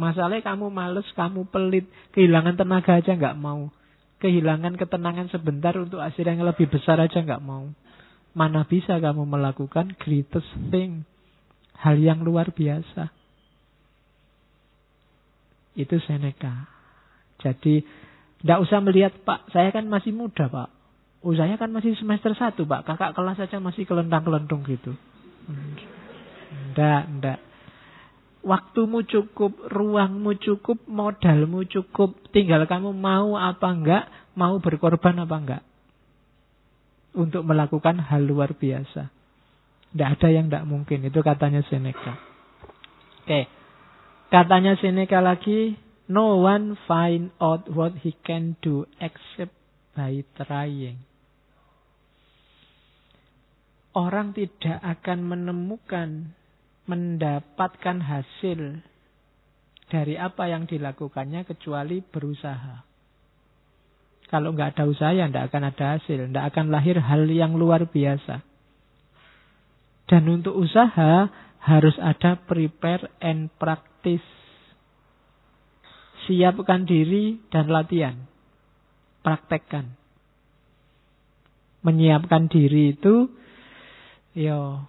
Masalahnya 0.00 0.48
kamu 0.48 0.72
males, 0.72 1.04
kamu 1.12 1.44
pelit, 1.52 1.84
kehilangan 2.16 2.56
tenaga 2.56 2.96
aja 2.96 3.12
nggak 3.12 3.36
mau. 3.36 3.68
Kehilangan 4.24 4.80
ketenangan 4.80 5.28
sebentar 5.28 5.76
untuk 5.76 6.00
hasil 6.00 6.24
yang 6.24 6.40
lebih 6.40 6.64
besar 6.72 6.96
aja 6.96 7.20
nggak 7.20 7.44
mau. 7.44 7.68
Mana 8.32 8.64
bisa 8.64 8.96
kamu 8.96 9.28
melakukan 9.28 9.92
greatest 10.00 10.48
thing. 10.72 11.04
Hal 11.76 12.00
yang 12.00 12.24
luar 12.24 12.48
biasa. 12.48 13.12
Itu 15.76 16.00
Seneca. 16.00 16.64
Jadi 17.44 17.84
tidak 18.44 18.60
usah 18.60 18.78
melihat, 18.84 19.24
Pak, 19.24 19.48
saya 19.56 19.72
kan 19.72 19.88
masih 19.88 20.12
muda, 20.12 20.52
Pak. 20.52 20.68
Oh, 21.24 21.32
kan 21.32 21.72
masih 21.72 21.96
semester 21.96 22.36
satu, 22.36 22.68
Pak. 22.68 22.84
Kakak 22.84 23.16
kelas 23.16 23.40
saja 23.40 23.56
masih 23.56 23.88
kelentang-kelentung 23.88 24.60
gitu. 24.68 24.92
Tidak, 25.48 27.02
tidak. 27.08 27.40
Waktumu 28.44 29.00
cukup, 29.08 29.56
ruangmu 29.72 30.36
cukup, 30.36 30.84
modalmu 30.84 31.64
cukup. 31.64 32.20
Tinggal 32.36 32.68
kamu 32.68 32.92
mau 32.92 33.40
apa 33.40 33.64
enggak, 33.72 34.04
mau 34.36 34.60
berkorban 34.60 35.24
apa 35.24 35.36
enggak. 35.40 35.62
Untuk 37.16 37.48
melakukan 37.48 37.96
hal 37.96 38.28
luar 38.28 38.52
biasa. 38.52 39.08
Tidak 39.88 40.08
ada 40.20 40.28
yang 40.28 40.52
tidak 40.52 40.68
mungkin. 40.68 41.00
Itu 41.08 41.24
katanya 41.24 41.64
Seneca. 41.64 42.20
Oke. 43.24 43.48
Katanya 44.28 44.76
Seneca 44.76 45.24
lagi, 45.24 45.80
No 46.04 46.36
one 46.44 46.76
find 46.84 47.32
out 47.40 47.64
what 47.72 48.04
he 48.04 48.12
can 48.20 48.60
do 48.60 48.84
except 49.00 49.56
by 49.96 50.20
trying. 50.36 51.00
Orang 53.94 54.36
tidak 54.36 54.82
akan 54.84 55.18
menemukan, 55.24 56.34
mendapatkan 56.84 58.04
hasil 58.04 58.84
dari 59.88 60.18
apa 60.18 60.50
yang 60.50 60.68
dilakukannya 60.68 61.46
kecuali 61.48 62.02
berusaha. 62.02 62.84
Kalau 64.28 64.50
nggak 64.50 64.76
ada 64.76 64.84
usaha 64.90 65.14
ya 65.14 65.30
nggak 65.30 65.46
akan 65.48 65.62
ada 65.72 65.84
hasil, 65.96 66.20
nggak 66.34 66.46
akan 66.52 66.66
lahir 66.74 66.98
hal 67.00 67.24
yang 67.30 67.54
luar 67.54 67.86
biasa. 67.86 68.42
Dan 70.04 70.28
untuk 70.28 70.58
usaha 70.58 71.30
harus 71.64 71.96
ada 71.96 72.36
prepare 72.44 73.08
and 73.24 73.48
practice 73.56 74.43
Siapkan 76.24 76.88
diri 76.88 77.40
dan 77.52 77.68
latihan. 77.68 78.16
Praktekkan. 79.20 79.92
Menyiapkan 81.84 82.48
diri 82.48 82.96
itu, 82.96 83.28
yo, 84.32 84.88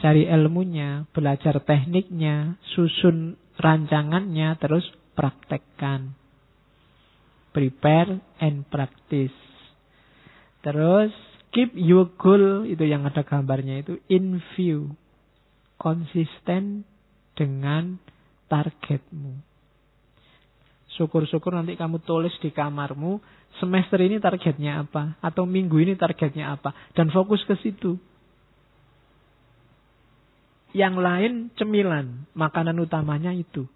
cari 0.00 0.24
ilmunya, 0.24 1.04
belajar 1.12 1.60
tekniknya, 1.60 2.56
susun 2.72 3.36
rancangannya, 3.60 4.56
terus 4.56 4.88
praktekkan. 5.12 6.16
Prepare 7.52 8.24
and 8.40 8.64
practice. 8.72 9.36
Terus 10.64 11.12
keep 11.52 11.76
your 11.76 12.08
goal 12.16 12.64
itu 12.64 12.88
yang 12.88 13.04
ada 13.04 13.20
gambarnya 13.20 13.84
itu 13.84 14.00
in 14.08 14.40
view. 14.56 14.96
Konsisten 15.80 16.84
dengan 17.36 17.96
targetmu. 18.52 19.49
Syukur-syukur 20.98 21.54
nanti 21.54 21.78
kamu 21.78 22.02
tulis 22.02 22.34
di 22.42 22.50
kamarmu 22.50 23.22
semester 23.62 23.98
ini 24.02 24.18
targetnya 24.18 24.82
apa 24.82 25.18
atau 25.22 25.46
minggu 25.46 25.78
ini 25.78 25.94
targetnya 25.94 26.54
apa 26.54 26.74
dan 26.94 27.14
fokus 27.14 27.42
ke 27.46 27.54
situ. 27.62 27.94
Yang 30.70 30.94
lain 31.02 31.32
cemilan, 31.58 32.30
makanan 32.34 32.78
utamanya 32.78 33.34
itu. 33.34 33.66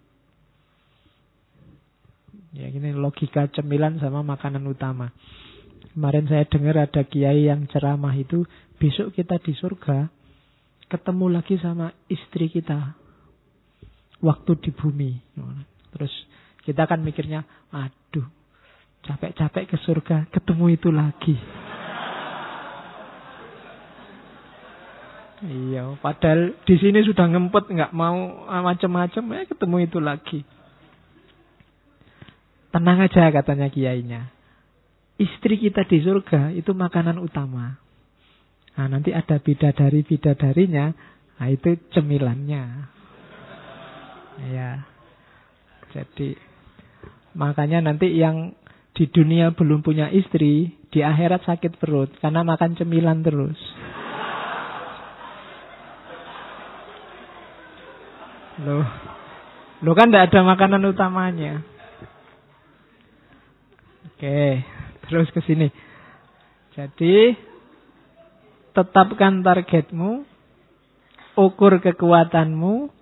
Ya 2.55 2.71
ini 2.71 2.95
logika 2.95 3.51
cemilan 3.51 3.99
sama 3.99 4.23
makanan 4.23 4.63
utama. 4.63 5.11
Kemarin 5.91 6.27
saya 6.27 6.47
dengar 6.47 6.87
ada 6.87 7.03
kiai 7.03 7.51
yang 7.51 7.67
ceramah 7.67 8.15
itu 8.15 8.47
besok 8.79 9.15
kita 9.15 9.39
di 9.43 9.55
surga 9.55 10.07
ketemu 10.87 11.25
lagi 11.31 11.59
sama 11.59 11.91
istri 12.07 12.47
kita 12.47 12.95
waktu 14.23 14.51
di 14.59 14.71
bumi. 14.71 15.11
Terus 15.95 16.13
kita 16.65 16.89
kan 16.89 16.99
mikirnya, 17.05 17.45
aduh 17.69 18.25
capek-capek 19.05 19.69
ke 19.69 19.77
surga 19.85 20.17
ketemu 20.33 20.65
itu 20.73 20.89
lagi. 20.89 21.37
Iya, 25.45 25.93
padahal 26.01 26.57
di 26.65 26.75
sini 26.81 27.05
sudah 27.05 27.29
ngempet 27.29 27.69
nggak 27.69 27.93
mau 27.93 28.49
macam-macam 28.49 29.23
ya 29.35 29.41
ketemu 29.45 29.75
itu 29.85 29.99
lagi. 30.01 30.39
Tenang 32.73 33.05
aja 33.05 33.29
katanya 33.29 33.69
kiainya. 33.69 34.33
Istri 35.15 35.61
kita 35.61 35.85
di 35.87 36.01
surga 36.01 36.51
itu 36.51 36.75
makanan 36.75 37.21
utama. 37.21 37.77
Nah, 38.75 38.91
nanti 38.91 39.15
ada 39.15 39.39
bidadari-bidadarinya, 39.39 40.91
nah 41.39 41.47
itu 41.47 41.79
cemilannya. 41.95 42.63
Ya. 44.51 44.83
Jadi 45.95 46.35
makanya 47.35 47.83
nanti 47.83 48.15
yang 48.15 48.55
di 48.95 49.11
dunia 49.11 49.51
belum 49.51 49.83
punya 49.83 50.07
istri, 50.07 50.71
di 50.87 51.03
akhirat 51.03 51.43
sakit 51.43 51.75
perut 51.77 52.07
karena 52.23 52.47
makan 52.47 52.79
cemilan 52.79 53.19
terus. 53.21 53.59
Loh, 58.63 58.87
lo 59.83 59.91
kan 59.91 60.07
tidak 60.07 60.31
ada 60.31 60.47
makanan 60.47 60.87
utamanya. 60.87 61.59
Oke, 64.15 64.63
terus 65.11 65.27
ke 65.35 65.43
sini. 65.43 65.67
Jadi 66.71 67.35
tetapkan 68.71 69.43
targetmu, 69.43 70.23
ukur 71.35 71.83
kekuatanmu 71.83 72.95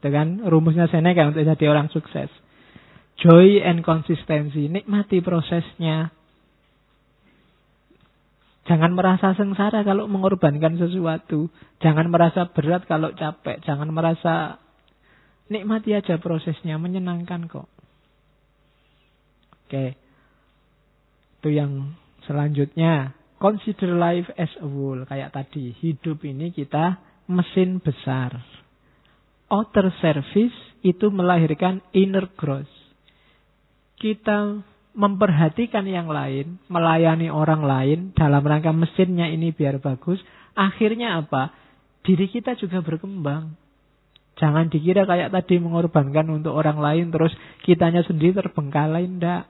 dengan 0.00 0.48
rumusnya 0.48 0.88
Seneca 0.88 1.28
untuk 1.28 1.44
jadi 1.44 1.64
orang 1.68 1.92
sukses. 1.92 2.32
Joy 3.20 3.60
and 3.60 3.84
konsistensi, 3.84 4.72
nikmati 4.72 5.20
prosesnya. 5.20 6.08
Jangan 8.64 8.96
merasa 8.96 9.36
sengsara 9.36 9.84
kalau 9.84 10.08
mengorbankan 10.08 10.80
sesuatu. 10.80 11.52
Jangan 11.84 12.08
merasa 12.08 12.48
berat 12.48 12.88
kalau 12.88 13.12
capek. 13.12 13.60
Jangan 13.60 13.92
merasa 13.92 14.56
nikmati 15.52 15.92
aja 15.92 16.16
prosesnya, 16.16 16.80
menyenangkan 16.80 17.44
kok. 17.50 17.68
Oke. 19.68 20.00
Itu 21.40 21.48
yang 21.52 21.92
selanjutnya. 22.24 23.12
Consider 23.36 24.00
life 24.00 24.32
as 24.40 24.52
a 24.60 24.68
whole. 24.68 25.04
Kayak 25.04 25.36
tadi. 25.36 25.76
Hidup 25.76 26.24
ini 26.24 26.48
kita 26.48 27.04
mesin 27.28 27.84
besar. 27.84 28.40
Outer 29.52 29.92
service 30.00 30.56
itu 30.80 31.12
melahirkan 31.12 31.84
inner 31.92 32.30
growth. 32.38 32.79
Kita 34.00 34.64
memperhatikan 34.96 35.86
yang 35.86 36.10
lain, 36.10 36.58
melayani 36.66 37.30
orang 37.30 37.62
lain 37.62 37.98
dalam 38.16 38.42
rangka 38.42 38.72
mesinnya 38.72 39.28
ini 39.30 39.52
biar 39.54 39.78
bagus. 39.78 40.18
Akhirnya 40.56 41.20
apa? 41.20 41.52
Diri 42.02 42.26
kita 42.32 42.56
juga 42.56 42.80
berkembang. 42.80 43.54
Jangan 44.40 44.72
dikira 44.72 45.04
kayak 45.04 45.36
tadi 45.36 45.60
mengorbankan 45.60 46.32
untuk 46.32 46.56
orang 46.56 46.80
lain 46.80 47.12
terus 47.12 47.30
kitanya 47.60 48.00
sendiri 48.08 48.40
terbengkalai. 48.40 49.04
Enggak. 49.04 49.44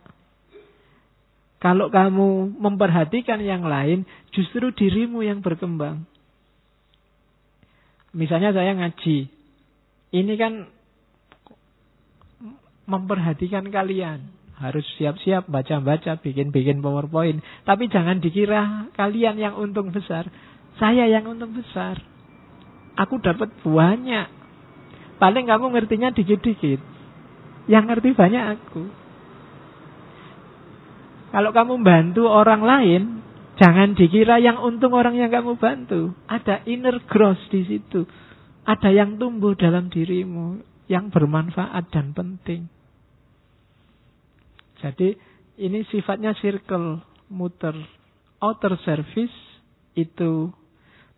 Kalau 1.61 1.93
kamu 1.93 2.57
memperhatikan 2.59 3.39
yang 3.45 3.63
lain, 3.69 4.09
justru 4.33 4.73
dirimu 4.75 5.23
yang 5.23 5.45
berkembang. 5.45 6.09
Misalnya 8.17 8.51
saya 8.51 8.75
ngaji. 8.75 9.29
Ini 10.11 10.35
kan 10.35 10.67
memperhatikan 12.91 13.71
kalian. 13.71 14.40
Harus 14.61 14.85
siap-siap 15.01 15.49
baca-baca, 15.49 16.21
bikin-bikin 16.21 16.85
PowerPoint. 16.85 17.41
Tapi 17.65 17.89
jangan 17.89 18.21
dikira 18.21 18.93
kalian 18.93 19.41
yang 19.41 19.57
untung 19.57 19.89
besar. 19.89 20.29
Saya 20.77 21.09
yang 21.09 21.25
untung 21.25 21.57
besar. 21.57 21.97
Aku 23.01 23.17
dapat 23.25 23.49
banyak. 23.65 24.29
Paling 25.17 25.49
kamu 25.49 25.73
ngertinya 25.73 26.13
dikit-dikit. 26.13 26.81
Yang 27.73 27.85
ngerti 27.89 28.11
banyak 28.13 28.45
aku. 28.61 28.85
Kalau 31.31 31.51
kamu 31.57 31.81
bantu 31.81 32.29
orang 32.29 32.61
lain, 32.61 33.03
jangan 33.57 33.97
dikira 33.97 34.43
yang 34.43 34.61
untung 34.61 34.93
orang 34.93 35.17
yang 35.17 35.33
kamu 35.33 35.57
bantu. 35.57 36.13
Ada 36.29 36.69
inner 36.69 37.01
growth 37.09 37.41
di 37.49 37.65
situ. 37.65 38.05
Ada 38.69 38.93
yang 38.93 39.17
tumbuh 39.17 39.57
dalam 39.57 39.89
dirimu 39.89 40.61
yang 40.91 41.09
bermanfaat 41.09 41.89
dan 41.89 42.13
penting. 42.13 42.80
Jadi 44.81 45.17
ini 45.61 45.85
sifatnya 45.89 46.33
circle 46.41 47.05
muter. 47.29 47.77
Outer 48.41 48.81
service 48.81 49.37
itu 49.93 50.49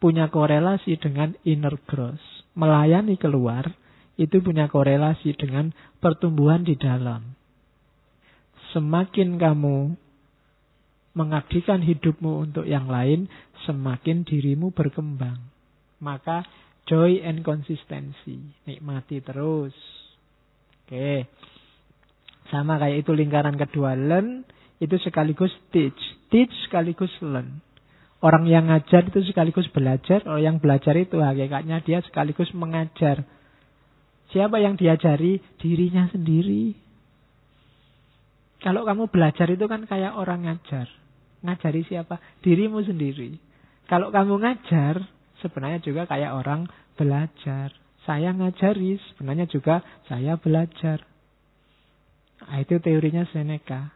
punya 0.03 0.27
korelasi 0.27 0.99
dengan 0.99 1.39
inner 1.47 1.79
growth. 1.87 2.23
Melayani 2.59 3.15
keluar 3.15 3.71
itu 4.19 4.43
punya 4.43 4.67
korelasi 4.67 5.39
dengan 5.39 5.71
pertumbuhan 6.03 6.67
di 6.67 6.75
dalam. 6.75 7.39
Semakin 8.75 9.39
kamu 9.39 9.95
mengabdikan 11.15 11.85
hidupmu 11.85 12.51
untuk 12.51 12.67
yang 12.67 12.89
lain, 12.89 13.29
semakin 13.69 14.27
dirimu 14.27 14.75
berkembang. 14.75 15.39
Maka 16.03 16.43
joy 16.91 17.23
and 17.23 17.47
konsistensi. 17.47 18.43
Nikmati 18.67 19.23
terus. 19.23 19.77
Oke. 20.83 21.31
Sama 22.53 22.77
kayak 22.77 23.09
itu 23.09 23.17
lingkaran 23.17 23.57
kedua. 23.57 23.97
Learn 23.97 24.45
itu 24.77 25.01
sekaligus 25.01 25.51
teach. 25.73 25.97
Teach 26.29 26.53
sekaligus 26.69 27.11
learn. 27.25 27.65
Orang 28.21 28.45
yang 28.45 28.69
ngajar 28.69 29.09
itu 29.09 29.25
sekaligus 29.25 29.67
belajar. 29.73 30.21
Orang 30.29 30.45
yang 30.45 30.57
belajar 30.61 30.93
itu 31.01 31.17
hakikatnya 31.17 31.81
dia 31.81 32.05
sekaligus 32.05 32.53
mengajar. 32.53 33.25
Siapa 34.31 34.61
yang 34.61 34.77
diajari? 34.77 35.41
Dirinya 35.57 36.13
sendiri. 36.13 36.77
Kalau 38.63 38.87
kamu 38.87 39.11
belajar 39.11 39.49
itu 39.51 39.65
kan 39.67 39.89
kayak 39.89 40.15
orang 40.15 40.47
ngajar. 40.47 40.87
Ngajari 41.43 41.83
siapa? 41.89 42.23
Dirimu 42.45 42.85
sendiri. 42.87 43.35
Kalau 43.91 44.15
kamu 44.15 44.39
ngajar, 44.39 45.03
sebenarnya 45.43 45.83
juga 45.83 46.07
kayak 46.07 46.31
orang 46.39 46.71
belajar. 46.95 47.75
Saya 48.07 48.31
ngajari, 48.31 49.03
sebenarnya 49.11 49.51
juga 49.51 49.83
saya 50.07 50.39
belajar. 50.39 51.03
Nah, 52.43 52.59
itu 52.61 52.77
teorinya 52.83 53.23
Seneca. 53.31 53.95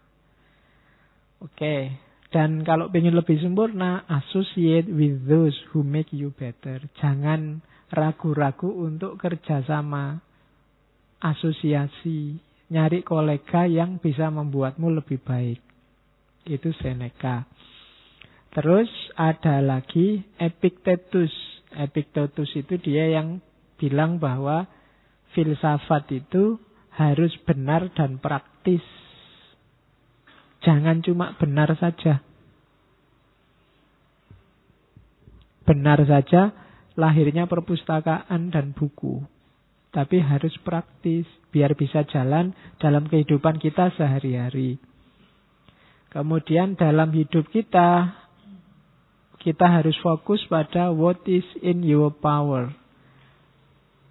Oke, 1.43 1.93
dan 2.33 2.65
kalau 2.67 2.91
ingin 2.91 3.15
lebih 3.15 3.39
sempurna, 3.39 4.03
associate 4.09 4.91
with 4.91 5.29
those 5.31 5.55
who 5.71 5.87
make 5.87 6.11
you 6.11 6.35
better. 6.35 6.83
Jangan 6.99 7.63
ragu-ragu 7.93 8.67
untuk 8.67 9.21
kerjasama, 9.21 10.19
asosiasi, 11.23 12.41
nyari 12.73 13.07
kolega 13.07 13.69
yang 13.71 14.03
bisa 14.03 14.27
membuatmu 14.33 14.91
lebih 14.91 15.23
baik. 15.23 15.61
Itu 16.47 16.75
Seneca. 16.83 17.47
Terus 18.55 18.89
ada 19.15 19.61
lagi 19.61 20.25
Epictetus. 20.41 21.31
Epictetus 21.77 22.49
itu 22.57 22.81
dia 22.81 23.13
yang 23.21 23.39
bilang 23.77 24.17
bahwa 24.17 24.65
filsafat 25.37 26.09
itu 26.17 26.57
harus 26.97 27.33
benar 27.45 27.93
dan 27.93 28.17
praktis. 28.17 28.83
Jangan 30.65 31.05
cuma 31.05 31.37
benar 31.37 31.77
saja. 31.77 32.25
Benar 35.69 36.01
saja 36.09 36.57
lahirnya 36.97 37.45
perpustakaan 37.45 38.49
dan 38.49 38.73
buku. 38.73 39.23
Tapi 39.93 40.21
harus 40.21 40.53
praktis 40.65 41.29
biar 41.53 41.77
bisa 41.77 42.05
jalan 42.09 42.57
dalam 42.81 43.09
kehidupan 43.09 43.61
kita 43.61 43.93
sehari-hari. 43.97 44.81
Kemudian 46.13 46.81
dalam 46.81 47.13
hidup 47.13 47.49
kita 47.53 48.17
kita 49.47 49.69
harus 49.69 49.95
fokus 50.03 50.43
pada 50.51 50.91
what 50.91 51.23
is 51.29 51.47
in 51.63 51.85
your 51.87 52.11
power. 52.11 52.73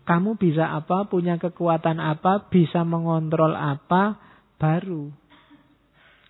Kamu 0.06 0.38
bisa 0.38 0.70
apa, 0.70 1.10
punya 1.10 1.42
kekuatan 1.42 1.98
apa, 1.98 2.48
bisa 2.54 2.86
mengontrol 2.86 3.58
apa, 3.58 4.22
baru 4.62 5.10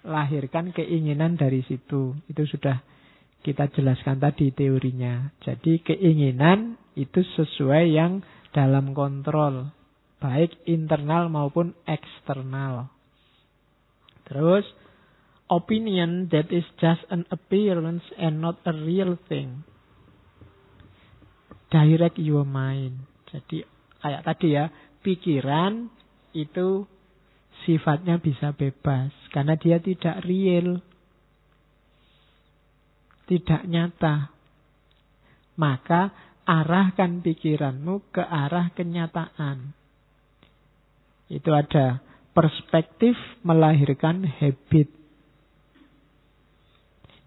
lahirkan 0.05 0.71
keinginan 0.71 1.35
dari 1.35 1.65
situ. 1.65 2.15
Itu 2.29 2.45
sudah 2.45 2.79
kita 3.41 3.67
jelaskan 3.73 4.21
tadi 4.21 4.53
teorinya. 4.53 5.33
Jadi 5.43 5.81
keinginan 5.83 6.79
itu 6.95 7.21
sesuai 7.35 7.91
yang 7.91 8.23
dalam 8.55 8.95
kontrol, 8.95 9.75
baik 10.23 10.55
internal 10.69 11.27
maupun 11.27 11.75
eksternal. 11.83 12.87
Terus 14.25 14.63
opinion 15.51 16.31
that 16.31 16.49
is 16.49 16.65
just 16.79 17.03
an 17.11 17.27
appearance 17.29 18.05
and 18.15 18.39
not 18.39 18.57
a 18.65 18.73
real 18.73 19.19
thing. 19.27 19.67
Direct 21.69 22.15
your 22.17 22.47
mind. 22.47 23.14
Jadi 23.35 23.67
kayak 23.99 24.23
tadi 24.23 24.47
ya, 24.55 24.71
pikiran 25.03 25.91
itu 26.31 26.87
sifatnya 27.67 28.19
bisa 28.23 28.55
bebas 28.55 29.11
karena 29.35 29.59
dia 29.59 29.83
tidak 29.83 30.23
real. 30.23 30.79
Tidak 33.27 33.61
nyata. 33.67 34.31
Maka 35.59 36.13
arahkan 36.45 37.19
pikiranmu 37.25 38.13
ke 38.13 38.21
arah 38.21 38.71
kenyataan. 38.71 39.73
Itu 41.27 41.51
ada 41.51 42.05
perspektif 42.37 43.17
melahirkan 43.41 44.23
habit 44.29 45.05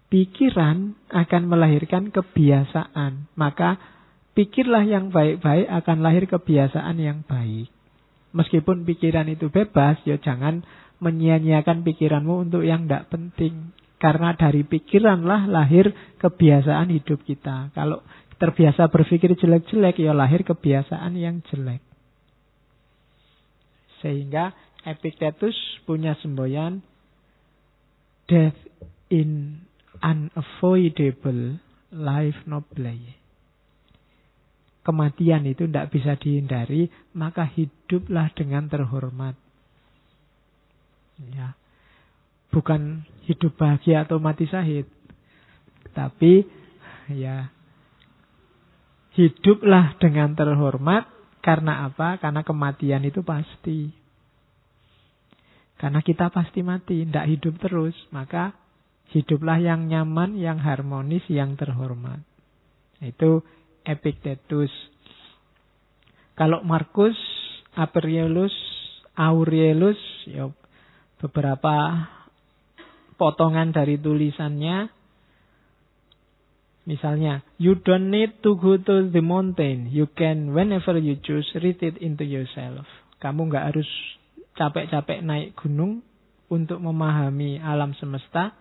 pikiran 0.09 0.97
akan 1.07 1.43
melahirkan 1.45 2.09
kebiasaan. 2.09 3.29
Maka 3.37 3.77
pikirlah 4.39 4.87
yang 4.87 5.11
baik-baik 5.11 5.67
akan 5.67 5.99
lahir 5.99 6.23
kebiasaan 6.23 6.95
yang 6.95 7.27
baik. 7.27 7.67
Meskipun 8.31 8.87
pikiran 8.87 9.27
itu 9.27 9.51
bebas, 9.51 9.99
ya 10.07 10.15
jangan 10.15 10.63
menyia-nyiakan 11.03 11.83
pikiranmu 11.83 12.47
untuk 12.47 12.63
yang 12.63 12.87
tidak 12.87 13.11
penting. 13.11 13.75
Karena 13.99 14.31
dari 14.31 14.63
pikiranlah 14.63 15.43
lahir 15.51 15.91
kebiasaan 16.23 16.87
hidup 16.87 17.19
kita. 17.27 17.75
Kalau 17.75 17.99
terbiasa 18.39 18.87
berpikir 18.87 19.35
jelek-jelek, 19.35 19.99
ya 19.99 20.15
lahir 20.15 20.47
kebiasaan 20.47 21.19
yang 21.19 21.43
jelek. 21.51 21.83
Sehingga 23.99 24.55
Epictetus 24.87 25.59
punya 25.83 26.15
semboyan 26.23 26.79
Death 28.31 28.55
in 29.11 29.59
unavoidable 29.99 31.59
life 31.91 32.39
noble. 32.47 33.18
Kematian 34.89 35.45
itu 35.45 35.69
tidak 35.69 35.93
bisa 35.93 36.17
dihindari, 36.17 36.89
maka 37.13 37.45
hiduplah 37.45 38.33
dengan 38.33 38.65
terhormat. 38.65 39.37
Ya. 41.29 41.53
Bukan 42.49 43.05
hidup 43.29 43.53
bahagia 43.53 44.09
atau 44.09 44.17
mati 44.17 44.49
syahid. 44.49 44.89
Tapi 45.93 46.41
ya 47.13 47.53
hiduplah 49.13 49.93
dengan 50.01 50.33
terhormat 50.33 51.05
karena 51.45 51.85
apa? 51.85 52.17
Karena 52.17 52.41
kematian 52.41 53.05
itu 53.05 53.21
pasti. 53.21 53.93
Karena 55.77 56.01
kita 56.01 56.33
pasti 56.33 56.65
mati, 56.65 57.05
tidak 57.05 57.29
hidup 57.29 57.61
terus. 57.61 57.93
Maka 58.09 58.57
Hiduplah 59.09 59.57
yang 59.57 59.89
nyaman, 59.89 60.37
yang 60.37 60.61
harmonis, 60.61 61.25
yang 61.33 61.57
terhormat. 61.57 62.21
Itu 63.01 63.41
Epictetus. 63.83 64.71
Kalau 66.35 66.63
Markus, 66.63 67.15
Aprielus, 67.75 68.55
Aurelius, 69.15 69.99
ya 70.23 70.47
beberapa 71.19 72.07
potongan 73.19 73.75
dari 73.75 73.99
tulisannya. 73.99 74.87
Misalnya, 76.87 77.45
you 77.61 77.77
don't 77.77 78.09
need 78.09 78.41
to 78.41 78.57
go 78.57 78.79
to 78.79 79.11
the 79.13 79.21
mountain. 79.21 79.91
You 79.93 80.09
can, 80.09 80.55
whenever 80.55 80.97
you 80.97 81.19
choose, 81.21 81.45
read 81.59 81.83
it 81.85 82.01
into 82.01 82.25
yourself. 82.25 82.87
Kamu 83.21 83.51
nggak 83.51 83.75
harus 83.75 83.89
capek-capek 84.57 85.21
naik 85.21 85.53
gunung 85.59 86.01
untuk 86.49 86.81
memahami 86.81 87.61
alam 87.61 87.93
semesta 87.93 88.57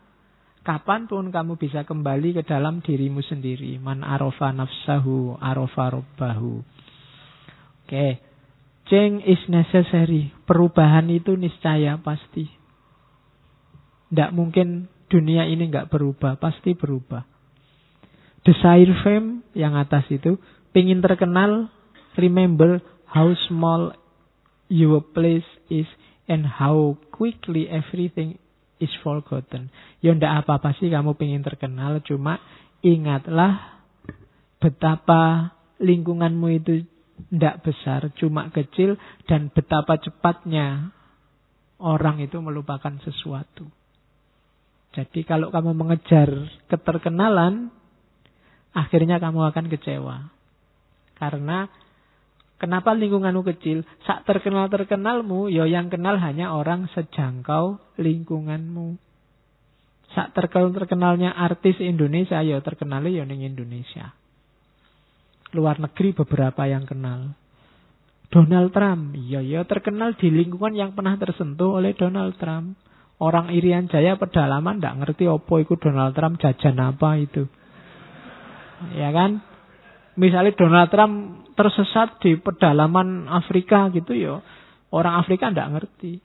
Kapan 0.69 1.09
pun 1.09 1.32
kamu 1.32 1.57
bisa 1.57 1.89
kembali 1.89 2.36
ke 2.36 2.43
dalam 2.45 2.85
dirimu 2.85 3.24
sendiri. 3.24 3.81
Man 3.81 4.05
arofa 4.05 4.53
nafsahu, 4.53 5.40
arofa 5.40 5.97
robbahu. 5.97 6.61
Oke. 6.61 7.89
Okay. 7.89 8.12
Change 8.93 9.24
is 9.24 9.40
necessary. 9.49 10.28
Perubahan 10.45 11.09
itu 11.09 11.40
niscaya 11.40 11.97
pasti. 12.05 12.45
Tidak 14.12 14.28
mungkin 14.36 14.93
dunia 15.09 15.49
ini 15.49 15.73
nggak 15.73 15.89
berubah. 15.89 16.36
Pasti 16.36 16.77
berubah. 16.77 17.24
Desire 18.45 18.93
fame 19.01 19.49
yang 19.57 19.73
atas 19.73 20.05
itu. 20.12 20.36
Pingin 20.77 21.01
terkenal. 21.01 21.73
Remember 22.20 22.85
how 23.09 23.32
small 23.49 23.97
your 24.69 25.01
place 25.01 25.49
is 25.73 25.89
and 26.28 26.45
how 26.45 27.01
quickly 27.09 27.65
everything 27.73 28.36
is 28.79 28.91
forgotten. 29.03 29.71
Ya 30.03 30.15
ndak 30.15 30.47
apa-apa 30.47 30.75
sih 30.79 30.91
kamu 30.91 31.15
pengen 31.19 31.43
terkenal, 31.43 32.03
cuma 32.03 32.39
ingatlah 32.83 33.83
betapa 34.59 35.55
lingkunganmu 35.83 36.47
itu 36.59 36.87
ndak 37.35 37.67
besar, 37.67 38.11
cuma 38.19 38.51
kecil 38.55 38.95
dan 39.27 39.51
betapa 39.51 39.99
cepatnya 39.99 40.95
orang 41.83 42.23
itu 42.23 42.39
melupakan 42.39 42.95
sesuatu. 43.03 43.67
Jadi 44.95 45.23
kalau 45.23 45.55
kamu 45.55 45.75
mengejar 45.79 46.31
keterkenalan, 46.67 47.71
akhirnya 48.75 49.23
kamu 49.23 49.53
akan 49.53 49.67
kecewa. 49.71 50.17
Karena 51.19 51.67
Kenapa 52.59 52.91
lingkunganmu 52.91 53.47
kecil? 53.55 53.87
Sak 54.03 54.27
terkenal-terkenalmu, 54.27 55.47
yo 55.47 55.63
ya 55.63 55.79
yang 55.79 55.95
kenal 55.95 56.19
hanya 56.19 56.51
orang 56.51 56.91
sejangkau 56.91 57.79
lingkunganmu. 58.03 58.99
Sak 60.11 60.35
terkenal-terkenalnya 60.35 61.31
artis 61.39 61.79
Indonesia, 61.79 62.43
yo 62.43 62.59
ya 62.59 62.67
terkenalnya 62.67 63.23
ya 63.23 63.25
ning 63.31 63.47
Indonesia. 63.47 64.11
Luar 65.55 65.79
negeri 65.79 66.11
beberapa 66.19 66.67
yang 66.67 66.83
kenal. 66.83 67.39
Donald 68.29 68.75
Trump, 68.75 69.15
yo 69.17 69.41
yo 69.41 69.63
terkenal 69.65 70.19
di 70.19 70.29
lingkungan 70.29 70.75
yang 70.75 70.91
pernah 70.93 71.15
tersentuh 71.17 71.79
oleh 71.79 71.95
Donald 71.95 72.37
Trump. 72.43 72.75
Orang 73.19 73.51
Irian 73.51 73.91
Jaya 73.91 74.15
pedalaman 74.15 74.79
ndak 74.79 74.99
ngerti 75.03 75.27
opo 75.27 75.59
itu 75.59 75.75
Donald 75.79 76.15
Trump 76.15 76.39
jajan 76.39 76.79
apa 76.79 77.19
itu. 77.19 77.47
Ya 78.95 79.11
kan? 79.11 79.43
Misalnya 80.19 80.53
Donald 80.59 80.90
Trump 80.90 81.15
tersesat 81.55 82.19
di 82.19 82.35
pedalaman 82.35 83.31
Afrika 83.31 83.86
gitu 83.95 84.19
ya, 84.19 84.43
orang 84.90 85.15
Afrika 85.23 85.55
tidak 85.55 85.78
ngerti 85.78 86.19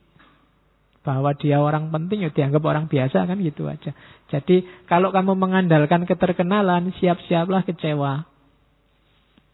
bahwa 1.04 1.36
dia 1.36 1.60
orang 1.60 1.92
penting 1.92 2.26
ya 2.26 2.30
dianggap 2.32 2.64
orang 2.64 2.90
biasa 2.90 3.28
kan 3.28 3.38
gitu 3.38 3.70
aja. 3.70 3.94
Jadi 4.32 4.66
kalau 4.90 5.14
kamu 5.14 5.38
mengandalkan 5.38 6.08
keterkenalan, 6.10 6.90
siap-siaplah 6.98 7.62
kecewa. 7.62 8.24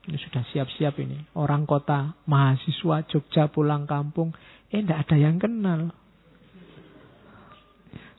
Ini 0.08 0.16
sudah 0.16 0.42
siap-siap 0.56 0.96
ini. 1.02 1.20
Orang 1.36 1.68
kota, 1.68 2.16
mahasiswa 2.24 3.04
Jogja 3.12 3.52
pulang 3.52 3.84
kampung, 3.84 4.32
eh 4.72 4.80
tidak 4.80 5.04
ada 5.04 5.16
yang 5.20 5.36
kenal. 5.36 5.92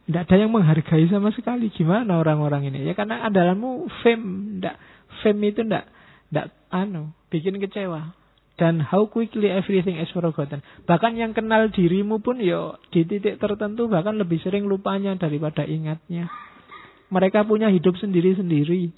Tidak 0.06 0.22
ada 0.28 0.36
yang 0.38 0.52
menghargai 0.52 1.08
sama 1.08 1.32
sekali. 1.32 1.72
Gimana 1.72 2.20
orang-orang 2.20 2.68
ini? 2.68 2.84
Ya 2.84 2.94
karena 2.94 3.26
andalanmu 3.26 3.88
fame. 4.04 4.60
Nggak, 4.60 4.76
fame 5.24 5.42
itu 5.50 5.64
tidak 5.64 5.88
tidak 6.32 6.56
anu 6.72 7.12
bikin 7.28 7.60
kecewa. 7.60 8.16
Dan 8.56 8.78
how 8.80 9.10
quickly 9.10 9.52
everything 9.52 9.98
is 10.00 10.12
forgotten. 10.16 10.64
Bahkan 10.86 11.18
yang 11.18 11.36
kenal 11.36 11.74
dirimu 11.74 12.22
pun 12.24 12.40
yo 12.40 12.80
di 12.94 13.04
titik 13.04 13.42
tertentu 13.42 13.92
bahkan 13.92 14.16
lebih 14.16 14.40
sering 14.40 14.70
lupanya 14.70 15.18
daripada 15.20 15.68
ingatnya. 15.68 16.32
Mereka 17.12 17.44
punya 17.44 17.68
hidup 17.68 18.00
sendiri-sendiri. 18.00 18.94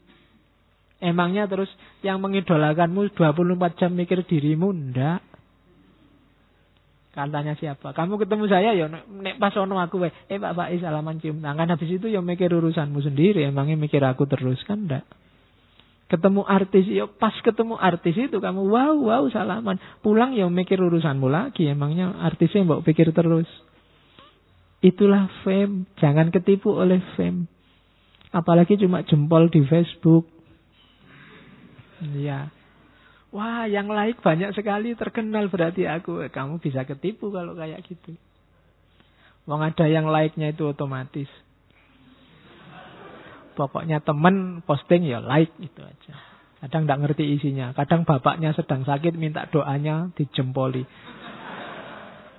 Emangnya 0.99 1.49
terus 1.49 1.71
yang 2.05 2.21
mengidolakanmu 2.21 3.15
24 3.17 3.79
jam 3.79 3.91
mikir 3.95 4.21
dirimu? 4.27 4.69
Ndak. 4.71 5.23
Katanya 7.13 7.53
siapa? 7.53 7.93
Kamu 7.93 8.17
ketemu 8.17 8.45
saya 8.49 8.73
ya 8.73 8.89
nek 8.89 9.37
pas 9.37 9.53
ono 9.55 9.77
aku. 9.77 10.01
Eh 10.05 10.37
Pak 10.41 10.53
Pak 10.57 10.69
salaman 10.81 11.21
cium 11.21 11.39
tangan 11.39 11.69
habis 11.69 11.87
itu 11.87 12.09
ya 12.09 12.19
mikir 12.25 12.49
urusanmu 12.49 12.99
sendiri. 13.05 13.45
Emangnya 13.45 13.77
mikir 13.77 14.01
aku 14.01 14.25
terus 14.25 14.59
kan 14.65 14.89
ndak? 14.89 15.05
Ketemu 16.13 16.45
artis, 16.45 16.85
ya 16.85 17.09
pas 17.09 17.33
ketemu 17.41 17.73
artis 17.73 18.13
itu 18.13 18.37
kamu 18.37 18.69
wow 18.69 18.93
wow 19.01 19.23
salaman. 19.33 19.81
Pulang 20.05 20.37
ya 20.37 20.45
mikir 20.45 20.77
urusanmu 20.77 21.25
lagi. 21.25 21.65
Emangnya 21.65 22.13
artisnya 22.21 22.61
mbak 22.61 22.85
pikir 22.85 23.09
terus. 23.17 23.49
Itulah 24.85 25.25
fame. 25.41 25.89
Jangan 25.97 26.29
ketipu 26.29 26.69
oleh 26.69 27.01
fame. 27.17 27.49
Apalagi 28.29 28.77
cuma 28.77 29.01
jempol 29.01 29.49
di 29.49 29.65
Facebook. 29.65 30.29
Ya. 32.13 32.53
Wah, 33.33 33.65
yang 33.65 33.89
like 33.89 34.21
banyak 34.21 34.53
sekali 34.53 34.93
terkenal 34.93 35.49
berarti 35.49 35.89
aku. 35.89 36.29
Kamu 36.29 36.61
bisa 36.61 36.85
ketipu 36.85 37.33
kalau 37.33 37.57
kayak 37.57 37.81
gitu. 37.89 38.13
Wong 39.49 39.65
ada 39.65 39.89
yang 39.89 40.05
like-nya 40.05 40.53
itu 40.53 40.69
otomatis. 40.69 41.31
Pokoknya 43.53 44.01
temen 44.01 44.65
posting 44.65 45.05
ya 45.05 45.21
like 45.21 45.53
itu 45.61 45.81
aja. 45.81 46.13
Kadang 46.63 46.87
tidak 46.87 46.99
ngerti 47.03 47.23
isinya. 47.35 47.75
Kadang 47.75 48.07
bapaknya 48.07 48.55
sedang 48.55 48.87
sakit 48.87 49.19
minta 49.19 49.45
doanya 49.51 50.09
dijempoli. 50.15 50.87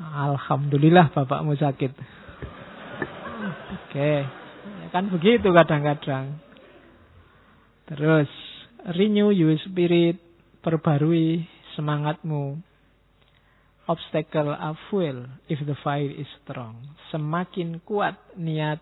Alhamdulillah 0.01 1.13
bapakmu 1.13 1.55
sakit. 1.61 1.93
Oke. 3.75 4.13
Ya 4.65 4.87
kan 4.91 5.13
begitu 5.13 5.53
kadang-kadang. 5.53 6.41
Terus 7.85 8.31
renew 8.97 9.29
your 9.29 9.61
spirit, 9.61 10.17
perbarui 10.65 11.45
semangatmu. 11.77 12.65
Obstacle 13.85 14.57
are 14.57 14.81
fuel 14.89 15.29
if 15.53 15.61
the 15.69 15.77
fire 15.85 16.09
is 16.09 16.25
strong. 16.41 16.97
Semakin 17.13 17.85
kuat 17.85 18.17
niat 18.41 18.81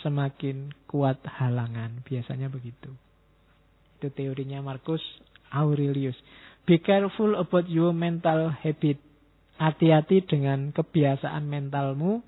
semakin 0.00 0.74
kuat 0.86 1.20
halangan. 1.24 2.02
Biasanya 2.04 2.48
begitu. 2.48 2.90
Itu 3.98 4.08
teorinya 4.14 4.62
Marcus 4.62 5.02
Aurelius. 5.50 6.16
Be 6.68 6.78
careful 6.78 7.34
about 7.34 7.66
your 7.66 7.96
mental 7.96 8.52
habit. 8.52 9.00
Hati-hati 9.58 10.22
dengan 10.22 10.70
kebiasaan 10.70 11.48
mentalmu. 11.48 12.22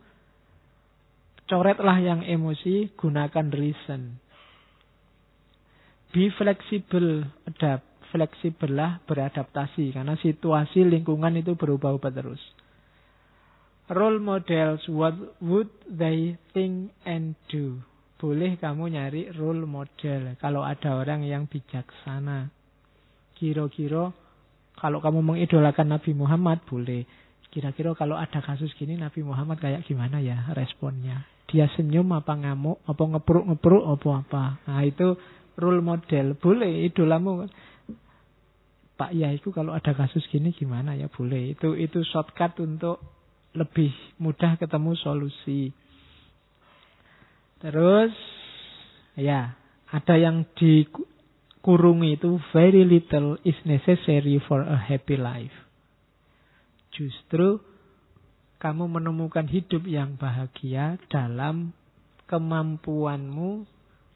Coretlah 1.47 1.98
yang 2.02 2.20
emosi, 2.26 2.94
gunakan 2.98 3.47
reason. 3.55 4.18
Be 6.10 6.30
flexible, 6.34 7.26
adapt. 7.47 7.86
Fleksibel 8.10 8.74
lah 8.74 8.98
beradaptasi. 9.06 9.94
Karena 9.94 10.18
situasi 10.18 10.82
lingkungan 10.82 11.38
itu 11.38 11.55
berubah-ubah 11.55 12.10
terus. 12.10 12.42
Role 13.90 14.22
models, 14.22 14.86
what 14.86 15.18
would 15.42 15.66
they 15.90 16.38
think 16.54 16.94
and 17.02 17.34
do? 17.50 17.82
Boleh 18.22 18.54
kamu 18.54 18.94
nyari 18.94 19.34
role 19.34 19.66
model 19.66 20.38
kalau 20.38 20.62
ada 20.62 20.94
orang 20.94 21.26
yang 21.26 21.50
bijaksana. 21.50 22.54
Kira-kira 23.34 24.14
kalau 24.78 25.02
kamu 25.02 25.26
mengidolakan 25.26 25.90
Nabi 25.90 26.14
Muhammad 26.14 26.62
boleh. 26.70 27.02
Kira-kira 27.50 27.90
kalau 27.98 28.14
ada 28.14 28.38
kasus 28.38 28.70
gini 28.78 28.94
Nabi 28.94 29.26
Muhammad 29.26 29.58
kayak 29.58 29.82
gimana 29.82 30.22
ya 30.22 30.54
responnya? 30.54 31.26
Dia 31.50 31.66
senyum 31.74 32.14
apa 32.14 32.38
ngamuk, 32.38 32.86
apa 32.86 33.02
ngepruk-ngepruk, 33.02 33.84
apa 33.90 34.08
apa. 34.22 34.44
Nah 34.70 34.86
itu 34.86 35.18
role 35.58 35.82
model. 35.82 36.38
Boleh 36.38 36.86
idolamu. 36.86 37.50
Pak 38.94 39.10
ya 39.18 39.34
itu 39.34 39.50
kalau 39.50 39.74
ada 39.74 39.90
kasus 39.98 40.22
gini 40.30 40.54
gimana 40.54 40.94
ya 40.94 41.10
boleh. 41.10 41.58
Itu 41.58 41.74
itu 41.74 42.06
shortcut 42.06 42.54
untuk 42.62 43.19
lebih 43.55 43.90
mudah 44.22 44.55
ketemu 44.56 44.94
solusi. 44.98 45.74
Terus 47.60 48.14
ya, 49.18 49.59
ada 49.90 50.14
yang 50.16 50.47
dikurungi 50.56 52.16
itu 52.16 52.39
very 52.55 52.86
little 52.86 53.36
is 53.43 53.59
necessary 53.66 54.39
for 54.47 54.62
a 54.62 54.78
happy 54.78 55.18
life. 55.18 55.55
Justru 56.94 57.60
kamu 58.60 58.86
menemukan 59.01 59.48
hidup 59.48 59.89
yang 59.89 60.14
bahagia 60.20 61.01
dalam 61.09 61.72
kemampuanmu 62.28 63.66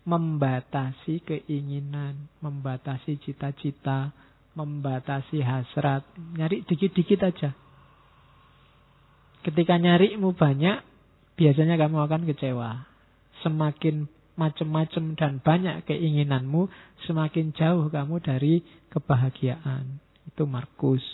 membatasi 0.04 1.24
keinginan, 1.24 2.28
membatasi 2.44 3.16
cita-cita, 3.24 4.12
membatasi 4.52 5.40
hasrat, 5.40 6.04
nyari 6.36 6.60
dikit-dikit 6.68 7.20
aja. 7.24 7.50
Ketika 9.44 9.76
nyarimu 9.76 10.32
banyak, 10.32 10.80
biasanya 11.36 11.76
kamu 11.76 12.00
akan 12.08 12.22
kecewa. 12.24 12.88
Semakin 13.44 14.08
macam-macam 14.34 15.04
dan 15.14 15.32
banyak 15.44 15.84
keinginanmu, 15.86 16.66
semakin 17.06 17.52
jauh 17.52 17.86
kamu 17.92 18.24
dari 18.24 18.64
kebahagiaan. 18.88 20.00
Itu 20.26 20.48
Markus. 20.48 21.04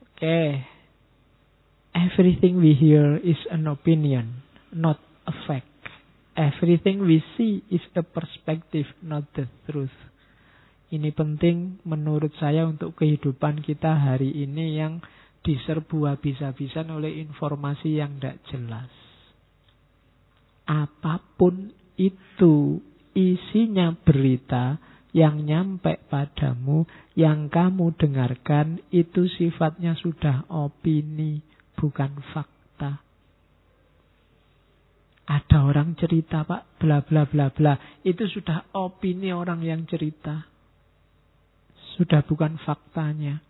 Oke. 0.00 0.16
Okay. 0.16 0.48
Everything 1.90 2.62
we 2.62 2.72
hear 2.78 3.18
is 3.18 3.38
an 3.50 3.66
opinion, 3.66 4.46
not 4.70 5.02
a 5.26 5.34
fact. 5.44 5.66
Everything 6.38 7.02
we 7.02 7.18
see 7.34 7.66
is 7.66 7.82
a 7.98 8.06
perspective, 8.06 8.86
not 9.02 9.26
the 9.34 9.50
truth. 9.66 9.92
Ini 10.94 11.10
penting 11.10 11.82
menurut 11.82 12.30
saya 12.38 12.66
untuk 12.66 12.94
kehidupan 12.94 13.66
kita 13.66 13.90
hari 13.90 14.30
ini 14.30 14.78
yang 14.78 15.02
diserbu 15.40 16.04
habis-habisan 16.08 16.92
oleh 16.92 17.20
informasi 17.24 17.96
yang 18.00 18.20
tidak 18.20 18.40
jelas. 18.52 18.90
Apa 20.68 21.24
pun 21.40 21.72
itu 21.96 22.78
isinya 23.16 23.92
berita 23.96 24.78
yang 25.10 25.42
nyampe 25.42 25.98
padamu, 26.06 26.86
yang 27.18 27.50
kamu 27.50 27.98
dengarkan, 27.98 28.78
itu 28.94 29.26
sifatnya 29.26 29.98
sudah 29.98 30.46
opini, 30.46 31.42
bukan 31.74 32.14
fakta. 32.30 33.02
Ada 35.26 35.58
orang 35.66 35.98
cerita 35.98 36.46
pak, 36.46 36.78
bla 36.78 37.02
bla 37.02 37.26
bla 37.26 37.50
bla. 37.50 37.74
Itu 38.06 38.26
sudah 38.30 38.70
opini 38.74 39.30
orang 39.34 39.62
yang 39.62 39.82
cerita. 39.86 40.46
Sudah 41.98 42.22
bukan 42.26 42.58
faktanya 42.62 43.49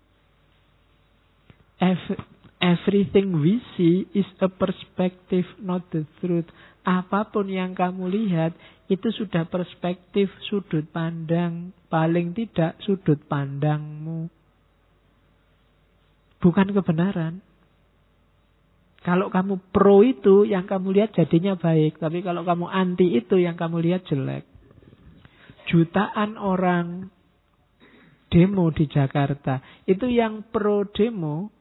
everything 2.61 3.41
we 3.41 3.59
see 3.75 4.05
is 4.13 4.29
a 4.45 4.49
perspective, 4.53 5.49
not 5.59 5.89
the 5.91 6.05
truth. 6.21 6.47
Apa 6.85 7.29
pun 7.33 7.49
yang 7.49 7.73
kamu 7.73 8.09
lihat 8.09 8.53
itu 8.93 9.09
sudah 9.13 9.49
perspektif 9.49 10.29
sudut 10.49 10.85
pandang, 10.93 11.73
paling 11.89 12.37
tidak 12.37 12.77
sudut 12.85 13.21
pandangmu. 13.29 14.29
Bukan 16.41 16.69
kebenaran. 16.73 17.45
Kalau 19.01 19.33
kamu 19.33 19.73
pro 19.73 20.05
itu 20.05 20.45
yang 20.45 20.69
kamu 20.69 20.93
lihat 20.93 21.17
jadinya 21.17 21.57
baik, 21.57 21.97
tapi 21.97 22.21
kalau 22.21 22.45
kamu 22.45 22.69
anti 22.69 23.17
itu 23.17 23.41
yang 23.41 23.57
kamu 23.57 23.81
lihat 23.81 24.05
jelek. 24.05 24.45
Jutaan 25.73 26.37
orang 26.37 27.09
demo 28.29 28.69
di 28.69 28.85
Jakarta, 28.85 29.65
itu 29.89 30.05
yang 30.05 30.45
pro 30.53 30.85
demo 30.85 31.60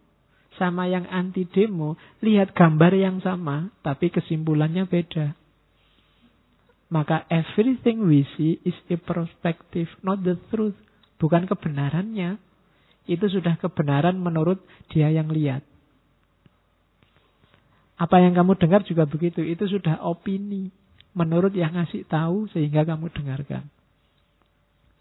sama 0.58 0.90
yang 0.90 1.06
anti 1.08 1.46
demo, 1.46 2.00
lihat 2.24 2.56
gambar 2.58 2.96
yang 2.96 3.22
sama, 3.22 3.70
tapi 3.86 4.10
kesimpulannya 4.10 4.90
beda. 4.90 5.38
Maka 6.90 7.30
everything 7.30 8.10
we 8.10 8.26
see 8.34 8.58
is 8.66 8.74
a 8.90 8.98
perspective, 8.98 9.88
not 10.02 10.26
the 10.26 10.42
truth. 10.50 10.76
Bukan 11.22 11.46
kebenarannya. 11.46 12.42
Itu 13.06 13.30
sudah 13.30 13.62
kebenaran 13.62 14.18
menurut 14.18 14.62
dia 14.90 15.14
yang 15.14 15.30
lihat. 15.30 15.62
Apa 18.00 18.24
yang 18.24 18.34
kamu 18.34 18.58
dengar 18.58 18.82
juga 18.90 19.06
begitu. 19.06 19.46
Itu 19.46 19.70
sudah 19.70 20.02
opini. 20.02 20.74
Menurut 21.14 21.54
yang 21.54 21.78
ngasih 21.78 22.10
tahu 22.10 22.50
sehingga 22.54 22.86
kamu 22.86 23.14
dengarkan. 23.14 23.70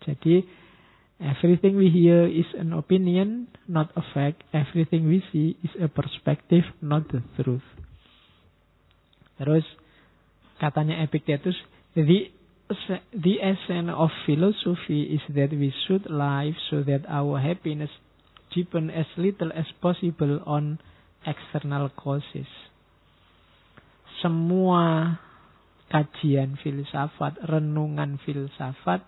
Jadi 0.05 0.45
Everything 1.19 1.75
we 1.75 1.91
hear 1.91 2.31
is 2.31 2.47
an 2.55 2.73
opinion, 2.73 3.49
not 3.67 3.91
a 3.99 4.03
fact. 4.15 4.47
Everything 4.55 5.11
we 5.11 5.19
see 5.33 5.59
is 5.67 5.75
a 5.83 5.89
perspective, 5.91 6.63
not 6.81 7.11
the 7.11 7.23
truth. 7.43 7.67
Terus 9.35 9.67
katanya 10.63 11.03
Epictetus, 11.03 11.59
the 11.99 12.31
the 13.11 13.37
essence 13.43 13.91
of 13.91 14.15
philosophy 14.29 15.19
is 15.19 15.25
that 15.35 15.51
we 15.51 15.75
should 15.87 16.07
live 16.07 16.55
so 16.71 16.85
that 16.87 17.03
our 17.09 17.41
happiness 17.41 17.91
depend 18.55 18.93
as 18.93 19.07
little 19.17 19.51
as 19.51 19.67
possible 19.83 20.39
on 20.47 20.79
external 21.27 21.89
causes. 21.99 22.47
Semua 24.23 25.17
kajian 25.89 26.61
filsafat, 26.61 27.41
renungan 27.49 28.21
filsafat 28.23 29.03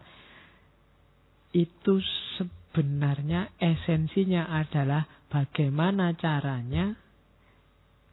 itu 1.50 1.98
sebenarnya 2.38 3.50
esensinya 3.58 4.46
adalah 4.50 5.06
bagaimana 5.26 6.14
caranya 6.14 6.94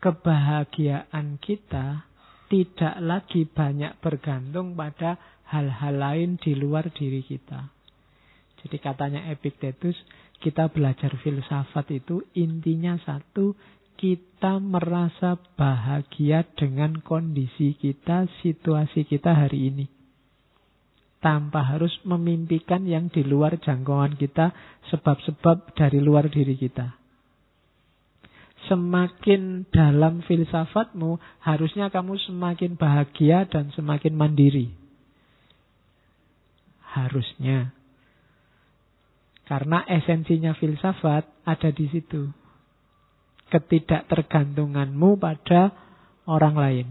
kebahagiaan 0.01 1.41
kita 1.41 2.05
tidak 2.47 2.95
lagi 3.03 3.43
banyak 3.43 3.99
bergantung 3.99 4.73
pada 4.77 5.19
hal-hal 5.51 5.95
lain 5.99 6.29
di 6.39 6.55
luar 6.55 6.87
diri 6.91 7.23
kita. 7.23 7.69
Jadi 8.63 8.77
katanya 8.79 9.27
Epictetus, 9.31 9.95
kita 10.39 10.71
belajar 10.71 11.13
filsafat 11.21 11.91
itu 11.91 12.23
intinya 12.37 12.95
satu, 13.03 13.53
kita 13.97 14.61
merasa 14.61 15.35
bahagia 15.57 16.45
dengan 16.53 17.01
kondisi 17.01 17.73
kita, 17.75 18.29
situasi 18.45 19.03
kita 19.09 19.33
hari 19.33 19.73
ini. 19.73 19.96
Tanpa 21.17 21.65
harus 21.65 21.91
memimpikan 22.05 22.85
yang 22.85 23.09
di 23.09 23.25
luar 23.25 23.57
jangkauan 23.57 24.15
kita, 24.15 24.53
sebab-sebab 24.93 25.73
dari 25.73 25.97
luar 25.97 26.29
diri 26.29 26.53
kita 26.53 27.07
semakin 28.67 29.65
dalam 29.71 30.21
filsafatmu, 30.27 31.17
harusnya 31.41 31.87
kamu 31.87 32.19
semakin 32.27 32.75
bahagia 32.75 33.47
dan 33.47 33.71
semakin 33.73 34.13
mandiri. 34.13 34.67
Harusnya. 36.83 37.71
Karena 39.47 39.87
esensinya 39.87 40.51
filsafat 40.59 41.23
ada 41.47 41.69
di 41.71 41.87
situ. 41.87 42.27
Ketidaktergantunganmu 43.47 45.15
pada 45.15 45.71
orang 46.27 46.55
lain. 46.59 46.87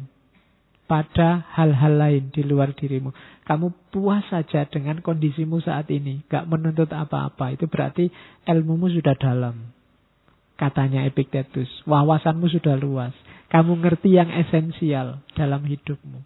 Pada 0.87 1.43
hal-hal 1.59 1.99
lain 1.99 2.25
di 2.31 2.47
luar 2.47 2.71
dirimu. 2.71 3.11
Kamu 3.43 3.91
puas 3.91 4.23
saja 4.31 4.67
dengan 4.71 5.03
kondisimu 5.03 5.59
saat 5.59 5.91
ini. 5.91 6.23
Gak 6.31 6.47
menuntut 6.47 6.91
apa-apa. 6.95 7.55
Itu 7.55 7.67
berarti 7.67 8.07
ilmumu 8.47 8.87
sudah 8.91 9.19
dalam. 9.19 9.75
Katanya 10.57 11.05
Epictetus, 11.05 11.69
wawasanmu 11.85 12.49
sudah 12.49 12.81
luas. 12.81 13.13
Kamu 13.53 13.77
ngerti 13.77 14.17
yang 14.17 14.33
esensial 14.33 15.21
dalam 15.37 15.63
hidupmu. 15.69 16.25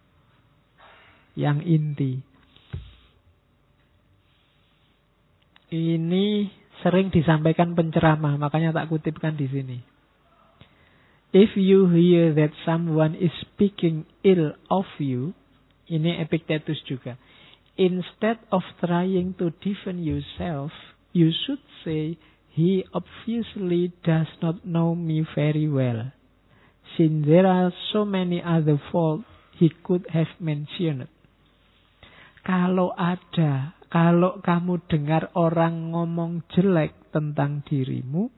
Yang 1.35 1.59
inti. 1.66 2.12
Ini 5.70 6.51
sering 6.82 7.11
disampaikan 7.11 7.74
penceramah, 7.74 8.39
makanya 8.39 8.70
tak 8.70 8.91
kutipkan 8.91 9.35
di 9.35 9.47
sini. 9.51 9.90
If 11.31 11.55
you 11.55 11.86
hear 11.86 12.35
that 12.35 12.51
someone 12.66 13.15
is 13.15 13.31
speaking 13.47 14.02
ill 14.27 14.59
of 14.66 14.86
you, 14.98 15.31
ini 15.86 16.19
Epictetus 16.19 16.82
juga. 16.82 17.15
Instead 17.78 18.43
of 18.51 18.66
trying 18.82 19.39
to 19.39 19.55
defend 19.62 20.02
yourself, 20.02 20.74
you 21.15 21.31
should 21.31 21.62
say, 21.86 22.19
He 22.51 22.82
obviously 22.90 23.94
does 24.02 24.27
not 24.43 24.66
know 24.66 24.98
me 24.98 25.23
very 25.23 25.70
well, 25.70 26.11
since 26.98 27.23
there 27.23 27.47
are 27.47 27.70
so 27.94 28.02
many 28.02 28.43
other 28.43 28.82
faults 28.90 29.23
he 29.55 29.70
could 29.86 30.11
have 30.11 30.35
mentioned. 30.43 31.07
Kalau 32.43 32.90
ada, 32.98 33.78
kalau 33.86 34.43
kamu 34.43 34.82
dengar 34.90 35.31
orang 35.39 35.94
ngomong 35.94 36.43
jelek 36.51 37.15
tentang 37.15 37.62
dirimu, 37.70 38.35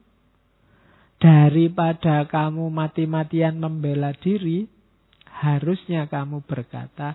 daripada 1.23 2.27
kamu 2.27 2.67
mati-matian 2.67 3.55
membela 3.55 4.11
diri, 4.11 4.67
harusnya 5.31 6.11
kamu 6.11 6.43
berkata, 6.43 7.15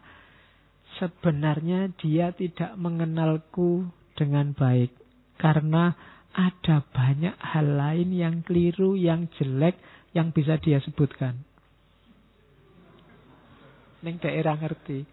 sebenarnya 0.96 1.92
dia 2.00 2.32
tidak 2.32 2.72
mengenalku 2.80 3.84
dengan 4.16 4.56
baik 4.56 4.96
karena 5.36 5.92
ada 6.32 6.88
banyak 6.88 7.36
hal 7.36 7.68
lain 7.68 8.10
yang 8.16 8.36
keliru, 8.48 8.96
yang 8.96 9.28
jelek, 9.36 9.76
yang 10.16 10.32
bisa 10.32 10.56
dia 10.62 10.80
sebutkan. 10.80 11.44
Neng 14.06 14.24
daerah 14.24 14.56
ngerti. 14.56 15.04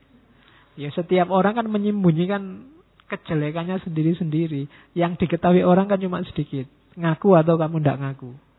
Ya 0.79 0.93
setiap 0.93 1.33
orang 1.33 1.57
kan 1.57 1.66
menyembunyikan 1.66 2.69
kejelekannya 3.09 3.81
sendiri-sendiri. 3.83 4.69
Yang 4.93 5.25
diketahui 5.25 5.65
orang 5.65 5.89
kan 5.89 5.97
cuma 5.97 6.21
sedikit. 6.29 6.69
Ngaku 7.01 7.41
atau 7.41 7.57
kamu 7.57 7.81
tidak 7.81 7.99
ngaku. 8.05 8.53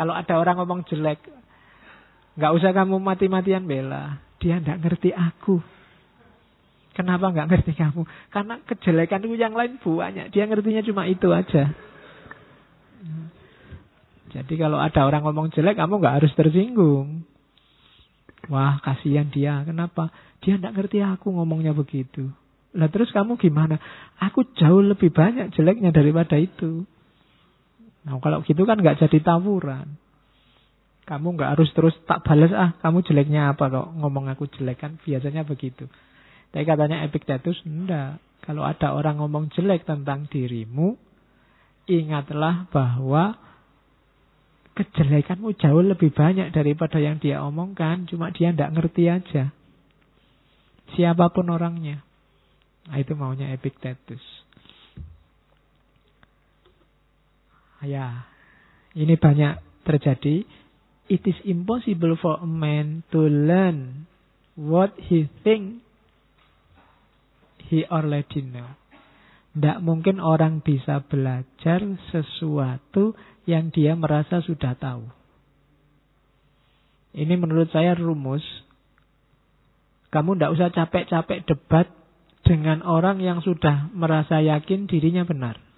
Kalau 0.00 0.16
ada 0.16 0.40
orang 0.40 0.56
ngomong 0.56 0.88
jelek, 0.88 1.20
nggak 2.40 2.52
usah 2.56 2.72
kamu 2.72 2.96
mati-matian 3.04 3.68
bela. 3.68 4.16
Dia 4.40 4.56
tidak 4.56 4.80
ngerti 4.80 5.12
aku. 5.12 5.60
Kenapa 6.96 7.28
nggak 7.28 7.52
ngerti 7.52 7.76
kamu? 7.76 8.08
Karena 8.32 8.64
kejelekan 8.64 9.28
itu 9.28 9.36
yang 9.36 9.52
lain 9.52 9.76
banyak. 9.76 10.32
Dia 10.32 10.48
ngertinya 10.48 10.80
cuma 10.88 11.04
itu 11.04 11.28
aja. 11.36 11.76
Jadi 14.32 14.54
kalau 14.56 14.80
ada 14.80 15.04
orang 15.04 15.20
ngomong 15.20 15.52
jelek, 15.52 15.76
kamu 15.76 16.00
nggak 16.00 16.16
harus 16.24 16.32
tersinggung. 16.32 17.28
Wah, 18.48 18.80
kasihan 18.80 19.28
dia. 19.28 19.60
Kenapa? 19.68 20.08
Dia 20.40 20.56
nggak 20.56 20.80
ngerti 20.80 21.04
aku 21.04 21.28
ngomongnya 21.28 21.76
begitu. 21.76 22.32
Lah 22.72 22.88
terus 22.88 23.12
kamu 23.12 23.36
gimana? 23.36 23.76
Aku 24.16 24.48
jauh 24.56 24.80
lebih 24.80 25.12
banyak 25.12 25.52
jeleknya 25.52 25.92
daripada 25.92 26.40
itu. 26.40 26.88
Nah 28.10 28.18
kalau 28.18 28.42
gitu 28.42 28.66
kan 28.66 28.82
nggak 28.82 28.98
jadi 29.06 29.18
tawuran. 29.22 29.94
Kamu 31.06 31.38
nggak 31.38 31.54
harus 31.54 31.70
terus 31.70 31.94
tak 32.10 32.26
balas 32.26 32.50
ah 32.50 32.74
kamu 32.82 33.06
jeleknya 33.06 33.54
apa 33.54 33.70
kok 33.70 33.94
ngomong 33.94 34.26
aku 34.34 34.50
jelek 34.50 34.82
kan 34.82 34.98
biasanya 34.98 35.46
begitu. 35.46 35.86
Tapi 36.50 36.66
katanya 36.66 37.06
Epictetus, 37.06 37.62
enggak. 37.62 38.18
Kalau 38.42 38.66
ada 38.66 38.98
orang 38.98 39.22
ngomong 39.22 39.54
jelek 39.54 39.86
tentang 39.86 40.26
dirimu, 40.26 40.98
ingatlah 41.86 42.66
bahwa 42.74 43.38
kejelekanmu 44.74 45.54
jauh 45.54 45.84
lebih 45.86 46.10
banyak 46.10 46.50
daripada 46.50 46.98
yang 46.98 47.22
dia 47.22 47.46
omongkan. 47.46 48.10
Cuma 48.10 48.34
dia 48.34 48.50
tidak 48.50 48.74
ngerti 48.74 49.06
aja. 49.06 49.54
Siapa 50.98 51.30
pun 51.30 51.46
orangnya. 51.54 52.02
Nah, 52.90 52.98
itu 52.98 53.14
maunya 53.14 53.54
Epictetus. 53.54 54.22
Ya, 57.80 58.28
ini 58.92 59.16
banyak 59.16 59.60
terjadi. 59.88 60.44
It 61.10 61.24
is 61.26 61.38
impossible 61.42 62.14
for 62.20 62.38
a 62.38 62.46
man 62.46 63.02
to 63.10 63.24
learn 63.24 64.06
what 64.54 64.94
he 65.00 65.26
think 65.42 65.82
he 67.66 67.88
already 67.88 68.44
know. 68.44 68.76
Tidak 69.50 69.82
mungkin 69.82 70.22
orang 70.22 70.62
bisa 70.62 71.02
belajar 71.02 71.82
sesuatu 72.14 73.18
yang 73.48 73.74
dia 73.74 73.98
merasa 73.98 74.38
sudah 74.38 74.78
tahu. 74.78 75.10
Ini 77.16 77.34
menurut 77.34 77.66
saya 77.74 77.98
rumus. 77.98 78.44
Kamu 80.14 80.38
tidak 80.38 80.54
usah 80.54 80.68
capek-capek 80.70 81.42
debat 81.46 81.90
dengan 82.46 82.82
orang 82.86 83.18
yang 83.18 83.42
sudah 83.42 83.90
merasa 83.90 84.38
yakin 84.38 84.86
dirinya 84.86 85.26
benar. 85.26 85.69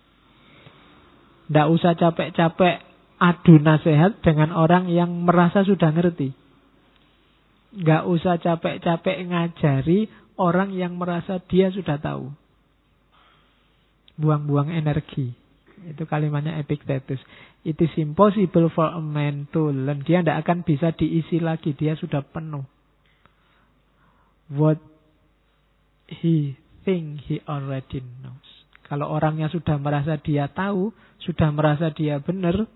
Tidak 1.48 1.66
usah 1.70 1.98
capek-capek 1.98 2.76
adu 3.22 3.54
nasihat 3.62 4.18
dengan 4.22 4.50
orang 4.50 4.90
yang 4.90 5.10
merasa 5.22 5.62
sudah 5.62 5.94
ngerti. 5.94 6.34
Nggak 7.72 8.02
usah 8.04 8.36
capek-capek 8.42 9.16
ngajari 9.30 10.10
orang 10.36 10.74
yang 10.74 10.98
merasa 10.98 11.40
dia 11.46 11.70
sudah 11.70 11.96
tahu. 12.02 12.34
Buang-buang 14.18 14.74
energi. 14.74 15.32
Itu 15.82 16.06
kalimatnya 16.06 16.60
Epictetus. 16.62 17.18
It 17.62 17.78
is 17.78 17.94
impossible 17.98 18.70
for 18.74 18.90
a 18.90 19.02
man 19.02 19.50
to 19.54 19.70
learn. 19.70 20.02
Dia 20.02 20.22
tidak 20.22 20.46
akan 20.46 20.66
bisa 20.66 20.94
diisi 20.94 21.38
lagi. 21.42 21.74
Dia 21.74 21.94
sudah 21.94 22.22
penuh. 22.22 22.66
What 24.52 24.82
he 26.10 26.58
think 26.84 27.24
he 27.26 27.40
already 27.48 28.04
knows. 28.20 28.51
Kalau 28.92 29.08
orangnya 29.08 29.48
sudah 29.48 29.80
merasa 29.80 30.20
dia 30.20 30.52
tahu, 30.52 30.92
sudah 31.24 31.48
merasa 31.48 31.88
dia 31.96 32.20
benar, 32.20 32.68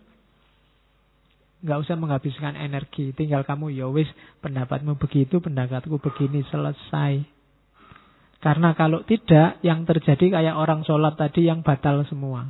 nggak 1.61 1.77
usah 1.85 1.93
menghabiskan 1.93 2.57
energi. 2.57 3.13
Tinggal 3.13 3.45
kamu, 3.45 3.77
ya 3.77 3.85
wis, 3.93 4.09
pendapatmu 4.41 4.97
begitu, 4.97 5.45
pendapatku 5.45 6.01
begini, 6.01 6.41
selesai. 6.49 7.21
Karena 8.41 8.73
kalau 8.73 9.05
tidak, 9.05 9.61
yang 9.61 9.85
terjadi 9.85 10.41
kayak 10.41 10.57
orang 10.57 10.89
sholat 10.89 11.21
tadi 11.21 11.53
yang 11.53 11.61
batal 11.61 12.01
semua. 12.09 12.49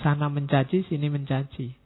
Sana 0.00 0.32
mencaci, 0.32 0.88
sini 0.88 1.12
mencaci. 1.12 1.85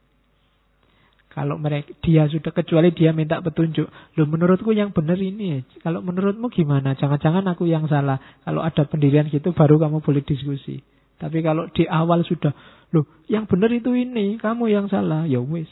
Kalau 1.31 1.55
mereka 1.55 1.95
dia 2.03 2.27
sudah 2.27 2.51
kecuali 2.51 2.91
dia 2.91 3.15
minta 3.15 3.39
petunjuk. 3.39 3.87
Loh 4.19 4.27
menurutku 4.27 4.75
yang 4.75 4.91
benar 4.91 5.15
ini. 5.15 5.63
Kalau 5.79 6.03
menurutmu 6.03 6.51
gimana? 6.51 6.91
Jangan-jangan 6.99 7.47
aku 7.55 7.71
yang 7.71 7.87
salah. 7.87 8.19
Kalau 8.43 8.59
ada 8.59 8.83
pendirian 8.83 9.31
gitu 9.31 9.55
baru 9.55 9.79
kamu 9.79 10.03
boleh 10.03 10.27
diskusi. 10.27 10.83
Tapi 11.15 11.39
kalau 11.39 11.71
di 11.71 11.87
awal 11.87 12.27
sudah, 12.27 12.51
loh 12.91 13.07
yang 13.31 13.47
benar 13.47 13.71
itu 13.71 13.95
ini, 13.95 14.35
kamu 14.41 14.75
yang 14.75 14.91
salah. 14.91 15.23
Ya 15.23 15.39
wis. 15.39 15.71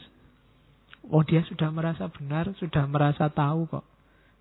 Oh 1.12 1.20
dia 1.20 1.44
sudah 1.44 1.68
merasa 1.68 2.08
benar, 2.08 2.48
sudah 2.56 2.88
merasa 2.88 3.28
tahu 3.28 3.68
kok. 3.68 3.84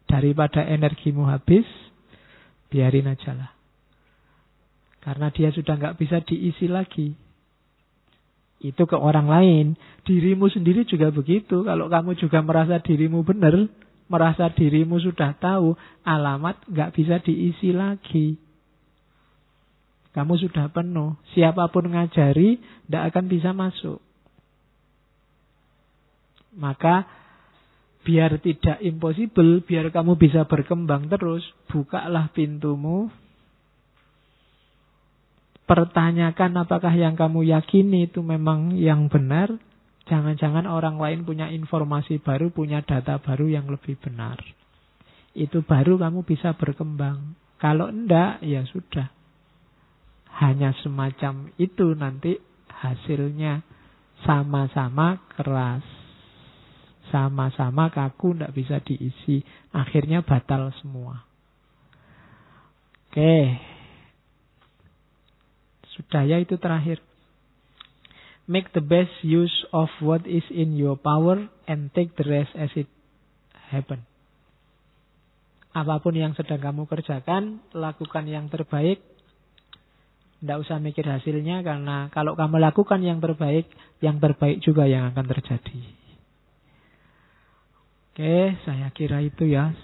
Daripada 0.07 0.63
energimu 0.63 1.27
habis, 1.27 1.67
biarin 2.71 3.11
aja 3.11 3.35
lah. 3.35 3.51
Karena 5.03 5.27
dia 5.35 5.51
sudah 5.51 5.75
nggak 5.75 5.97
bisa 5.99 6.23
diisi 6.23 6.69
lagi. 6.71 7.11
Itu 8.59 8.83
ke 8.85 8.99
orang 8.99 9.31
lain. 9.31 9.65
Dirimu 10.03 10.51
sendiri 10.51 10.83
juga 10.83 11.09
begitu. 11.15 11.63
Kalau 11.63 11.87
kamu 11.87 12.19
juga 12.19 12.43
merasa 12.43 12.79
dirimu 12.83 13.23
benar, 13.23 13.55
merasa 14.11 14.51
dirimu 14.51 14.99
sudah 14.99 15.37
tahu, 15.39 15.79
alamat 16.03 16.67
nggak 16.67 16.91
bisa 16.91 17.23
diisi 17.23 17.71
lagi. 17.71 18.35
Kamu 20.11 20.35
sudah 20.35 20.67
penuh. 20.73 21.15
Siapa 21.31 21.71
pun 21.71 21.87
ngajari, 21.87 22.59
tidak 22.59 23.03
akan 23.13 23.25
bisa 23.31 23.55
masuk. 23.55 24.01
Maka 26.57 27.07
biar 28.03 28.41
tidak 28.41 28.81
impossible, 28.81 29.61
biar 29.63 29.93
kamu 29.93 30.17
bisa 30.17 30.49
berkembang 30.49 31.07
terus, 31.07 31.45
bukalah 31.69 32.33
pintumu, 32.33 33.13
pertanyakan 35.69 36.65
apakah 36.65 36.89
yang 36.97 37.13
kamu 37.13 37.45
yakini 37.45 38.09
itu 38.09 38.25
memang 38.25 38.73
yang 38.73 39.05
benar. 39.05 39.53
Jangan-jangan 40.09 40.65
orang 40.65 40.97
lain 40.97 41.21
punya 41.21 41.53
informasi 41.53 42.17
baru, 42.17 42.49
punya 42.49 42.81
data 42.81 43.21
baru 43.21 43.45
yang 43.45 43.69
lebih 43.69 44.01
benar. 44.01 44.41
Itu 45.37 45.61
baru 45.61 46.01
kamu 46.01 46.25
bisa 46.25 46.57
berkembang. 46.57 47.37
Kalau 47.61 47.93
enggak, 47.93 48.41
ya 48.41 48.65
sudah. 48.65 49.13
Hanya 50.41 50.73
semacam 50.81 51.53
itu 51.61 51.93
nanti 51.93 52.41
hasilnya 52.73 53.61
sama-sama 54.25 55.21
keras. 55.37 55.85
Sama-sama 57.13 57.93
kaku, 57.93 58.33
enggak 58.33 58.55
bisa 58.57 58.81
diisi. 58.81 59.45
Akhirnya 59.69 60.25
batal 60.25 60.73
semua. 60.81 61.21
Oke, 63.13 63.61
sudah 65.99 66.23
ya 66.23 66.39
itu 66.39 66.55
terakhir. 66.55 67.03
Make 68.49 68.71
the 68.71 68.81
best 68.81 69.13
use 69.21 69.53
of 69.75 69.91
what 69.99 70.23
is 70.25 70.47
in 70.49 70.79
your 70.79 70.95
power 70.97 71.51
and 71.67 71.91
take 71.93 72.15
the 72.15 72.25
rest 72.25 72.55
as 72.55 72.71
it 72.73 72.89
happen. 73.69 74.07
Apa 75.69 76.01
pun 76.01 76.17
yang 76.17 76.33
sedang 76.33 76.57
kamu 76.57 76.89
kerjakan, 76.89 77.61
lakukan 77.75 78.25
yang 78.25 78.49
terbaik. 78.49 79.03
Tidak 80.39 80.57
usah 80.65 80.79
mikir 80.79 81.03
hasilnya 81.03 81.61
karena 81.61 82.07
kalau 82.09 82.33
kamu 82.33 82.63
lakukan 82.63 83.03
yang 83.03 83.19
terbaik, 83.19 83.67
yang 83.99 84.17
terbaik 84.23 84.63
juga 84.63 84.87
yang 84.87 85.11
akan 85.11 85.25
terjadi. 85.29 85.79
Oke, 88.15 88.55
saya 88.65 88.87
kira 88.95 89.19
itu 89.21 89.45
ya 89.51 89.75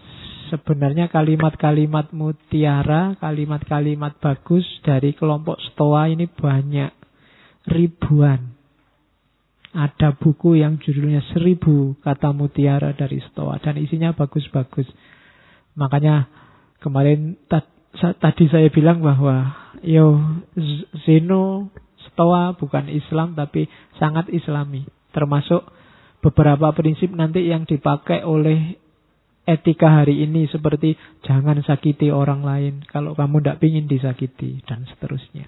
sebenarnya 0.50 1.10
kalimat-kalimat 1.12 2.14
mutiara, 2.14 3.18
kalimat-kalimat 3.20 4.18
bagus 4.20 4.66
dari 4.82 5.14
kelompok 5.16 5.58
Stoa 5.74 6.10
ini 6.12 6.26
banyak. 6.30 6.92
Ribuan. 7.66 8.54
Ada 9.76 10.16
buku 10.16 10.56
yang 10.62 10.80
judulnya 10.80 11.20
seribu 11.36 12.00
kata 12.00 12.32
mutiara 12.32 12.96
dari 12.96 13.20
Stoa. 13.32 13.60
Dan 13.60 13.82
isinya 13.82 14.16
bagus-bagus. 14.16 14.88
Makanya 15.76 16.30
kemarin 16.80 17.36
tadi 18.00 18.46
saya 18.48 18.72
bilang 18.72 19.04
bahwa 19.04 19.52
yo 19.84 20.16
Zeno 21.04 21.74
Stoa 22.08 22.56
bukan 22.56 22.88
Islam 22.88 23.36
tapi 23.36 23.68
sangat 24.00 24.32
Islami. 24.32 24.88
Termasuk 25.12 25.66
beberapa 26.24 26.72
prinsip 26.72 27.12
nanti 27.12 27.46
yang 27.50 27.68
dipakai 27.68 28.24
oleh 28.24 28.85
etika 29.46 30.02
hari 30.02 30.26
ini 30.26 30.50
seperti 30.50 30.98
jangan 31.22 31.62
sakiti 31.62 32.10
orang 32.10 32.42
lain 32.42 32.82
kalau 32.90 33.14
kamu 33.14 33.42
tidak 33.42 33.62
ingin 33.62 33.86
disakiti 33.86 34.62
dan 34.66 34.90
seterusnya. 34.90 35.46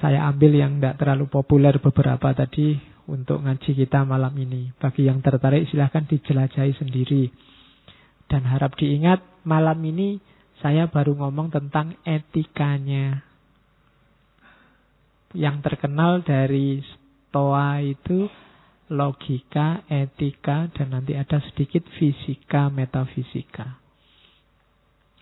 Saya 0.00 0.24
ambil 0.32 0.56
yang 0.56 0.80
tidak 0.80 0.96
terlalu 0.96 1.28
populer 1.28 1.76
beberapa 1.76 2.32
tadi 2.32 2.80
untuk 3.04 3.44
ngaji 3.44 3.76
kita 3.84 4.08
malam 4.08 4.32
ini. 4.40 4.72
Bagi 4.80 5.04
yang 5.04 5.20
tertarik 5.20 5.68
silahkan 5.68 6.08
dijelajahi 6.08 6.72
sendiri. 6.80 7.28
Dan 8.24 8.48
harap 8.48 8.80
diingat 8.80 9.20
malam 9.44 9.76
ini 9.84 10.16
saya 10.64 10.88
baru 10.88 11.20
ngomong 11.20 11.52
tentang 11.52 12.00
etikanya. 12.08 13.20
Yang 15.36 15.56
terkenal 15.68 16.24
dari 16.24 16.80
Stoa 17.28 17.84
itu 17.84 18.24
logika, 18.90 19.86
etika, 19.86 20.66
dan 20.74 20.92
nanti 20.92 21.14
ada 21.14 21.38
sedikit 21.50 21.86
fisika, 21.96 22.68
metafisika. 22.68 23.78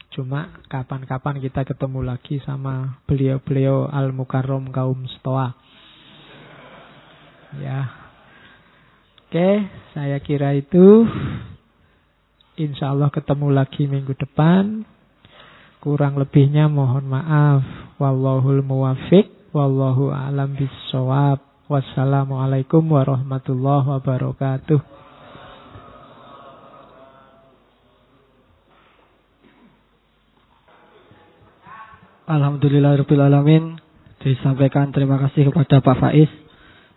Cuma 0.09 0.65
kapan-kapan 0.73 1.37
kita 1.39 1.69
ketemu 1.69 2.01
lagi 2.01 2.41
sama 2.41 2.99
beliau-beliau 3.05 3.93
al-mukarrom 3.93 4.73
kaum 4.73 5.05
stoa. 5.21 5.53
Ya. 7.61 7.93
Oke, 9.29 9.69
saya 9.93 10.17
kira 10.25 10.57
itu. 10.57 11.05
Insya 12.57 12.97
Allah 12.97 13.13
ketemu 13.13 13.53
lagi 13.53 13.85
minggu 13.85 14.17
depan. 14.17 14.89
Kurang 15.79 16.17
lebihnya 16.17 16.67
mohon 16.73 17.05
maaf. 17.07 17.63
Wallahul 18.01 18.65
muwafiq. 18.65 19.53
Wallahu 19.53 20.09
a'lam 20.11 20.57
bisawab. 20.57 21.48
Wassalamualaikum 21.69 22.81
warahmatullahi 22.81 24.01
wabarakatuh. 24.01 24.81
Alhamdulillahirrahmanirrahim 32.29 33.77
Disampaikan 34.21 34.97
terima 34.97 35.21
kasih 35.21 35.53
kepada 35.53 35.85
Pak 35.85 35.97
Faiz 36.01 36.33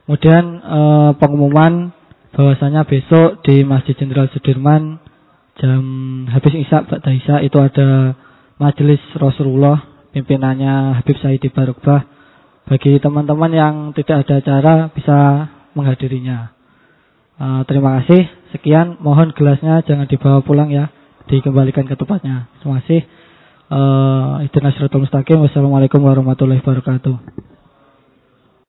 Kemudian 0.08 0.64
eh, 0.64 1.12
pengumuman 1.20 1.92
bahwasanya 2.32 2.88
besok 2.88 3.44
di 3.44 3.68
Masjid 3.68 3.92
Jenderal 4.00 4.32
Sudirman 4.32 5.04
jam 5.60 5.84
habis 6.32 6.56
Isya 6.56 6.88
Ba'da 6.88 7.12
Isya 7.12 7.44
itu 7.44 7.60
ada 7.60 8.16
majelis 8.56 9.04
Rasulullah 9.20 9.84
pimpinannya 10.16 10.96
Habib 10.96 11.20
Saidi 11.20 11.52
Barukbah 11.52 12.21
bagi 12.70 13.02
teman-teman 13.02 13.52
yang 13.52 13.76
tidak 13.98 14.28
ada 14.28 14.34
acara 14.42 14.74
bisa 14.94 15.18
menghadirinya. 15.74 16.54
Uh, 17.42 17.62
terima 17.66 18.02
kasih. 18.02 18.30
Sekian. 18.54 19.02
Mohon 19.02 19.34
gelasnya 19.34 19.82
jangan 19.82 20.06
dibawa 20.06 20.46
pulang 20.46 20.70
ya. 20.70 20.94
Dikembalikan 21.26 21.90
ke 21.90 21.98
tempatnya. 21.98 22.52
Terima 22.62 22.82
kasih. 22.84 23.02
Uh, 23.72 24.46
Mustaqim. 25.02 25.42
Wassalamualaikum 25.42 26.04
warahmatullahi 26.04 26.62
wabarakatuh. 26.62 27.16